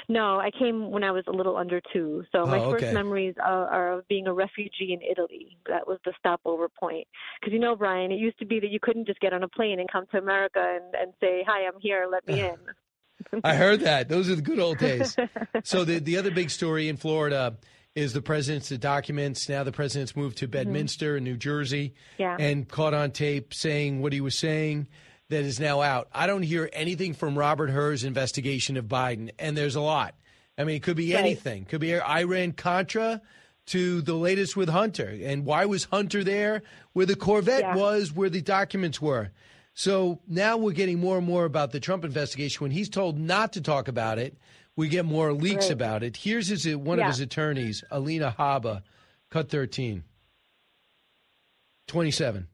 No, 0.09 0.39
I 0.39 0.51
came 0.57 0.91
when 0.91 1.03
I 1.03 1.11
was 1.11 1.23
a 1.27 1.31
little 1.31 1.55
under 1.55 1.81
two. 1.93 2.23
So 2.31 2.45
my 2.45 2.59
Oh, 2.59 2.71
first 2.71 2.93
memories 2.93 3.35
are, 3.41 3.67
are 3.67 3.93
of 3.93 4.07
being 4.07 4.27
a 4.27 4.33
refugee 4.33 4.91
in 4.93 5.01
Italy. 5.01 5.57
That 5.67 5.87
was 5.87 5.99
the 6.03 6.13
stopover 6.19 6.67
point. 6.67 7.07
Because 7.39 7.53
you 7.53 7.59
know, 7.59 7.75
Brian, 7.75 8.11
it 8.11 8.19
used 8.19 8.39
to 8.39 8.45
be 8.45 8.59
that 8.59 8.69
you 8.69 8.79
couldn't 8.81 9.07
just 9.07 9.19
get 9.19 9.33
on 9.33 9.43
a 9.43 9.47
plane 9.47 9.79
and 9.79 9.89
come 9.89 10.05
to 10.11 10.17
America 10.17 10.59
and, 10.59 10.93
and 10.95 11.13
say, 11.21 11.43
"Hi, 11.47 11.65
I'm 11.65 11.79
here. 11.79 12.07
Let 12.11 12.27
me 12.27 12.41
in." 12.41 13.41
I 13.43 13.55
heard 13.55 13.81
that. 13.81 14.09
Those 14.09 14.29
are 14.29 14.35
the 14.35 14.41
good 14.41 14.59
old 14.59 14.77
days. 14.77 15.15
so 15.63 15.85
the 15.85 15.99
the 15.99 16.17
other 16.17 16.31
big 16.31 16.49
story 16.49 16.89
in 16.89 16.97
Florida 16.97 17.57
is 17.95 18.11
the 18.13 18.21
president's 18.21 18.69
documents. 18.69 19.47
Now 19.47 19.63
the 19.63 19.71
president's 19.71 20.15
moved 20.15 20.37
to 20.39 20.45
mm-hmm. 20.45 20.51
Bedminster 20.51 21.17
in 21.17 21.23
New 21.23 21.37
Jersey 21.37 21.93
Yeah. 22.17 22.35
and 22.39 22.67
caught 22.67 22.93
on 22.93 23.11
tape 23.11 23.53
saying 23.53 24.01
what 24.01 24.13
he 24.13 24.21
was 24.21 24.37
saying 24.37 24.87
that 25.29 25.43
is 25.43 25.59
now 25.59 25.81
out. 25.81 26.07
I 26.13 26.27
don't 26.27 26.43
hear 26.43 26.69
anything 26.73 27.13
from 27.13 27.37
Robert 27.37 27.69
Hur's 27.69 28.03
investigation 28.03 28.77
of 28.77 28.85
Biden, 28.85 29.31
and 29.39 29.57
there's 29.57 29.75
a 29.75 29.81
lot. 29.81 30.15
I 30.57 30.63
mean, 30.63 30.75
it 30.75 30.83
could 30.83 30.97
be 30.97 31.13
Right. 31.13 31.19
anything. 31.23 31.65
Could 31.65 31.81
be 31.81 31.99
Iran 31.99 32.51
Contra 32.51 33.21
to 33.67 34.01
the 34.01 34.13
latest 34.13 34.55
with 34.57 34.69
Hunter. 34.69 35.17
And 35.23 35.45
why 35.45 35.65
was 35.65 35.85
Hunter 35.85 36.23
there 36.23 36.61
where 36.91 37.05
the 37.05 37.15
Corvette 37.15 37.61
Yeah. 37.61 37.75
was, 37.75 38.11
where 38.11 38.29
the 38.29 38.41
documents 38.41 39.01
were? 39.01 39.31
So 39.73 40.19
now 40.27 40.57
we're 40.57 40.73
getting 40.73 40.99
more 40.99 41.17
and 41.17 41.25
more 41.25 41.45
about 41.45 41.71
the 41.71 41.79
Trump 41.79 42.05
investigation. 42.05 42.61
When 42.61 42.71
he's 42.71 42.89
told 42.89 43.17
not 43.17 43.53
to 43.53 43.61
talk 43.61 43.87
about 43.87 44.19
it, 44.19 44.37
we 44.75 44.87
get 44.89 45.05
more 45.05 45.33
leaks 45.33 45.65
Right. 45.65 45.71
about 45.71 46.03
it. 46.03 46.17
Here's 46.17 46.47
his 46.49 46.67
uh, 46.67 46.77
one 46.77 46.99
Yeah. 46.99 47.05
of 47.05 47.11
his 47.13 47.19
attorneys, 47.21 47.83
Alina 47.89 48.35
Habba, 48.37 48.83
cut 49.31 49.49
13. 49.49 50.03
27. 51.87 52.47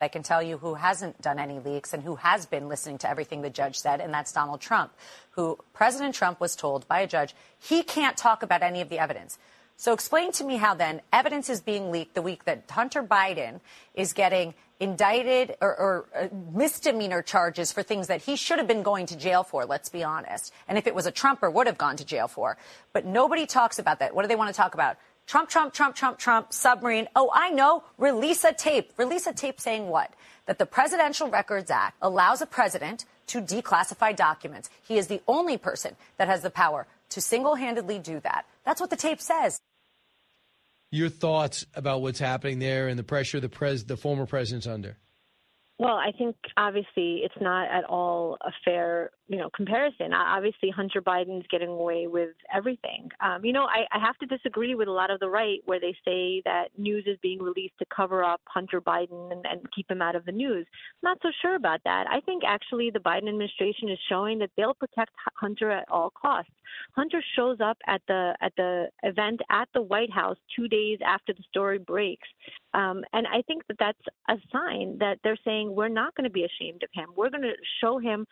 I 0.00 0.08
can 0.08 0.22
tell 0.22 0.42
you 0.42 0.58
who 0.58 0.74
hasn't 0.74 1.22
done 1.22 1.38
any 1.38 1.58
leaks 1.58 1.94
and 1.94 2.02
who 2.02 2.16
has 2.16 2.44
been 2.44 2.68
listening 2.68 2.98
to 2.98 3.08
everything 3.08 3.40
the 3.40 3.50
judge 3.50 3.78
said, 3.78 4.00
and 4.00 4.12
that's 4.12 4.32
Donald 4.32 4.60
Trump, 4.60 4.92
who 5.30 5.58
President 5.72 6.14
Trump 6.14 6.38
was 6.38 6.54
told 6.54 6.86
by 6.86 7.00
a 7.00 7.06
judge 7.06 7.34
he 7.58 7.82
can't 7.82 8.16
talk 8.16 8.42
about 8.42 8.62
any 8.62 8.82
of 8.82 8.90
the 8.90 8.98
evidence. 8.98 9.38
So 9.78 9.92
explain 9.92 10.32
to 10.32 10.44
me 10.44 10.56
how 10.56 10.74
then 10.74 11.02
evidence 11.12 11.50
is 11.50 11.60
being 11.60 11.90
leaked 11.90 12.14
the 12.14 12.22
week 12.22 12.44
that 12.44 12.64
Hunter 12.70 13.02
Biden 13.02 13.60
is 13.94 14.14
getting 14.14 14.54
indicted 14.80 15.56
or, 15.60 15.78
or 15.78 16.08
uh, 16.14 16.28
misdemeanor 16.52 17.22
charges 17.22 17.72
for 17.72 17.82
things 17.82 18.08
that 18.08 18.22
he 18.22 18.36
should 18.36 18.58
have 18.58 18.68
been 18.68 18.82
going 18.82 19.06
to 19.06 19.16
jail 19.16 19.42
for, 19.42 19.64
let's 19.64 19.88
be 19.88 20.02
honest. 20.02 20.52
And 20.68 20.76
if 20.76 20.86
it 20.86 20.94
was 20.94 21.06
a 21.06 21.10
Trumper, 21.10 21.50
would 21.50 21.66
have 21.66 21.78
gone 21.78 21.96
to 21.96 22.04
jail 22.04 22.28
for. 22.28 22.56
But 22.92 23.04
nobody 23.04 23.46
talks 23.46 23.78
about 23.78 23.98
that. 24.00 24.14
What 24.14 24.22
do 24.22 24.28
they 24.28 24.36
want 24.36 24.48
to 24.48 24.56
talk 24.56 24.74
about? 24.74 24.96
Trump, 25.26 25.48
Trump, 25.48 25.74
Trump, 25.74 25.96
Trump, 25.96 26.18
Trump, 26.18 26.52
submarine. 26.52 27.08
Oh, 27.16 27.30
I 27.34 27.50
know. 27.50 27.82
Release 27.98 28.44
a 28.44 28.52
tape. 28.52 28.92
Release 28.96 29.26
a 29.26 29.32
tape 29.32 29.60
saying 29.60 29.88
what? 29.88 30.12
That 30.46 30.58
the 30.58 30.66
Presidential 30.66 31.28
Records 31.28 31.70
Act 31.70 31.96
allows 32.00 32.40
a 32.40 32.46
president 32.46 33.04
to 33.28 33.40
declassify 33.40 34.14
documents. 34.14 34.70
He 34.86 34.98
is 34.98 35.08
the 35.08 35.20
only 35.26 35.58
person 35.58 35.96
that 36.16 36.28
has 36.28 36.42
the 36.42 36.50
power 36.50 36.86
to 37.10 37.20
single 37.20 37.56
handedly 37.56 37.98
do 37.98 38.20
that. 38.20 38.46
That's 38.64 38.80
what 38.80 38.90
the 38.90 38.96
tape 38.96 39.20
says. 39.20 39.60
Your 40.92 41.08
thoughts 41.08 41.66
about 41.74 42.02
what's 42.02 42.20
happening 42.20 42.60
there 42.60 42.86
and 42.86 42.96
the 42.96 43.02
pressure 43.02 43.40
the 43.40 43.48
pres 43.48 43.84
the 43.84 43.96
former 43.96 44.26
president's 44.26 44.68
under? 44.68 44.96
Well, 45.78 45.96
I 45.96 46.12
think 46.16 46.36
obviously 46.56 47.22
it's 47.24 47.34
not 47.40 47.68
at 47.68 47.84
all 47.84 48.38
a 48.40 48.52
fair, 48.64 49.10
you 49.28 49.38
know, 49.38 49.50
comparison. 49.54 50.12
Obviously, 50.12 50.70
Hunter 50.70 51.02
Biden's 51.02 51.46
getting 51.50 51.68
away 51.68 52.06
with 52.06 52.30
everything. 52.54 53.08
Um, 53.20 53.44
you 53.44 53.52
know, 53.52 53.64
I, 53.64 53.84
I 53.92 53.98
have 53.98 54.16
to 54.18 54.26
disagree 54.26 54.74
with 54.74 54.86
a 54.86 54.92
lot 54.92 55.10
of 55.10 55.18
the 55.18 55.28
right 55.28 55.58
where 55.64 55.80
they 55.80 55.94
say 56.04 56.42
that 56.44 56.68
news 56.78 57.04
is 57.06 57.18
being 57.22 57.40
released 57.42 57.74
to 57.80 57.86
cover 57.94 58.22
up 58.22 58.40
Hunter 58.46 58.80
Biden 58.80 59.32
and, 59.32 59.44
and 59.44 59.60
keep 59.74 59.90
him 59.90 60.00
out 60.00 60.14
of 60.14 60.24
the 60.26 60.32
news. 60.32 60.66
Not 61.02 61.18
so 61.22 61.30
sure 61.42 61.56
about 61.56 61.80
that. 61.84 62.06
I 62.08 62.20
think 62.20 62.42
actually 62.46 62.90
the 62.90 63.00
Biden 63.00 63.28
administration 63.28 63.88
is 63.88 63.98
showing 64.08 64.38
that 64.38 64.50
they'll 64.56 64.74
protect 64.74 65.10
Hunter 65.34 65.70
at 65.72 65.88
all 65.90 66.10
costs. 66.10 66.52
Hunter 66.94 67.22
shows 67.34 67.58
up 67.60 67.78
at 67.86 68.02
the 68.06 68.34
at 68.40 68.52
the 68.56 68.86
event 69.02 69.40
at 69.50 69.68
the 69.74 69.82
White 69.82 70.12
House 70.12 70.36
two 70.54 70.68
days 70.68 70.98
after 71.04 71.32
the 71.32 71.42
story 71.48 71.78
breaks, 71.78 72.28
um, 72.74 73.02
and 73.12 73.26
I 73.26 73.42
think 73.42 73.66
that 73.68 73.76
that's 73.78 73.98
a 74.28 74.34
sign 74.52 74.98
that 74.98 75.18
they're 75.24 75.38
saying 75.44 75.74
we're 75.74 75.88
not 75.88 76.14
going 76.14 76.24
to 76.24 76.30
be 76.30 76.44
ashamed 76.44 76.82
of 76.82 76.90
him. 76.92 77.08
We're 77.16 77.30
going 77.30 77.42
to 77.42 77.54
show 77.80 77.98
him 77.98 78.26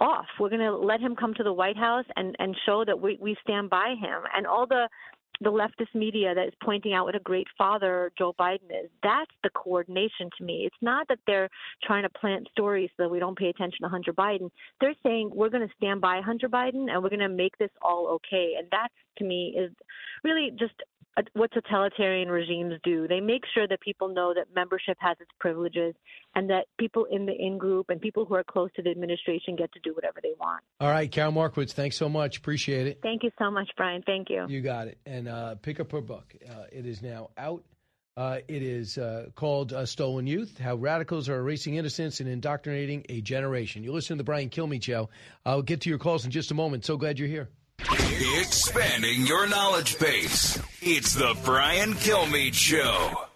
off. 0.00 0.26
We're 0.38 0.48
going 0.48 0.60
to 0.60 0.76
let 0.76 1.00
him 1.00 1.14
come 1.14 1.34
to 1.34 1.42
the 1.42 1.52
White 1.52 1.76
House 1.76 2.06
and 2.16 2.34
and 2.38 2.56
show 2.66 2.84
that 2.84 3.00
we 3.00 3.18
we 3.20 3.36
stand 3.42 3.70
by 3.70 3.94
him. 4.00 4.22
And 4.34 4.46
all 4.46 4.66
the 4.66 4.88
the 5.42 5.50
leftist 5.50 5.94
media 5.94 6.34
that 6.34 6.48
is 6.48 6.54
pointing 6.62 6.92
out 6.92 7.06
what 7.06 7.14
a 7.14 7.20
great 7.20 7.46
father 7.56 8.12
Joe 8.18 8.34
Biden 8.38 8.68
is. 8.70 8.90
That's 9.02 9.30
the 9.42 9.48
coordination 9.50 10.28
to 10.36 10.44
me. 10.44 10.64
It's 10.66 10.76
not 10.82 11.08
that 11.08 11.18
they're 11.26 11.48
trying 11.82 12.02
to 12.02 12.10
plant 12.10 12.46
stories 12.52 12.90
so 12.96 13.04
that 13.04 13.08
we 13.08 13.18
don't 13.18 13.38
pay 13.38 13.48
attention 13.48 13.78
to 13.82 13.88
Hunter 13.88 14.12
Biden. 14.12 14.50
They're 14.80 14.94
saying 15.02 15.30
we're 15.34 15.48
going 15.48 15.66
to 15.66 15.74
stand 15.76 16.02
by 16.02 16.20
Hunter 16.20 16.48
Biden 16.48 16.90
and 16.90 17.02
we're 17.02 17.08
going 17.08 17.20
to 17.20 17.28
make 17.28 17.56
this 17.56 17.70
all 17.80 18.08
okay. 18.08 18.54
And 18.58 18.68
that 18.70 18.88
to 19.18 19.24
me 19.24 19.54
is 19.58 19.72
really 20.24 20.50
just 20.58 20.74
what 21.34 21.50
totalitarian 21.52 22.28
regimes 22.28 22.74
do. 22.82 23.08
They 23.08 23.20
make 23.20 23.42
sure 23.52 23.66
that 23.68 23.80
people 23.80 24.08
know 24.08 24.32
that 24.34 24.46
membership 24.54 24.96
has 25.00 25.16
its 25.20 25.30
privileges 25.38 25.94
and 26.34 26.48
that 26.50 26.66
people 26.78 27.06
in 27.10 27.26
the 27.26 27.32
in 27.32 27.58
group 27.58 27.86
and 27.90 28.00
people 28.00 28.24
who 28.24 28.34
are 28.34 28.44
close 28.44 28.70
to 28.76 28.82
the 28.82 28.90
administration 28.90 29.56
get 29.56 29.72
to 29.72 29.80
do 29.80 29.94
whatever 29.94 30.20
they 30.22 30.32
want. 30.38 30.62
All 30.80 30.90
right, 30.90 31.10
Karol 31.10 31.32
Markowicz, 31.32 31.72
thanks 31.72 31.96
so 31.96 32.08
much. 32.08 32.38
Appreciate 32.38 32.86
it. 32.86 33.00
Thank 33.02 33.22
you 33.22 33.30
so 33.38 33.50
much, 33.50 33.70
Brian. 33.76 34.02
Thank 34.06 34.30
you. 34.30 34.46
You 34.48 34.60
got 34.60 34.88
it. 34.88 34.98
And 35.06 35.28
uh, 35.28 35.56
pick 35.56 35.80
up 35.80 35.92
her 35.92 36.00
book. 36.00 36.34
Uh, 36.48 36.64
it 36.72 36.86
is 36.86 37.02
now 37.02 37.30
out. 37.36 37.64
Uh, 38.16 38.40
it 38.48 38.62
is 38.62 38.98
uh, 38.98 39.26
called 39.34 39.72
uh, 39.72 39.86
Stolen 39.86 40.26
Youth 40.26 40.58
How 40.58 40.74
Radicals 40.74 41.28
Are 41.28 41.38
Erasing 41.38 41.76
Innocence 41.76 42.20
and 42.20 42.28
Indoctrinating 42.28 43.06
a 43.08 43.20
Generation. 43.20 43.82
You 43.82 43.92
listen 43.92 44.16
to 44.16 44.20
the 44.20 44.24
Brian 44.24 44.50
Kilmeade 44.50 44.82
Show. 44.82 45.08
I'll 45.46 45.62
get 45.62 45.82
to 45.82 45.88
your 45.88 45.98
calls 45.98 46.24
in 46.24 46.30
just 46.30 46.50
a 46.50 46.54
moment. 46.54 46.84
So 46.84 46.96
glad 46.96 47.18
you're 47.18 47.28
here. 47.28 47.48
Expanding 48.40 49.26
your 49.26 49.48
knowledge 49.48 49.98
base. 49.98 50.60
It's 50.82 51.14
the 51.14 51.36
Brian 51.44 51.94
Kilmeade 51.94 52.54
Show. 52.54 53.26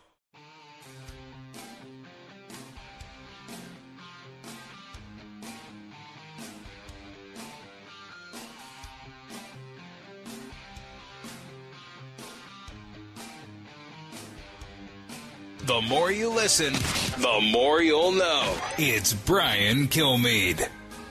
The 15.66 15.80
more 15.80 16.12
you 16.12 16.28
listen, 16.28 16.74
the 17.20 17.40
more 17.50 17.80
you'll 17.82 18.12
know. 18.12 18.56
It's 18.76 19.14
Brian 19.14 19.88
Kilmeade. 19.88 20.68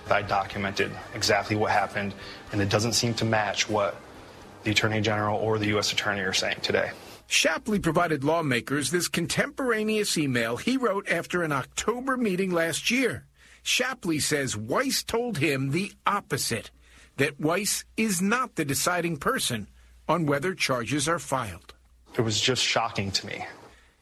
I 0.10 0.22
documented 0.22 0.92
exactly 1.14 1.56
what 1.56 1.72
happened, 1.72 2.14
and 2.52 2.62
it 2.62 2.70
doesn't 2.70 2.94
seem 2.94 3.14
to 3.16 3.26
match 3.26 3.70
what 3.70 3.96
the 4.64 4.72
Attorney 4.72 5.02
General 5.02 5.40
or 5.40 5.58
the 5.58 5.68
U.S. 5.68 5.92
Attorney 5.92 6.22
are 6.22 6.34
saying 6.34 6.60
today. 6.62 6.92
Shapley 7.28 7.80
provided 7.80 8.24
lawmakers 8.24 8.92
this 8.92 9.08
contemporaneous 9.08 10.18
email 10.18 10.58
he 10.58 10.78
wrote 10.78 11.10
after 11.10 11.42
an 11.42 11.52
October 11.52 12.18
meeting 12.18 12.52
last 12.52 12.92
year. 12.92 13.26
Shapley 13.64 14.20
says 14.20 14.58
Weiss 14.58 15.04
told 15.04 15.38
him 15.38 15.72
the 15.72 15.94
opposite 16.06 16.70
that 17.18 17.40
Weiss 17.40 17.86
is 17.96 18.22
not 18.22 18.56
the 18.56 18.66
deciding 18.66 19.18
person 19.18 19.70
on 20.08 20.26
whether 20.26 20.54
charges 20.54 21.08
are 21.08 21.20
filed. 21.20 21.74
It 22.18 22.22
was 22.22 22.40
just 22.40 22.64
shocking 22.64 23.12
to 23.12 23.28
me. 23.28 23.46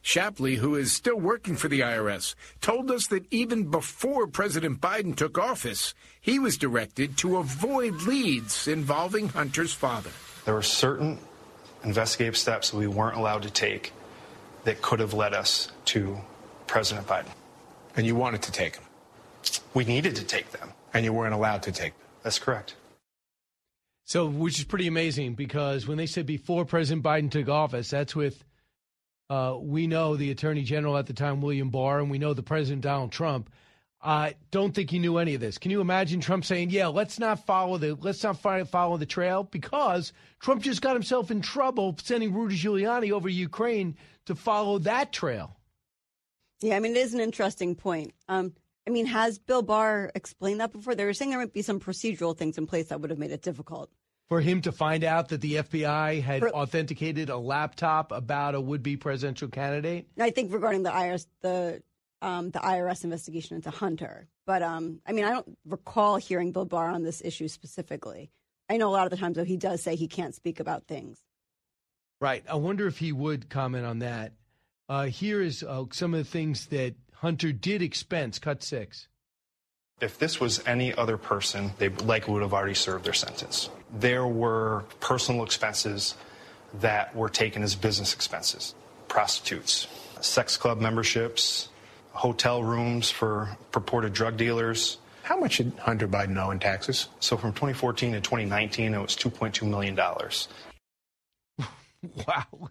Shapley, 0.02 0.56
who 0.56 0.74
is 0.74 0.92
still 0.92 1.16
working 1.16 1.54
for 1.54 1.68
the 1.68 1.80
IRS, 1.80 2.34
told 2.60 2.90
us 2.90 3.06
that 3.06 3.24
even 3.30 3.70
before 3.70 4.26
President 4.26 4.80
Biden 4.80 5.16
took 5.16 5.38
office, 5.38 5.94
he 6.20 6.40
was 6.40 6.58
directed 6.58 7.16
to 7.18 7.38
avoid 7.38 8.02
leads 8.02 8.66
involving 8.66 9.28
Hunter's 9.28 9.72
father. 9.72 10.10
There 10.44 10.54
were 10.54 10.62
certain 10.62 11.18
investigative 11.84 12.36
steps 12.36 12.70
that 12.70 12.76
we 12.76 12.88
weren't 12.88 13.16
allowed 13.16 13.42
to 13.44 13.50
take 13.50 13.92
that 14.64 14.82
could 14.82 15.00
have 15.00 15.14
led 15.14 15.34
us 15.34 15.70
to 15.86 16.18
President 16.66 17.06
Biden. 17.06 17.30
And 17.96 18.04
you 18.04 18.16
wanted 18.16 18.42
to 18.42 18.52
take 18.52 18.74
them? 18.74 18.84
We 19.72 19.84
needed 19.84 20.16
to 20.16 20.24
take 20.24 20.50
them. 20.50 20.72
And 20.94 21.04
you 21.04 21.12
weren't 21.12 21.34
allowed 21.34 21.62
to 21.64 21.72
take 21.72 21.96
them? 21.96 22.08
That's 22.22 22.38
correct. 22.38 22.74
So, 24.04 24.26
which 24.26 24.58
is 24.58 24.64
pretty 24.64 24.88
amazing 24.88 25.34
because 25.34 25.86
when 25.86 25.96
they 25.96 26.06
said 26.06 26.26
before 26.26 26.64
President 26.64 27.04
Biden 27.04 27.30
took 27.30 27.48
office, 27.48 27.90
that's 27.90 28.14
with 28.16 28.44
uh, 29.30 29.56
we 29.60 29.86
know 29.86 30.16
the 30.16 30.30
Attorney 30.30 30.62
General 30.62 30.96
at 30.96 31.06
the 31.06 31.12
time, 31.12 31.40
William 31.40 31.70
Barr, 31.70 32.00
and 32.00 32.10
we 32.10 32.18
know 32.18 32.34
the 32.34 32.42
President 32.42 32.82
Donald 32.82 33.12
Trump. 33.12 33.50
I 34.04 34.34
don't 34.50 34.74
think 34.74 34.90
he 34.90 34.98
knew 34.98 35.18
any 35.18 35.34
of 35.34 35.40
this. 35.40 35.58
Can 35.58 35.70
you 35.70 35.80
imagine 35.80 36.20
Trump 36.20 36.44
saying, 36.44 36.70
"Yeah, 36.70 36.88
let's 36.88 37.20
not 37.20 37.46
follow 37.46 37.78
the 37.78 37.94
let's 37.94 38.22
not 38.24 38.38
follow 38.68 38.96
the 38.96 39.06
trail," 39.06 39.44
because 39.44 40.12
Trump 40.40 40.62
just 40.62 40.82
got 40.82 40.94
himself 40.94 41.30
in 41.30 41.40
trouble 41.40 41.96
sending 42.02 42.34
Rudy 42.34 42.56
Giuliani 42.56 43.12
over 43.12 43.28
to 43.28 43.34
Ukraine 43.34 43.96
to 44.26 44.34
follow 44.34 44.78
that 44.80 45.12
trail. 45.12 45.56
Yeah, 46.60 46.76
I 46.76 46.80
mean, 46.80 46.96
it 46.96 46.98
is 46.98 47.14
an 47.14 47.20
interesting 47.20 47.76
point. 47.76 48.12
Um, 48.28 48.54
I 48.86 48.90
mean, 48.90 49.06
has 49.06 49.38
Bill 49.38 49.62
Barr 49.62 50.10
explained 50.16 50.60
that 50.60 50.72
before? 50.72 50.96
They 50.96 51.04
were 51.04 51.14
saying 51.14 51.30
there 51.30 51.38
might 51.38 51.52
be 51.52 51.62
some 51.62 51.78
procedural 51.78 52.36
things 52.36 52.58
in 52.58 52.66
place 52.66 52.88
that 52.88 53.00
would 53.00 53.10
have 53.10 53.18
made 53.18 53.30
it 53.30 53.42
difficult 53.42 53.90
for 54.32 54.40
him 54.40 54.62
to 54.62 54.72
find 54.72 55.04
out 55.04 55.28
that 55.28 55.42
the 55.42 55.56
FBI 55.56 56.22
had 56.22 56.42
authenticated 56.42 57.28
a 57.28 57.36
laptop 57.36 58.12
about 58.12 58.54
a 58.54 58.60
would-be 58.62 58.96
presidential 58.96 59.46
candidate? 59.46 60.06
I 60.18 60.30
think 60.30 60.54
regarding 60.54 60.84
the 60.84 60.90
IRS, 60.90 61.26
the 61.42 61.82
um, 62.22 62.50
the 62.50 62.58
IRS 62.60 63.04
investigation 63.04 63.56
into 63.56 63.68
Hunter, 63.68 64.28
but 64.46 64.62
um, 64.62 65.02
I 65.06 65.12
mean, 65.12 65.26
I 65.26 65.32
don't 65.32 65.58
recall 65.66 66.16
hearing 66.16 66.50
Bill 66.50 66.64
Barr 66.64 66.88
on 66.88 67.02
this 67.02 67.20
issue 67.22 67.46
specifically. 67.46 68.30
I 68.70 68.78
know 68.78 68.88
a 68.88 68.92
lot 68.92 69.04
of 69.04 69.10
the 69.10 69.18
times 69.18 69.36
though 69.36 69.44
he 69.44 69.58
does 69.58 69.82
say 69.82 69.96
he 69.96 70.08
can't 70.08 70.34
speak 70.34 70.60
about 70.60 70.86
things. 70.86 71.18
Right. 72.18 72.42
I 72.48 72.54
wonder 72.54 72.86
if 72.86 72.96
he 72.96 73.12
would 73.12 73.50
comment 73.50 73.84
on 73.84 73.98
that. 73.98 74.32
Uh, 74.88 75.08
here 75.08 75.42
is 75.42 75.62
uh, 75.62 75.84
some 75.92 76.14
of 76.14 76.18
the 76.18 76.24
things 76.24 76.68
that 76.68 76.94
Hunter 77.16 77.52
did 77.52 77.82
expense. 77.82 78.38
Cut 78.38 78.62
six. 78.62 79.08
If 80.02 80.18
this 80.18 80.40
was 80.40 80.60
any 80.66 80.92
other 80.92 81.16
person, 81.16 81.70
they 81.78 81.88
likely 81.88 82.34
would 82.34 82.42
have 82.42 82.52
already 82.52 82.74
served 82.74 83.04
their 83.04 83.12
sentence. 83.12 83.70
There 83.92 84.26
were 84.26 84.84
personal 84.98 85.44
expenses 85.44 86.16
that 86.80 87.14
were 87.14 87.28
taken 87.28 87.62
as 87.62 87.76
business 87.76 88.12
expenses 88.12 88.74
prostitutes, 89.06 89.86
sex 90.20 90.56
club 90.56 90.80
memberships, 90.80 91.68
hotel 92.12 92.64
rooms 92.64 93.10
for 93.10 93.56
purported 93.70 94.12
drug 94.12 94.36
dealers. 94.36 94.98
How 95.22 95.38
much 95.38 95.58
did 95.58 95.72
Hunter 95.78 96.08
Biden 96.08 96.36
owe 96.42 96.50
in 96.50 96.58
taxes? 96.58 97.08
So 97.20 97.36
from 97.36 97.52
2014 97.52 98.14
to 98.14 98.20
2019, 98.20 98.94
it 98.94 98.98
was 98.98 99.14
$2.2 99.14 99.68
million. 99.68 99.96
wow. 102.26 102.70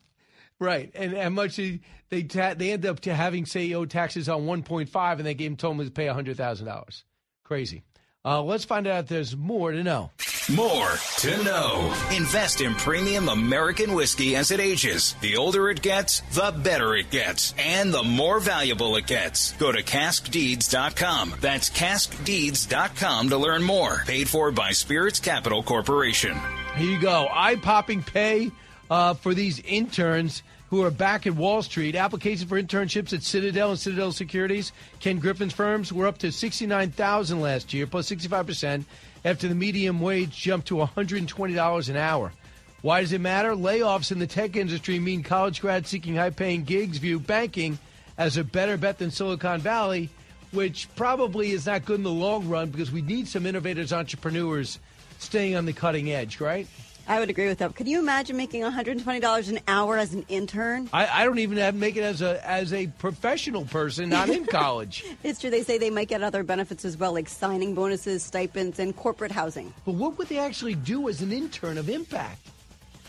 Right, 0.60 0.92
and 0.94 1.18
how 1.18 1.30
much 1.30 1.56
they 1.56 1.80
they, 2.10 2.24
ta- 2.24 2.54
they 2.56 2.72
end 2.72 2.86
up 2.86 3.04
having 3.04 3.46
say 3.46 3.74
owe 3.74 3.86
taxes 3.86 4.30
on 4.30 4.42
1.5, 4.42 5.12
and 5.14 5.26
they 5.26 5.34
gave 5.34 5.52
him 5.52 5.58
told 5.58 5.80
him 5.80 5.86
to 5.86 5.92
pay 5.92 6.08
hundred 6.08 6.38
thousand 6.38 6.68
dollars. 6.68 7.04
Crazy. 7.52 7.84
Uh, 8.24 8.42
let's 8.42 8.64
find 8.64 8.88
out 8.88 9.04
if 9.04 9.10
there's 9.10 9.36
more 9.36 9.74
to 9.74 9.84
know. 9.84 10.10
More 10.56 10.90
to 11.18 11.44
know. 11.44 11.94
Invest 12.16 12.62
in 12.62 12.74
premium 12.76 13.28
American 13.28 13.94
whiskey 13.94 14.38
as 14.38 14.52
it 14.52 14.62
ages. 14.62 15.18
The 15.20 15.36
older 15.36 15.70
it 15.70 15.82
gets, 15.82 16.22
the 16.32 16.56
better 16.64 16.96
it 16.96 17.10
gets, 17.10 17.54
and 17.60 17.94
the 17.94 18.04
more 18.04 18.40
valuable 18.40 18.96
it 18.96 19.06
gets. 19.06 19.52
Go 19.58 19.70
to 19.70 19.84
caskdeeds.com. 19.84 21.34
That's 21.42 21.70
caskdeeds.com 21.70 23.30
to 23.32 23.38
learn 23.38 23.64
more. 23.64 24.02
Paid 24.06 24.30
for 24.30 24.54
by 24.54 24.72
Spirits 24.72 25.20
Capital 25.20 25.62
Corporation. 25.62 26.40
Here 26.78 26.90
you 26.90 27.02
go. 27.02 27.28
Eye 27.30 27.58
popping 27.58 28.02
pay 28.02 28.50
uh, 28.90 29.16
for 29.16 29.34
these 29.34 29.60
interns 29.60 30.42
who 30.72 30.82
are 30.84 30.90
back 30.90 31.28
at 31.28 31.36
Wall 31.36 31.62
Street. 31.62 31.96
Applications 31.96 32.50
for 32.50 32.60
internships 32.60 33.12
at 33.12 33.24
Citadel 33.24 33.72
and 33.72 33.80
Citadel 33.80 34.14
Securities, 34.14 34.72
Ken 35.02 35.20
Griffin's 35.20 35.54
firms, 35.54 35.92
were 35.92 36.08
up 36.08 36.18
to 36.20 36.32
69000 36.32 37.42
last 37.42 37.74
year, 37.74 37.86
plus 37.86 38.10
65%, 38.10 38.86
after 39.26 39.50
the 39.50 39.54
median 39.54 40.00
wage 40.00 40.32
jumped 40.32 40.70
to 40.70 40.76
$120 40.76 41.90
an 41.90 41.96
hour. 41.98 42.32
Why 42.82 43.02
does 43.02 43.12
it 43.12 43.20
matter? 43.20 43.52
Layoffs 43.52 44.14
in 44.14 44.20
the 44.20 44.26
tech 44.26 44.56
industry 44.56 44.98
mean 44.98 45.24
college 45.24 45.60
grads 45.62 45.90
seeking 45.90 46.16
high 46.16 46.30
paying 46.30 46.64
gigs 46.64 46.98
view 47.00 47.20
banking 47.20 47.78
as 48.18 48.38
a 48.38 48.44
better 48.44 48.78
bet 48.78 48.98
than 48.98 49.12
Silicon 49.12 49.60
Valley, 49.60 50.10
which 50.52 50.88
probably 50.96 51.52
is 51.52 51.66
not 51.66 51.84
good 51.84 51.98
in 51.98 52.04
the 52.04 52.10
long 52.10 52.48
run 52.48 52.70
because 52.70 52.94
we 52.94 53.02
need 53.02 53.28
some 53.28 53.46
innovators, 53.46 53.92
entrepreneurs 53.92 54.80
staying 55.20 55.58
on 55.58 55.66
the 55.66 55.74
cutting 55.74 56.12
edge, 56.12 56.40
right? 56.40 56.66
I 57.08 57.20
would 57.20 57.30
agree 57.30 57.48
with 57.48 57.58
that. 57.58 57.76
Could 57.76 57.88
you 57.88 58.00
imagine 58.00 58.38
making 58.38 58.62
$120 58.64 59.50
an 59.50 59.60
hour 59.68 59.98
as 59.98 60.14
an 60.14 60.24
intern? 60.30 60.90
I, 60.94 61.08
I 61.08 61.26
don't 61.26 61.40
even 61.40 61.58
have 61.58 61.76
make 61.76 61.98
it 61.98 62.04
as 62.04 62.22
a 62.22 62.48
as 62.48 62.72
a 62.74 62.88
professional 62.88 63.66
person, 63.66 64.10
not 64.10 64.30
in 64.30 64.46
college. 64.62 65.04
it's 65.24 65.40
true. 65.40 65.50
They 65.50 65.64
say 65.64 65.78
they 65.78 65.90
might 65.90 66.08
get 66.08 66.24
other 66.24 66.44
benefits 66.44 66.86
as 66.86 66.98
well, 66.98 67.14
like 67.14 67.28
signing 67.28 67.76
bonuses, 67.76 68.24
stipends, 68.24 68.80
and 68.80 68.96
corporate 68.96 69.32
housing. 69.32 69.74
But 69.86 69.96
what 69.96 70.18
would 70.18 70.30
they 70.30 70.38
actually 70.40 70.76
do 70.76 71.10
as 71.10 71.22
an 71.22 71.32
intern 71.32 71.78
of 71.78 71.90
impact? 71.90 72.48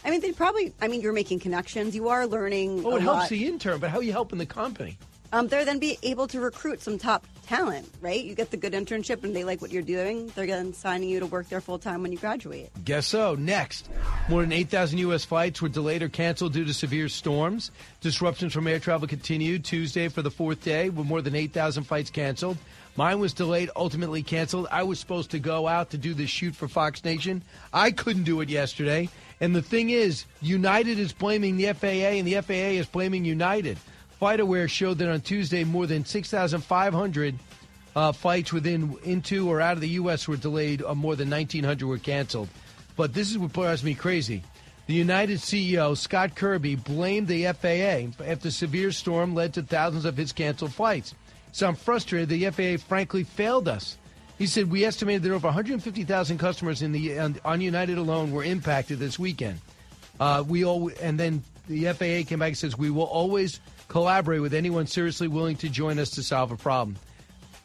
I 0.05 0.11
mean, 0.11 0.21
they 0.21 0.33
probably. 0.33 0.73
I 0.81 0.89
mean, 0.89 1.01
you're 1.01 1.13
making 1.13 1.39
connections. 1.41 1.95
You 1.95 2.09
are 2.09 2.27
learning. 2.27 2.85
Oh, 2.85 2.97
it 2.97 3.03
helps 3.03 3.21
lot. 3.21 3.29
the 3.29 3.47
intern, 3.47 3.79
but 3.79 3.91
how 3.91 3.99
are 3.99 4.03
you 4.03 4.13
helping 4.13 4.39
the 4.39 4.47
company? 4.47 4.99
Um, 5.33 5.49
they're 5.49 5.65
then 5.65 5.79
be 5.79 5.99
able 6.03 6.27
to 6.29 6.41
recruit 6.41 6.83
some 6.83 6.99
top 6.99 7.27
talent, 7.47 7.89
right? 8.01 8.23
You 8.23 8.35
get 8.35 8.51
the 8.51 8.57
good 8.59 8.75
internship 8.75 9.25
and 9.25 9.35
they 9.35 9.45
like 9.45 9.63
what 9.63 9.71
you're 9.71 9.83
doing. 9.83 10.31
They're 10.35 10.47
then 10.47 10.75
signing 10.75 11.09
you 11.09 11.21
to 11.21 11.27
work 11.27 11.49
there 11.49 11.61
full 11.61 11.79
time 11.79 12.03
when 12.03 12.13
you 12.13 12.19
graduate. 12.19 12.71
Guess 12.85 13.07
so. 13.07 13.35
Next, 13.35 13.89
more 14.29 14.43
than 14.43 14.53
8,000 14.53 14.99
U.S. 14.99 15.25
flights 15.25 15.63
were 15.63 15.69
delayed 15.71 16.03
or 16.03 16.09
canceled 16.09 16.53
due 16.53 16.65
to 16.65 16.75
severe 16.75 17.09
storms. 17.09 17.71
Disruptions 18.01 18.53
from 18.53 18.67
air 18.67 18.79
travel 18.79 19.09
continued 19.09 19.65
Tuesday 19.65 20.09
for 20.09 20.23
the 20.23 20.31
fourth 20.31 20.63
day, 20.63 20.91
with 20.91 21.07
more 21.07 21.23
than 21.23 21.35
8,000 21.35 21.85
flights 21.85 22.11
canceled. 22.11 22.59
Mine 22.95 23.19
was 23.19 23.33
delayed, 23.33 23.71
ultimately 23.75 24.23
canceled. 24.23 24.67
I 24.71 24.83
was 24.83 25.01
supposed 25.01 25.31
to 25.31 25.39
go 25.39 25.67
out 25.67 25.91
to 25.91 25.99
do 25.99 26.13
this 26.13 26.29
shoot 26.29 26.55
for 26.55 26.69
Fox 26.69 27.03
Nation. 27.05 27.43
I 27.73 27.91
couldn't 27.91 28.25
do 28.25 28.43
it 28.43 28.51
yesterday. 28.51 29.09
And 29.41 29.57
the 29.57 29.63
thing 29.63 29.89
is, 29.89 30.27
United 30.43 30.99
is 30.99 31.13
blaming 31.13 31.57
the 31.57 31.73
FAA, 31.73 32.19
and 32.19 32.27
the 32.27 32.41
FAA 32.43 32.77
is 32.79 32.87
blaming 32.87 33.25
United. 33.25 33.79
FlightAware 34.23 34.71
showed 34.71 34.99
that 34.99 35.11
on 35.11 35.21
Tuesday, 35.21 35.65
more 35.65 35.85
than 35.85 36.05
6,500 36.05 37.35
uh, 37.97 38.13
flights 38.13 38.53
within 38.53 38.97
into 39.03 39.51
or 39.51 39.61
out 39.61 39.73
of 39.73 39.81
the 39.81 39.89
U.S. 39.89 40.29
were 40.29 40.37
delayed. 40.37 40.81
Uh, 40.81 40.95
more 40.95 41.17
than 41.17 41.29
1,900 41.29 41.85
were 41.85 41.99
canceled. 41.99 42.49
But 42.97 43.15
this 43.15 43.33
is 43.33 43.37
what 43.39 43.53
drives 43.53 43.83
me 43.83 43.95
crazy. 43.95 44.45
The 44.87 44.95
United 44.95 45.41
CEO, 45.41 45.97
Scott 45.97 46.37
Kirby, 46.37 46.77
blamed 46.77 47.27
the 47.27 47.47
FAA 47.47 48.25
after 48.25 48.53
severe 48.53 48.93
storm 48.93 49.35
led 49.35 49.55
to 49.55 49.63
thousands 49.63 50.05
of 50.05 50.17
his 50.17 50.31
canceled 50.31 50.73
flights. 50.73 51.17
So 51.51 51.67
I'm 51.67 51.75
frustrated 51.75 52.29
the 52.29 52.49
FAA 52.51 52.81
frankly 52.81 53.25
failed 53.25 53.67
us. 53.67 53.99
He 54.39 54.47
said 54.47 54.71
we 54.71 54.85
estimated 54.85 55.25
that 55.25 55.33
over 55.33 55.49
150,000 55.49 56.39
customers 56.39 56.81
in 56.81 56.93
the 56.93 57.19
on, 57.19 57.41
on 57.45 57.61
United 57.61 57.99
alone 57.99 58.31
were 58.31 58.45
impacted 58.45 59.01
this 59.01 59.19
weekend. 59.19 59.61
Uh, 60.21 60.45
we 60.47 60.65
all, 60.65 60.93
and 61.01 61.19
then 61.19 61.43
the 61.69 61.85
FAA 61.93 62.29
came 62.29 62.39
back 62.39 62.49
and 62.49 62.59
says 62.59 62.77
we 62.77 62.91
will 62.91 63.05
always 63.05 63.61
collaborate 63.89 64.41
with 64.41 64.55
anyone 64.55 64.87
seriously 64.87 65.29
willing 65.29 65.57
to 65.57 65.69
join 65.69 65.99
us 65.99 66.11
to 66.11 66.23
solve 66.23 66.51
a 66.51 66.57
problem. 66.57 66.97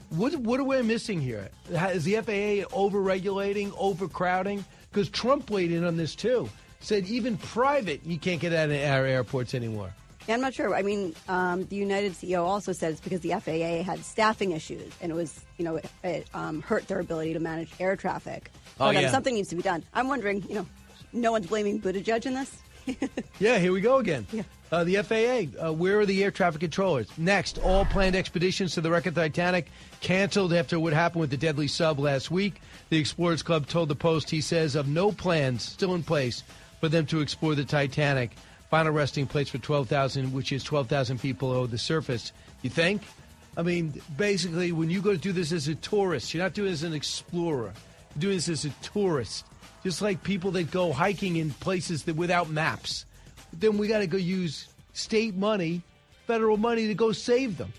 What 0.10 0.36
what 0.38 0.60
are 0.60 0.64
we 0.64 0.82
missing 0.84 1.19
here? 1.19 1.49
Is 1.69 2.06
the 2.06 2.15
FAA 2.15 2.69
overregulating, 2.76 3.74
overcrowding? 3.78 4.64
Because 4.90 5.10
Trump 5.10 5.49
weighed 5.49 5.72
in 5.72 5.84
on 5.84 5.98
this 5.98 6.15
too. 6.15 6.49
Said 6.80 7.06
even 7.07 7.38
private, 7.38 8.06
you 8.06 8.18
can't 8.18 8.40
get 8.40 8.53
out 8.53 8.69
of 8.69 8.82
our 8.82 9.06
airports 9.06 9.53
anymore. 9.53 9.94
Yeah, 10.28 10.36
I'm 10.36 10.41
not 10.41 10.53
sure. 10.53 10.76
I 10.76 10.82
mean, 10.82 11.15
um, 11.30 11.65
the 11.65 11.78
United 11.78 12.11
CEO 12.14 12.44
also 12.44 12.74
said 12.74 12.91
it's 12.91 13.02
because 13.02 13.22
the 13.22 13.32
FAA 13.32 13.84
had 13.84 14.03
staffing 14.03 14.52
issues 14.52 14.91
and 15.02 15.11
it 15.11 15.15
was, 15.15 15.40
you 15.57 15.64
know, 15.64 15.78
it, 15.78 15.90
it 16.03 16.28
um, 16.34 16.61
hurt 16.61 16.88
their 16.88 16.99
ability 16.99 17.34
to 17.34 17.40
manage 17.40 17.72
air 17.80 17.95
traffic. 17.95 18.52
Oh, 18.80 18.88
but 18.88 18.98
um, 18.98 19.03
yeah. 19.03 19.11
something 19.11 19.34
needs 19.34 19.49
to 19.49 19.56
be 19.56 19.61
done. 19.61 19.84
I'm 19.94 20.10
wondering, 20.10 20.44
you 20.49 20.56
know, 20.56 20.68
no 21.14 21.32
one's 21.32 21.48
blaming 21.48 21.80
Buttigieg 21.82 22.26
in 22.26 22.34
this. 22.34 22.57
Yeah, 23.39 23.59
here 23.59 23.72
we 23.72 23.81
go 23.81 23.97
again. 23.97 24.26
Uh, 24.72 24.84
the 24.84 24.95
FAA, 24.95 25.68
uh, 25.68 25.72
where 25.72 25.99
are 25.99 26.05
the 26.07 26.23
air 26.23 26.31
traffic 26.31 26.61
controllers? 26.61 27.07
Next, 27.18 27.59
all 27.59 27.85
planned 27.85 28.15
expeditions 28.15 28.73
to 28.73 28.81
the 28.81 28.89
wreck 28.89 29.05
of 29.05 29.14
Titanic 29.14 29.68
canceled 30.01 30.53
after 30.53 30.80
what 30.80 30.93
happened 30.93 31.22
with 31.22 31.30
the 31.30 31.38
deadly 31.38 31.68
sub 31.68 31.99
last 31.99 32.31
week. 32.31 32.59
The 32.89 32.97
Explorers 32.97 33.43
Club 33.43 33.68
told 33.68 33.89
the 33.89 33.95
Post, 33.95 34.30
he 34.31 34.41
says, 34.41 34.76
of 34.76 34.88
no 34.88 35.11
plans 35.11 35.64
still 35.64 35.93
in 35.93 36.01
place 36.01 36.43
for 36.80 36.89
them 36.89 37.05
to 37.07 37.22
explore 37.22 37.53
the 37.53 37.64
Titanic. 37.64 38.31
Final 38.69 38.91
resting 38.91 39.27
place 39.27 39.49
for 39.49 39.59
12,000, 39.59 40.34
which 40.34 40.51
is 40.51 40.64
12,000 40.64 41.19
feet 41.19 41.38
below 41.38 41.68
the 41.68 41.77
surface. 41.77 42.31
You 42.64 42.69
think? 42.69 43.03
I 43.55 43.61
mean, 43.61 44.01
basically, 44.18 44.72
when 44.72 44.89
you 44.89 45.01
go 45.01 45.11
to 45.11 45.18
do 45.18 45.31
this 45.31 45.51
as 45.51 45.68
a 45.68 45.76
tourist, 45.76 46.34
you're 46.34 46.43
not 46.43 46.53
doing 46.53 46.72
this 46.72 46.81
as 46.84 46.89
an 46.89 46.93
explorer. 46.93 47.72
You're 48.15 48.22
doing 48.22 48.35
this 48.38 48.49
as 48.49 48.65
a 48.65 48.69
tourist. 48.81 49.45
Just 49.84 50.02
like 50.02 50.24
people 50.24 50.52
that 50.52 50.72
go 50.72 50.91
hiking 50.91 51.38
in 51.38 51.52
places 51.52 52.04
that 52.04 52.16
without 52.16 52.49
maps. 52.49 53.06
Then 53.54 53.78
we 53.78 53.88
got 53.88 53.99
to 53.99 54.08
go 54.08 54.18
use 54.18 54.68
state 54.94 55.36
money, 55.36 55.82
federal 56.26 56.58
money 56.58 56.88
to 56.88 56.94
go 56.94 57.12
save 57.12 57.58
them. 57.58 57.72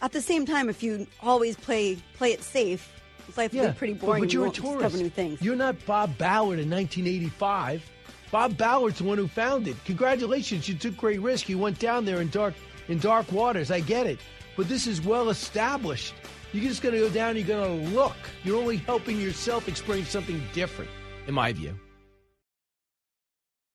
At 0.00 0.12
the 0.12 0.20
same 0.22 0.46
time, 0.46 0.68
if 0.68 0.82
you 0.82 1.06
always 1.22 1.56
play 1.56 1.98
play 2.14 2.32
it 2.32 2.42
safe, 2.42 2.92
life 3.36 3.52
will 3.52 3.68
be 3.68 3.72
pretty 3.74 3.94
boring. 3.94 4.22
But, 4.22 4.32
You 4.32 4.40
you're 4.40 4.46
a 4.46 4.48
won't 4.48 4.54
discover 4.56 4.78
tourist. 4.80 4.96
new 5.02 5.10
things. 5.10 5.42
You're 5.42 5.56
not 5.56 5.84
Bob 5.86 6.16
Ballard 6.18 6.58
in 6.58 6.70
1985. 6.70 7.82
Bob 8.30 8.56
Ballard's 8.56 8.98
the 8.98 9.04
one 9.04 9.18
who 9.18 9.28
found 9.28 9.68
it. 9.68 9.76
Congratulations, 9.84 10.68
you 10.68 10.74
took 10.74 10.96
great 10.96 11.20
risk. 11.20 11.48
You 11.48 11.58
went 11.58 11.78
down 11.78 12.04
there 12.04 12.20
in 12.20 12.30
dark 12.30 12.54
in 12.88 12.98
dark 12.98 13.30
waters. 13.30 13.70
I 13.70 13.80
get 13.80 14.06
it, 14.06 14.18
but 14.56 14.68
this 14.68 14.86
is 14.86 15.00
well 15.00 15.28
established. 15.28 16.14
You're 16.52 16.64
just 16.64 16.82
going 16.82 16.94
to 16.94 17.00
go 17.00 17.08
down. 17.08 17.36
You're 17.36 17.46
going 17.46 17.82
to 17.84 17.88
look. 17.94 18.16
You're 18.44 18.58
only 18.58 18.76
helping 18.76 19.20
yourself 19.20 19.68
experience 19.68 20.10
something 20.10 20.42
different, 20.52 20.90
in 21.26 21.34
my 21.34 21.52
view. 21.52 21.74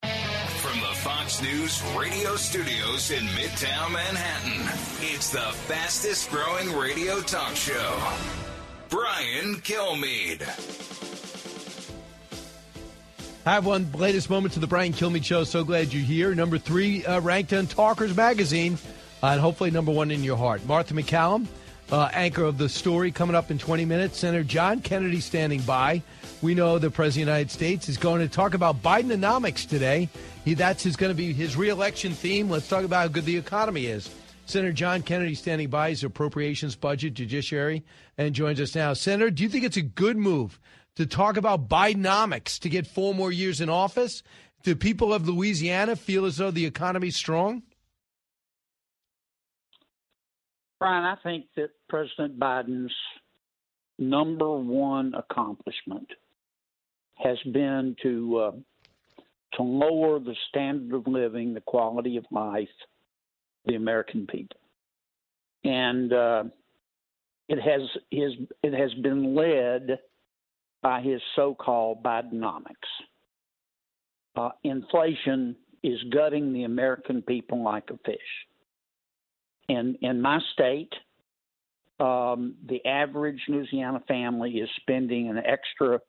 From 0.04 0.80
the 0.80 0.96
Fox 0.96 1.42
News 1.42 1.82
radio 1.98 2.36
studios 2.36 3.10
in 3.12 3.24
Midtown 3.28 3.94
Manhattan, 3.94 4.62
it's 5.02 5.32
the 5.32 5.40
fastest 5.40 6.30
growing 6.30 6.76
radio 6.78 7.20
talk 7.22 7.56
show. 7.56 8.00
Brian 8.90 9.56
Kilmeade. 9.56 10.44
Hi, 13.44 13.60
one 13.60 13.90
latest 13.94 14.30
moment 14.30 14.54
to 14.54 14.60
the 14.60 14.68
Brian 14.68 14.92
Kilmeade 14.92 15.24
Show. 15.24 15.46
So 15.46 15.64
glad 15.64 15.94
you're 15.94 16.04
here. 16.04 16.36
Number 16.36 16.58
three 16.58 17.06
uh, 17.06 17.22
ranked 17.22 17.54
on 17.54 17.66
Talkers 17.66 18.16
Magazine, 18.16 18.78
uh, 19.24 19.28
and 19.28 19.42
hopefully 19.42 19.72
number 19.72 19.92
one 19.92 20.12
in 20.12 20.22
your 20.24 20.36
heart. 20.36 20.66
Martha 20.66 20.94
MacCallum, 20.94 21.48
uh, 21.92 22.10
anchor 22.14 22.44
of 22.44 22.58
the 22.58 22.70
story, 22.70 23.12
coming 23.12 23.36
up 23.36 23.52
in 23.52 23.58
20 23.58 23.86
minutes. 23.86 24.20
Senator 24.20 24.44
John 24.44 24.82
Kennedy 24.82 25.20
standing 25.20 25.62
by. 25.62 26.02
We 26.42 26.54
know 26.54 26.80
the 26.80 26.92
President 26.92 27.24
of 27.24 27.26
the 27.26 27.32
United 27.32 27.52
States 27.52 27.90
is 27.90 27.98
going 27.98 28.22
to 28.22 28.28
talk 28.28 28.54
about 28.54 28.84
Bidenomics 28.84 29.68
today. 29.68 30.10
He, 30.46 30.54
that's 30.54 30.84
his, 30.84 30.96
going 30.96 31.12
to 31.12 31.16
be 31.16 31.34
his 31.34 31.56
reelection 31.56 32.14
theme. 32.14 32.50
Let's 32.50 32.68
talk 32.68 32.84
about 32.84 33.02
how 33.02 33.08
good 33.08 33.26
the 33.26 33.38
economy 33.38 33.86
is. 33.86 34.10
Senator 34.46 34.74
John 34.74 35.02
Kennedy 35.02 35.36
standing 35.36 35.70
by 35.70 35.90
his 35.90 36.04
appropriations 36.04 36.76
budget, 36.76 37.14
judiciary, 37.16 37.84
and 38.18 38.34
joins 38.34 38.62
us 38.62 38.76
now. 38.76 38.94
Senator, 38.94 39.30
do 39.30 39.44
you 39.44 39.50
think 39.50 39.66
it's 39.66 39.78
a 39.78 39.82
good 39.82 40.18
move 40.18 40.60
to 40.96 41.06
talk 41.06 41.38
about 41.38 41.68
Bidenomics 41.68 42.60
to 42.60 42.70
get 42.70 42.88
four 42.88 43.14
more 43.14 43.32
years 43.32 43.60
in 43.60 43.70
office? 43.70 44.24
Do 44.64 44.76
people 44.76 45.14
of 45.14 45.28
Louisiana 45.28 45.96
feel 45.96 46.26
as 46.26 46.38
though 46.38 46.52
the 46.52 46.66
economy's 46.66 47.16
strong? 47.16 47.64
Brian, 50.80 51.04
I 51.04 51.16
think 51.24 51.46
that 51.56 51.70
President 51.90 52.40
Biden's 52.40 52.94
number 53.98 54.52
one 54.58 55.14
accomplishment 55.16 56.08
has 57.16 57.38
been 57.52 57.96
to 58.04 58.38
uh, 58.38 58.52
to 59.54 59.64
lower 59.64 60.20
the 60.20 60.36
standard 60.50 60.96
of 60.96 61.08
living, 61.08 61.54
the 61.54 61.62
quality 61.62 62.18
of 62.18 62.26
life, 62.32 62.68
the 63.66 63.76
American 63.76 64.28
people, 64.28 64.60
and 65.64 66.14
uh, 66.14 66.44
it 67.50 67.60
has 67.60 67.82
his 68.12 68.34
it 68.62 68.74
has 68.74 68.94
been 69.02 69.36
led 69.36 70.00
by 70.84 71.02
his 71.02 71.22
so-called 71.36 72.04
Bidenomics. 72.04 72.76
Uh, 74.36 74.50
inflation 74.64 75.56
is 75.82 75.98
gutting 76.14 76.54
the 76.54 76.64
American 76.64 77.24
people 77.24 77.64
like 77.64 77.90
a 77.90 77.98
fish. 78.06 78.47
In 79.70 79.98
in 80.02 80.22
my 80.22 80.40
state, 80.54 80.94
um, 82.00 82.56
the 82.68 82.86
average 82.86 83.42
Louisiana 83.48 84.02
family 84.08 84.52
is 84.52 84.70
spending 84.82 85.30
an 85.30 85.38
extra 85.38 86.00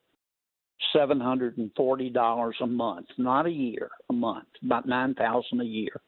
seven 0.93 1.19
hundred 1.19 1.57
and 1.57 1.71
forty 1.75 2.09
dollars 2.09 2.55
a 2.61 2.67
month, 2.67 3.07
not 3.17 3.45
a 3.45 3.51
year, 3.51 3.89
a 4.09 4.13
month, 4.13 4.47
about 4.63 4.87
nine 4.87 5.13
thousand 5.13 5.59
a 5.61 5.65
year, 5.65 6.01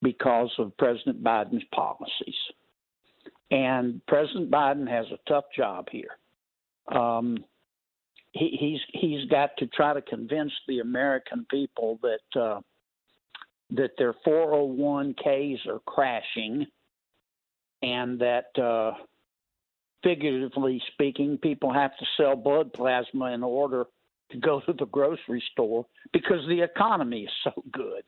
because 0.00 0.50
of 0.58 0.76
President 0.76 1.22
Biden's 1.24 1.64
policies. 1.74 2.36
And 3.50 4.00
President 4.06 4.50
Biden 4.50 4.88
has 4.88 5.06
a 5.12 5.28
tough 5.28 5.46
job 5.56 5.88
here. 5.90 6.18
Um, 6.96 7.44
he, 8.32 8.56
he's 8.60 9.00
he's 9.00 9.28
got 9.28 9.56
to 9.58 9.66
try 9.66 9.92
to 9.92 10.02
convince 10.02 10.52
the 10.68 10.78
American 10.78 11.46
people 11.50 11.98
that 12.02 12.40
uh, 12.40 12.60
that 13.72 13.92
their 13.98 14.14
401ks 14.26 15.66
are 15.66 15.80
crashing, 15.86 16.66
and 17.82 18.20
that 18.20 18.58
uh, 18.60 18.92
figuratively 20.02 20.82
speaking, 20.92 21.38
people 21.38 21.72
have 21.72 21.96
to 21.98 22.06
sell 22.16 22.36
blood 22.36 22.72
plasma 22.72 23.32
in 23.32 23.42
order 23.42 23.84
to 24.30 24.38
go 24.38 24.60
to 24.60 24.72
the 24.72 24.86
grocery 24.86 25.42
store 25.52 25.86
because 26.12 26.46
the 26.48 26.60
economy 26.60 27.22
is 27.22 27.30
so 27.44 27.52
good, 27.72 28.02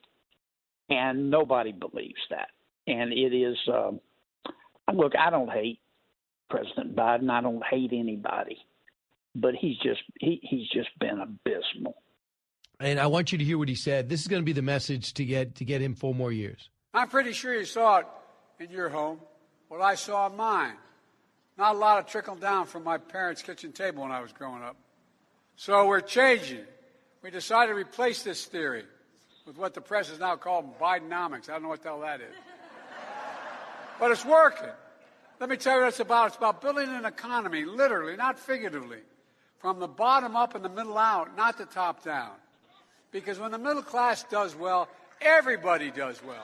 and 0.89 1.29
nobody 1.29 1.71
believes 1.71 2.21
that. 2.29 2.49
And 2.87 3.13
it 3.13 3.33
is. 3.33 3.57
Um, 3.73 3.99
look, 4.93 5.13
I 5.17 5.29
don't 5.29 5.51
hate 5.51 5.79
President 6.49 6.95
Biden. 6.95 7.29
I 7.29 7.41
don't 7.41 7.63
hate 7.63 7.91
anybody 7.93 8.59
but 9.35 9.55
he's 9.55 9.77
just 9.77 10.01
he, 10.19 10.39
he's 10.43 10.67
just 10.69 10.89
been 10.99 11.19
abysmal. 11.19 11.95
And 12.83 12.99
I 12.99 13.07
want 13.07 13.31
you 13.31 13.37
to 13.37 13.43
hear 13.45 13.57
what 13.57 13.69
he 13.69 13.75
said. 13.75 14.09
This 14.09 14.19
is 14.19 14.27
going 14.27 14.41
to 14.41 14.45
be 14.45 14.51
the 14.51 14.61
message 14.61 15.13
to 15.13 15.23
get 15.23 15.55
to 15.55 15.63
get 15.63 15.81
him 15.81 15.95
four 15.95 16.13
more 16.13 16.33
years. 16.33 16.69
I'm 16.93 17.07
pretty 17.07 17.31
sure 17.31 17.55
you 17.55 17.63
saw 17.63 17.99
it 17.99 18.07
in 18.59 18.71
your 18.71 18.89
home, 18.89 19.19
what 19.69 19.79
I 19.79 19.95
saw 19.95 20.27
in 20.27 20.35
mine. 20.35 20.75
Not 21.57 21.75
a 21.75 21.77
lot 21.77 21.99
of 21.99 22.07
trickle 22.07 22.35
down 22.35 22.65
from 22.65 22.83
my 22.83 22.97
parents' 22.97 23.41
kitchen 23.41 23.71
table 23.71 24.03
when 24.03 24.11
I 24.11 24.19
was 24.19 24.33
growing 24.33 24.63
up. 24.63 24.75
So 25.55 25.87
we're 25.87 26.01
changing. 26.01 26.65
We 27.21 27.31
decided 27.31 27.71
to 27.71 27.77
replace 27.77 28.21
this 28.21 28.43
theory 28.45 28.83
with 29.45 29.57
what 29.57 29.73
the 29.73 29.81
press 29.81 30.09
is 30.09 30.19
now 30.19 30.35
called 30.35 30.77
Bidenomics. 30.77 31.47
I 31.47 31.53
don't 31.53 31.63
know 31.63 31.69
what 31.69 31.83
the 31.83 31.89
hell 31.89 32.01
that 32.01 32.19
is. 32.19 32.35
But 33.97 34.11
it's 34.11 34.25
working. 34.25 34.67
Let 35.39 35.49
me 35.49 35.55
tell 35.55 35.75
you 35.75 35.81
what 35.83 35.87
it's 35.87 36.01
about. 36.01 36.27
It's 36.27 36.35
about 36.35 36.61
building 36.61 36.89
an 36.89 37.05
economy, 37.05 37.63
literally, 37.63 38.17
not 38.17 38.37
figuratively, 38.37 38.99
from 39.59 39.79
the 39.79 39.87
bottom 39.87 40.35
up 40.35 40.53
and 40.53 40.65
the 40.65 40.69
middle 40.69 40.97
out, 40.97 41.37
not 41.37 41.57
the 41.57 41.65
top 41.65 42.03
down. 42.03 42.31
Because 43.13 43.39
when 43.39 43.51
the 43.51 43.59
middle 43.59 43.83
class 43.83 44.23
does 44.23 44.55
well, 44.55 44.89
everybody 45.21 45.91
does 45.91 46.21
well. 46.23 46.43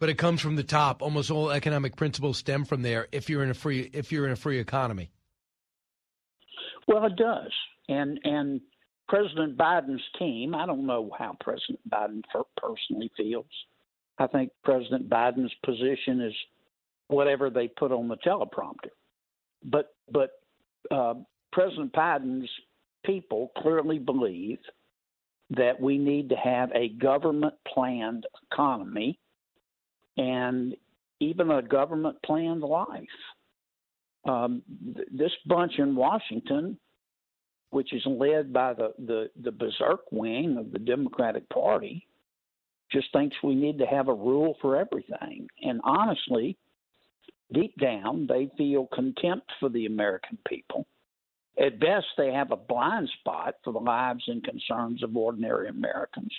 But 0.00 0.10
it 0.10 0.18
comes 0.18 0.40
from 0.40 0.56
the 0.56 0.64
top. 0.64 1.00
Almost 1.00 1.30
all 1.30 1.50
economic 1.52 1.94
principles 1.94 2.36
stem 2.36 2.64
from 2.64 2.82
there. 2.82 3.06
If 3.12 3.30
you're 3.30 3.44
in 3.44 3.50
a 3.50 3.54
free 3.54 3.88
if 3.92 4.10
you're 4.10 4.26
in 4.26 4.32
a 4.32 4.36
free 4.36 4.58
economy. 4.58 5.10
Well, 6.88 7.06
it 7.06 7.14
does, 7.14 7.52
and 7.88 8.18
and 8.24 8.60
President 9.08 9.56
Biden's 9.56 10.02
team. 10.18 10.56
I 10.56 10.66
don't 10.66 10.86
know 10.86 11.10
how 11.16 11.36
President 11.40 11.78
Biden 11.88 12.24
per- 12.32 12.42
personally 12.56 13.12
feels. 13.16 13.46
I 14.18 14.26
think 14.26 14.50
President 14.64 15.08
Biden's 15.08 15.54
position 15.64 16.20
is 16.20 16.34
whatever 17.06 17.48
they 17.48 17.68
put 17.68 17.92
on 17.92 18.08
the 18.08 18.16
teleprompter. 18.16 18.90
But 19.64 19.94
but 20.10 20.30
uh, 20.90 21.14
President 21.52 21.92
Biden's 21.92 22.50
people 23.04 23.52
clearly 23.56 24.00
believe 24.00 24.58
that 25.56 25.80
we 25.80 25.98
need 25.98 26.28
to 26.30 26.36
have 26.36 26.70
a 26.72 26.88
government 26.90 27.54
planned 27.72 28.26
economy 28.50 29.18
and 30.16 30.74
even 31.20 31.50
a 31.50 31.62
government 31.62 32.16
planned 32.24 32.62
life. 32.62 32.86
Um, 34.24 34.62
th- 34.94 35.08
this 35.10 35.32
bunch 35.46 35.72
in 35.78 35.96
Washington, 35.96 36.78
which 37.70 37.92
is 37.92 38.02
led 38.06 38.52
by 38.52 38.74
the, 38.74 38.92
the, 38.98 39.30
the 39.42 39.52
berserk 39.52 40.00
wing 40.10 40.56
of 40.58 40.72
the 40.72 40.78
Democratic 40.78 41.48
Party, 41.48 42.06
just 42.90 43.10
thinks 43.12 43.36
we 43.42 43.54
need 43.54 43.78
to 43.78 43.86
have 43.86 44.08
a 44.08 44.14
rule 44.14 44.56
for 44.60 44.76
everything. 44.76 45.48
And 45.62 45.80
honestly, 45.82 46.56
deep 47.52 47.74
down, 47.80 48.26
they 48.28 48.50
feel 48.56 48.88
contempt 48.92 49.50
for 49.58 49.68
the 49.70 49.86
American 49.86 50.38
people. 50.46 50.86
At 51.60 51.78
best, 51.80 52.06
they 52.16 52.32
have 52.32 52.50
a 52.50 52.56
blind 52.56 53.08
spot 53.20 53.56
for 53.62 53.72
the 53.72 53.78
lives 53.78 54.24
and 54.26 54.42
concerns 54.42 55.02
of 55.02 55.16
ordinary 55.16 55.68
Americans. 55.68 56.32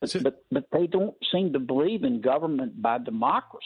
But, 0.00 0.14
but, 0.22 0.44
but 0.50 0.66
they 0.72 0.86
don't 0.86 1.16
seem 1.32 1.52
to 1.54 1.58
believe 1.58 2.04
in 2.04 2.20
government 2.20 2.80
by 2.82 2.98
democracy. 2.98 3.64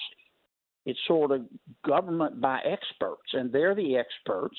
It's 0.87 0.99
sort 1.07 1.33
of 1.33 1.43
government 1.85 2.41
by 2.41 2.61
experts, 2.61 3.33
and 3.33 3.53
they're 3.53 3.75
the 3.75 3.97
experts, 3.97 4.57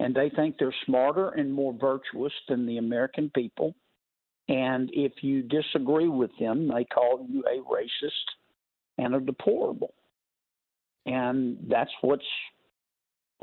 and 0.00 0.14
they 0.14 0.30
think 0.30 0.56
they're 0.58 0.74
smarter 0.86 1.28
and 1.28 1.52
more 1.52 1.72
virtuous 1.72 2.32
than 2.48 2.66
the 2.66 2.78
American 2.78 3.30
people. 3.30 3.74
And 4.48 4.90
if 4.92 5.12
you 5.22 5.42
disagree 5.42 6.08
with 6.08 6.30
them, 6.40 6.68
they 6.68 6.84
call 6.84 7.24
you 7.30 7.44
a 7.44 7.60
racist 7.70 8.26
and 8.98 9.14
a 9.14 9.20
deplorable. 9.20 9.94
And 11.06 11.58
that's 11.68 11.92
what's, 12.00 12.24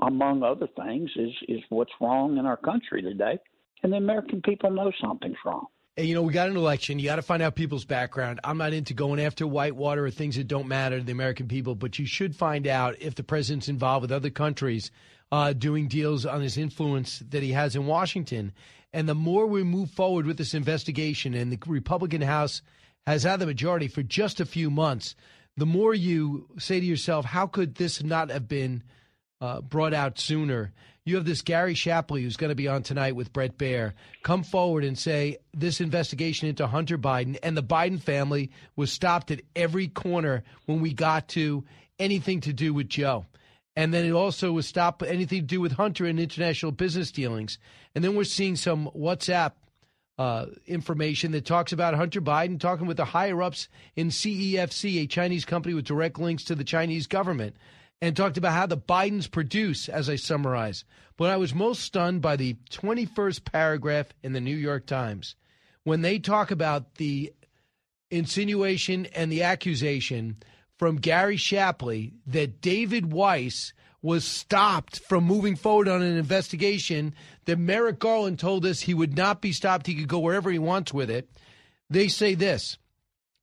among 0.02 0.44
other 0.44 0.68
things, 0.76 1.10
is, 1.16 1.32
is 1.48 1.62
what's 1.70 1.92
wrong 2.00 2.38
in 2.38 2.46
our 2.46 2.58
country 2.58 3.02
today. 3.02 3.38
And 3.84 3.94
the 3.94 3.98
American 3.98 4.42
people 4.42 4.72
know 4.72 4.92
something's 5.02 5.38
wrong. 5.46 5.68
And, 5.98 6.08
you 6.08 6.16
know, 6.16 6.22
we 6.22 6.32
got 6.32 6.50
an 6.50 6.56
election. 6.56 7.00
You 7.00 7.06
got 7.06 7.18
to 7.18 7.22
find 7.22 7.42
out 7.42 7.56
people's 7.56 7.84
background. 7.84 8.40
I'm 8.44 8.58
not 8.58 8.72
into 8.72 8.94
going 8.94 9.20
after 9.20 9.46
whitewater 9.46 10.06
or 10.06 10.12
things 10.12 10.38
that 10.38 10.48
don't 10.48 10.68
matter 10.68 10.98
to 10.98 11.04
the 11.04 11.12
American 11.12 11.48
people, 11.48 11.76
but 11.76 12.00
you 12.00 12.06
should 12.06 12.36
find 12.36 12.68
out 12.68 13.02
if 13.02 13.16
the 13.16 13.24
president's 13.24 13.68
involved 13.68 14.04
with 14.04 14.12
other 14.12 14.30
countries 14.30 14.92
uh, 15.32 15.54
doing 15.54 15.88
deals 15.88 16.26
on 16.26 16.42
his 16.42 16.58
influence 16.58 17.20
that 17.30 17.44
he 17.44 17.52
has 17.52 17.76
in 17.76 17.86
Washington. 17.86 18.54
And 18.94 19.10
the 19.10 19.16
more 19.16 19.46
we 19.46 19.64
move 19.64 19.92
forward 19.92 20.26
with 20.26 20.38
this 20.38 20.54
investigation, 20.54 21.34
and 21.34 21.52
the 21.52 21.60
Republican 21.68 22.22
House 22.22 22.62
has 23.06 23.24
had 23.24 23.40
the 23.40 23.46
majority 23.46 23.88
for 23.88 24.02
just 24.02 24.40
a 24.40 24.46
few 24.46 24.70
months, 24.70 25.16
the 25.58 25.66
more 25.66 25.94
you 25.94 26.48
say 26.58 26.80
to 26.80 26.86
yourself, 26.86 27.26
how 27.26 27.46
could 27.46 27.76
this 27.76 28.02
not 28.02 28.32
have 28.32 28.48
been 28.48 28.84
uh, 29.42 29.62
brought 29.62 29.94
out 29.94 30.20
sooner? 30.20 30.72
You 31.06 31.16
have 31.16 31.26
this 31.26 31.42
Gary 31.42 31.74
Shapley 31.74 32.22
who's 32.22 32.38
going 32.38 32.50
to 32.50 32.56
be 32.56 32.68
on 32.68 32.84
tonight 32.84 33.16
with 33.16 33.34
Bret 33.34 33.58
Baier. 33.58 33.94
come 34.22 34.44
forward 34.44 34.84
and 34.84 34.98
say 34.98 35.38
this 35.54 35.82
investigation 35.82 36.48
into 36.48 36.68
Hunter 36.68 36.98
Biden 36.98 37.38
and 37.42 37.58
the 37.58 37.64
Biden 37.64 38.00
family 38.00 38.52
was 38.76 38.92
stopped 38.92 39.32
at 39.32 39.42
every 39.56 39.88
corner 39.88 40.44
when 40.66 40.82
we 40.82 40.94
got 40.94 41.28
to 41.30 41.64
anything 41.98 42.42
to 42.42 42.54
do 42.54 42.74
with 42.74 42.90
Joe. 42.90 43.26
And 43.76 43.94
then 43.94 44.06
it 44.06 44.12
also 44.12 44.52
was 44.52 44.68
stopped 44.68 45.04
anything 45.04 45.42
to 45.42 45.48
do 45.48 45.62
with 45.62 45.72
Hunter 45.72 46.06
and 46.06 46.20
international 46.20 46.72
business 46.72 47.12
dealings. 47.12 47.58
And 47.96 48.04
then 48.04 48.16
we're 48.16 48.26
seeing 48.26 48.56
some 48.56 48.90
WhatsApp 48.96 49.54
uh, 50.18 50.48
information 50.68 51.32
that 51.32 51.46
talks 51.46 51.72
about 51.72 51.96
Hunter 51.96 52.20
Biden 52.20 52.60
talking 52.60 52.88
with 52.88 52.98
the 52.98 53.06
higher 53.06 53.42
ups 53.42 53.70
in 53.96 54.10
CEFC, 54.10 55.02
a 55.02 55.08
Chinese 55.08 55.46
company 55.46 55.74
with 55.74 55.86
direct 55.86 56.20
links 56.20 56.44
to 56.44 56.56
the 56.56 56.66
Chinese 56.66 57.08
government, 57.08 57.56
and 58.02 58.16
talked 58.16 58.38
about 58.38 58.54
how 58.54 58.66
the 58.66 58.78
Bidens 58.78 59.30
produce, 59.30 59.90
as 59.90 60.10
I 60.10 60.16
summarize. 60.16 60.86
But 61.18 61.30
I 61.30 61.38
was 61.38 61.54
most 61.54 61.82
stunned 61.82 62.22
by 62.22 62.36
the 62.36 62.56
21st 62.72 63.44
paragraph 63.44 64.08
in 64.24 64.34
the 64.34 64.40
New 64.40 64.56
York 64.56 64.86
Times 64.86 65.36
when 65.84 66.02
they 66.02 66.20
talk 66.20 66.52
about 66.52 66.96
the 66.96 67.34
insinuation 68.12 69.06
and 69.08 69.32
the 69.32 69.44
accusation 69.44 70.38
from 70.78 70.96
Gary 70.96 71.38
Shapley 71.38 72.14
that 72.28 72.62
David 72.62 73.12
Weiss 73.12 73.74
was 74.02 74.24
stopped 74.24 75.00
from 75.00 75.26
moving 75.26 75.58
forward 75.58 75.90
on 75.90 76.02
an 76.02 76.16
investigation 76.16 77.14
that 77.46 77.60
Merrick 77.60 78.00
Garland 78.00 78.40
told 78.40 78.66
us 78.66 78.80
he 78.80 78.94
would 78.94 79.18
not 79.18 79.42
be 79.42 79.52
stopped. 79.52 79.88
He 79.88 79.96
could 79.96 80.08
go 80.08 80.20
wherever 80.20 80.50
he 80.50 80.60
wants 80.60 80.94
with 80.94 81.10
it. 81.10 81.30
They 81.90 82.08
say 82.08 82.34
this 82.34 82.78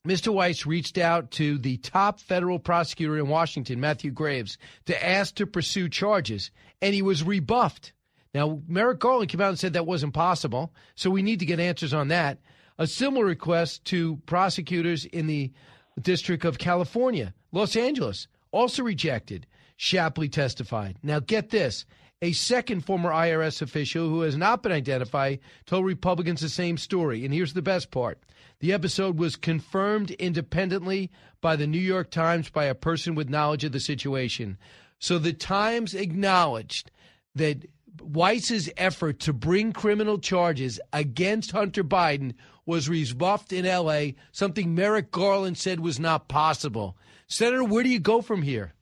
Mr. 0.07 0.33
Weiss 0.33 0.65
reached 0.65 0.99
out 0.99 1.33
to 1.33 1.59
the 1.59 1.79
top 1.79 2.21
federal 2.21 2.61
prosecutor 2.61 3.19
in 3.19 3.29
Washington, 3.29 3.81
Matthew 3.81 4.13
Graves, 4.13 4.57
to 4.87 5.07
ask 5.07 5.35
to 5.35 5.47
pursue 5.47 5.89
charges, 5.89 6.53
and 6.81 6.95
he 6.95 7.03
was 7.03 7.25
rebuffed. 7.25 7.93
Now, 8.33 8.61
Merrick 8.69 9.01
Garland 9.01 9.31
came 9.31 9.41
out 9.41 9.49
and 9.49 9.59
said 9.59 9.73
that 9.73 9.87
wasn't 9.87 10.15
possible, 10.15 10.73
so 10.95 11.11
we 11.11 11.23
need 11.23 11.41
to 11.41 11.47
get 11.47 11.59
answers 11.59 11.93
on 11.93 12.09
that. 12.09 12.39
A 12.79 12.87
similar 12.87 13.25
request 13.25 13.85
to 13.87 14.17
prosecutors 14.27 15.07
in 15.07 15.27
the 15.27 15.53
District 16.01 16.45
of 16.45 16.59
California, 16.59 17.35
Los 17.51 17.75
Angeles, 17.75 18.29
also 18.53 18.83
rejected. 18.83 19.47
Shapley 19.77 20.29
testified. 20.29 20.99
Now, 21.03 21.21
get 21.21 21.51
this. 21.51 21.85
A 22.23 22.33
second 22.33 22.81
former 22.81 23.11
IRS 23.11 23.61
official 23.61 24.09
who 24.09 24.23
has 24.23 24.39
not 24.39 24.63
been 24.63 24.73
identified 24.73 25.39
told 25.67 25.85
Republicans 25.85 26.41
the 26.41 26.49
same 26.49 26.79
story. 26.79 27.25
And 27.25 27.35
here's 27.35 27.53
the 27.53 27.61
best 27.61 27.91
part 27.91 28.19
the 28.61 28.73
episode 28.73 29.19
was 29.19 29.37
confirmed 29.37 30.13
independently 30.13 31.11
by 31.43 31.57
the 31.57 31.67
New 31.67 31.79
York 31.79 32.11
Times 32.11 32.49
by 32.49 32.65
a 32.65 32.75
person 32.75 33.15
with 33.15 33.29
knowledge 33.29 33.65
of 33.65 33.73
the 33.73 33.81
situation. 33.81 34.57
So 34.99 35.19
the 35.19 35.35
Times 35.35 35.93
acknowledged 35.95 36.91
that 37.35 37.69
Weiss's 38.01 38.71
effort 38.79 39.21
to 39.21 39.35
bring 39.35 39.73
criminal 39.73 40.19
charges 40.19 40.81
against 40.95 41.51
Hunter 41.51 41.85
Biden 41.85 42.35
was 42.65 42.89
rebuffed 42.89 43.53
in 43.53 43.67
L.A., 43.67 44.15
something 44.33 44.75
Merrick 44.75 45.11
Garland 45.11 45.59
said 45.59 45.81
was 45.81 46.01
not 46.01 46.29
possible. 46.29 46.97
Senator, 47.29 47.63
where 47.63 47.83
do 47.83 47.91
you 47.91 48.01
go 48.01 48.23
from 48.23 48.41
here? 48.41 48.73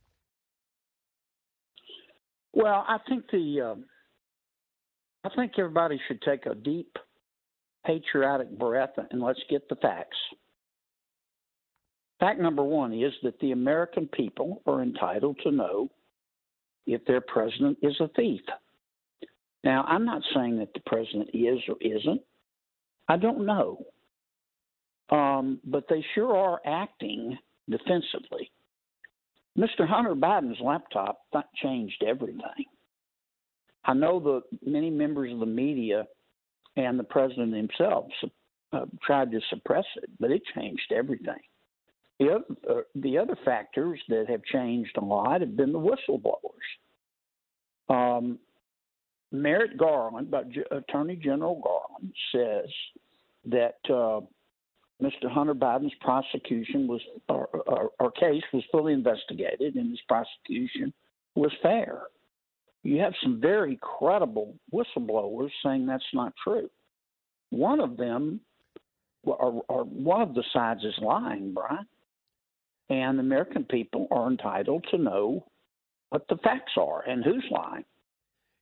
Well, 2.55 2.85
I 2.87 2.99
think 3.09 3.25
the 3.31 3.61
um, 3.61 3.85
I 5.25 5.29
think 5.35 5.53
everybody 5.59 6.01
should 6.07 6.23
take 6.23 6.47
a 6.47 6.55
deep 6.55 6.97
patriotic 7.85 8.57
breath 8.59 8.93
and 9.11 9.21
let's 9.21 9.41
get 9.51 9.69
the 9.69 9.77
facts. 9.77 10.17
Fact 12.21 12.41
number 12.41 12.63
one 12.63 12.93
is 12.93 13.13
that 13.23 13.39
the 13.41 13.53
American 13.53 14.07
people 14.09 14.63
are 14.67 14.83
entitled 14.83 15.39
to 15.43 15.51
know 15.51 15.91
if 16.87 17.05
their 17.07 17.21
president 17.21 17.79
is 17.83 17.97
a 18.01 18.09
thief. 18.17 18.41
Now, 19.65 19.85
I'm 19.89 20.05
not 20.05 20.23
saying 20.35 20.59
that 20.59 20.73
the 20.75 20.81
president 20.87 21.31
is 21.35 21.59
or 21.69 21.77
isn't. 21.81 22.21
I 23.09 23.17
don't 23.17 23.45
know. 23.45 23.85
Um, 25.11 25.61
but 25.65 25.85
they 25.89 26.05
sure 26.15 26.37
are 26.37 26.61
acting 26.65 27.37
defensively. 27.69 28.51
Mr. 29.59 29.87
Hunter 29.87 30.15
Biden's 30.15 30.61
laptop 30.61 31.21
that 31.33 31.47
changed 31.63 32.03
everything. 32.07 32.67
I 33.85 33.95
know 33.95 34.19
that 34.21 34.43
many 34.67 34.91
members 34.91 35.33
of 35.33 35.41
the 35.41 35.47
media 35.47 36.07
and 36.77 36.99
the 36.99 37.05
president 37.05 37.55
himself 37.55 38.07
uh, 38.73 38.87
tried 39.03 39.31
to 39.31 39.41
suppress 39.51 39.85
it, 39.97 40.11
but 40.19 40.31
it 40.31 40.43
changed 40.57 40.93
everything. 40.93 41.41
The 42.19 42.31
other, 42.31 42.45
uh, 42.69 42.83
the 42.95 43.19
other 43.19 43.37
factors 43.45 44.01
that 44.09 44.29
have 44.29 44.43
changed 44.45 44.97
a 44.97 45.05
lot 45.05 45.41
have 45.41 45.57
been 45.57 45.73
the 45.73 45.79
whistleblowers. 45.79 46.39
Um, 47.89 48.39
Merrick 49.31 49.77
Garland, 49.77 50.33
Attorney 50.71 51.17
General 51.17 51.61
Garland, 51.61 52.15
says 52.33 52.71
that 53.47 53.93
uh, 53.93 54.21
Mr. 55.05 55.31
Hunter 55.31 55.55
Biden's 55.55 55.93
prosecution 56.01 56.87
was, 56.87 57.01
or, 57.29 57.47
or, 57.67 57.91
or 58.01 58.11
case 58.13 58.43
was 58.53 58.65
fully 58.73 58.95
investigated, 58.95 59.75
and 59.75 59.91
his 59.91 60.01
prosecution 60.09 60.93
was 61.35 61.53
fair. 61.63 62.03
You 62.83 63.01
have 63.01 63.13
some 63.23 63.41
very 63.41 63.79
credible 63.83 64.55
whistleblowers 64.73 65.51
saying 65.63 65.87
that's 65.87 66.03
not 66.15 66.33
true. 66.43 66.71
One 67.51 67.81
of 67.81 67.97
them, 67.97 68.41
or, 69.25 69.63
or 69.69 69.85
one 69.85 70.23
of 70.23 70.35
the 70.35 70.45
sides, 70.53 70.85
is 70.85 70.95
lying, 71.03 71.55
Brian, 71.55 71.87
and 72.89 73.19
the 73.19 73.23
American 73.23 73.65
people 73.65 74.09
are 74.11 74.31
entitled 74.31 74.87
to 74.91 74.99
know 74.99 75.45
what 76.11 76.27
the 76.29 76.37
facts 76.39 76.73
are 76.77 77.03
and 77.09 77.25
who's 77.25 77.45
lying. 77.51 77.85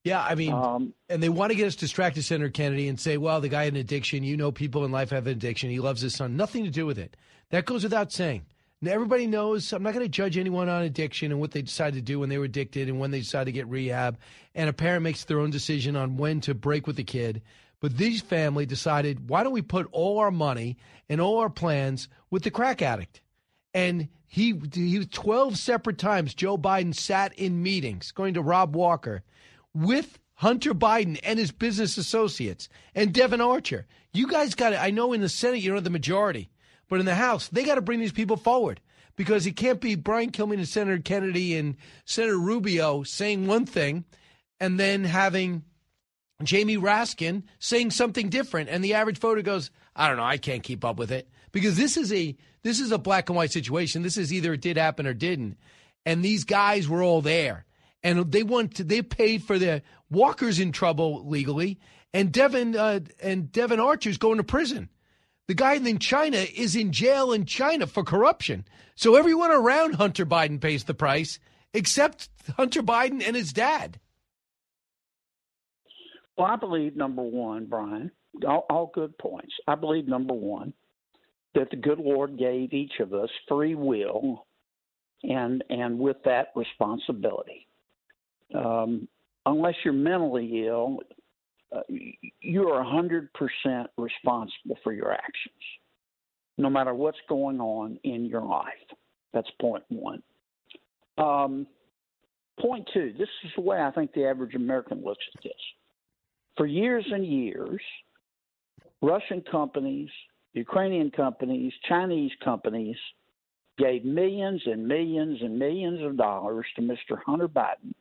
Yeah, 0.04 0.20
I 0.20 0.34
mean, 0.34 0.52
um, 0.52 0.94
and 1.08 1.22
they 1.22 1.28
want 1.28 1.52
to 1.52 1.56
get 1.56 1.68
us 1.68 1.76
distracted, 1.76 2.24
Senator 2.24 2.50
Kennedy, 2.50 2.88
and 2.88 2.98
say, 2.98 3.16
well, 3.18 3.40
the 3.40 3.48
guy 3.48 3.64
had 3.64 3.74
an 3.74 3.78
addiction. 3.80 4.24
You 4.24 4.36
know, 4.36 4.50
people 4.50 4.84
in 4.84 4.90
life 4.90 5.10
have 5.10 5.26
an 5.26 5.32
addiction. 5.32 5.70
He 5.70 5.78
loves 5.78 6.00
his 6.00 6.14
son. 6.14 6.36
Nothing 6.36 6.64
to 6.64 6.70
do 6.70 6.86
with 6.86 6.98
it. 6.98 7.16
That 7.50 7.66
goes 7.66 7.84
without 7.84 8.10
saying. 8.10 8.44
Now, 8.80 8.90
everybody 8.90 9.28
knows 9.28 9.72
I'm 9.72 9.84
not 9.84 9.94
going 9.94 10.04
to 10.04 10.10
judge 10.10 10.36
anyone 10.36 10.68
on 10.68 10.82
addiction 10.82 11.30
and 11.30 11.40
what 11.40 11.52
they 11.52 11.62
decide 11.62 11.94
to 11.94 12.00
do 12.00 12.18
when 12.18 12.28
they 12.28 12.38
were 12.38 12.46
addicted 12.46 12.88
and 12.88 12.98
when 12.98 13.12
they 13.12 13.20
decide 13.20 13.44
to 13.44 13.52
get 13.52 13.68
rehab. 13.68 14.18
And 14.56 14.68
a 14.68 14.72
parent 14.72 15.04
makes 15.04 15.22
their 15.22 15.38
own 15.38 15.50
decision 15.50 15.94
on 15.94 16.16
when 16.16 16.40
to 16.42 16.54
break 16.54 16.88
with 16.88 16.96
the 16.96 17.04
kid. 17.04 17.42
But 17.78 17.96
these 17.96 18.22
family 18.22 18.66
decided, 18.66 19.28
why 19.28 19.44
don't 19.44 19.52
we 19.52 19.62
put 19.62 19.88
all 19.92 20.18
our 20.18 20.32
money 20.32 20.78
and 21.08 21.20
all 21.20 21.38
our 21.38 21.50
plans 21.50 22.08
with 22.28 22.42
the 22.42 22.50
crack 22.50 22.82
addict? 22.82 23.20
And 23.72 24.08
he, 24.26 24.60
he 24.72 25.06
12 25.06 25.56
separate 25.56 25.98
times, 25.98 26.34
Joe 26.34 26.58
Biden 26.58 26.94
sat 26.94 27.32
in 27.34 27.62
meetings, 27.62 28.10
going 28.10 28.34
to 28.34 28.42
Rob 28.42 28.74
Walker 28.74 29.22
with 29.74 30.18
Hunter 30.34 30.74
Biden 30.74 31.18
and 31.22 31.38
his 31.38 31.52
business 31.52 31.96
associates 31.96 32.68
and 32.94 33.12
Devon 33.12 33.40
Archer. 33.40 33.86
You 34.12 34.26
guys 34.26 34.54
got 34.54 34.70
to, 34.70 34.82
I 34.82 34.90
know 34.90 35.12
in 35.12 35.20
the 35.20 35.28
Senate 35.28 35.60
you 35.60 35.68
don't 35.68 35.76
have 35.76 35.84
the 35.84 35.90
majority, 35.90 36.50
but 36.88 37.00
in 37.00 37.06
the 37.06 37.14
House, 37.14 37.48
they 37.48 37.64
got 37.64 37.76
to 37.76 37.80
bring 37.80 38.00
these 38.00 38.12
people 38.12 38.36
forward 38.36 38.80
because 39.16 39.46
it 39.46 39.56
can't 39.56 39.80
be 39.80 39.94
Brian 39.94 40.30
Kilmeade 40.30 40.54
and 40.54 40.68
Senator 40.68 41.00
Kennedy 41.00 41.56
and 41.56 41.76
Senator 42.04 42.38
Rubio 42.38 43.02
saying 43.02 43.46
one 43.46 43.66
thing 43.66 44.04
and 44.60 44.78
then 44.78 45.04
having 45.04 45.62
Jamie 46.42 46.76
Raskin 46.76 47.44
saying 47.58 47.90
something 47.90 48.28
different. 48.28 48.68
And 48.68 48.82
the 48.82 48.94
average 48.94 49.18
voter 49.18 49.42
goes, 49.42 49.70
I 49.94 50.08
don't 50.08 50.16
know, 50.16 50.24
I 50.24 50.38
can't 50.38 50.62
keep 50.62 50.84
up 50.84 50.98
with 50.98 51.12
it 51.12 51.28
because 51.52 51.76
this 51.76 51.96
is 51.96 52.12
a 52.12 52.36
this 52.62 52.80
is 52.80 52.92
a 52.92 52.98
black 52.98 53.28
and 53.28 53.36
white 53.36 53.52
situation. 53.52 54.02
This 54.02 54.16
is 54.16 54.32
either 54.32 54.52
it 54.54 54.60
did 54.60 54.76
happen 54.76 55.06
or 55.06 55.14
didn't. 55.14 55.58
And 56.06 56.24
these 56.24 56.44
guys 56.44 56.88
were 56.88 57.02
all 57.02 57.20
there 57.22 57.64
and 58.02 58.30
they 58.32 58.42
want 58.42 58.76
to, 58.76 58.84
they 58.84 59.02
paid 59.02 59.44
for 59.44 59.58
the 59.58 59.82
Walker's 60.10 60.58
in 60.58 60.72
trouble 60.72 61.26
legally, 61.28 61.78
and 62.12 62.32
Devon 62.32 62.76
uh, 62.76 63.00
and 63.22 63.50
Devon 63.50 63.80
Archer's 63.80 64.18
going 64.18 64.38
to 64.38 64.44
prison. 64.44 64.88
The 65.48 65.54
guy 65.54 65.74
in 65.74 65.98
China 65.98 66.38
is 66.38 66.76
in 66.76 66.92
jail 66.92 67.32
in 67.32 67.46
China 67.46 67.86
for 67.86 68.04
corruption. 68.04 68.64
So 68.94 69.16
everyone 69.16 69.50
around 69.50 69.94
Hunter 69.94 70.24
Biden 70.24 70.60
pays 70.60 70.84
the 70.84 70.94
price, 70.94 71.38
except 71.74 72.28
Hunter 72.56 72.82
Biden 72.82 73.26
and 73.26 73.34
his 73.34 73.52
dad. 73.52 73.98
Well, 76.36 76.46
I 76.46 76.56
believe 76.56 76.96
number 76.96 77.22
one, 77.22 77.66
Brian, 77.66 78.10
all, 78.46 78.64
all 78.70 78.90
good 78.94 79.16
points. 79.18 79.52
I 79.66 79.74
believe 79.74 80.06
number 80.06 80.34
one 80.34 80.72
that 81.54 81.70
the 81.70 81.76
good 81.76 81.98
Lord 81.98 82.38
gave 82.38 82.72
each 82.72 83.00
of 83.00 83.12
us 83.12 83.28
free 83.48 83.74
will, 83.74 84.46
and 85.22 85.62
and 85.68 85.98
with 85.98 86.16
that 86.24 86.48
responsibility 86.54 87.68
um, 88.54 89.08
unless 89.46 89.74
you're 89.84 89.94
mentally 89.94 90.66
ill, 90.66 90.98
uh, 91.74 91.80
you 92.40 92.68
are 92.68 92.84
100% 92.84 93.28
responsible 93.96 94.78
for 94.82 94.92
your 94.92 95.12
actions, 95.12 95.54
no 96.58 96.68
matter 96.68 96.94
what's 96.94 97.18
going 97.28 97.60
on 97.60 97.98
in 98.04 98.26
your 98.26 98.42
life. 98.42 98.66
That's 99.32 99.48
point 99.60 99.84
one. 99.88 100.22
Um, 101.18 101.66
point 102.60 102.88
two 102.92 103.12
this 103.18 103.28
is 103.44 103.50
the 103.56 103.62
way 103.62 103.80
I 103.80 103.90
think 103.90 104.12
the 104.12 104.26
average 104.26 104.54
American 104.54 105.02
looks 105.02 105.24
at 105.34 105.42
this. 105.42 105.52
For 106.56 106.66
years 106.66 107.04
and 107.10 107.26
years, 107.26 107.80
Russian 109.00 109.42
companies, 109.50 110.10
Ukrainian 110.52 111.10
companies, 111.10 111.72
Chinese 111.88 112.30
companies 112.44 112.96
gave 113.78 114.04
millions 114.04 114.62
and 114.66 114.86
millions 114.86 115.38
and 115.40 115.58
millions 115.58 116.02
of 116.02 116.18
dollars 116.18 116.66
to 116.76 116.82
Mr. 116.82 117.18
Hunter 117.24 117.48
Biden 117.48 117.94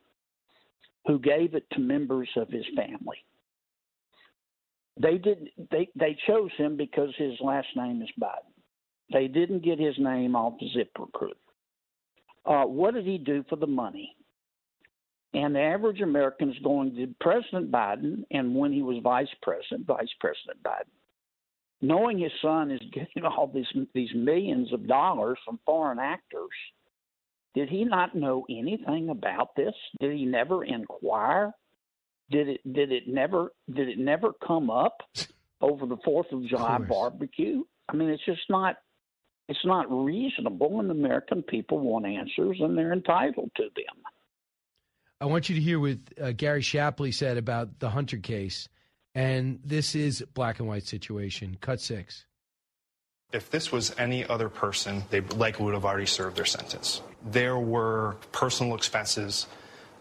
who 1.05 1.19
gave 1.19 1.55
it 1.55 1.65
to 1.71 1.79
members 1.79 2.29
of 2.35 2.49
his 2.49 2.65
family. 2.75 3.17
They 5.01 5.17
did 5.17 5.49
they 5.71 5.89
they 5.95 6.17
chose 6.27 6.51
him 6.57 6.77
because 6.77 7.09
his 7.17 7.33
last 7.41 7.67
name 7.75 8.01
is 8.01 8.09
Biden. 8.21 8.51
They 9.11 9.27
didn't 9.27 9.63
get 9.63 9.79
his 9.79 9.95
name 9.97 10.35
off 10.35 10.53
the 10.59 10.67
ZipRecruiter. 10.77 11.33
Uh, 12.45 12.65
what 12.65 12.93
did 12.93 13.05
he 13.05 13.17
do 13.17 13.43
for 13.49 13.55
the 13.55 13.67
money? 13.67 14.15
And 15.33 15.55
the 15.55 15.61
average 15.61 16.01
American 16.01 16.49
is 16.49 16.59
going 16.59 16.95
to 16.95 17.07
President 17.21 17.71
Biden, 17.71 18.23
and 18.31 18.53
when 18.55 18.73
he 18.73 18.81
was 18.81 18.97
vice 19.01 19.33
president, 19.41 19.85
Vice 19.87 20.09
President 20.19 20.61
Biden, 20.61 20.91
knowing 21.81 22.19
his 22.19 22.31
son 22.41 22.69
is 22.69 22.81
getting 22.93 23.23
all 23.23 23.47
these 23.47 23.67
these 23.93 24.13
millions 24.13 24.71
of 24.73 24.87
dollars 24.87 25.37
from 25.45 25.59
foreign 25.65 25.99
actors, 25.99 26.49
did 27.53 27.69
he 27.69 27.83
not 27.83 28.15
know 28.15 28.45
anything 28.49 29.09
about 29.09 29.55
this? 29.55 29.73
Did 29.99 30.13
he 30.13 30.25
never 30.25 30.63
inquire? 30.63 31.51
Did 32.29 32.47
it 32.47 32.73
did 32.73 32.91
it 32.91 33.07
never 33.07 33.51
did 33.73 33.89
it 33.89 33.97
never 33.97 34.31
come 34.45 34.69
up 34.69 35.01
over 35.61 35.85
the 35.85 35.97
Fourth 36.03 36.31
of 36.31 36.45
July 36.45 36.77
of 36.77 36.87
barbecue? 36.87 37.63
I 37.89 37.95
mean, 37.95 38.09
it's 38.09 38.25
just 38.25 38.41
not 38.49 38.77
it's 39.49 39.65
not 39.65 39.85
reasonable, 39.89 40.79
and 40.79 40.89
the 40.89 40.93
American 40.93 41.43
people 41.43 41.79
want 41.79 42.05
answers, 42.05 42.57
and 42.61 42.77
they're 42.77 42.93
entitled 42.93 43.51
to 43.57 43.63
them. 43.63 44.03
I 45.19 45.25
want 45.25 45.49
you 45.49 45.55
to 45.55 45.61
hear 45.61 45.79
what 45.79 45.97
uh, 46.19 46.31
Gary 46.31 46.61
Shapley 46.61 47.11
said 47.11 47.37
about 47.37 47.79
the 47.79 47.89
Hunter 47.89 48.17
case, 48.17 48.69
and 49.13 49.59
this 49.65 49.93
is 49.93 50.23
black 50.33 50.59
and 50.59 50.69
white 50.69 50.83
situation. 50.87 51.57
Cut 51.59 51.81
six. 51.81 52.25
If 53.33 53.49
this 53.49 53.71
was 53.71 53.93
any 53.97 54.25
other 54.25 54.47
person, 54.47 55.03
they 55.09 55.19
likely 55.21 55.65
would 55.65 55.73
have 55.73 55.85
already 55.85 56.05
served 56.05 56.37
their 56.37 56.45
sentence. 56.45 57.01
There 57.26 57.57
were 57.57 58.18
personal 58.31 58.76
expenses 58.76 59.48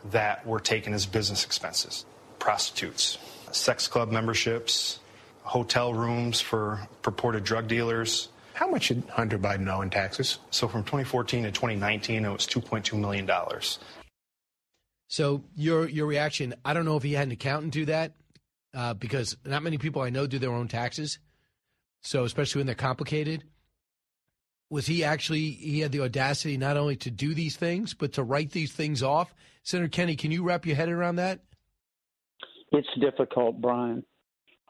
that 0.06 0.46
were 0.46 0.60
taken 0.60 0.94
as 0.94 1.06
business 1.06 1.44
expenses 1.44 2.04
prostitutes, 2.38 3.18
sex 3.52 3.86
club 3.86 4.10
memberships, 4.10 4.98
hotel 5.42 5.92
rooms 5.92 6.40
for 6.40 6.88
purported 7.02 7.44
drug 7.44 7.68
dealers. 7.68 8.28
How 8.54 8.68
much 8.68 8.88
did 8.88 9.04
Hunter 9.10 9.38
Biden 9.38 9.70
owe 9.72 9.82
in 9.82 9.90
taxes? 9.90 10.38
So 10.50 10.66
from 10.66 10.82
2014 10.82 11.44
to 11.44 11.50
2019, 11.50 12.24
it 12.24 12.28
was 12.30 12.46
$2.2 12.46 12.98
million. 12.98 13.30
So 15.08 15.42
your 15.56 15.88
your 15.88 16.06
reaction? 16.06 16.54
I 16.64 16.72
don't 16.72 16.84
know 16.84 16.96
if 16.96 17.02
he 17.02 17.12
had 17.12 17.26
an 17.26 17.32
accountant 17.32 17.72
do 17.72 17.84
that 17.86 18.12
uh, 18.74 18.94
because 18.94 19.36
not 19.44 19.62
many 19.62 19.76
people 19.76 20.02
I 20.02 20.10
know 20.10 20.26
do 20.26 20.38
their 20.38 20.52
own 20.52 20.68
taxes. 20.68 21.18
So 22.02 22.24
especially 22.24 22.60
when 22.60 22.66
they're 22.66 22.76
complicated, 22.76 23.44
was 24.70 24.86
he 24.86 25.04
actually 25.04 25.50
he 25.50 25.80
had 25.80 25.92
the 25.92 26.00
audacity 26.00 26.56
not 26.56 26.76
only 26.76 26.96
to 26.96 27.10
do 27.10 27.34
these 27.34 27.56
things 27.56 27.92
but 27.92 28.12
to 28.14 28.22
write 28.22 28.52
these 28.52 28.72
things 28.72 29.02
off? 29.02 29.34
Senator 29.62 29.88
Kennedy, 29.88 30.16
can 30.16 30.30
you 30.30 30.42
wrap 30.42 30.64
your 30.64 30.76
head 30.76 30.88
around 30.88 31.16
that? 31.16 31.40
It's 32.72 32.88
difficult, 33.00 33.60
Brian. 33.60 34.04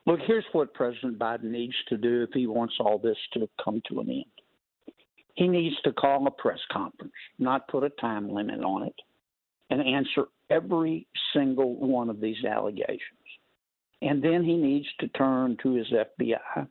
Look, 0.06 0.20
here's 0.26 0.46
what 0.52 0.72
President 0.72 1.18
Biden 1.18 1.50
needs 1.50 1.74
to 1.88 1.98
do 1.98 2.22
if 2.22 2.30
he 2.32 2.46
wants 2.46 2.74
all 2.80 2.98
this 2.98 3.18
to 3.34 3.48
come 3.62 3.82
to 3.88 4.00
an 4.00 4.08
end. 4.08 4.24
He 5.34 5.46
needs 5.46 5.76
to 5.84 5.92
call 5.92 6.26
a 6.26 6.30
press 6.30 6.58
conference, 6.72 7.12
not 7.38 7.68
put 7.68 7.84
a 7.84 7.90
time 7.90 8.30
limit 8.30 8.60
on 8.60 8.84
it, 8.84 8.94
and 9.68 9.80
answer 9.80 10.26
every 10.48 11.06
single 11.34 11.76
one 11.76 12.10
of 12.10 12.20
these 12.20 12.44
allegations. 12.44 13.00
And 14.02 14.22
then 14.24 14.42
he 14.42 14.56
needs 14.56 14.86
to 15.00 15.08
turn 15.08 15.58
to 15.62 15.74
his 15.74 15.86
FBI 15.92 16.66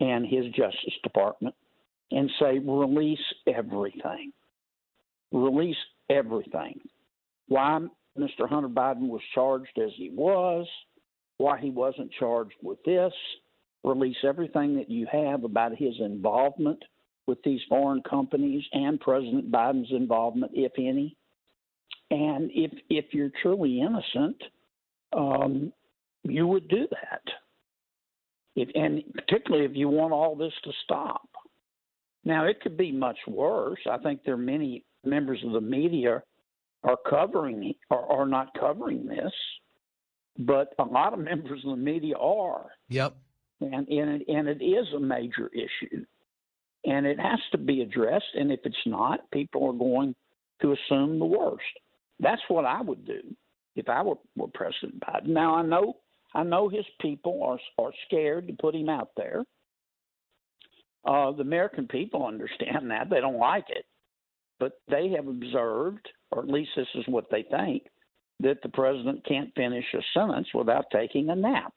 and 0.00 0.24
his 0.24 0.46
Justice 0.46 0.94
Department 1.02 1.54
and 2.10 2.30
say, 2.38 2.58
release 2.58 3.18
everything. 3.46 4.32
Release 5.32 5.76
everything. 6.08 6.80
Why 7.48 7.80
Mr. 8.18 8.48
Hunter 8.48 8.68
Biden 8.68 9.08
was 9.08 9.22
charged 9.34 9.78
as 9.78 9.90
he 9.96 10.10
was, 10.10 10.66
why 11.38 11.58
he 11.58 11.70
wasn't 11.70 12.10
charged 12.18 12.56
with 12.62 12.82
this. 12.84 13.12
Release 13.84 14.16
everything 14.24 14.76
that 14.76 14.90
you 14.90 15.06
have 15.10 15.44
about 15.44 15.76
his 15.76 15.94
involvement 16.00 16.82
with 17.26 17.42
these 17.44 17.60
foreign 17.68 18.02
companies 18.02 18.64
and 18.72 19.00
President 19.00 19.50
Biden's 19.50 19.90
involvement, 19.92 20.52
if 20.54 20.72
any. 20.78 21.16
And 22.10 22.50
if 22.54 22.70
if 22.88 23.06
you're 23.12 23.32
truly 23.42 23.80
innocent, 23.80 24.40
um, 25.12 25.72
you 26.22 26.46
would 26.46 26.68
do 26.68 26.86
that. 26.90 27.22
If, 28.54 28.68
and 28.74 29.02
particularly 29.14 29.66
if 29.66 29.76
you 29.76 29.88
want 29.88 30.12
all 30.12 30.34
this 30.34 30.52
to 30.64 30.72
stop. 30.84 31.28
Now, 32.26 32.44
it 32.46 32.60
could 32.60 32.76
be 32.76 32.90
much 32.90 33.18
worse. 33.28 33.78
I 33.88 33.98
think 33.98 34.24
there 34.24 34.34
are 34.34 34.36
many 34.36 34.84
members 35.04 35.38
of 35.46 35.52
the 35.52 35.60
media 35.60 36.24
are 36.82 36.96
covering 37.08 37.72
or 37.88 38.04
are 38.12 38.26
not 38.26 38.48
covering 38.58 39.06
this, 39.06 39.32
but 40.36 40.74
a 40.80 40.82
lot 40.82 41.12
of 41.12 41.20
members 41.20 41.60
of 41.64 41.70
the 41.70 41.82
media 41.82 42.16
are. 42.18 42.66
Yep. 42.88 43.14
And 43.60 43.88
and 43.88 44.20
it, 44.20 44.28
and 44.28 44.48
it 44.48 44.62
is 44.62 44.86
a 44.94 45.00
major 45.00 45.48
issue, 45.54 46.04
and 46.84 47.06
it 47.06 47.18
has 47.18 47.38
to 47.52 47.58
be 47.58 47.80
addressed. 47.80 48.34
And 48.34 48.50
if 48.50 48.60
it's 48.64 48.76
not, 48.84 49.30
people 49.30 49.64
are 49.68 49.72
going 49.72 50.14
to 50.62 50.72
assume 50.72 51.20
the 51.20 51.24
worst. 51.24 51.62
That's 52.18 52.42
what 52.48 52.64
I 52.64 52.82
would 52.82 53.06
do 53.06 53.22
if 53.76 53.88
I 53.88 54.02
were, 54.02 54.18
were 54.36 54.48
President 54.48 55.00
Biden. 55.00 55.28
Now 55.28 55.54
I 55.54 55.62
know 55.62 55.96
I 56.34 56.42
know 56.42 56.68
his 56.68 56.84
people 57.00 57.42
are 57.44 57.60
are 57.82 57.92
scared 58.06 58.48
to 58.48 58.52
put 58.52 58.74
him 58.74 58.88
out 58.88 59.10
there. 59.16 59.44
Uh, 61.06 61.32
the 61.32 61.42
American 61.42 61.86
people 61.86 62.26
understand 62.26 62.90
that 62.90 63.08
they 63.10 63.20
don't 63.20 63.38
like 63.38 63.66
it, 63.68 63.84
but 64.58 64.80
they 64.88 65.08
have 65.10 65.28
observed, 65.28 66.08
or 66.30 66.42
at 66.42 66.48
least 66.48 66.70
this 66.76 66.88
is 66.94 67.04
what 67.06 67.26
they 67.30 67.44
think, 67.44 67.84
that 68.40 68.58
the 68.62 68.68
president 68.68 69.24
can't 69.26 69.54
finish 69.54 69.84
a 69.94 70.02
sentence 70.12 70.48
without 70.54 70.86
taking 70.92 71.30
a 71.30 71.36
nap. 71.36 71.72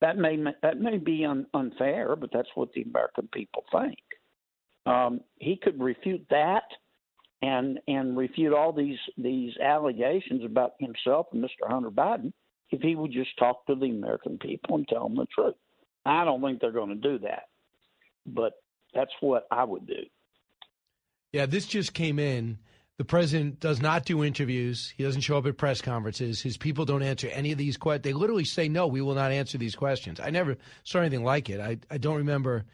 That 0.00 0.16
may 0.16 0.36
that 0.62 0.80
may 0.80 0.98
be 0.98 1.24
un, 1.24 1.46
unfair, 1.54 2.14
but 2.16 2.30
that's 2.32 2.48
what 2.54 2.72
the 2.72 2.82
American 2.82 3.28
people 3.32 3.64
think. 3.72 3.98
Um, 4.86 5.20
he 5.36 5.56
could 5.56 5.80
refute 5.80 6.24
that 6.30 6.62
and 7.42 7.78
and 7.88 8.16
refute 8.16 8.52
all 8.52 8.72
these 8.72 8.98
these 9.16 9.56
allegations 9.58 10.44
about 10.44 10.72
himself 10.78 11.26
and 11.32 11.42
Mr. 11.42 11.68
Hunter 11.68 11.90
Biden 11.90 12.32
if 12.70 12.80
he 12.80 12.94
would 12.94 13.12
just 13.12 13.36
talk 13.38 13.66
to 13.66 13.74
the 13.74 13.90
American 13.90 14.38
people 14.38 14.76
and 14.76 14.86
tell 14.88 15.08
them 15.08 15.16
the 15.16 15.26
truth. 15.34 15.54
I 16.04 16.24
don't 16.24 16.42
think 16.42 16.60
they're 16.60 16.70
going 16.70 16.88
to 16.88 16.94
do 16.94 17.18
that, 17.20 17.44
but 18.34 18.52
that's 18.94 19.12
what 19.20 19.46
I 19.50 19.64
would 19.64 19.86
do. 19.86 20.02
Yeah, 21.32 21.46
this 21.46 21.66
just 21.66 21.92
came 21.92 22.18
in 22.18 22.58
The 22.98 23.04
president 23.04 23.60
does 23.60 23.80
not 23.80 24.04
do 24.04 24.24
interviews. 24.24 24.92
He 24.96 25.04
doesn't 25.04 25.20
show 25.20 25.38
up 25.38 25.46
at 25.46 25.56
press 25.56 25.80
conferences. 25.80 26.42
His 26.42 26.56
people 26.56 26.84
don't 26.84 27.04
answer 27.04 27.28
any 27.28 27.52
of 27.52 27.58
these 27.58 27.76
questions. 27.76 28.02
They 28.02 28.12
literally 28.12 28.44
say, 28.44 28.68
no, 28.68 28.88
we 28.88 29.00
will 29.00 29.14
not 29.14 29.30
answer 29.30 29.56
these 29.56 29.76
questions. 29.76 30.18
I 30.18 30.30
never 30.30 30.56
saw 30.82 30.98
anything 30.98 31.22
like 31.22 31.48
it. 31.48 31.60
I, 31.60 31.78
I 31.88 31.98
don't 31.98 32.16
remember 32.16 32.64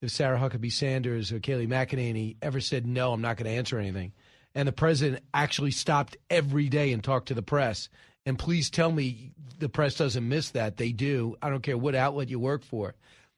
if 0.00 0.12
Sarah 0.12 0.38
Huckabee 0.38 0.72
Sanders 0.72 1.32
or 1.32 1.40
Kayleigh 1.40 1.66
McEnany 1.66 2.36
ever 2.40 2.60
said, 2.60 2.86
no, 2.86 3.12
I'm 3.12 3.20
not 3.20 3.36
going 3.36 3.50
to 3.50 3.56
answer 3.56 3.76
anything. 3.76 4.12
And 4.54 4.68
the 4.68 4.72
president 4.72 5.24
actually 5.34 5.72
stopped 5.72 6.16
every 6.30 6.68
day 6.68 6.92
and 6.92 7.02
talked 7.02 7.28
to 7.28 7.34
the 7.34 7.42
press. 7.42 7.88
And 8.24 8.38
please 8.38 8.70
tell 8.70 8.92
me 8.92 9.32
the 9.58 9.68
press 9.68 9.96
doesn't 9.96 10.28
miss 10.28 10.50
that. 10.50 10.76
They 10.76 10.92
do. 10.92 11.34
I 11.42 11.50
don't 11.50 11.62
care 11.62 11.76
what 11.76 11.96
outlet 11.96 12.28
you 12.28 12.38
work 12.38 12.62
for. 12.62 12.94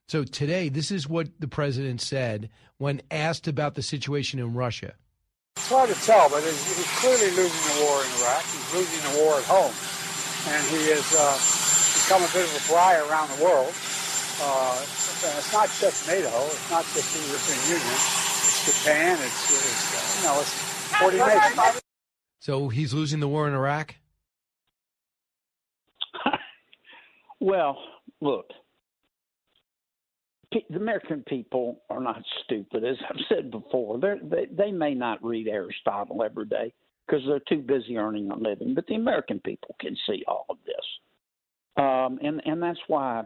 So 0.06 0.22
today, 0.22 0.68
this 0.68 0.90
is 0.90 1.08
what 1.08 1.28
the 1.40 1.48
president 1.48 2.00
said 2.00 2.50
when 2.78 3.00
asked 3.10 3.48
about 3.48 3.74
the 3.74 3.82
situation 3.82 4.38
in 4.38 4.52
Russia. 4.52 4.94
It's 5.56 5.68
hard 5.68 5.88
to 5.88 5.96
tell, 6.04 6.28
but 6.28 6.42
he's, 6.42 6.76
he's 6.76 6.90
clearly 7.00 7.30
losing 7.36 7.64
the 7.72 7.84
war 7.86 8.04
in 8.04 8.10
Iraq. 8.20 8.42
He's 8.44 8.74
losing 8.74 9.12
the 9.12 9.24
war 9.24 9.38
at 9.38 9.44
home, 9.44 9.72
and 10.52 10.60
he 10.68 10.92
has 10.92 11.08
uh, 11.16 11.32
become 12.04 12.20
a 12.20 12.30
bit 12.36 12.44
of 12.44 12.52
a 12.52 12.62
pariah 12.68 13.00
around 13.08 13.30
the 13.38 13.42
world. 13.42 13.72
Uh, 14.42 14.76
it's 14.82 15.52
not 15.52 15.70
just 15.80 16.06
NATO. 16.08 16.28
It's 16.28 16.70
not 16.70 16.84
just 16.92 17.08
the 17.16 17.22
European 17.32 17.80
Union. 17.80 17.94
It's 17.96 18.84
Japan. 18.84 19.16
It's, 19.22 19.50
it's 19.52 19.94
uh, 19.94 20.20
you 20.20 20.34
know, 20.34 20.40
it's 20.40 20.52
40 21.00 21.18
nations. 21.18 21.80
So 22.40 22.68
he's 22.68 22.92
losing 22.92 23.20
the 23.20 23.28
war 23.28 23.48
in 23.48 23.54
Iraq? 23.54 23.94
Well, 27.40 27.76
look, 28.22 28.46
pe- 28.48 28.63
the 30.70 30.76
American 30.76 31.22
people 31.26 31.82
are 31.90 32.00
not 32.00 32.22
stupid. 32.44 32.84
As 32.84 32.96
I've 33.08 33.20
said 33.28 33.50
before, 33.50 33.98
They're, 33.98 34.18
they 34.22 34.46
they 34.50 34.70
may 34.70 34.94
not 34.94 35.24
read 35.24 35.48
Aristotle 35.48 36.22
every 36.22 36.46
day 36.46 36.72
because 37.06 37.22
they're 37.26 37.40
too 37.40 37.62
busy 37.62 37.96
earning 37.96 38.30
a 38.30 38.36
living, 38.36 38.74
but 38.74 38.86
the 38.86 38.94
American 38.94 39.40
people 39.40 39.74
can 39.80 39.96
see 40.06 40.24
all 40.26 40.46
of 40.48 40.58
this, 40.66 41.82
um, 41.82 42.18
and 42.22 42.40
and 42.44 42.62
that's 42.62 42.78
why 42.86 43.22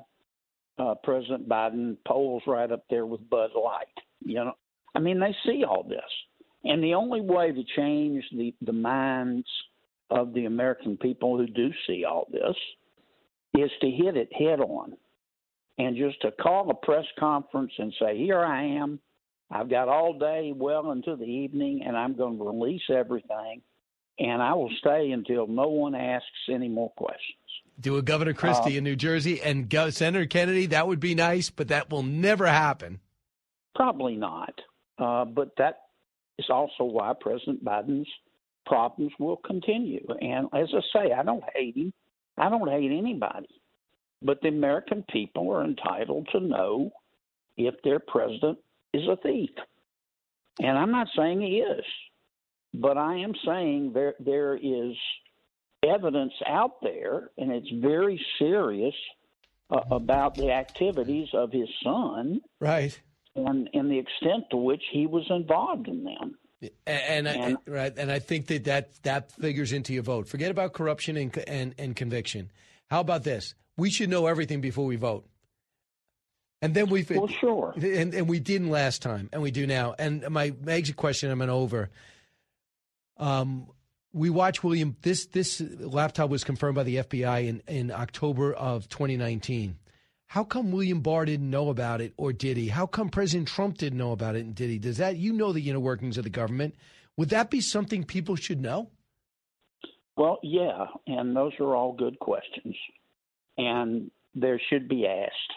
uh, 0.78 0.94
President 1.02 1.48
Biden 1.48 1.96
polls 2.06 2.42
right 2.46 2.70
up 2.70 2.84
there 2.90 3.06
with 3.06 3.28
Bud 3.30 3.50
Light. 3.54 3.86
You 4.20 4.36
know, 4.36 4.52
I 4.94 4.98
mean, 4.98 5.20
they 5.20 5.34
see 5.44 5.64
all 5.64 5.82
this, 5.82 6.00
and 6.64 6.82
the 6.82 6.94
only 6.94 7.20
way 7.20 7.52
to 7.52 7.62
change 7.76 8.24
the 8.32 8.54
the 8.62 8.72
minds 8.72 9.46
of 10.10 10.32
the 10.34 10.46
American 10.46 10.96
people 10.96 11.36
who 11.36 11.46
do 11.46 11.70
see 11.86 12.04
all 12.04 12.26
this 12.32 12.56
is 13.54 13.70
to 13.80 13.90
hit 13.90 14.16
it 14.16 14.32
head 14.32 14.60
on 14.60 14.96
and 15.78 15.96
just 15.96 16.20
to 16.22 16.30
call 16.32 16.70
a 16.70 16.74
press 16.74 17.04
conference 17.18 17.72
and 17.78 17.92
say, 18.00 18.16
Here 18.18 18.40
I 18.40 18.64
am. 18.64 18.98
I've 19.50 19.70
got 19.70 19.88
all 19.88 20.18
day 20.18 20.52
well 20.54 20.90
into 20.90 21.16
the 21.16 21.24
evening, 21.24 21.82
and 21.86 21.96
I'm 21.96 22.14
going 22.16 22.36
to 22.36 22.44
release 22.44 22.82
everything, 22.90 23.62
and 24.18 24.42
I 24.42 24.52
will 24.54 24.70
stay 24.80 25.10
until 25.12 25.46
no 25.46 25.68
one 25.68 25.94
asks 25.94 26.26
any 26.52 26.68
more 26.68 26.90
questions. 26.90 27.36
Do 27.80 27.96
a 27.96 28.02
Governor 28.02 28.34
Christie 28.34 28.74
Uh, 28.74 28.78
in 28.78 28.84
New 28.84 28.96
Jersey 28.96 29.40
and 29.40 29.70
Go- 29.70 29.90
Senator 29.90 30.26
Kennedy. 30.26 30.66
That 30.66 30.86
would 30.88 31.00
be 31.00 31.14
nice, 31.14 31.48
but 31.48 31.68
that 31.68 31.88
will 31.90 32.02
never 32.02 32.46
happen. 32.46 33.00
Probably 33.74 34.16
not. 34.16 34.52
Uh, 34.98 35.24
but 35.24 35.54
that 35.56 35.82
is 36.38 36.50
also 36.50 36.84
why 36.84 37.12
President 37.18 37.64
Biden's 37.64 38.08
problems 38.66 39.12
will 39.18 39.36
continue. 39.36 40.04
And 40.20 40.48
as 40.52 40.68
I 40.74 40.80
say, 40.92 41.12
I 41.12 41.22
don't 41.22 41.44
hate 41.54 41.76
him. 41.76 41.92
I 42.36 42.48
don't 42.50 42.68
hate 42.68 42.90
anybody. 42.90 43.48
But 44.22 44.40
the 44.40 44.48
American 44.48 45.04
people 45.10 45.50
are 45.52 45.64
entitled 45.64 46.28
to 46.32 46.40
know 46.40 46.90
if 47.56 47.74
their 47.84 47.98
president 48.00 48.58
is 48.92 49.02
a 49.08 49.16
thief. 49.16 49.50
And 50.60 50.76
I'm 50.76 50.90
not 50.90 51.06
saying 51.16 51.40
he 51.40 51.58
is, 51.58 51.84
but 52.74 52.98
I 52.98 53.16
am 53.18 53.32
saying 53.46 53.92
there 53.94 54.14
there 54.18 54.56
is 54.56 54.96
evidence 55.86 56.32
out 56.46 56.80
there, 56.82 57.30
and 57.38 57.52
it's 57.52 57.70
very 57.80 58.20
serious 58.38 58.94
uh, 59.70 59.80
about 59.90 60.34
the 60.34 60.50
activities 60.50 61.28
of 61.32 61.52
his 61.52 61.68
son 61.84 62.40
Right. 62.58 62.98
and 63.36 63.70
and 63.72 63.90
the 63.90 63.98
extent 63.98 64.44
to 64.50 64.56
which 64.56 64.82
he 64.90 65.06
was 65.06 65.24
involved 65.30 65.86
in 65.86 66.04
them. 66.04 66.36
And, 66.88 67.28
and, 67.28 67.56
I, 67.56 67.70
right, 67.70 67.94
and 67.96 68.10
I 68.10 68.18
think 68.18 68.46
that, 68.48 68.64
that 68.64 69.02
that 69.04 69.30
figures 69.30 69.72
into 69.72 69.92
your 69.92 70.02
vote. 70.02 70.26
Forget 70.26 70.50
about 70.50 70.72
corruption 70.72 71.16
and, 71.16 71.38
and 71.46 71.72
and 71.78 71.94
conviction. 71.94 72.50
How 72.90 73.00
about 73.00 73.24
this? 73.24 73.54
We 73.76 73.90
should 73.90 74.10
know 74.10 74.26
everything 74.26 74.60
before 74.60 74.86
we 74.86 74.96
vote. 74.96 75.26
And 76.60 76.74
then 76.74 76.88
we 76.88 77.06
well, 77.08 77.28
sure, 77.28 77.72
and 77.76 78.12
and 78.12 78.28
we 78.28 78.40
didn't 78.40 78.70
last 78.70 79.00
time, 79.00 79.28
and 79.32 79.40
we 79.40 79.52
do 79.52 79.64
now. 79.64 79.94
And 79.96 80.28
my, 80.28 80.52
exit 80.66 80.96
question, 80.96 81.30
I'm 81.30 81.40
an 81.40 81.50
over. 81.50 81.88
Um, 83.16 83.68
we 84.12 84.28
watch 84.28 84.64
William. 84.64 84.96
This 85.02 85.26
this 85.26 85.60
laptop 85.60 86.30
was 86.30 86.42
confirmed 86.42 86.74
by 86.74 86.82
the 86.82 86.96
FBI 86.96 87.46
in 87.46 87.62
in 87.68 87.92
October 87.92 88.52
of 88.52 88.88
2019. 88.88 89.76
How 90.26 90.42
come 90.42 90.72
William 90.72 91.00
Barr 91.00 91.26
didn't 91.26 91.48
know 91.48 91.70
about 91.70 92.00
it, 92.00 92.12
or 92.16 92.32
did 92.32 92.56
he? 92.56 92.68
How 92.68 92.86
come 92.86 93.08
President 93.08 93.46
Trump 93.46 93.78
didn't 93.78 93.98
know 93.98 94.10
about 94.10 94.34
it, 94.34 94.40
and 94.40 94.54
did 94.54 94.68
he? 94.68 94.80
Does 94.80 94.96
that 94.96 95.16
you 95.16 95.32
know 95.32 95.52
the 95.52 95.70
inner 95.70 95.78
workings 95.78 96.18
of 96.18 96.24
the 96.24 96.30
government? 96.30 96.74
Would 97.16 97.28
that 97.28 97.50
be 97.50 97.60
something 97.60 98.02
people 98.02 98.34
should 98.34 98.60
know? 98.60 98.90
Well, 100.18 100.40
yeah, 100.42 100.86
and 101.06 101.34
those 101.34 101.52
are 101.60 101.76
all 101.76 101.92
good 101.92 102.18
questions, 102.18 102.74
and 103.56 104.10
there 104.34 104.60
should 104.68 104.88
be 104.88 105.06
asked. 105.06 105.52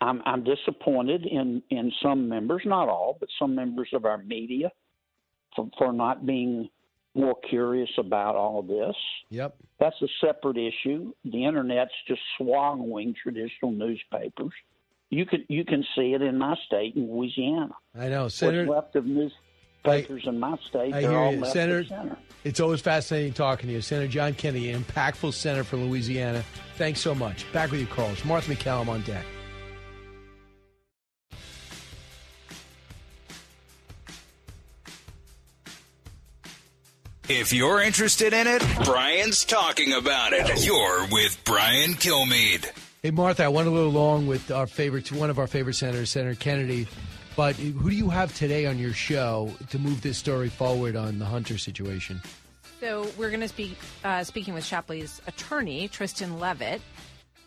I'm, 0.00 0.22
I'm 0.24 0.42
disappointed 0.42 1.26
in, 1.26 1.62
in 1.68 1.92
some 2.02 2.30
members, 2.30 2.62
not 2.64 2.88
all, 2.88 3.18
but 3.20 3.28
some 3.38 3.54
members 3.54 3.90
of 3.92 4.06
our 4.06 4.16
media 4.16 4.72
for, 5.54 5.68
for 5.76 5.92
not 5.92 6.24
being 6.24 6.70
more 7.14 7.36
curious 7.48 7.90
about 7.98 8.36
all 8.36 8.58
of 8.60 8.68
this. 8.68 8.96
Yep. 9.28 9.54
That's 9.78 10.00
a 10.00 10.08
separate 10.24 10.56
issue. 10.56 11.12
The 11.26 11.44
internet's 11.44 11.92
just 12.08 12.22
swallowing 12.38 13.14
traditional 13.22 13.70
newspapers. 13.70 14.52
You 15.10 15.26
could 15.26 15.44
you 15.50 15.66
can 15.66 15.84
see 15.94 16.14
it 16.14 16.22
in 16.22 16.38
my 16.38 16.56
state 16.66 16.96
in 16.96 17.14
Louisiana. 17.14 17.74
I 17.94 18.08
know, 18.08 18.28
Senator. 18.28 18.64
What's 18.64 18.86
left 18.86 18.96
of 18.96 19.04
newspapers 19.84 20.26
in 20.26 20.38
my 20.40 20.56
state, 20.68 20.94
I 20.94 21.00
hear 21.00 21.12
all 21.12 21.32
you, 21.32 21.40
left 21.40 21.52
Senator. 21.52 21.84
center. 21.84 22.16
It's 22.44 22.60
always 22.60 22.80
fascinating 22.80 23.32
talking 23.32 23.68
to 23.68 23.74
you, 23.74 23.80
Senator 23.80 24.08
John 24.08 24.34
Kennedy, 24.34 24.70
an 24.70 24.82
impactful 24.82 25.32
senator 25.32 25.64
from 25.64 25.88
Louisiana. 25.88 26.44
Thanks 26.76 27.00
so 27.00 27.14
much. 27.14 27.50
Back 27.52 27.70
with 27.70 27.80
you, 27.80 27.86
Carlos. 27.86 28.24
Martha 28.24 28.52
MacCallum 28.52 28.88
on 28.88 29.02
deck. 29.02 29.24
If 37.28 37.52
you're 37.52 37.80
interested 37.80 38.32
in 38.34 38.46
it, 38.46 38.62
Brian's 38.84 39.44
talking 39.44 39.92
about 39.92 40.32
it. 40.32 40.66
You're 40.66 41.06
with 41.10 41.40
Brian 41.44 41.92
Kilmeade. 41.94 42.70
Hey, 43.02 43.10
Martha, 43.10 43.44
I 43.44 43.48
went 43.48 43.68
a 43.68 43.70
little 43.70 43.92
long 43.92 44.26
with 44.26 44.50
our 44.50 44.66
favorite, 44.66 45.10
one 45.12 45.30
of 45.30 45.38
our 45.38 45.46
favorite 45.46 45.74
senators, 45.74 46.10
Senator 46.10 46.34
Kennedy. 46.34 46.88
But 47.34 47.56
who 47.56 47.88
do 47.88 47.96
you 47.96 48.10
have 48.10 48.34
today 48.34 48.66
on 48.66 48.78
your 48.78 48.92
show 48.92 49.50
to 49.70 49.78
move 49.78 50.02
this 50.02 50.18
story 50.18 50.48
forward 50.48 50.96
on 50.96 51.18
the 51.18 51.24
Hunter 51.24 51.56
situation? 51.56 52.20
So 52.78 53.08
we're 53.16 53.30
going 53.30 53.40
to 53.40 53.48
speak 53.48 53.78
uh, 54.04 54.24
speaking 54.24 54.54
with 54.54 54.64
Shapley's 54.64 55.22
attorney, 55.26 55.88
Tristan 55.88 56.38
Leavitt, 56.38 56.82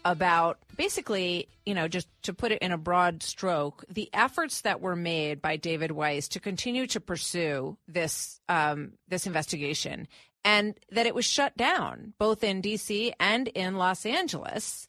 about 0.05 0.59
basically, 0.77 1.49
you 1.65 1.73
know, 1.73 1.87
just 1.87 2.07
to 2.23 2.33
put 2.33 2.51
it 2.51 2.61
in 2.61 2.71
a 2.71 2.77
broad 2.77 3.21
stroke, 3.21 3.83
the 3.89 4.09
efforts 4.13 4.61
that 4.61 4.81
were 4.81 4.95
made 4.95 5.41
by 5.41 5.57
David 5.57 5.91
Weiss 5.91 6.29
to 6.29 6.39
continue 6.39 6.87
to 6.87 6.99
pursue 6.99 7.77
this 7.87 8.39
um, 8.49 8.93
this 9.07 9.27
investigation, 9.27 10.07
and 10.43 10.79
that 10.91 11.05
it 11.05 11.13
was 11.13 11.25
shut 11.25 11.57
down 11.57 12.13
both 12.17 12.43
in 12.43 12.61
D.C. 12.61 13.13
and 13.19 13.47
in 13.49 13.75
Los 13.75 14.05
Angeles. 14.05 14.87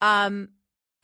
Um, 0.00 0.50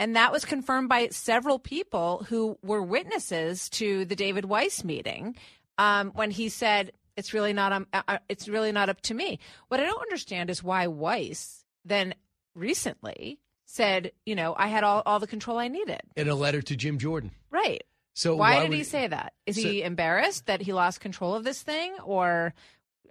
and 0.05 0.17
that 0.17 0.33
was 0.33 0.45
confirmed 0.45 0.91
by 0.91 1.09
several 1.09 1.59
people 1.59 2.27
who 2.29 2.59
were 2.63 2.83
witnesses 2.83 3.71
to 3.71 4.05
the 4.05 4.15
David 4.15 4.45
Weiss 4.45 4.85
meeting 4.85 5.35
um, 5.79 6.11
when 6.15 6.31
he 6.31 6.51
said, 6.51 6.93
"It's 7.17 7.33
really 7.33 7.55
not 7.55 7.73
um, 7.73 7.87
uh, 7.95 8.19
it's 8.29 8.47
really 8.47 8.71
not 8.71 8.91
up 8.91 9.01
to 9.03 9.15
me." 9.15 9.39
What 9.69 9.81
I 9.81 9.85
don't 9.85 10.03
understand 10.03 10.51
is 10.51 10.63
why 10.63 10.89
Weiss 10.89 11.65
then 11.87 12.15
recently 12.55 13.39
said, 13.65 14.13
"You 14.27 14.35
know, 14.35 14.55
I 14.59 14.67
had 14.67 14.85
all, 14.85 15.03
all 15.07 15.21
the 15.21 15.27
control 15.27 15.57
I 15.57 15.69
needed." 15.69 16.03
In 16.17 16.29
a 16.29 16.35
letter 16.35 16.61
to 16.61 16.77
Jim 16.77 16.99
Jordan. 16.99 17.31
Right. 17.51 17.83
So 18.13 18.37
why, 18.37 18.57
why 18.57 18.61
did 18.61 18.69
would- 18.69 18.77
he 18.77 18.85
say 18.85 19.07
that? 19.07 19.33
Is 19.47 19.57
So- 19.57 19.63
he 19.63 19.83
embarrassed 19.83 20.45
that 20.47 20.61
he 20.61 20.75
lost 20.75 21.01
control 21.01 21.35
of 21.35 21.45
this 21.45 21.63
thing, 21.63 21.95
or 22.05 22.53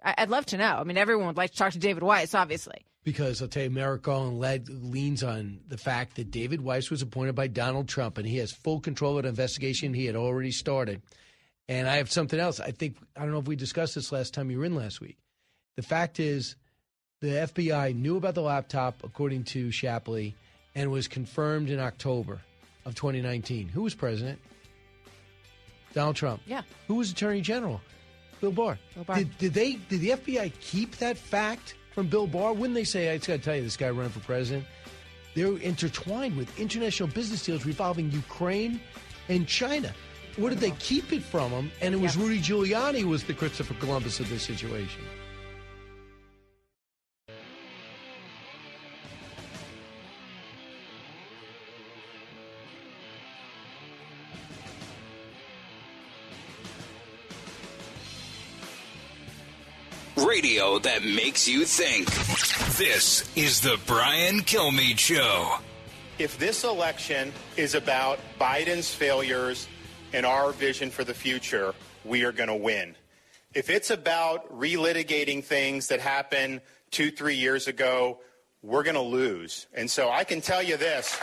I- 0.04 0.14
I'd 0.18 0.30
love 0.30 0.46
to 0.46 0.56
know. 0.56 0.76
I 0.78 0.84
mean, 0.84 0.96
everyone 0.96 1.26
would 1.26 1.36
like 1.36 1.50
to 1.50 1.56
talk 1.56 1.72
to 1.72 1.78
David 1.80 2.04
Weiss, 2.04 2.36
obviously. 2.36 2.86
Because 3.04 3.42
I'll 3.42 3.48
tell 3.48 3.64
you, 3.64 3.70
Merrick 3.70 4.02
Garland 4.02 4.40
led, 4.40 4.68
leans 4.68 5.22
on 5.22 5.60
the 5.68 5.76
fact 5.76 6.16
that 6.16 6.30
David 6.30 6.62
Weiss 6.62 6.90
was 6.90 7.02
appointed 7.02 7.34
by 7.34 7.48
Donald 7.48 7.86
Trump 7.86 8.16
and 8.16 8.26
he 8.26 8.38
has 8.38 8.50
full 8.50 8.80
control 8.80 9.18
of 9.18 9.24
the 9.24 9.28
investigation 9.28 9.92
he 9.92 10.06
had 10.06 10.16
already 10.16 10.50
started. 10.50 11.02
And 11.68 11.86
I 11.86 11.96
have 11.96 12.10
something 12.10 12.40
else. 12.40 12.60
I 12.60 12.70
think, 12.70 12.96
I 13.16 13.20
don't 13.20 13.32
know 13.32 13.38
if 13.38 13.46
we 13.46 13.56
discussed 13.56 13.94
this 13.94 14.10
last 14.10 14.32
time 14.32 14.50
you 14.50 14.58
were 14.58 14.64
in 14.64 14.74
last 14.74 15.00
week. 15.00 15.18
The 15.76 15.82
fact 15.82 16.18
is, 16.18 16.56
the 17.20 17.28
FBI 17.28 17.94
knew 17.94 18.16
about 18.16 18.34
the 18.34 18.42
laptop, 18.42 19.02
according 19.02 19.44
to 19.44 19.70
Shapley, 19.70 20.34
and 20.74 20.90
was 20.90 21.08
confirmed 21.08 21.70
in 21.70 21.80
October 21.80 22.40
of 22.84 22.94
2019. 22.94 23.68
Who 23.68 23.82
was 23.82 23.94
president? 23.94 24.38
Donald 25.94 26.16
Trump. 26.16 26.42
Yeah. 26.46 26.62
Who 26.88 26.96
was 26.96 27.12
Attorney 27.12 27.40
General? 27.40 27.80
Bill 28.40 28.52
Barr. 28.52 28.78
Bill 28.94 29.04
Barr. 29.04 29.16
Did, 29.16 29.38
did 29.38 29.54
they? 29.54 29.74
Did 29.88 30.00
the 30.00 30.10
FBI 30.10 30.52
keep 30.60 30.96
that 30.96 31.16
fact 31.16 31.76
from 31.94 32.08
Bill 32.08 32.26
Barr? 32.26 32.52
Wouldn't 32.52 32.74
they 32.74 32.84
say, 32.84 33.10
"I 33.10 33.16
just 33.16 33.28
got 33.28 33.34
to 33.34 33.42
tell 33.42 33.56
you, 33.56 33.62
this 33.62 33.76
guy 33.76 33.90
running 33.90 34.12
for 34.12 34.20
president"? 34.20 34.66
They're 35.34 35.56
intertwined 35.58 36.36
with 36.36 36.58
international 36.58 37.08
business 37.08 37.44
deals 37.44 37.64
revolving 37.64 38.10
Ukraine 38.12 38.80
and 39.28 39.46
China. 39.48 39.92
Where 40.36 40.50
did 40.50 40.60
they 40.60 40.72
keep 40.72 41.12
it 41.12 41.22
from 41.22 41.50
him? 41.50 41.70
And 41.80 41.94
it 41.94 42.00
was 42.00 42.16
Rudy 42.16 42.40
Giuliani 42.40 43.00
who 43.00 43.08
was 43.08 43.24
the 43.24 43.34
Christopher 43.34 43.74
Columbus 43.74 44.20
of 44.20 44.28
this 44.28 44.42
situation. 44.42 45.02
Radio 60.34 60.80
that 60.80 61.04
makes 61.04 61.46
you 61.46 61.64
think. 61.64 62.10
This 62.76 63.30
is 63.36 63.60
the 63.60 63.78
Brian 63.86 64.40
Kilmeade 64.40 64.98
Show. 64.98 65.58
If 66.18 66.38
this 66.38 66.64
election 66.64 67.32
is 67.56 67.76
about 67.76 68.18
Biden's 68.40 68.92
failures 68.92 69.68
and 70.12 70.26
our 70.26 70.50
vision 70.50 70.90
for 70.90 71.04
the 71.04 71.14
future, 71.14 71.72
we 72.04 72.24
are 72.24 72.32
going 72.32 72.48
to 72.48 72.56
win. 72.56 72.96
If 73.54 73.70
it's 73.70 73.90
about 73.90 74.52
relitigating 74.52 75.44
things 75.44 75.86
that 75.86 76.00
happened 76.00 76.62
two, 76.90 77.12
three 77.12 77.36
years 77.36 77.68
ago, 77.68 78.18
we're 78.60 78.82
going 78.82 78.96
to 78.96 79.02
lose. 79.02 79.68
And 79.72 79.88
so 79.88 80.10
I 80.10 80.24
can 80.24 80.40
tell 80.40 80.64
you 80.64 80.76
this. 80.76 81.16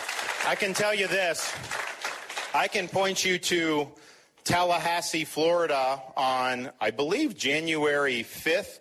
I 0.48 0.56
can 0.56 0.74
tell 0.74 0.96
you 0.96 1.08
this. 1.08 1.54
I 2.54 2.70
can 2.70 2.88
point 2.88 3.26
you 3.26 3.40
to 3.40 3.92
Tallahassee, 4.44 5.26
Florida 5.26 6.02
on, 6.18 6.72
I 6.80 6.92
believe, 6.92 7.36
January 7.36 8.24
5th, 8.24 8.80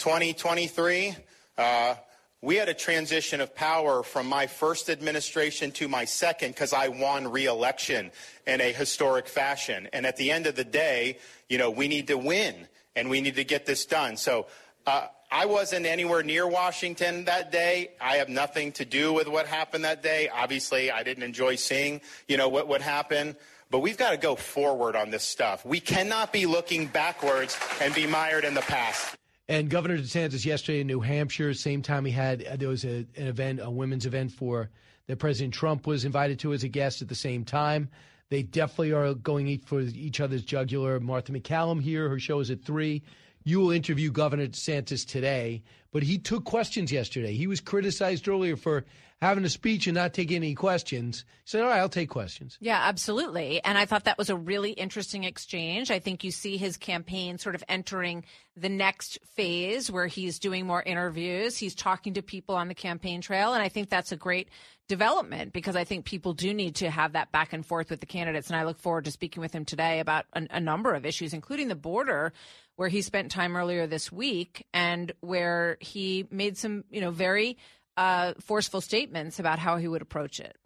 2023. 0.00 1.14
Uh, 1.56 1.94
we 2.42 2.56
had 2.56 2.70
a 2.70 2.74
transition 2.74 3.42
of 3.42 3.54
power 3.54 4.02
from 4.02 4.26
my 4.26 4.46
first 4.46 4.88
administration 4.88 5.72
to 5.72 5.88
my 5.88 6.06
second 6.06 6.52
because 6.52 6.72
I 6.72 6.88
won 6.88 7.30
re-election 7.30 8.10
in 8.46 8.60
a 8.62 8.72
historic 8.72 9.28
fashion. 9.28 9.88
And 9.92 10.06
at 10.06 10.16
the 10.16 10.30
end 10.30 10.46
of 10.46 10.56
the 10.56 10.64
day, 10.64 11.18
you 11.50 11.58
know, 11.58 11.70
we 11.70 11.86
need 11.86 12.06
to 12.06 12.16
win 12.16 12.66
and 12.96 13.10
we 13.10 13.20
need 13.20 13.36
to 13.36 13.44
get 13.44 13.66
this 13.66 13.84
done. 13.84 14.16
So 14.16 14.46
uh, 14.86 15.08
I 15.30 15.44
wasn't 15.44 15.84
anywhere 15.84 16.22
near 16.22 16.48
Washington 16.48 17.26
that 17.26 17.52
day. 17.52 17.90
I 18.00 18.16
have 18.16 18.30
nothing 18.30 18.72
to 18.72 18.86
do 18.86 19.12
with 19.12 19.28
what 19.28 19.46
happened 19.46 19.84
that 19.84 20.02
day. 20.02 20.30
Obviously, 20.30 20.90
I 20.90 21.02
didn't 21.02 21.24
enjoy 21.24 21.56
seeing, 21.56 22.00
you 22.26 22.38
know, 22.38 22.48
what 22.48 22.68
would 22.68 22.82
happen. 22.82 23.36
But 23.70 23.80
we've 23.80 23.98
got 23.98 24.10
to 24.10 24.16
go 24.16 24.34
forward 24.34 24.96
on 24.96 25.10
this 25.10 25.24
stuff. 25.24 25.64
We 25.64 25.78
cannot 25.78 26.32
be 26.32 26.46
looking 26.46 26.86
backwards 26.86 27.56
and 27.82 27.94
be 27.94 28.06
mired 28.06 28.44
in 28.44 28.54
the 28.54 28.62
past. 28.62 29.19
And 29.50 29.68
Governor 29.68 29.98
DeSantis 29.98 30.44
yesterday 30.44 30.82
in 30.82 30.86
New 30.86 31.00
Hampshire, 31.00 31.52
same 31.54 31.82
time 31.82 32.04
he 32.04 32.12
had 32.12 32.46
uh, 32.46 32.54
there 32.54 32.68
was 32.68 32.84
a, 32.84 33.04
an 33.16 33.26
event, 33.26 33.58
a 33.60 33.68
women's 33.68 34.06
event 34.06 34.30
for 34.30 34.70
that 35.08 35.16
President 35.16 35.52
Trump 35.52 35.88
was 35.88 36.04
invited 36.04 36.38
to 36.38 36.52
as 36.52 36.62
a 36.62 36.68
guest 36.68 37.02
at 37.02 37.08
the 37.08 37.16
same 37.16 37.44
time. 37.44 37.88
They 38.28 38.44
definitely 38.44 38.92
are 38.92 39.12
going 39.12 39.58
for 39.58 39.80
each 39.80 40.20
other's 40.20 40.44
jugular. 40.44 41.00
Martha 41.00 41.32
MacCallum 41.32 41.82
here, 41.82 42.08
her 42.08 42.20
show 42.20 42.38
is 42.38 42.52
at 42.52 42.62
three. 42.62 43.02
You 43.42 43.58
will 43.58 43.72
interview 43.72 44.12
Governor 44.12 44.46
DeSantis 44.46 45.04
today, 45.04 45.64
but 45.90 46.04
he 46.04 46.18
took 46.18 46.44
questions 46.44 46.92
yesterday. 46.92 47.34
He 47.34 47.48
was 47.48 47.60
criticized 47.60 48.28
earlier 48.28 48.54
for 48.56 48.84
having 49.20 49.44
a 49.44 49.50
speech 49.50 49.86
and 49.86 49.94
not 49.94 50.14
taking 50.14 50.36
any 50.36 50.54
questions. 50.54 51.24
He 51.44 51.50
said, 51.50 51.62
All 51.62 51.68
right, 51.68 51.80
I'll 51.80 51.88
take 51.88 52.08
questions. 52.08 52.56
Yeah, 52.60 52.80
absolutely. 52.82 53.62
And 53.62 53.76
I 53.76 53.84
thought 53.84 54.04
that 54.04 54.18
was 54.18 54.30
a 54.30 54.36
really 54.36 54.70
interesting 54.70 55.24
exchange. 55.24 55.90
I 55.90 55.98
think 55.98 56.24
you 56.24 56.30
see 56.30 56.56
his 56.56 56.76
campaign 56.76 57.38
sort 57.38 57.54
of 57.54 57.64
entering 57.68 58.24
the 58.56 58.68
next 58.68 59.18
phase 59.34 59.90
where 59.90 60.06
he's 60.06 60.38
doing 60.38 60.66
more 60.66 60.82
interviews. 60.82 61.56
He's 61.58 61.74
talking 61.74 62.14
to 62.14 62.22
people 62.22 62.54
on 62.54 62.68
the 62.68 62.74
campaign 62.74 63.20
trail. 63.20 63.52
And 63.52 63.62
I 63.62 63.68
think 63.68 63.90
that's 63.90 64.12
a 64.12 64.16
great 64.16 64.48
development 64.88 65.52
because 65.52 65.76
I 65.76 65.84
think 65.84 66.04
people 66.04 66.32
do 66.32 66.52
need 66.52 66.76
to 66.76 66.90
have 66.90 67.12
that 67.12 67.30
back 67.30 67.52
and 67.52 67.64
forth 67.64 67.90
with 67.90 68.00
the 68.00 68.06
candidates. 68.06 68.48
And 68.48 68.56
I 68.56 68.64
look 68.64 68.78
forward 68.78 69.04
to 69.04 69.10
speaking 69.10 69.40
with 69.40 69.52
him 69.52 69.64
today 69.64 70.00
about 70.00 70.26
a, 70.32 70.46
a 70.50 70.60
number 70.60 70.94
of 70.94 71.06
issues, 71.06 71.32
including 71.34 71.68
the 71.68 71.76
border, 71.76 72.32
where 72.76 72.88
he 72.88 73.02
spent 73.02 73.30
time 73.30 73.56
earlier 73.56 73.86
this 73.86 74.10
week 74.10 74.66
and 74.72 75.12
where 75.20 75.76
he 75.80 76.26
made 76.30 76.56
some, 76.56 76.84
you 76.90 77.02
know, 77.02 77.10
very 77.10 77.58
uh, 77.96 78.34
forceful 78.40 78.80
statements 78.80 79.38
about 79.38 79.58
how 79.58 79.76
he 79.76 79.88
would 79.88 80.02
approach 80.02 80.40
it. 80.40 80.56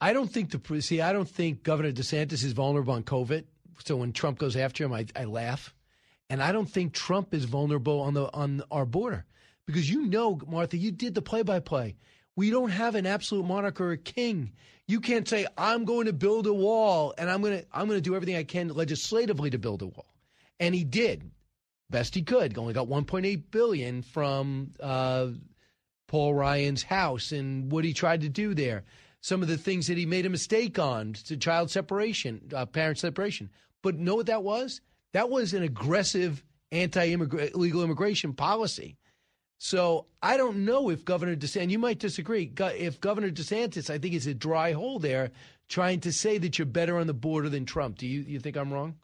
I 0.00 0.12
don't 0.12 0.30
think 0.30 0.50
the 0.50 0.82
see. 0.82 1.00
I 1.00 1.12
don't 1.12 1.28
think 1.28 1.62
Governor 1.62 1.92
DeSantis 1.92 2.44
is 2.44 2.52
vulnerable 2.52 2.94
on 2.94 3.04
COVID. 3.04 3.44
So 3.84 3.96
when 3.96 4.12
Trump 4.12 4.38
goes 4.38 4.56
after 4.56 4.84
him, 4.84 4.92
I, 4.92 5.06
I 5.14 5.24
laugh, 5.24 5.74
and 6.28 6.42
I 6.42 6.52
don't 6.52 6.68
think 6.68 6.92
Trump 6.92 7.32
is 7.34 7.44
vulnerable 7.44 8.00
on 8.00 8.14
the 8.14 8.32
on 8.34 8.62
our 8.70 8.84
border 8.84 9.24
because 9.66 9.88
you 9.88 10.06
know, 10.06 10.40
Martha, 10.46 10.76
you 10.76 10.90
did 10.90 11.14
the 11.14 11.22
play-by-play. 11.22 11.96
We 12.34 12.50
don't 12.50 12.70
have 12.70 12.94
an 12.94 13.06
absolute 13.06 13.44
monarch 13.44 13.80
or 13.80 13.92
a 13.92 13.98
king. 13.98 14.52
You 14.88 15.00
can't 15.00 15.28
say 15.28 15.46
I'm 15.56 15.84
going 15.84 16.06
to 16.06 16.12
build 16.12 16.46
a 16.46 16.54
wall 16.54 17.14
and 17.16 17.30
I'm 17.30 17.40
going 17.40 17.60
to 17.60 17.66
I'm 17.72 17.86
going 17.86 17.98
to 17.98 18.02
do 18.02 18.16
everything 18.16 18.36
I 18.36 18.44
can 18.44 18.68
legislatively 18.68 19.50
to 19.50 19.58
build 19.58 19.82
a 19.82 19.86
wall, 19.86 20.12
and 20.58 20.74
he 20.74 20.84
did 20.84 21.30
best 21.90 22.14
he 22.14 22.22
could. 22.22 22.58
Only 22.58 22.74
got 22.74 22.88
1.8 22.88 23.50
billion 23.52 24.02
from 24.02 24.72
uh, 24.80 25.28
Paul 26.12 26.34
Ryan's 26.34 26.82
house 26.82 27.32
and 27.32 27.72
what 27.72 27.86
he 27.86 27.94
tried 27.94 28.20
to 28.20 28.28
do 28.28 28.52
there. 28.52 28.84
Some 29.22 29.40
of 29.40 29.48
the 29.48 29.56
things 29.56 29.86
that 29.86 29.96
he 29.96 30.04
made 30.04 30.26
a 30.26 30.28
mistake 30.28 30.78
on 30.78 31.14
to 31.14 31.38
child 31.38 31.70
separation, 31.70 32.50
uh, 32.54 32.66
parent 32.66 32.98
separation. 32.98 33.48
But 33.80 33.96
know 33.96 34.16
what 34.16 34.26
that 34.26 34.42
was? 34.42 34.82
That 35.14 35.30
was 35.30 35.54
an 35.54 35.62
aggressive 35.62 36.44
anti-illegal 36.70 37.82
immigration 37.82 38.34
policy. 38.34 38.98
So 39.56 40.04
I 40.22 40.36
don't 40.36 40.66
know 40.66 40.90
if 40.90 41.02
Governor 41.02 41.34
DeSantis, 41.34 41.70
you 41.70 41.78
might 41.78 41.98
disagree, 41.98 42.52
if 42.58 43.00
Governor 43.00 43.30
DeSantis, 43.30 43.88
I 43.88 43.96
think 43.96 44.12
is 44.12 44.26
a 44.26 44.34
dry 44.34 44.72
hole 44.72 44.98
there, 44.98 45.30
trying 45.70 46.00
to 46.00 46.12
say 46.12 46.36
that 46.36 46.58
you're 46.58 46.66
better 46.66 46.98
on 46.98 47.06
the 47.06 47.14
border 47.14 47.48
than 47.48 47.64
Trump. 47.64 47.96
Do 47.96 48.06
you, 48.06 48.20
you 48.20 48.38
think 48.38 48.58
I'm 48.58 48.70
wrong? 48.70 48.96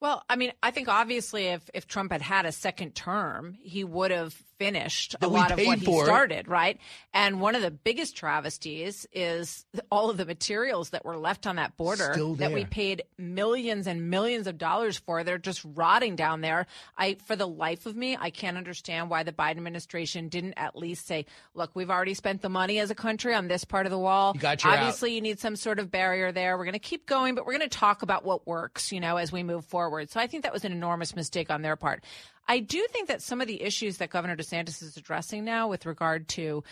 Well, 0.00 0.24
I 0.30 0.36
mean, 0.36 0.52
I 0.62 0.70
think 0.70 0.88
obviously 0.88 1.48
if, 1.48 1.68
if 1.74 1.86
Trump 1.86 2.10
had 2.10 2.22
had 2.22 2.46
a 2.46 2.52
second 2.52 2.94
term, 2.94 3.58
he 3.60 3.84
would 3.84 4.10
have 4.10 4.34
finished 4.62 5.16
a 5.20 5.28
lot 5.28 5.50
of 5.50 5.58
what 5.64 5.78
he 5.78 6.02
started, 6.04 6.48
right? 6.48 6.78
And 7.12 7.40
one 7.40 7.54
of 7.54 7.62
the 7.62 7.70
biggest 7.70 8.16
travesties 8.16 9.06
is 9.12 9.66
all 9.90 10.10
of 10.10 10.16
the 10.16 10.24
materials 10.24 10.90
that 10.90 11.04
were 11.04 11.16
left 11.16 11.46
on 11.46 11.56
that 11.56 11.76
border 11.76 12.14
that 12.36 12.52
we 12.52 12.64
paid 12.64 13.02
millions 13.18 13.86
and 13.86 14.08
millions 14.08 14.46
of 14.46 14.58
dollars 14.58 14.98
for. 14.98 15.24
They're 15.24 15.38
just 15.38 15.62
rotting 15.74 16.16
down 16.16 16.40
there. 16.40 16.66
I, 16.96 17.16
for 17.26 17.36
the 17.36 17.46
life 17.46 17.86
of 17.86 17.96
me, 17.96 18.16
I 18.18 18.30
can't 18.30 18.56
understand 18.56 19.10
why 19.10 19.22
the 19.24 19.32
Biden 19.32 19.58
administration 19.58 20.28
didn't 20.28 20.54
at 20.56 20.76
least 20.76 21.06
say, 21.06 21.26
look, 21.54 21.70
we've 21.74 21.90
already 21.90 22.14
spent 22.14 22.42
the 22.42 22.48
money 22.48 22.78
as 22.78 22.90
a 22.90 22.94
country 22.94 23.34
on 23.34 23.48
this 23.48 23.64
part 23.64 23.86
of 23.86 23.90
the 23.90 23.98
wall. 23.98 24.36
You 24.40 24.48
Obviously, 24.48 25.10
out. 25.10 25.14
you 25.14 25.20
need 25.20 25.40
some 25.40 25.56
sort 25.56 25.78
of 25.78 25.90
barrier 25.90 26.32
there. 26.32 26.56
We're 26.56 26.64
going 26.64 26.72
to 26.74 26.78
keep 26.78 27.06
going, 27.06 27.34
but 27.34 27.46
we're 27.46 27.58
going 27.58 27.68
to 27.68 27.78
talk 27.78 28.02
about 28.02 28.24
what 28.24 28.46
works, 28.46 28.92
you 28.92 29.00
know, 29.00 29.16
as 29.16 29.32
we 29.32 29.42
move 29.42 29.64
forward. 29.64 30.10
So 30.10 30.20
I 30.20 30.26
think 30.26 30.44
that 30.44 30.52
was 30.52 30.64
an 30.64 30.72
enormous 30.72 31.16
mistake 31.16 31.50
on 31.50 31.62
their 31.62 31.76
part. 31.76 32.04
I 32.48 32.60
do 32.60 32.86
think 32.90 33.08
that 33.08 33.22
some 33.22 33.40
of 33.40 33.46
the 33.46 33.62
issues 33.62 33.98
that 33.98 34.10
Governor 34.10 34.36
DeSantis 34.36 34.82
is 34.82 34.96
addressing 34.96 35.44
now 35.44 35.68
with 35.68 35.86
regard 35.86 36.28
to, 36.28 36.64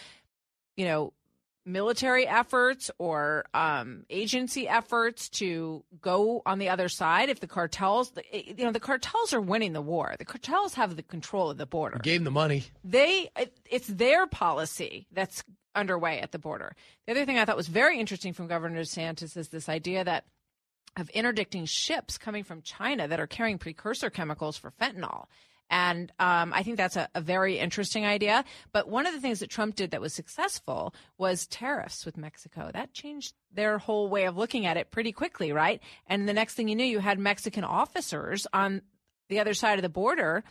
you 0.77 0.85
know, 0.85 1.13
military 1.67 2.27
efforts 2.27 2.91
or 2.99 3.45
um, 3.55 4.05
agency 4.11 4.69
efforts 4.69 5.29
to 5.29 5.85
go 6.01 6.43
on 6.47 6.59
the 6.59 6.69
other 6.69 6.89
side 6.89 7.29
if 7.29 7.41
the 7.41 7.47
cartels 7.47 8.13
you 8.33 8.65
know 8.65 8.73
the 8.73 8.81
cartels 8.81 9.33
are 9.33 9.41
winning 9.41 9.73
the 9.73 9.83
war. 9.83 10.15
The 10.19 10.25
cartels 10.25 10.75
have 10.75 10.97
the 10.97 11.03
control 11.03 11.51
of 11.51 11.59
the 11.59 11.67
border. 11.67 11.99
Gave 12.03 12.21
them 12.21 12.25
the 12.25 12.31
money. 12.31 12.65
They 12.85 13.31
it's 13.71 13.87
their 13.87 14.27
policy 14.27 15.07
that's 15.13 15.45
underway 15.75 16.21
at 16.21 16.33
the 16.33 16.39
border. 16.39 16.75
The 17.07 17.13
other 17.13 17.25
thing 17.27 17.39
i 17.39 17.45
thought 17.45 17.57
was 17.57 17.69
very 17.69 17.99
interesting 17.99 18.33
from 18.33 18.49
governor 18.49 18.81
desantis 18.81 19.37
is 19.37 19.49
this 19.49 19.69
idea 19.69 20.03
that 20.05 20.25
of 20.97 21.09
interdicting 21.11 21.67
ships 21.67 22.19
coming 22.19 22.43
from 22.43 22.63
china 22.63 23.07
that 23.07 23.21
are 23.21 23.29
carrying 23.29 23.59
precursor 23.59 24.11
chemicals 24.11 24.57
for 24.57 24.73
fentanyl 24.73 25.27
and 25.71 26.13
um, 26.19 26.53
I 26.53 26.63
think 26.63 26.77
that's 26.77 26.97
a, 26.97 27.09
a, 27.15 27.21
very 27.21 27.59
interesting 27.59 28.05
idea. 28.05 28.45
But 28.73 28.89
one 28.89 29.07
of 29.07 29.15
the 29.15 29.21
things 29.21 29.39
that 29.39 29.51
Trump 29.51 29.77
did 29.77 29.93
that 29.93 30.01
was 30.01 30.13
successful 30.13 30.93
was 31.17 31.47
tariffs 31.47 32.05
with 32.05 32.17
Mexico. 32.17 32.71
That 32.73 32.93
changed 32.93 33.35
their 33.53 33.79
whole 33.79 34.09
way 34.09 34.25
of 34.25 34.37
looking 34.37 34.67
at 34.67 34.77
it 34.77 34.91
pretty 34.91 35.13
quickly, 35.13 35.53
right? 35.53 35.81
And 36.07 36.29
the 36.29 36.33
next 36.33 36.55
thing 36.55 36.69
you 36.69 36.75
knew, 36.75 36.85
you 36.85 36.99
had 36.99 37.19
Mexican 37.19 37.65
officers 37.65 38.47
on 38.53 38.83
the 39.29 39.39
other 39.39 39.55
side 39.55 39.79
of 39.79 39.83
the 39.83 39.89
border 39.89 40.43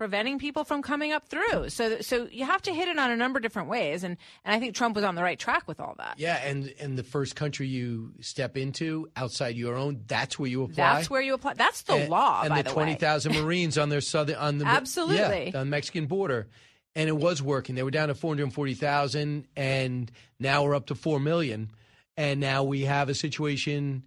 preventing 0.00 0.38
people 0.38 0.64
from 0.64 0.80
coming 0.80 1.12
up 1.12 1.28
through. 1.28 1.68
So 1.68 2.00
so 2.00 2.26
you 2.32 2.46
have 2.46 2.62
to 2.62 2.72
hit 2.72 2.88
it 2.88 2.98
on 2.98 3.10
a 3.10 3.16
number 3.16 3.36
of 3.36 3.42
different 3.42 3.68
ways 3.68 4.02
and 4.02 4.16
and 4.46 4.56
I 4.56 4.58
think 4.58 4.74
Trump 4.74 4.96
was 4.96 5.04
on 5.04 5.14
the 5.14 5.22
right 5.22 5.38
track 5.38 5.68
with 5.68 5.78
all 5.78 5.94
that. 5.98 6.14
Yeah, 6.16 6.36
and 6.36 6.72
and 6.80 6.96
the 6.96 7.02
first 7.02 7.36
country 7.36 7.66
you 7.66 8.12
step 8.20 8.56
into 8.56 9.10
outside 9.14 9.56
your 9.56 9.74
own, 9.74 10.00
that's 10.06 10.38
where 10.38 10.48
you 10.48 10.62
apply. 10.62 10.74
That's 10.94 11.10
where 11.10 11.20
you 11.20 11.34
apply. 11.34 11.52
That's 11.52 11.82
the 11.82 11.96
and, 11.96 12.08
law 12.08 12.40
and 12.42 12.56
the, 12.56 12.62
the 12.62 12.70
20,000 12.70 13.34
Marines 13.44 13.76
on 13.76 13.90
their 13.90 14.00
southern 14.00 14.36
on 14.36 14.56
the 14.56 14.64
Absolutely. 14.64 15.50
Yeah, 15.50 15.58
on 15.58 15.66
the 15.66 15.70
Mexican 15.70 16.06
border. 16.06 16.48
And 16.96 17.06
it 17.06 17.16
was 17.16 17.42
working. 17.42 17.74
They 17.74 17.82
were 17.82 17.90
down 17.90 18.08
to 18.08 18.14
440,000 18.14 19.48
and 19.54 20.10
now 20.38 20.64
we're 20.64 20.74
up 20.74 20.86
to 20.86 20.94
4 20.94 21.20
million. 21.20 21.70
And 22.16 22.40
now 22.40 22.64
we 22.64 22.82
have 22.82 23.10
a 23.10 23.14
situation 23.14 24.04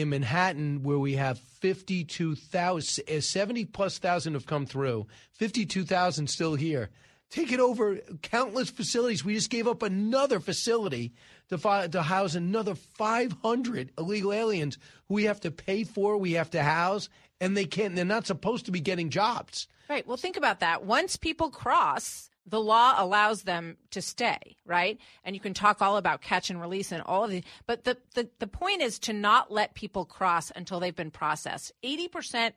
in 0.00 0.10
Manhattan 0.10 0.82
where 0.82 0.98
we 0.98 1.14
have 1.14 1.38
52,000, 1.38 3.04
uh, 3.08 3.20
70 3.20 3.64
plus 3.66 3.98
thousand 3.98 4.34
have 4.34 4.46
come 4.46 4.66
through, 4.66 5.06
52,000 5.32 6.28
still 6.28 6.54
here. 6.54 6.90
Take 7.30 7.50
it 7.50 7.60
over 7.60 7.98
countless 8.22 8.70
facilities. 8.70 9.24
We 9.24 9.34
just 9.34 9.50
gave 9.50 9.66
up 9.66 9.82
another 9.82 10.38
facility 10.38 11.12
to, 11.48 11.58
fi- 11.58 11.88
to 11.88 12.02
house 12.02 12.34
another 12.34 12.74
500 12.74 13.92
illegal 13.98 14.32
aliens 14.32 14.78
who 15.08 15.14
we 15.14 15.24
have 15.24 15.40
to 15.40 15.50
pay 15.50 15.84
for, 15.84 16.16
we 16.16 16.32
have 16.32 16.50
to 16.50 16.62
house, 16.62 17.08
and 17.40 17.56
they 17.56 17.64
can't, 17.64 17.96
they're 17.96 18.04
not 18.04 18.26
supposed 18.26 18.66
to 18.66 18.72
be 18.72 18.80
getting 18.80 19.10
jobs. 19.10 19.66
Right. 19.88 20.06
Well, 20.06 20.16
think 20.16 20.36
about 20.36 20.60
that. 20.60 20.84
Once 20.84 21.16
people 21.16 21.50
cross, 21.50 22.30
the 22.46 22.60
law 22.60 22.94
allows 22.96 23.42
them 23.42 23.76
to 23.90 24.00
stay, 24.00 24.56
right? 24.64 24.98
And 25.24 25.34
you 25.34 25.40
can 25.40 25.54
talk 25.54 25.82
all 25.82 25.96
about 25.96 26.22
catch 26.22 26.48
and 26.48 26.60
release 26.60 26.92
and 26.92 27.02
all 27.02 27.24
of 27.24 27.30
these. 27.30 27.42
But 27.66 27.84
the, 27.84 27.96
the, 28.14 28.28
the 28.38 28.46
point 28.46 28.82
is 28.82 28.98
to 29.00 29.12
not 29.12 29.50
let 29.50 29.74
people 29.74 30.04
cross 30.04 30.52
until 30.54 30.78
they've 30.78 30.94
been 30.94 31.10
processed. 31.10 31.72
80%, 31.84 32.52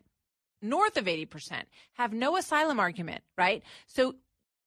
north 0.61 0.98
of 0.98 1.06
80%, 1.06 1.64
have 1.94 2.14
no 2.14 2.38
asylum 2.38 2.80
argument, 2.80 3.24
right? 3.38 3.64
So 3.88 4.16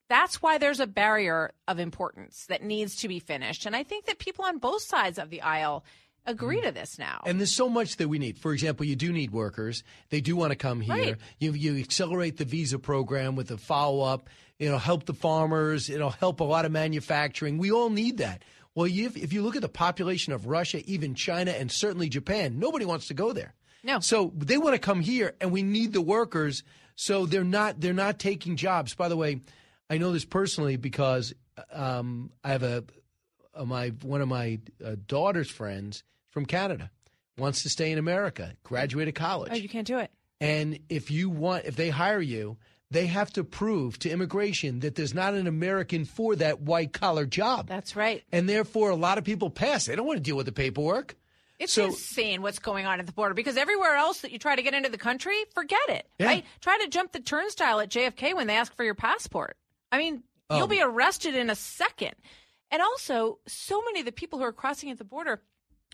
that's 0.08 0.42
why 0.42 0.58
there's 0.58 0.80
a 0.80 0.86
barrier 0.86 1.52
of 1.68 1.78
importance 1.78 2.46
that 2.46 2.62
needs 2.62 2.96
to 2.96 3.08
be 3.08 3.20
finished. 3.20 3.64
And 3.64 3.76
I 3.76 3.84
think 3.84 4.06
that 4.06 4.18
people 4.18 4.44
on 4.44 4.58
both 4.58 4.82
sides 4.82 5.18
of 5.18 5.30
the 5.30 5.42
aisle 5.42 5.84
agree 6.26 6.58
mm-hmm. 6.58 6.66
to 6.66 6.72
this 6.72 6.98
now. 6.98 7.22
And 7.26 7.38
there's 7.38 7.52
so 7.52 7.68
much 7.68 7.96
that 7.96 8.08
we 8.08 8.18
need. 8.18 8.38
For 8.38 8.52
example, 8.52 8.86
you 8.86 8.96
do 8.96 9.12
need 9.12 9.30
workers. 9.30 9.82
They 10.10 10.20
do 10.20 10.36
want 10.36 10.50
to 10.50 10.56
come 10.56 10.80
here. 10.80 10.94
Right. 10.94 11.16
You 11.38 11.52
you 11.52 11.78
accelerate 11.78 12.36
the 12.36 12.44
visa 12.44 12.78
program 12.78 13.36
with 13.36 13.50
a 13.50 13.56
follow 13.56 14.04
up. 14.04 14.28
It'll 14.62 14.78
help 14.78 15.06
the 15.06 15.12
farmers. 15.12 15.90
It'll 15.90 16.10
help 16.10 16.38
a 16.38 16.44
lot 16.44 16.64
of 16.64 16.70
manufacturing. 16.70 17.58
We 17.58 17.72
all 17.72 17.90
need 17.90 18.18
that. 18.18 18.44
Well, 18.76 18.86
you, 18.86 19.10
if 19.16 19.32
you 19.32 19.42
look 19.42 19.56
at 19.56 19.62
the 19.62 19.68
population 19.68 20.32
of 20.32 20.46
Russia, 20.46 20.88
even 20.88 21.16
China, 21.16 21.50
and 21.50 21.68
certainly 21.68 22.08
Japan, 22.08 22.60
nobody 22.60 22.84
wants 22.84 23.08
to 23.08 23.14
go 23.14 23.32
there. 23.32 23.54
No. 23.82 23.98
So 23.98 24.32
they 24.36 24.58
want 24.58 24.74
to 24.74 24.78
come 24.78 25.00
here, 25.00 25.34
and 25.40 25.50
we 25.50 25.64
need 25.64 25.92
the 25.92 26.00
workers. 26.00 26.62
So 26.94 27.26
they're 27.26 27.42
not 27.42 27.80
they're 27.80 27.92
not 27.92 28.20
taking 28.20 28.54
jobs. 28.54 28.94
By 28.94 29.08
the 29.08 29.16
way, 29.16 29.40
I 29.90 29.98
know 29.98 30.12
this 30.12 30.24
personally 30.24 30.76
because 30.76 31.34
um, 31.72 32.30
I 32.44 32.50
have 32.50 32.62
a, 32.62 32.84
a 33.54 33.66
my 33.66 33.88
one 34.02 34.20
of 34.20 34.28
my 34.28 34.60
uh, 34.84 34.94
daughter's 35.08 35.50
friends 35.50 36.04
from 36.30 36.46
Canada 36.46 36.92
wants 37.36 37.64
to 37.64 37.68
stay 37.68 37.90
in 37.90 37.98
America, 37.98 38.54
graduated 38.62 39.16
college. 39.16 39.50
Oh, 39.52 39.56
you 39.56 39.68
can't 39.68 39.88
do 39.88 39.98
it. 39.98 40.12
And 40.40 40.78
if 40.88 41.10
you 41.10 41.30
want, 41.30 41.64
if 41.64 41.74
they 41.74 41.88
hire 41.88 42.20
you, 42.20 42.58
they 42.92 43.06
have 43.06 43.32
to 43.32 43.44
prove 43.44 43.98
to 44.00 44.10
immigration 44.10 44.80
that 44.80 44.94
there's 44.94 45.14
not 45.14 45.34
an 45.34 45.46
American 45.46 46.04
for 46.04 46.36
that 46.36 46.60
white 46.60 46.92
collar 46.92 47.26
job. 47.26 47.66
That's 47.68 47.96
right. 47.96 48.22
And 48.32 48.48
therefore, 48.48 48.90
a 48.90 48.96
lot 48.96 49.18
of 49.18 49.24
people 49.24 49.50
pass. 49.50 49.86
They 49.86 49.96
don't 49.96 50.06
want 50.06 50.18
to 50.18 50.22
deal 50.22 50.36
with 50.36 50.46
the 50.46 50.52
paperwork. 50.52 51.16
It's 51.58 51.72
So- 51.72 51.86
insane 51.86 52.42
what's 52.42 52.58
going 52.58 52.86
on 52.86 52.98
at 53.00 53.06
the 53.06 53.12
border 53.12 53.34
because 53.34 53.56
everywhere 53.56 53.94
else 53.94 54.20
that 54.22 54.32
you 54.32 54.38
try 54.38 54.56
to 54.56 54.62
get 54.62 54.74
into 54.74 54.88
the 54.88 54.98
country, 54.98 55.36
forget 55.54 55.80
it. 55.88 56.08
Yeah. 56.18 56.26
Right? 56.26 56.44
Try 56.60 56.78
to 56.78 56.88
jump 56.88 57.12
the 57.12 57.20
turnstile 57.20 57.78
at 57.80 57.88
JFK 57.88 58.34
when 58.34 58.46
they 58.48 58.56
ask 58.56 58.74
for 58.76 58.84
your 58.84 58.94
passport. 58.94 59.56
I 59.92 59.98
mean, 59.98 60.24
Oh. 60.50 60.58
you'll 60.58 60.66
be 60.66 60.82
arrested 60.82 61.34
in 61.36 61.50
a 61.50 61.54
second. 61.54 62.14
And 62.70 62.82
also, 62.82 63.38
so 63.46 63.82
many 63.84 64.00
of 64.00 64.06
the 64.06 64.12
people 64.12 64.38
who 64.38 64.44
are 64.44 64.52
crossing 64.52 64.90
at 64.90 64.98
the 64.98 65.04
border 65.04 65.40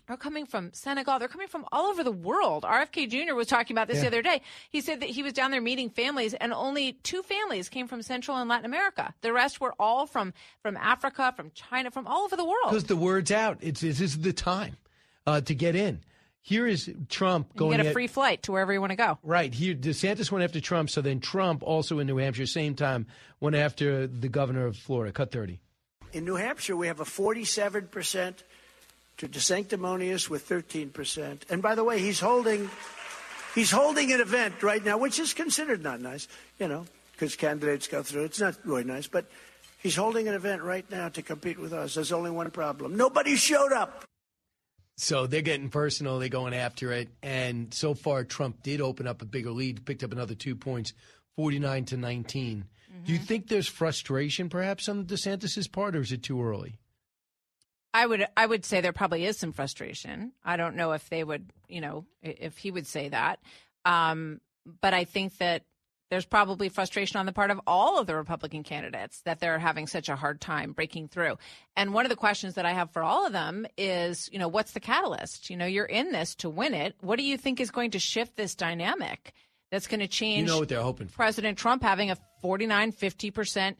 are 0.09 0.17
coming 0.17 0.45
from 0.45 0.71
Senegal. 0.73 1.19
They're 1.19 1.27
coming 1.27 1.47
from 1.47 1.65
all 1.71 1.85
over 1.87 2.03
the 2.03 2.11
world. 2.11 2.63
RFK 2.63 3.07
Jr. 3.09 3.35
was 3.35 3.47
talking 3.47 3.73
about 3.75 3.87
this 3.87 3.97
Yeah. 3.97 4.01
the 4.03 4.07
other 4.07 4.21
day. 4.21 4.41
He 4.69 4.81
said 4.81 4.99
that 5.01 5.09
he 5.09 5.23
was 5.23 5.33
down 5.33 5.51
there 5.51 5.61
meeting 5.61 5.89
families, 5.89 6.33
and 6.33 6.51
only 6.53 6.93
two 6.93 7.21
families 7.23 7.69
came 7.69 7.87
from 7.87 8.01
Central 8.01 8.37
and 8.37 8.49
Latin 8.49 8.65
America. 8.65 9.13
The 9.21 9.31
rest 9.33 9.61
were 9.61 9.73
all 9.79 10.05
from 10.07 10.33
from 10.61 10.75
Africa, 10.77 11.33
from 11.35 11.51
China, 11.51 11.91
from 11.91 12.07
all 12.07 12.23
over 12.23 12.35
the 12.35 12.43
world. 12.45 12.69
Because 12.69 12.85
the 12.85 12.95
word's 12.95 13.31
out. 13.31 13.57
It's 13.61 13.81
this 13.81 14.01
is 14.01 14.19
the 14.19 14.33
time 14.33 14.77
uh, 15.27 15.41
to 15.41 15.53
get 15.55 15.75
in. 15.75 16.01
Here 16.41 16.65
is 16.65 16.89
Trump 17.09 17.49
You 17.53 17.59
going 17.59 17.77
get 17.77 17.85
a 17.85 17.89
at- 17.89 17.93
free 17.93 18.07
flight 18.07 18.43
to 18.43 18.51
wherever 18.53 18.71
you 18.73 18.79
want 18.79 18.91
to 18.91 18.95
go. 18.95 19.19
Right. 19.23 19.53
Here, 19.53 19.75
DeSantis 19.75 20.31
went 20.31 20.43
after 20.43 20.59
Trump. 20.61 20.89
So 20.89 21.01
then 21.01 21.19
Trump, 21.19 21.61
also 21.63 21.99
in 21.99 22.07
New 22.07 22.17
Hampshire, 22.17 22.45
same 22.45 22.75
time, 22.75 23.07
went 23.39 23.55
after 23.57 24.07
the 24.07 24.29
governor 24.29 24.65
of 24.65 24.77
Florida. 24.77 25.11
Cut 25.11 25.31
30. 25.31 25.59
In 26.13 26.23
New 26.25 26.35
Hampshire, 26.35 26.75
we 26.77 26.87
have 26.87 26.99
a 27.01 27.05
47% 27.05 28.43
to 29.19 29.27
DeSanctimonious 29.27 30.29
with 30.29 30.47
13%. 30.47 31.41
And 31.49 31.61
by 31.61 31.75
the 31.75 31.83
way, 31.83 31.99
he's 31.99 32.19
holding 32.19 32.69
he's 33.53 33.69
holding 33.69 34.11
an 34.11 34.21
event 34.21 34.63
right 34.63 34.83
now, 34.83 34.97
which 34.97 35.19
is 35.19 35.33
considered 35.33 35.83
not 35.83 36.01
nice, 36.01 36.27
you 36.57 36.67
know, 36.67 36.85
because 37.11 37.35
candidates 37.35 37.87
go 37.87 38.01
through. 38.01 38.23
It's 38.23 38.39
not 38.39 38.57
really 38.63 38.85
nice, 38.85 39.07
but 39.07 39.25
he's 39.77 39.95
holding 39.95 40.27
an 40.27 40.35
event 40.35 40.61
right 40.61 40.89
now 40.89 41.09
to 41.09 41.21
compete 41.21 41.59
with 41.59 41.73
us. 41.73 41.95
There's 41.95 42.13
only 42.13 42.31
one 42.31 42.49
problem: 42.51 42.95
nobody 42.95 43.35
showed 43.35 43.73
up. 43.73 44.05
So 44.95 45.27
they're 45.27 45.41
getting 45.41 45.69
personal. 45.69 46.19
They're 46.19 46.29
going 46.29 46.53
after 46.53 46.91
it. 46.91 47.09
And 47.23 47.73
so 47.73 47.93
far, 47.93 48.25
Trump 48.25 48.63
did 48.63 48.81
open 48.81 49.07
up 49.07 49.21
a 49.21 49.25
bigger 49.25 49.51
lead, 49.51 49.85
picked 49.85 50.03
up 50.03 50.11
another 50.11 50.35
two 50.35 50.57
points, 50.57 50.93
49 51.37 51.85
to 51.85 51.97
19. 51.97 52.65
Do 53.05 53.13
you 53.13 53.17
mm-hmm. 53.17 53.25
think 53.25 53.47
there's 53.47 53.67
frustration 53.67 54.49
perhaps 54.49 54.89
on 54.89 55.05
DeSantis' 55.05 55.71
part, 55.71 55.95
or 55.95 56.01
is 56.01 56.11
it 56.11 56.23
too 56.23 56.43
early? 56.43 56.79
I 57.93 58.05
would 58.05 58.27
I 58.37 58.45
would 58.45 58.65
say 58.65 58.81
there 58.81 58.93
probably 58.93 59.25
is 59.25 59.37
some 59.37 59.51
frustration. 59.51 60.33
I 60.43 60.57
don't 60.57 60.75
know 60.75 60.91
if 60.91 61.09
they 61.09 61.23
would, 61.23 61.51
you 61.67 61.81
know, 61.81 62.05
if 62.21 62.57
he 62.57 62.71
would 62.71 62.87
say 62.87 63.09
that. 63.09 63.39
Um, 63.85 64.41
but 64.81 64.93
I 64.93 65.05
think 65.05 65.37
that 65.37 65.63
there's 66.09 66.25
probably 66.25 66.69
frustration 66.69 67.19
on 67.19 67.25
the 67.25 67.31
part 67.31 67.51
of 67.51 67.61
all 67.67 67.99
of 67.99 68.07
the 68.07 68.15
Republican 68.15 68.63
candidates 68.63 69.21
that 69.21 69.39
they're 69.39 69.59
having 69.59 69.85
such 69.85 70.09
a 70.09 70.15
hard 70.15 70.41
time 70.41 70.71
breaking 70.71 71.07
through. 71.07 71.37
And 71.75 71.93
one 71.93 72.05
of 72.05 72.09
the 72.09 72.15
questions 72.15 72.55
that 72.55 72.65
I 72.65 72.73
have 72.73 72.91
for 72.91 73.03
all 73.03 73.27
of 73.27 73.33
them 73.33 73.67
is, 73.77 74.27
you 74.31 74.39
know, 74.39 74.47
what's 74.47 74.71
the 74.71 74.79
catalyst? 74.79 75.49
You 75.49 75.57
know, 75.57 75.67
you're 75.67 75.85
in 75.85 76.11
this 76.11 76.33
to 76.35 76.49
win 76.49 76.73
it. 76.73 76.95
What 77.01 77.17
do 77.17 77.23
you 77.23 77.37
think 77.37 77.59
is 77.59 77.69
going 77.69 77.91
to 77.91 77.99
shift 77.99 78.35
this 78.35 78.55
dynamic 78.55 79.33
that's 79.71 79.87
going 79.87 79.99
to 79.99 80.07
change 80.07 80.47
You 80.47 80.53
know 80.53 80.59
what 80.59 80.69
they're 80.69 80.81
hoping 80.81 81.07
for. 81.07 81.15
President 81.15 81.57
Trump 81.57 81.83
having 81.83 82.09
a 82.09 82.17
49, 82.41 82.91
50% 82.91 83.75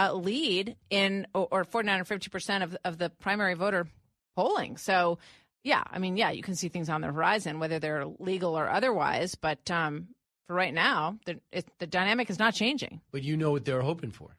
uh, 0.00 0.14
lead 0.14 0.76
in, 0.88 1.26
or, 1.34 1.48
or 1.50 1.64
49 1.64 2.00
or 2.00 2.04
50% 2.04 2.62
of, 2.62 2.76
of 2.84 2.98
the 2.98 3.10
primary 3.10 3.54
voter 3.54 3.86
polling. 4.34 4.76
So, 4.78 5.18
yeah, 5.62 5.82
I 5.90 5.98
mean, 5.98 6.16
yeah, 6.16 6.30
you 6.30 6.42
can 6.42 6.56
see 6.56 6.68
things 6.68 6.88
on 6.88 7.02
the 7.02 7.08
horizon, 7.08 7.58
whether 7.58 7.78
they're 7.78 8.06
legal 8.18 8.58
or 8.58 8.68
otherwise. 8.68 9.34
But 9.34 9.70
um, 9.70 10.08
for 10.46 10.54
right 10.54 10.72
now, 10.72 11.18
the, 11.26 11.38
it, 11.52 11.66
the 11.78 11.86
dynamic 11.86 12.30
is 12.30 12.38
not 12.38 12.54
changing. 12.54 13.02
But 13.12 13.24
you 13.24 13.36
know 13.36 13.50
what 13.50 13.66
they're 13.66 13.82
hoping 13.82 14.10
for. 14.10 14.36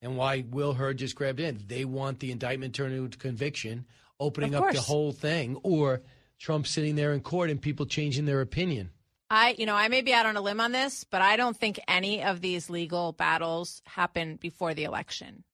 And 0.00 0.16
why 0.16 0.44
Will 0.50 0.72
Hurd 0.72 0.96
just 0.96 1.14
grabbed 1.14 1.40
in. 1.40 1.60
They 1.66 1.84
want 1.84 2.20
the 2.20 2.32
indictment 2.32 2.74
turned 2.74 2.94
into 2.94 3.18
conviction, 3.18 3.86
opening 4.18 4.54
up 4.54 4.72
the 4.72 4.80
whole 4.80 5.12
thing, 5.12 5.58
or 5.62 6.00
Trump 6.38 6.66
sitting 6.66 6.96
there 6.96 7.12
in 7.12 7.20
court 7.20 7.50
and 7.50 7.60
people 7.60 7.86
changing 7.86 8.24
their 8.24 8.40
opinion. 8.40 8.90
I, 9.34 9.54
you 9.56 9.64
know, 9.64 9.74
I 9.74 9.88
may 9.88 10.02
be 10.02 10.12
out 10.12 10.26
on 10.26 10.36
a 10.36 10.42
limb 10.42 10.60
on 10.60 10.72
this, 10.72 11.04
but 11.04 11.22
I 11.22 11.36
don't 11.36 11.56
think 11.56 11.80
any 11.88 12.22
of 12.22 12.42
these 12.42 12.68
legal 12.68 13.12
battles 13.12 13.80
happen 13.86 14.36
before 14.36 14.74
the 14.74 14.84
election. 14.84 15.44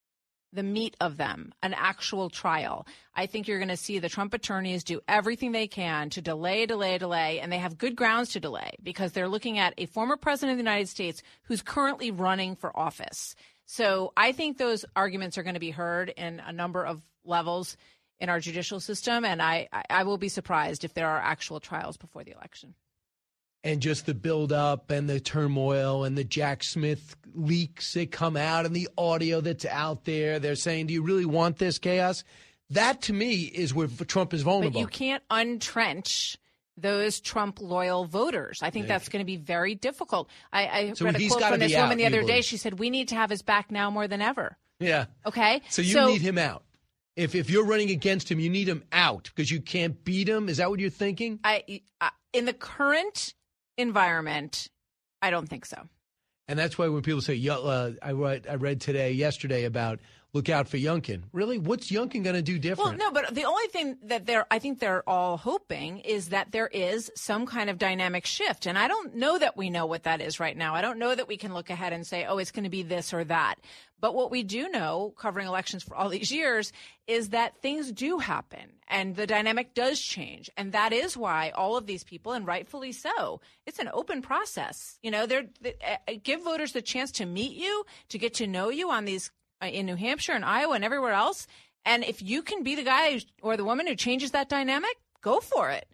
The 0.52 0.64
meat 0.64 0.96
of 1.00 1.16
them, 1.16 1.52
an 1.62 1.74
actual 1.74 2.28
trial. 2.28 2.88
I 3.14 3.26
think 3.26 3.46
you're 3.46 3.60
going 3.60 3.68
to 3.68 3.76
see 3.76 4.00
the 4.00 4.08
Trump 4.08 4.34
attorneys 4.34 4.82
do 4.82 5.00
everything 5.06 5.52
they 5.52 5.68
can 5.68 6.10
to 6.10 6.20
delay, 6.20 6.66
delay, 6.66 6.98
delay, 6.98 7.38
and 7.38 7.52
they 7.52 7.58
have 7.58 7.78
good 7.78 7.94
grounds 7.94 8.30
to 8.32 8.40
delay 8.40 8.72
because 8.82 9.12
they're 9.12 9.28
looking 9.28 9.60
at 9.60 9.74
a 9.78 9.86
former 9.86 10.16
president 10.16 10.54
of 10.54 10.58
the 10.58 10.68
United 10.68 10.88
States 10.88 11.22
who's 11.44 11.62
currently 11.62 12.10
running 12.10 12.56
for 12.56 12.76
office. 12.76 13.36
So 13.64 14.12
I 14.16 14.32
think 14.32 14.58
those 14.58 14.84
arguments 14.96 15.38
are 15.38 15.44
going 15.44 15.54
to 15.54 15.60
be 15.60 15.70
heard 15.70 16.08
in 16.08 16.40
a 16.40 16.52
number 16.52 16.84
of 16.84 17.00
levels 17.24 17.76
in 18.18 18.28
our 18.28 18.40
judicial 18.40 18.80
system, 18.80 19.24
and 19.24 19.40
I, 19.40 19.68
I- 19.72 19.84
I 19.88 20.02
will 20.02 20.18
be 20.18 20.28
surprised 20.28 20.82
if 20.82 20.94
there 20.94 21.08
are 21.08 21.20
actual 21.20 21.60
trials 21.60 21.96
before 21.96 22.24
the 22.24 22.32
election. 22.32 22.74
And 23.64 23.80
just 23.80 24.06
the 24.06 24.14
build 24.14 24.52
up 24.52 24.90
and 24.90 25.08
the 25.08 25.20
turmoil 25.20 26.04
and 26.04 26.16
the 26.16 26.24
Jack 26.24 26.62
Smith 26.62 27.16
leaks 27.34 27.92
that 27.94 28.10
come 28.10 28.36
out 28.36 28.66
and 28.66 28.74
the 28.74 28.88
audio 28.96 29.40
that's 29.40 29.64
out 29.64 30.04
there. 30.04 30.38
They're 30.38 30.54
saying, 30.54 30.86
Do 30.86 30.94
you 30.94 31.02
really 31.02 31.26
want 31.26 31.58
this 31.58 31.78
chaos? 31.78 32.24
That 32.70 33.02
to 33.02 33.12
me 33.12 33.34
is 33.42 33.72
where 33.74 33.88
Trump 33.88 34.34
is 34.34 34.44
But 34.44 34.50
vulnerable. 34.50 34.80
you 34.80 34.86
can't 34.86 35.22
untrench 35.30 36.36
those 36.76 37.18
Trump 37.20 37.60
loyal 37.60 38.04
voters. 38.04 38.60
I 38.62 38.70
think 38.70 38.84
Yeah. 38.84 38.94
that's 38.94 39.08
going 39.08 39.20
to 39.20 39.26
be 39.26 39.36
very 39.36 39.74
difficult. 39.74 40.28
I, 40.52 40.66
I 40.68 40.92
So 40.92 41.04
read 41.06 41.16
a 41.16 41.28
quote 41.28 41.42
from 41.42 41.58
this 41.60 41.72
woman 41.74 41.92
out, 41.92 41.96
the 41.96 42.06
other 42.06 42.22
day. 42.22 42.40
She 42.40 42.56
said, 42.56 42.78
"We 42.78 42.90
need 42.90 43.08
to 43.08 43.16
have 43.16 43.30
his 43.30 43.42
back 43.42 43.70
now 43.70 43.90
more 43.90 44.06
than 44.06 44.22
ever." 44.22 44.56
yeah. 44.78 45.06
Okay, 45.26 45.60
So 45.68 45.82
you 45.82 46.06
need 46.06 46.20
him 46.20 46.38
out. 46.38 46.62
If 47.16 47.34
if 47.34 47.50
you're 47.50 47.64
running 47.64 47.90
against 47.90 48.30
him, 48.30 48.38
you 48.38 48.48
need 48.48 48.68
him 48.68 48.84
out 48.92 49.24
because 49.24 49.50
you 49.50 49.60
can't 49.60 50.04
beat 50.04 50.28
him. 50.28 50.48
Is 50.48 50.58
that 50.58 50.70
what 50.70 50.78
you're 50.78 50.88
thinking? 50.90 51.40
I, 51.42 51.80
I 52.00 52.10
in 52.32 52.44
the 52.44 52.52
current 52.52 53.34
environment, 53.78 54.68
I 55.22 55.30
don't 55.30 55.48
think 55.48 55.64
so. 55.64 55.88
And 56.48 56.58
that's 56.58 56.76
why 56.78 56.88
when 56.88 57.02
people 57.02 57.20
say, 57.20 57.34
uh, 57.48 57.92
I 58.02 58.12
read 58.12 58.46
I 58.48 58.54
read 58.54 58.80
today, 58.80 59.12
yesterday 59.12 59.64
about 59.64 60.00
look 60.32 60.48
out 60.48 60.68
for 60.68 60.76
Youngkin. 60.76 61.22
Really, 61.32 61.58
what's 61.58 61.90
Youngkin 61.90 62.22
going 62.22 62.36
to 62.36 62.42
do 62.42 62.58
different? 62.58 62.98
Well, 62.98 63.12
no, 63.12 63.12
but 63.12 63.34
the 63.34 63.44
only 63.44 63.66
thing 63.68 63.96
that 64.04 64.26
they're, 64.26 64.46
I 64.50 64.58
think 64.58 64.78
they're 64.78 65.08
all 65.08 65.36
hoping 65.36 65.98
is 66.00 66.28
that 66.30 66.52
there 66.52 66.68
is 66.68 67.10
some 67.14 67.46
kind 67.46 67.70
of 67.70 67.78
dynamic 67.78 68.26
shift. 68.26 68.66
And 68.66 68.78
I 68.78 68.88
don't 68.88 69.14
know 69.14 69.38
that 69.38 69.56
we 69.56 69.70
know 69.70 69.86
what 69.86 70.04
that 70.04 70.20
is 70.20 70.38
right 70.38 70.56
now. 70.56 70.74
I 70.74 70.80
don't 70.80 70.98
know 70.98 71.14
that 71.14 71.28
we 71.28 71.36
can 71.36 71.54
look 71.54 71.70
ahead 71.70 71.92
and 71.92 72.06
say, 72.06 72.26
oh, 72.26 72.38
it's 72.38 72.52
going 72.52 72.64
to 72.64 72.70
be 72.70 72.82
this 72.82 73.12
or 73.14 73.24
that. 73.24 73.56
But 74.00 74.14
what 74.14 74.30
we 74.30 74.44
do 74.44 74.68
know, 74.68 75.12
covering 75.18 75.48
elections 75.48 75.82
for 75.82 75.96
all 75.96 76.08
these 76.08 76.30
years, 76.30 76.72
is 77.08 77.30
that 77.30 77.60
things 77.62 77.90
do 77.90 78.18
happen 78.18 78.74
and 78.86 79.16
the 79.16 79.26
dynamic 79.26 79.74
does 79.74 80.00
change. 80.00 80.48
And 80.56 80.72
that 80.72 80.92
is 80.92 81.16
why 81.16 81.50
all 81.50 81.76
of 81.76 81.86
these 81.86 82.04
people, 82.04 82.32
and 82.32 82.46
rightfully 82.46 82.92
so, 82.92 83.40
it's 83.66 83.80
an 83.80 83.90
open 83.92 84.22
process. 84.22 84.98
You 85.02 85.10
know, 85.10 85.26
they're, 85.26 85.46
they, 85.60 85.74
uh, 85.84 86.12
give 86.22 86.44
voters 86.44 86.72
the 86.72 86.82
chance 86.82 87.10
to 87.12 87.26
meet 87.26 87.56
you, 87.56 87.84
to 88.10 88.18
get 88.18 88.34
to 88.34 88.46
know 88.46 88.68
you 88.68 88.90
on 88.90 89.04
these 89.04 89.30
uh, 89.30 89.37
in 89.62 89.86
New 89.86 89.96
Hampshire 89.96 90.32
and 90.32 90.44
Iowa 90.44 90.74
and 90.74 90.84
everywhere 90.84 91.12
else. 91.12 91.46
And 91.84 92.04
if 92.04 92.22
you 92.22 92.42
can 92.42 92.62
be 92.62 92.74
the 92.74 92.82
guy 92.82 93.20
or 93.42 93.56
the 93.56 93.64
woman 93.64 93.86
who 93.86 93.94
changes 93.94 94.32
that 94.32 94.48
dynamic, 94.48 94.96
go 95.22 95.40
for 95.40 95.70
it. 95.70 95.88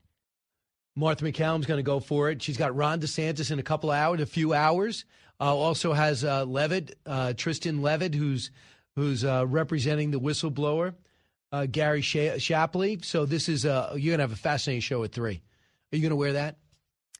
Martha 0.96 1.24
MacCallum's 1.24 1.66
going 1.66 1.78
to 1.78 1.82
go 1.82 2.00
for 2.00 2.30
it. 2.30 2.42
She's 2.42 2.56
got 2.56 2.74
Ron 2.76 3.00
DeSantis 3.00 3.50
in 3.50 3.58
a 3.58 3.62
couple 3.62 3.90
of 3.90 3.96
hours, 3.96 4.20
a 4.20 4.26
few 4.26 4.54
hours. 4.54 5.04
Uh, 5.40 5.54
also 5.54 5.92
has 5.92 6.24
uh, 6.24 6.44
Leavitt, 6.44 6.96
uh, 7.06 7.32
Tristan 7.32 7.82
Leavitt, 7.82 8.14
who's 8.14 8.50
who's 8.94 9.24
uh, 9.24 9.44
representing 9.48 10.12
the 10.12 10.20
whistleblower, 10.20 10.94
uh, 11.50 11.66
Gary 11.66 12.00
Shapley. 12.00 13.00
So 13.02 13.26
this 13.26 13.48
is 13.48 13.66
uh, 13.66 13.94
you're 13.96 14.12
going 14.12 14.18
to 14.18 14.22
have 14.22 14.32
a 14.32 14.36
fascinating 14.36 14.82
show 14.82 15.02
at 15.02 15.10
three. 15.10 15.42
Are 15.92 15.96
you 15.96 16.02
going 16.02 16.10
to 16.10 16.16
wear 16.16 16.34
that? 16.34 16.58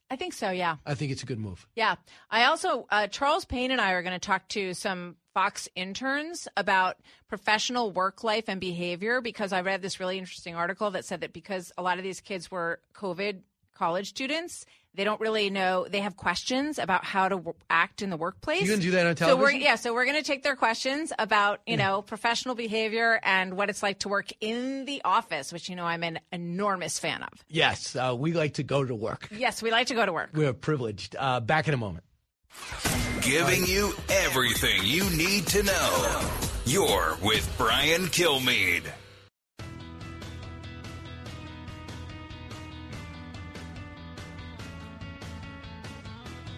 I 0.09 0.17
think 0.17 0.35
so. 0.35 0.51
Yeah. 0.51 0.77
I 0.87 0.95
think 0.95 1.11
it's 1.11 1.25
a 1.25 1.27
good 1.27 1.41
move. 1.41 1.67
Yeah. 1.75 1.97
I 2.31 2.45
also 2.45 2.87
Charles 3.11 3.45
Payne 3.45 3.73
and 3.73 3.81
I 3.81 3.93
are 3.93 4.03
going 4.03 4.13
to 4.13 4.25
talk 4.25 4.47
to 4.51 4.75
some 4.75 5.17
Fox 5.35 5.69
interns 5.75 6.47
about 6.57 6.97
professional 7.29 7.91
work 7.91 8.23
life 8.23 8.45
and 8.49 8.61
behavior 8.61 9.21
because 9.21 9.53
I 9.53 9.61
read 9.63 9.83
this 9.83 9.99
really 9.99 10.17
interesting 10.19 10.55
article 10.55 10.93
that 10.93 11.05
said 11.05 11.21
that 11.23 11.33
because 11.33 11.73
a 11.77 11.83
lot 11.83 11.99
of 11.99 12.05
these 12.05 12.21
kids 12.21 12.51
were 12.51 12.79
COVID 12.95 13.41
college 13.75 14.09
students. 14.09 14.65
They 14.95 15.03
don't 15.03 15.21
really 15.21 15.51
know. 15.51 15.87
They 15.91 15.99
have 16.01 16.17
questions 16.17 16.79
about 16.79 17.05
how 17.05 17.29
to 17.29 17.35
w- 17.35 17.55
act 17.69 18.01
in 18.01 18.11
the 18.11 18.17
workplace. 18.17 18.63
You 18.63 18.71
can 18.71 18.79
do 18.79 18.93
that 18.93 19.09
on 19.09 19.17
television. 19.17 19.37
So 19.37 19.43
we're, 19.43 19.51
yeah, 19.51 19.75
so 19.75 19.93
we're 19.93 20.05
going 20.05 20.17
to 20.17 20.23
take 20.23 20.45
their 20.45 20.55
questions 20.55 21.13
about 21.19 21.61
you 21.67 21.77
know 21.77 22.01
professional 22.03 22.55
behavior 22.55 23.19
and 23.25 23.57
what 23.57 23.69
it's 23.71 23.83
like 23.83 23.99
to 24.01 24.09
work 24.09 24.29
in 24.41 24.85
the 24.85 25.03
office, 25.05 25.53
which 25.53 25.69
you 25.69 25.75
know 25.75 25.85
I'm 25.85 26.05
an 26.05 26.21
enormous 26.31 27.01
fan 27.01 27.25
of. 27.25 27.45
Yes, 27.49 27.97
uh, 27.97 28.15
we 28.17 28.35
like 28.35 28.55
to 28.55 28.63
go 28.63 28.85
to 28.85 28.95
work. 28.95 29.29
Yes, 29.37 29.61
we 29.65 29.73
like 29.73 29.89
to 29.89 29.95
go 29.95 30.07
to 30.07 30.13
work. 30.13 30.31
We're 30.33 30.53
privileged. 30.53 31.17
Uh, 31.19 31.41
back 31.41 31.67
in 31.67 31.75
a 31.75 31.79
moment. 31.79 32.05
Giving 33.21 33.67
you 33.67 33.93
everything 34.11 34.83
you 34.85 35.09
need 35.11 35.47
to 35.49 35.63
know. 35.63 36.31
You're 36.67 37.17
with 37.23 37.53
Brian 37.57 38.03
Kilmeade. 38.09 38.85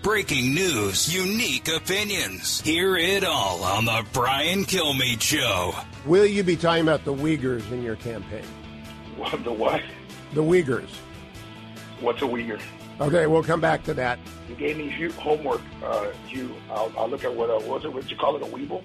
Breaking 0.02 0.54
news, 0.54 1.12
unique 1.12 1.68
opinions. 1.68 2.60
Hear 2.60 2.96
it 2.96 3.24
all 3.24 3.64
on 3.64 3.84
the 3.84 4.06
Brian 4.12 4.64
Kilmeade 4.64 5.20
Show. 5.20 5.74
Will 6.04 6.26
you 6.26 6.44
be 6.44 6.54
talking 6.54 6.82
about 6.82 7.04
the 7.04 7.12
Uyghurs 7.12 7.68
in 7.72 7.82
your 7.82 7.96
campaign? 7.96 8.44
What, 9.16 9.42
the 9.42 9.52
what? 9.52 9.82
The 10.34 10.42
Uyghurs. 10.42 10.90
What's 12.00 12.22
a 12.22 12.26
Uyghur? 12.26 12.60
Okay, 13.00 13.26
we'll 13.26 13.42
come 13.42 13.60
back 13.60 13.82
to 13.84 13.94
that. 13.94 14.18
You 14.48 14.54
gave 14.54 14.76
me 14.76 14.88
homework. 15.12 15.60
Uh, 15.82 16.08
you, 16.28 16.54
I'll, 16.70 16.92
I'll, 16.96 17.08
look 17.08 17.24
at 17.24 17.34
what 17.34 17.50
uh, 17.50 17.58
was 17.66 17.84
it? 17.84 17.92
What 17.92 18.10
you 18.10 18.16
call 18.16 18.36
it? 18.36 18.42
A 18.42 18.46
Weeble? 18.46 18.82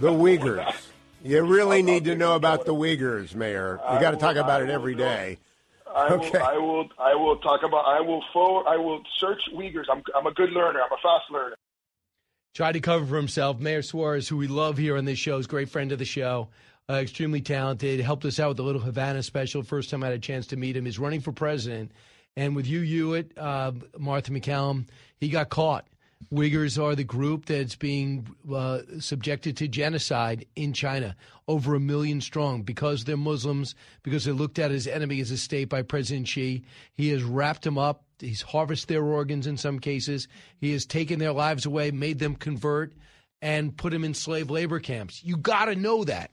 The 0.00 0.10
Uyghurs. 0.10 0.74
You 1.24 1.42
really 1.42 1.82
need 1.82 2.04
to 2.04 2.14
know 2.14 2.36
about 2.36 2.64
the 2.64 2.72
Uyghurs, 2.72 3.34
Mayor. 3.34 3.80
You 3.92 3.98
got 3.98 4.12
to 4.12 4.18
talk 4.18 4.36
about 4.36 4.62
it 4.62 4.70
every 4.70 4.94
day. 4.94 5.38
I 5.92 6.10
okay. 6.10 6.38
will. 6.38 6.44
I 6.44 6.58
will. 6.58 6.88
I 6.98 7.14
will 7.16 7.36
talk 7.38 7.62
about. 7.64 7.86
I 7.86 8.00
will 8.00 8.22
forward. 8.32 8.68
I 8.68 8.76
will 8.76 9.02
search 9.18 9.40
Uyghurs. 9.52 9.86
I'm. 9.90 10.02
I'm 10.14 10.26
a 10.26 10.32
good 10.32 10.50
learner. 10.50 10.80
I'm 10.80 10.92
a 10.92 10.96
fast 11.02 11.30
learner. 11.30 11.56
Tried 12.54 12.72
to 12.72 12.80
cover 12.80 13.04
for 13.04 13.16
himself. 13.16 13.58
Mayor 13.58 13.82
Suarez, 13.82 14.28
who 14.28 14.36
we 14.36 14.46
love 14.46 14.78
here 14.78 14.96
on 14.96 15.04
this 15.04 15.18
show, 15.18 15.38
is 15.38 15.46
a 15.46 15.48
great 15.48 15.70
friend 15.70 15.90
of 15.92 15.98
the 15.98 16.04
show. 16.04 16.48
Uh, 16.88 16.94
extremely 16.94 17.40
talented. 17.40 18.00
Helped 18.00 18.24
us 18.24 18.38
out 18.40 18.48
with 18.48 18.56
the 18.56 18.62
Little 18.62 18.80
Havana 18.80 19.22
special. 19.22 19.62
First 19.62 19.90
time 19.90 20.02
I 20.02 20.06
had 20.06 20.14
a 20.14 20.20
chance 20.20 20.46
to 20.48 20.56
meet 20.56 20.76
him. 20.76 20.84
He's 20.84 20.98
running 20.98 21.20
for 21.20 21.32
president. 21.32 21.90
And 22.38 22.54
with 22.54 22.68
you, 22.68 22.82
Hewitt, 22.82 23.36
uh, 23.36 23.72
Martha 23.98 24.30
MacCallum, 24.30 24.86
he 25.18 25.28
got 25.28 25.48
caught. 25.48 25.88
Uyghurs 26.32 26.80
are 26.80 26.94
the 26.94 27.02
group 27.02 27.46
that's 27.46 27.74
being 27.74 28.28
uh, 28.54 28.78
subjected 29.00 29.56
to 29.56 29.66
genocide 29.66 30.46
in 30.54 30.72
China, 30.72 31.16
over 31.48 31.74
a 31.74 31.80
million 31.80 32.20
strong, 32.20 32.62
because 32.62 33.02
they're 33.02 33.16
Muslims, 33.16 33.74
because 34.04 34.24
they're 34.24 34.34
looked 34.34 34.60
at 34.60 34.70
as 34.70 34.86
enemies 34.86 35.32
of 35.32 35.34
the 35.34 35.38
state 35.38 35.68
by 35.68 35.82
President 35.82 36.28
Xi. 36.28 36.62
He 36.94 37.08
has 37.08 37.24
wrapped 37.24 37.62
them 37.62 37.76
up. 37.76 38.04
He's 38.20 38.42
harvested 38.42 38.86
their 38.86 39.04
organs 39.04 39.48
in 39.48 39.56
some 39.56 39.80
cases. 39.80 40.28
He 40.60 40.70
has 40.74 40.86
taken 40.86 41.18
their 41.18 41.32
lives 41.32 41.66
away, 41.66 41.90
made 41.90 42.20
them 42.20 42.36
convert, 42.36 42.92
and 43.42 43.76
put 43.76 43.90
them 43.90 44.04
in 44.04 44.14
slave 44.14 44.48
labor 44.48 44.78
camps. 44.78 45.24
You 45.24 45.38
got 45.38 45.64
to 45.64 45.74
know 45.74 46.04
that. 46.04 46.30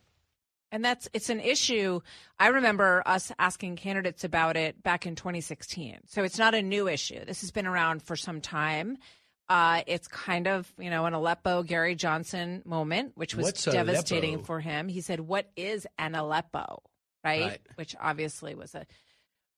And 0.75 0.83
that's 0.83 1.07
it's 1.13 1.29
an 1.29 1.39
issue. 1.39 2.01
I 2.37 2.49
remember 2.49 3.01
us 3.05 3.31
asking 3.39 3.77
candidates 3.77 4.25
about 4.25 4.57
it 4.57 4.83
back 4.83 5.05
in 5.05 5.15
2016. 5.15 5.99
So 6.07 6.23
it's 6.25 6.37
not 6.37 6.53
a 6.53 6.61
new 6.61 6.89
issue. 6.89 7.23
This 7.23 7.39
has 7.39 7.51
been 7.51 7.65
around 7.65 8.03
for 8.03 8.17
some 8.17 8.41
time. 8.41 8.97
Uh, 9.47 9.83
it's 9.87 10.09
kind 10.09 10.49
of, 10.49 10.69
you 10.77 10.89
know, 10.89 11.05
an 11.05 11.13
Aleppo 11.13 11.63
Gary 11.63 11.95
Johnson 11.95 12.61
moment, 12.65 13.13
which 13.15 13.35
was 13.35 13.45
What's 13.45 13.63
devastating 13.63 14.33
Aleppo? 14.33 14.45
for 14.45 14.59
him. 14.59 14.89
He 14.89 14.99
said, 14.99 15.21
"What 15.21 15.49
is 15.55 15.87
an 15.97 16.13
Aleppo?" 16.13 16.83
Right? 17.23 17.41
Right. 17.41 17.61
Which 17.75 17.95
obviously 17.97 18.53
was 18.53 18.75
a 18.75 18.85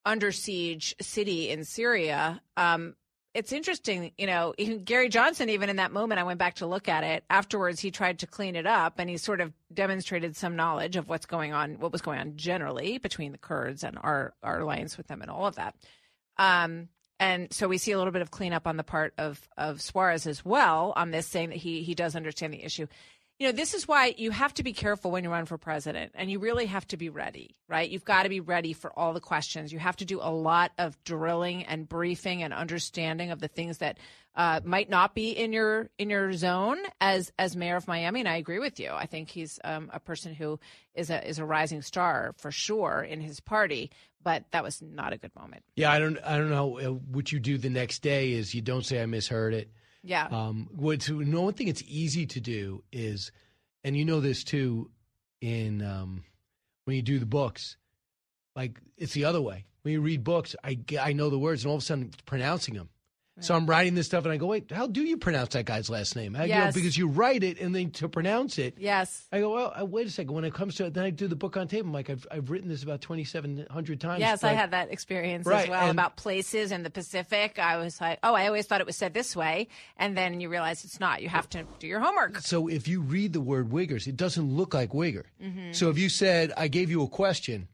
under 0.05 0.31
siege 0.31 0.95
city 1.01 1.49
in 1.49 1.63
Syria. 1.63 2.43
Um, 2.57 2.95
it's 3.37 3.51
interesting, 3.51 4.13
you 4.17 4.25
know, 4.25 4.55
Gary 4.83 5.09
Johnson, 5.09 5.49
even 5.49 5.69
in 5.69 5.75
that 5.75 5.91
moment, 5.91 6.19
I 6.19 6.23
went 6.23 6.39
back 6.39 6.55
to 6.55 6.65
look 6.65 6.89
at 6.89 7.03
it. 7.03 7.23
Afterwards, 7.29 7.79
he 7.79 7.91
tried 7.91 8.17
to 8.19 8.27
clean 8.27 8.55
it 8.55 8.65
up 8.65 8.97
and 8.97 9.07
he 9.07 9.17
sort 9.17 9.41
of 9.41 9.53
demonstrated 9.71 10.35
some 10.35 10.55
knowledge 10.55 10.95
of 10.95 11.07
what's 11.07 11.27
going 11.27 11.53
on, 11.53 11.77
what 11.77 11.91
was 11.91 12.01
going 12.01 12.17
on 12.17 12.35
generally 12.35 12.97
between 12.97 13.33
the 13.33 13.37
Kurds 13.37 13.83
and 13.83 13.99
our, 14.01 14.33
our 14.41 14.61
alliance 14.61 14.97
with 14.97 15.05
them 15.05 15.21
and 15.21 15.29
all 15.29 15.45
of 15.45 15.53
that. 15.53 15.75
Um, 16.39 16.89
and 17.19 17.53
so 17.53 17.67
we 17.67 17.77
see 17.77 17.91
a 17.91 17.99
little 17.99 18.11
bit 18.11 18.23
of 18.23 18.31
cleanup 18.31 18.65
on 18.65 18.75
the 18.75 18.83
part 18.83 19.13
of, 19.19 19.47
of 19.55 19.83
Suarez 19.83 20.25
as 20.25 20.43
well 20.43 20.91
on 20.95 21.11
this, 21.11 21.27
saying 21.27 21.49
that 21.49 21.59
he, 21.59 21.83
he 21.83 21.93
does 21.93 22.15
understand 22.15 22.53
the 22.53 22.63
issue. 22.63 22.87
You 23.39 23.47
know, 23.47 23.51
this 23.51 23.75
is 23.75 23.87
why 23.87 24.15
you 24.17 24.31
have 24.31 24.53
to 24.55 24.63
be 24.63 24.73
careful 24.73 25.11
when 25.11 25.23
you 25.23 25.29
run 25.29 25.45
for 25.45 25.59
president 25.59 26.13
and 26.15 26.31
you 26.31 26.39
really 26.39 26.65
have 26.65 26.87
to 26.87 26.97
be 26.97 27.09
ready, 27.09 27.55
right? 27.67 27.87
You've 27.87 28.03
got 28.03 28.23
to 28.23 28.29
be 28.29 28.39
ready 28.39 28.73
for 28.73 28.91
all 28.97 29.13
the 29.13 29.19
questions. 29.19 29.71
You 29.71 29.77
have 29.77 29.95
to 29.97 30.05
do 30.05 30.19
a 30.19 30.31
lot 30.31 30.71
of 30.79 30.97
drilling 31.03 31.63
and 31.63 31.87
briefing 31.87 32.41
and 32.41 32.51
understanding 32.51 33.29
of 33.29 33.39
the 33.39 33.47
things 33.47 33.77
that 33.77 33.99
uh, 34.33 34.61
might 34.63 34.89
not 34.89 35.13
be 35.13 35.29
in 35.31 35.53
your 35.53 35.89
in 35.99 36.09
your 36.09 36.33
zone 36.33 36.79
as 36.99 37.31
as 37.37 37.55
mayor 37.55 37.75
of 37.75 37.87
Miami. 37.87 38.21
And 38.21 38.29
I 38.29 38.37
agree 38.37 38.59
with 38.59 38.79
you. 38.79 38.89
I 38.91 39.05
think 39.05 39.29
he's 39.29 39.59
um, 39.63 39.91
a 39.93 39.99
person 39.99 40.33
who 40.33 40.59
is 40.95 41.11
a 41.11 41.27
is 41.27 41.37
a 41.37 41.45
rising 41.45 41.83
star 41.83 42.33
for 42.37 42.51
sure 42.51 43.03
in 43.03 43.21
his 43.21 43.39
party. 43.39 43.91
But 44.23 44.45
that 44.51 44.63
was 44.63 44.81
not 44.81 45.13
a 45.13 45.17
good 45.17 45.33
moment. 45.35 45.63
Yeah, 45.75 45.91
I 45.91 45.99
don't, 45.99 46.17
I 46.25 46.37
don't 46.37 46.49
know. 46.49 46.79
Uh, 46.79 46.85
What 46.89 47.31
you 47.31 47.39
do 47.39 47.57
the 47.57 47.69
next 47.69 47.99
day 47.99 48.33
is 48.33 48.53
you 48.53 48.61
don't 48.61 48.85
say 48.85 49.01
I 49.01 49.05
misheard 49.05 49.53
it. 49.53 49.69
Yeah. 50.07 50.27
Um, 50.31 50.69
what's 50.71 51.09
no 51.09 51.41
one 51.41 51.53
thing 51.53 51.67
it's 51.67 51.83
easy 51.85 52.25
to 52.27 52.39
do 52.39 52.81
is, 52.93 53.31
and 53.83 53.95
you 53.97 54.05
know 54.05 54.21
this 54.21 54.45
too, 54.45 54.89
in 55.41 55.81
um, 55.81 56.23
when 56.85 56.95
you 56.95 57.01
do 57.01 57.19
the 57.19 57.25
books, 57.25 57.75
like 58.55 58.79
it's 58.97 59.11
the 59.11 59.25
other 59.25 59.41
way. 59.41 59.65
When 59.81 59.91
you 59.91 59.99
read 59.99 60.23
books, 60.23 60.55
I 60.63 60.79
I 60.99 61.11
know 61.11 61.29
the 61.29 61.37
words, 61.37 61.63
and 61.63 61.69
all 61.69 61.75
of 61.75 61.83
a 61.83 61.85
sudden 61.85 62.11
pronouncing 62.25 62.75
them. 62.75 62.89
So 63.39 63.53
I'm 63.55 63.67
writing 63.67 63.93
this 63.93 64.07
stuff, 64.07 64.23
and 64.25 64.33
I 64.33 64.37
go, 64.37 64.47
wait, 64.47 64.71
how 64.71 64.87
do 64.87 65.03
you 65.03 65.17
pronounce 65.17 65.53
that 65.53 65.65
guy's 65.65 65.89
last 65.89 66.15
name? 66.15 66.33
How, 66.33 66.43
you 66.45 66.55
know, 66.55 66.71
because 66.73 66.97
you 66.97 67.07
write 67.07 67.43
it, 67.43 67.59
and 67.59 67.73
then 67.75 67.91
to 67.91 68.09
pronounce 68.09 68.57
it, 68.57 68.75
Yes. 68.79 69.27
I 69.31 69.39
go, 69.41 69.53
well, 69.53 69.73
uh, 69.79 69.85
wait 69.85 70.07
a 70.07 70.09
second. 70.09 70.33
When 70.33 70.43
it 70.43 70.53
comes 70.55 70.75
to 70.75 70.85
it, 70.85 70.93
then 70.95 71.03
I 71.03 71.11
do 71.11 71.27
the 71.27 71.35
book 71.35 71.55
on 71.55 71.67
tape, 71.67 71.85
I'm 71.85 71.93
like, 71.93 72.09
I've 72.09 72.25
I've 72.31 72.49
written 72.49 72.67
this 72.67 72.81
about 72.83 73.01
2,700 73.01 74.01
times. 74.01 74.19
Yes, 74.21 74.43
I 74.43 74.53
had 74.53 74.71
that 74.71 74.91
experience 74.91 75.45
as 75.45 75.51
Right, 75.51 75.69
well 75.69 75.81
and- 75.83 75.91
about 75.91 76.15
places 76.17 76.71
in 76.71 76.83
the 76.83 76.89
Pacific. 76.89 77.59
I 77.59 77.77
was 77.77 78.01
like, 78.01 78.19
oh, 78.23 78.33
I 78.33 78.47
always 78.47 78.65
thought 78.65 78.81
it 78.81 78.87
was 78.87 78.97
said 78.97 79.13
this 79.13 79.35
way, 79.35 79.67
and 79.97 80.17
then 80.17 80.39
you 80.41 80.49
realize 80.49 80.83
it's 80.83 80.99
not. 80.99 81.21
You 81.21 81.29
have 81.29 81.49
to 81.51 81.63
do 81.79 81.87
your 81.87 81.99
homework. 81.99 82.39
So 82.39 82.67
if 82.67 82.87
you 82.87 83.01
read 83.01 83.33
the 83.33 83.41
word 83.41 83.69
Wiggers, 83.69 84.07
it 84.07 84.17
doesn't 84.17 84.55
look 84.55 84.73
like 84.73 84.91
Uyghur. 84.91 85.23
Mhm. 85.43 85.75
So 85.75 85.89
if 85.89 85.97
you 85.97 86.09
said, 86.09 86.51
I 86.57 86.67
gave 86.67 86.89
you 86.89 87.03
a 87.03 87.07
question, 87.07 87.67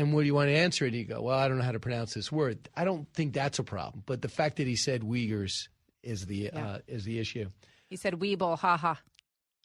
and 0.00 0.12
what 0.14 0.20
do 0.22 0.26
you 0.26 0.34
want 0.34 0.48
to 0.48 0.54
answer 0.56 0.86
it? 0.86 0.94
You 0.94 1.04
go, 1.04 1.20
well, 1.22 1.38
I 1.38 1.46
don't 1.48 1.58
know 1.58 1.64
how 1.64 1.72
to 1.72 1.80
pronounce 1.80 2.14
this 2.14 2.32
word. 2.32 2.68
I 2.74 2.84
don't 2.84 3.06
think 3.12 3.34
that's 3.34 3.58
a 3.58 3.62
problem. 3.64 4.02
But 4.06 4.22
the 4.22 4.28
fact 4.28 4.56
that 4.56 4.66
he 4.66 4.76
said 4.76 5.02
Uyghurs 5.02 5.68
is 6.02 6.26
the 6.26 6.50
uh, 6.50 6.78
is 6.88 7.04
the 7.04 7.18
issue. 7.18 7.50
He 7.88 7.96
said, 7.96 8.14
weeble, 8.14 8.58
haha. 8.58 8.94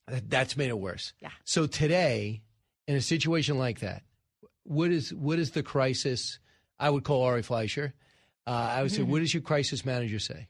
That- 0.08 0.30
That's 0.30 0.58
made 0.58 0.70
it 0.70 0.78
worse. 0.78 1.14
Yeah. 1.22 1.30
So 1.46 1.68
today, 1.68 2.42
in 2.88 2.96
a 2.96 3.02
situation 3.02 3.58
like 3.58 3.80
that, 3.80 4.04
what 4.64 4.92
is 4.92 5.14
what 5.14 5.40
is 5.40 5.52
the 5.52 5.64
crisis? 5.64 6.40
I 6.80 6.90
would 6.90 7.04
call 7.06 7.24
Ari 7.24 7.42
Fleischer. 7.42 7.94
Uh, 8.46 8.52
I 8.52 8.84
would 8.84 8.92
say, 8.92 9.02
what 9.02 9.20
does 9.20 9.34
your 9.34 9.42
crisis 9.42 9.86
manager 9.86 10.20
say? 10.20 10.48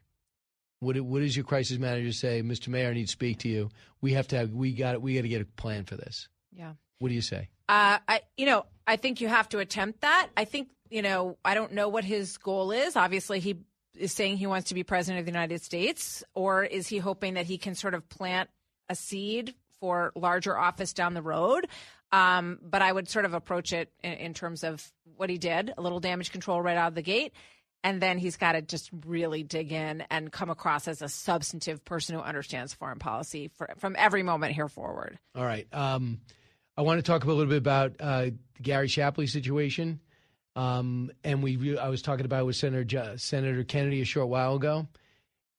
What 0.79 0.99
what 1.01 1.19
does 1.19 1.35
your 1.37 1.45
crisis 1.45 1.77
manager 1.77 2.11
say, 2.11 2.41
Mr. 2.41 2.67
Mayor? 2.69 2.89
I 2.89 2.93
need 2.93 3.05
to 3.05 3.11
speak 3.11 3.39
to 3.39 3.47
you. 3.47 3.69
We 4.01 4.13
have 4.13 4.27
to 4.29 4.37
have 4.37 4.51
we 4.51 4.73
got 4.73 5.01
we 5.01 5.15
got 5.15 5.21
to 5.21 5.29
get 5.29 5.41
a 5.41 5.45
plan 5.45 5.85
for 5.85 5.95
this. 5.95 6.27
Yeah. 6.51 6.73
What 6.99 7.09
do 7.09 7.13
you 7.15 7.21
say? 7.21 7.49
Uh, 7.67 7.99
I, 8.07 8.21
you 8.37 8.45
know, 8.45 8.65
I 8.87 8.95
think 8.95 9.21
you 9.21 9.27
have 9.27 9.49
to 9.49 9.59
attempt 9.59 10.01
that. 10.01 10.29
I 10.37 10.45
think, 10.45 10.69
you 10.89 11.01
know, 11.01 11.37
I 11.43 11.53
don't 11.53 11.73
know 11.73 11.89
what 11.89 12.03
his 12.03 12.37
goal 12.37 12.71
is. 12.71 12.95
Obviously, 12.95 13.39
he 13.39 13.57
is 13.97 14.11
saying 14.11 14.37
he 14.37 14.47
wants 14.47 14.69
to 14.69 14.75
be 14.75 14.83
president 14.83 15.19
of 15.19 15.25
the 15.25 15.31
United 15.31 15.61
States, 15.61 16.23
or 16.33 16.63
is 16.63 16.87
he 16.87 16.97
hoping 16.97 17.35
that 17.35 17.45
he 17.45 17.57
can 17.57 17.75
sort 17.75 17.93
of 17.93 18.07
plant 18.09 18.49
a 18.89 18.95
seed 18.95 19.55
for 19.79 20.11
larger 20.15 20.57
office 20.57 20.93
down 20.93 21.13
the 21.13 21.21
road? 21.21 21.67
Um, 22.11 22.59
but 22.61 22.81
I 22.81 22.91
would 22.91 23.09
sort 23.09 23.25
of 23.25 23.33
approach 23.33 23.73
it 23.73 23.91
in, 24.03 24.13
in 24.13 24.33
terms 24.33 24.63
of 24.63 24.85
what 25.17 25.29
he 25.29 25.37
did, 25.37 25.73
a 25.77 25.81
little 25.81 25.99
damage 25.99 26.31
control 26.31 26.61
right 26.61 26.77
out 26.77 26.89
of 26.89 26.95
the 26.95 27.01
gate. 27.01 27.33
And 27.83 28.01
then 28.01 28.17
he's 28.17 28.37
got 28.37 28.53
to 28.53 28.61
just 28.61 28.89
really 29.05 29.43
dig 29.43 29.71
in 29.71 30.03
and 30.09 30.31
come 30.31 30.49
across 30.49 30.87
as 30.87 31.03
a 31.03 31.09
substantive 31.09 31.85
person 31.85 32.15
who 32.15 32.21
understands 32.21 32.73
foreign 32.73 32.97
policy 32.97 33.49
for, 33.57 33.69
from 33.77 33.95
every 33.97 34.23
moment 34.23 34.53
here 34.53 34.67
forward. 34.67 35.19
All 35.35 35.45
right. 35.45 35.67
Um, 35.71 36.21
I 36.77 36.81
want 36.81 36.97
to 36.97 37.03
talk 37.03 37.23
a 37.23 37.27
little 37.27 37.45
bit 37.45 37.57
about 37.57 37.95
uh, 38.01 38.31
Gary 38.61 38.89
Shapley 38.89 39.27
situation. 39.27 40.01
Um, 40.57 41.11
and 41.23 41.41
we, 41.41 41.77
I 41.77 41.87
was 41.87 42.01
talking 42.01 42.25
about 42.25 42.45
with 42.45 42.55
Senator 42.55 43.17
Senator 43.17 43.63
Kennedy 43.63 44.01
a 44.01 44.05
short 44.05 44.27
while 44.27 44.55
ago. 44.55 44.87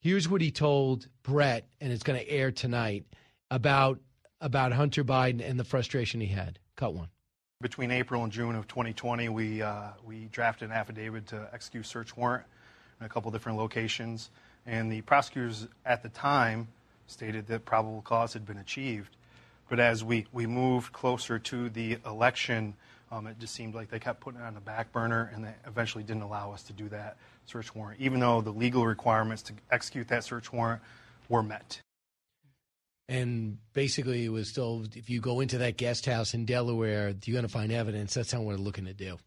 Here's 0.01 0.29
what 0.29 0.41
he 0.41 0.51
told 0.51 1.09
Bret, 1.23 1.67
and 1.81 1.93
it's 1.93 2.03
going 2.03 2.19
to 2.19 2.29
air 2.29 2.51
tonight 2.51 3.07
about 3.51 3.99
about 4.41 4.73
Hunter 4.73 5.05
Biden 5.05 5.47
and 5.47 5.59
the 5.59 5.65
frustration 5.65 6.21
he 6.21 6.27
had. 6.27 6.59
Cut 6.77 6.95
one. 6.95 7.09
Between 7.63 7.91
April 7.91 8.23
and 8.23 8.31
June 8.31 8.55
of 8.55 8.69
2020, 8.69 9.31
we 9.31 9.63
uh, 9.63 9.89
we 10.05 10.27
drafted 10.27 10.69
an 10.71 10.77
affidavit 10.77 11.27
to 11.29 11.49
execute 11.53 11.87
search 11.87 12.17
warrant 12.17 12.45
in 13.01 13.07
a 13.07 13.09
couple 13.09 13.31
different 13.31 13.59
locations, 13.59 14.31
and 14.67 14.93
the 14.93 15.01
prosecutors 15.03 15.67
at 15.87 16.03
the 16.03 16.11
time 16.11 16.69
stated 17.07 17.47
that 17.47 17.65
probable 17.65 18.03
cause 18.03 18.33
had 18.33 18.45
been 18.45 18.59
achieved. 18.59 19.16
But 19.69 19.81
as 19.81 20.05
we, 20.05 20.27
we 20.33 20.47
moved 20.47 20.93
closer 20.93 21.39
to 21.39 21.69
the 21.69 21.99
election, 22.07 22.75
um, 23.11 23.27
it 23.27 23.39
just 23.39 23.55
seemed 23.55 23.75
like 23.75 23.91
they 23.91 23.99
kept 23.99 24.21
putting 24.21 24.41
it 24.41 24.45
on 24.45 24.55
the 24.55 24.61
back 24.61 24.93
burner, 24.93 25.31
and 25.35 25.45
they 25.45 25.55
eventually 25.67 26.05
didn't 26.05 26.23
allow 26.23 26.53
us 26.53 26.63
to 26.65 26.73
do 26.73 26.89
that 26.89 27.17
search 27.47 27.75
warrant, 27.75 28.01
even 28.01 28.21
though 28.21 28.41
the 28.41 28.53
legal 28.53 28.87
requirements 28.87 29.43
to 29.43 29.53
execute 29.71 30.09
that 30.09 30.25
search 30.25 30.53
warrant 30.53 30.83
were 31.29 31.43
met. 31.43 31.81
And 33.09 33.59
basically, 33.73 34.25
it 34.25 34.31
was 34.31 34.49
still 34.49 34.85
if 34.95 35.09
you 35.09 35.21
go 35.21 35.41
into 35.41 35.59
that 35.59 35.77
guest 35.77 36.07
house 36.07 36.35
in 36.35 36.45
Delaware, 36.45 37.15
you're 37.25 37.35
going 37.35 37.47
to 37.47 37.53
find 37.53 37.71
evidence. 37.71 38.15
That's 38.15 38.33
not 38.33 38.43
what 38.43 38.59
we're 38.59 38.65
looking 38.65 38.87
to 38.87 38.95
do. 38.95 39.19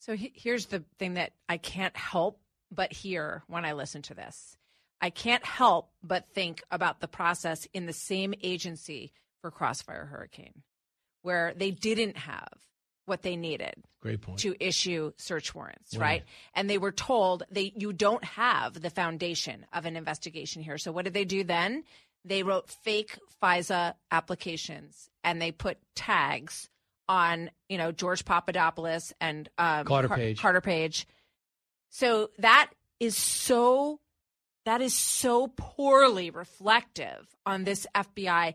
So 0.00 0.16
he, 0.16 0.32
here's 0.34 0.66
the 0.66 0.82
thing 0.98 1.14
that 1.14 1.32
I 1.48 1.58
can't 1.58 1.96
help 1.96 2.40
but 2.72 2.92
hear 2.92 3.44
when 3.46 3.64
I 3.64 3.72
listen 3.72 4.02
to 4.02 4.14
this. 4.14 4.56
I 5.00 5.10
can't 5.10 5.44
help 5.44 5.90
but 6.02 6.26
think 6.34 6.62
about 6.70 7.00
the 7.00 7.08
process 7.08 7.68
in 7.72 7.86
the 7.86 7.92
same 7.92 8.34
agency 8.42 9.12
for 9.40 9.50
Crossfire 9.50 10.06
Hurricane, 10.06 10.62
where 11.22 11.52
they 11.56 11.70
didn't 11.70 12.16
have 12.16 12.48
what 13.06 13.22
they 13.22 13.34
needed 13.36 13.74
Great 14.02 14.20
point. 14.20 14.38
to 14.40 14.54
issue 14.60 15.12
search 15.16 15.54
warrants, 15.54 15.96
Right. 15.96 16.00
right? 16.06 16.24
And 16.54 16.70
they 16.70 16.78
were 16.78 16.92
told 16.92 17.42
they 17.50 17.72
you 17.76 17.92
don't 17.92 18.22
have 18.24 18.80
the 18.80 18.90
foundation 18.90 19.66
of 19.72 19.84
an 19.86 19.96
investigation 19.96 20.62
here. 20.62 20.78
So 20.78 20.92
what 20.92 21.04
did 21.04 21.14
they 21.14 21.24
do 21.24 21.42
then? 21.42 21.84
They 22.24 22.42
wrote 22.42 22.68
fake 22.68 23.18
FISA 23.42 23.94
applications 24.10 25.08
and 25.24 25.40
they 25.42 25.50
put 25.52 25.78
tags 25.96 26.68
on, 27.08 27.50
you 27.68 27.78
know, 27.78 27.90
George 27.90 28.24
Papadopoulos 28.24 29.12
and 29.20 29.48
um, 29.58 29.84
Carter 29.86 30.08
Car- 30.08 30.16
Page. 30.18 30.38
Carter 30.40 30.60
Page. 30.60 31.06
So 31.88 32.30
that 32.38 32.70
is 33.00 33.16
so 33.16 33.98
that 34.66 34.82
is 34.82 34.94
so 34.94 35.48
poorly 35.48 36.30
reflective 36.30 37.26
on 37.46 37.64
this 37.64 37.86
FBI. 37.94 38.54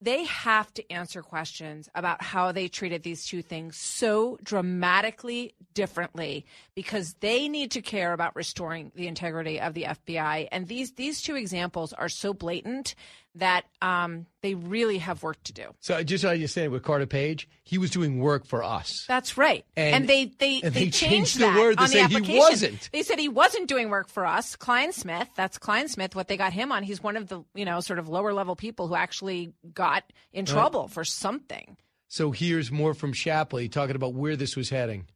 They 0.00 0.24
have 0.24 0.72
to 0.74 0.92
answer 0.92 1.22
questions 1.22 1.88
about 1.94 2.22
how 2.22 2.52
they 2.52 2.68
treated 2.68 3.02
these 3.02 3.26
two 3.26 3.42
things 3.42 3.76
so 3.76 4.38
dramatically 4.42 5.54
differently 5.74 6.46
because 6.76 7.14
they 7.20 7.48
need 7.48 7.72
to 7.72 7.82
care 7.82 8.12
about 8.12 8.36
restoring 8.36 8.92
the 8.94 9.08
integrity 9.08 9.60
of 9.60 9.74
the 9.74 9.84
FBI. 9.84 10.48
And 10.52 10.68
these 10.68 10.92
these 10.92 11.20
two 11.20 11.34
examples 11.34 11.92
are 11.92 12.08
so 12.08 12.32
blatant 12.32 12.94
that 13.38 13.64
um, 13.82 14.26
they 14.42 14.54
really 14.54 14.98
have 14.98 15.22
work 15.22 15.42
to 15.44 15.52
do. 15.52 15.64
So 15.80 16.02
just 16.02 16.22
so 16.22 16.30
you 16.32 16.46
said 16.46 16.70
with 16.70 16.82
Carter 16.82 17.06
Page, 17.06 17.48
he 17.64 17.78
was 17.78 17.90
doing 17.90 18.18
work 18.20 18.46
for 18.46 18.62
us. 18.62 19.04
That's 19.08 19.36
right. 19.36 19.64
And- 19.76 19.94
And, 19.94 20.08
they 20.08 20.26
they, 20.26 20.60
and 20.62 20.72
they, 20.74 20.84
they 20.86 20.90
changed, 20.90 21.36
changed 21.36 21.38
the 21.40 21.46
word 21.48 21.76
to 21.78 21.82
on 21.84 21.88
say 21.88 22.02
the 22.02 22.08
he 22.08 22.14
application. 22.16 22.38
wasn't. 22.38 22.90
They 22.92 23.02
said 23.02 23.18
he 23.18 23.28
wasn't 23.28 23.68
doing 23.68 23.90
work 23.90 24.08
for 24.08 24.24
us. 24.26 24.56
Clinesmith, 24.56 25.28
that's 25.36 25.58
Clinesmith. 25.58 26.14
What 26.14 26.28
they 26.28 26.36
got 26.36 26.52
him 26.52 26.72
on, 26.72 26.82
he's 26.82 27.02
one 27.02 27.16
of 27.16 27.28
the 27.28 27.42
you 27.54 27.64
know 27.64 27.80
sort 27.80 27.98
of 27.98 28.08
lower 28.08 28.32
level 28.32 28.56
people 28.56 28.88
who 28.88 28.94
actually 28.94 29.52
got 29.74 30.04
in 30.32 30.44
Right. 30.44 30.52
trouble 30.52 30.88
for 30.88 31.04
something. 31.04 31.76
So 32.08 32.30
here's 32.30 32.70
more 32.72 32.94
from 32.94 33.12
Shapley 33.12 33.68
talking 33.68 33.94
about 33.96 34.14
where 34.14 34.34
this 34.36 34.56
was 34.56 34.70
heading. 34.70 35.06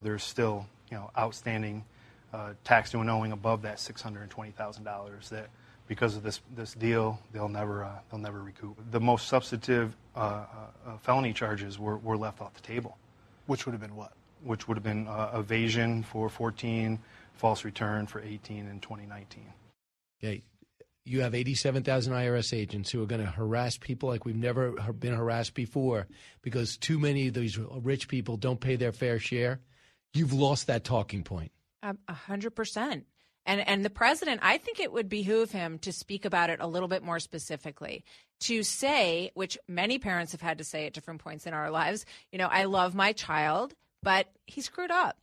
There's 0.00 0.22
still, 0.22 0.66
you 0.90 0.96
know, 0.96 1.10
outstanding 1.18 1.84
uh, 2.32 2.52
tax 2.62 2.92
due 2.92 3.00
and 3.00 3.10
owing 3.10 3.32
above 3.32 3.62
that 3.62 3.78
$620,000 3.78 5.28
that 5.30 5.48
because 5.88 6.14
of 6.14 6.22
this 6.22 6.40
this 6.54 6.74
deal 6.74 7.18
they'll 7.32 7.48
never 7.48 7.82
uh, 7.82 7.98
they'll 8.10 8.20
never 8.20 8.40
recoup. 8.40 8.78
The 8.90 9.00
most 9.00 9.26
substantive 9.26 9.96
uh, 10.14 10.18
uh, 10.86 10.98
felony 10.98 11.32
charges 11.32 11.78
were, 11.78 11.96
were 11.98 12.16
left 12.16 12.40
off 12.40 12.54
the 12.54 12.60
table. 12.60 12.98
Which 13.46 13.66
would 13.66 13.72
have 13.72 13.80
been 13.80 13.96
what? 13.96 14.12
Which 14.44 14.68
would 14.68 14.76
have 14.76 14.84
been 14.84 15.08
uh, 15.08 15.30
evasion 15.34 16.02
for 16.02 16.28
14, 16.28 16.98
false 17.32 17.64
return 17.64 18.06
for 18.06 18.20
18 18.20 18.68
and 18.68 18.80
2019. 18.80 19.44
Okay. 20.22 20.42
You 21.04 21.22
have 21.22 21.34
87,000 21.34 22.12
IRS 22.12 22.52
agents 22.52 22.90
who 22.90 23.02
are 23.02 23.06
going 23.06 23.22
to 23.22 23.26
harass 23.26 23.78
people 23.78 24.10
like 24.10 24.26
we've 24.26 24.36
never 24.36 24.72
been 24.92 25.14
harassed 25.14 25.54
before 25.54 26.06
because 26.42 26.76
too 26.76 26.98
many 26.98 27.28
of 27.28 27.34
these 27.34 27.58
rich 27.58 28.08
people 28.08 28.36
don't 28.36 28.60
pay 28.60 28.76
their 28.76 28.92
fair 28.92 29.18
share. 29.18 29.60
You've 30.12 30.34
lost 30.34 30.66
that 30.66 30.84
talking 30.84 31.24
point. 31.24 31.50
Um, 31.82 31.98
A 32.08 32.12
hundred 32.12 32.54
percent. 32.54 33.06
And 33.48 33.66
and 33.66 33.82
the 33.84 33.90
president, 33.90 34.40
I 34.44 34.58
think 34.58 34.78
it 34.78 34.92
would 34.92 35.08
behoove 35.08 35.50
him 35.50 35.78
to 35.78 35.90
speak 35.90 36.26
about 36.26 36.50
it 36.50 36.60
a 36.60 36.66
little 36.66 36.86
bit 36.86 37.02
more 37.02 37.18
specifically. 37.18 38.04
To 38.42 38.62
say, 38.62 39.32
which 39.34 39.58
many 39.66 39.98
parents 39.98 40.32
have 40.32 40.42
had 40.42 40.58
to 40.58 40.64
say 40.64 40.86
at 40.86 40.92
different 40.92 41.20
points 41.20 41.46
in 41.46 41.54
our 41.54 41.70
lives, 41.70 42.04
you 42.30 42.38
know, 42.38 42.46
I 42.46 42.64
love 42.64 42.94
my 42.94 43.12
child, 43.12 43.74
but 44.02 44.28
he 44.46 44.60
screwed 44.60 44.92
up. 44.92 45.16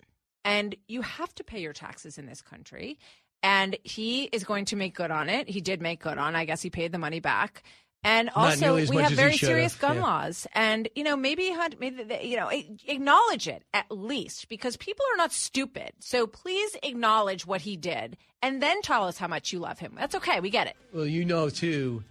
And 0.44 0.76
you 0.88 1.02
have 1.02 1.34
to 1.36 1.44
pay 1.44 1.62
your 1.62 1.72
taxes 1.72 2.18
in 2.18 2.26
this 2.26 2.42
country. 2.42 2.98
And 3.42 3.78
he 3.84 4.24
is 4.24 4.44
going 4.44 4.66
to 4.66 4.76
make 4.76 4.96
good 4.96 5.12
on 5.12 5.30
it. 5.30 5.48
He 5.48 5.62
did 5.62 5.82
make 5.82 6.00
good 6.02 6.18
on. 6.18 6.36
I 6.36 6.46
guess 6.46 6.64
he 6.64 6.72
paid 6.72 6.92
the 6.92 6.98
money 6.98 7.20
back. 7.20 7.64
And 8.06 8.30
also, 8.36 8.76
we 8.76 8.98
have 8.98 9.14
very 9.14 9.36
serious 9.36 9.74
gun 9.74 9.96
yeah. 9.96 10.04
laws, 10.04 10.46
and 10.54 10.88
you 10.94 11.04
know 11.04 11.16
maybe 11.16 11.50
hunt- 11.50 11.80
maybe 11.80 12.06
you 12.22 12.38
know 12.38 12.52
acknowledge 12.88 13.48
it 13.48 13.64
at 13.74 13.90
least 13.90 14.48
because 14.48 14.78
people 14.78 15.04
are 15.12 15.18
not 15.18 15.34
stupid. 15.34 15.92
So 16.02 16.28
please 16.28 16.78
acknowledge 16.84 17.48
what 17.48 17.62
he 17.62 17.76
did, 17.76 18.16
and 18.44 18.62
then 18.62 18.84
tell 18.84 19.06
us 19.06 19.18
how 19.18 19.28
much 19.28 19.52
you 19.52 19.58
love 19.58 19.80
him. 19.80 19.94
That's 19.98 20.14
okay. 20.14 20.40
We 20.40 20.52
get 20.52 20.68
it. 20.68 20.76
Well, 20.94 21.08
you 21.08 21.26
know, 21.26 21.50
too, 21.50 22.04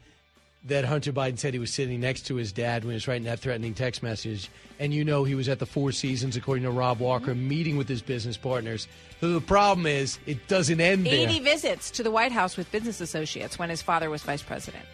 that 0.64 0.84
Hunter 0.84 1.12
Biden 1.12 1.38
said 1.38 1.52
he 1.52 1.60
was 1.60 1.72
sitting 1.72 2.00
next 2.00 2.22
to 2.22 2.34
his 2.34 2.50
dad 2.50 2.82
when 2.82 2.90
he 2.90 2.96
was 2.96 3.06
writing 3.06 3.24
that 3.24 3.38
threatening 3.38 3.72
text 3.72 4.02
message. 4.02 4.50
And 4.80 4.92
you 4.92 5.04
know 5.04 5.22
he 5.22 5.36
was 5.36 5.48
at 5.48 5.60
the 5.60 5.66
Four 5.66 5.92
Seasons, 5.92 6.36
according 6.36 6.64
to 6.64 6.72
Rob 6.72 6.98
Walker, 6.98 7.34
mm-hmm. 7.34 7.48
meeting 7.48 7.76
with 7.76 7.88
his 7.88 8.02
business 8.02 8.36
partners. 8.36 8.88
So 9.20 9.32
the 9.32 9.40
problem 9.40 9.86
is, 9.86 10.18
it 10.26 10.48
doesn't 10.48 10.80
end 10.80 11.06
there. 11.06 11.14
Eighty 11.14 11.38
visits 11.38 11.92
to 11.92 12.02
the 12.02 12.10
White 12.10 12.32
House 12.32 12.56
with 12.56 12.72
business 12.72 13.00
associates 13.00 13.60
when 13.60 13.70
his 13.70 13.80
father 13.80 14.10
was 14.10 14.24
vice 14.24 14.42
president. 14.42 14.84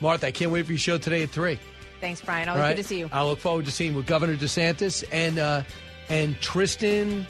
Martha, 0.00 0.26
I 0.26 0.30
can't 0.30 0.50
wait 0.50 0.66
for 0.66 0.72
your 0.72 0.78
show 0.78 0.98
today 0.98 1.22
at 1.22 1.30
3. 1.30 1.58
Thanks, 2.00 2.20
Brian. 2.20 2.48
Always 2.48 2.62
right? 2.62 2.76
good 2.76 2.82
to 2.82 2.88
see 2.88 2.98
you. 2.98 3.08
I 3.12 3.24
look 3.24 3.38
forward 3.38 3.64
to 3.64 3.70
seeing 3.70 3.94
with 3.94 4.06
Governor 4.06 4.36
DeSantis 4.36 5.04
and 5.10 5.38
uh, 5.38 5.62
and 6.08 6.38
Tristan 6.40 7.26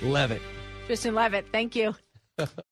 Leavitt. 0.00 0.42
Tristan 0.86 1.14
Leavitt. 1.14 1.46
Thank 1.50 1.74
you. 1.76 1.94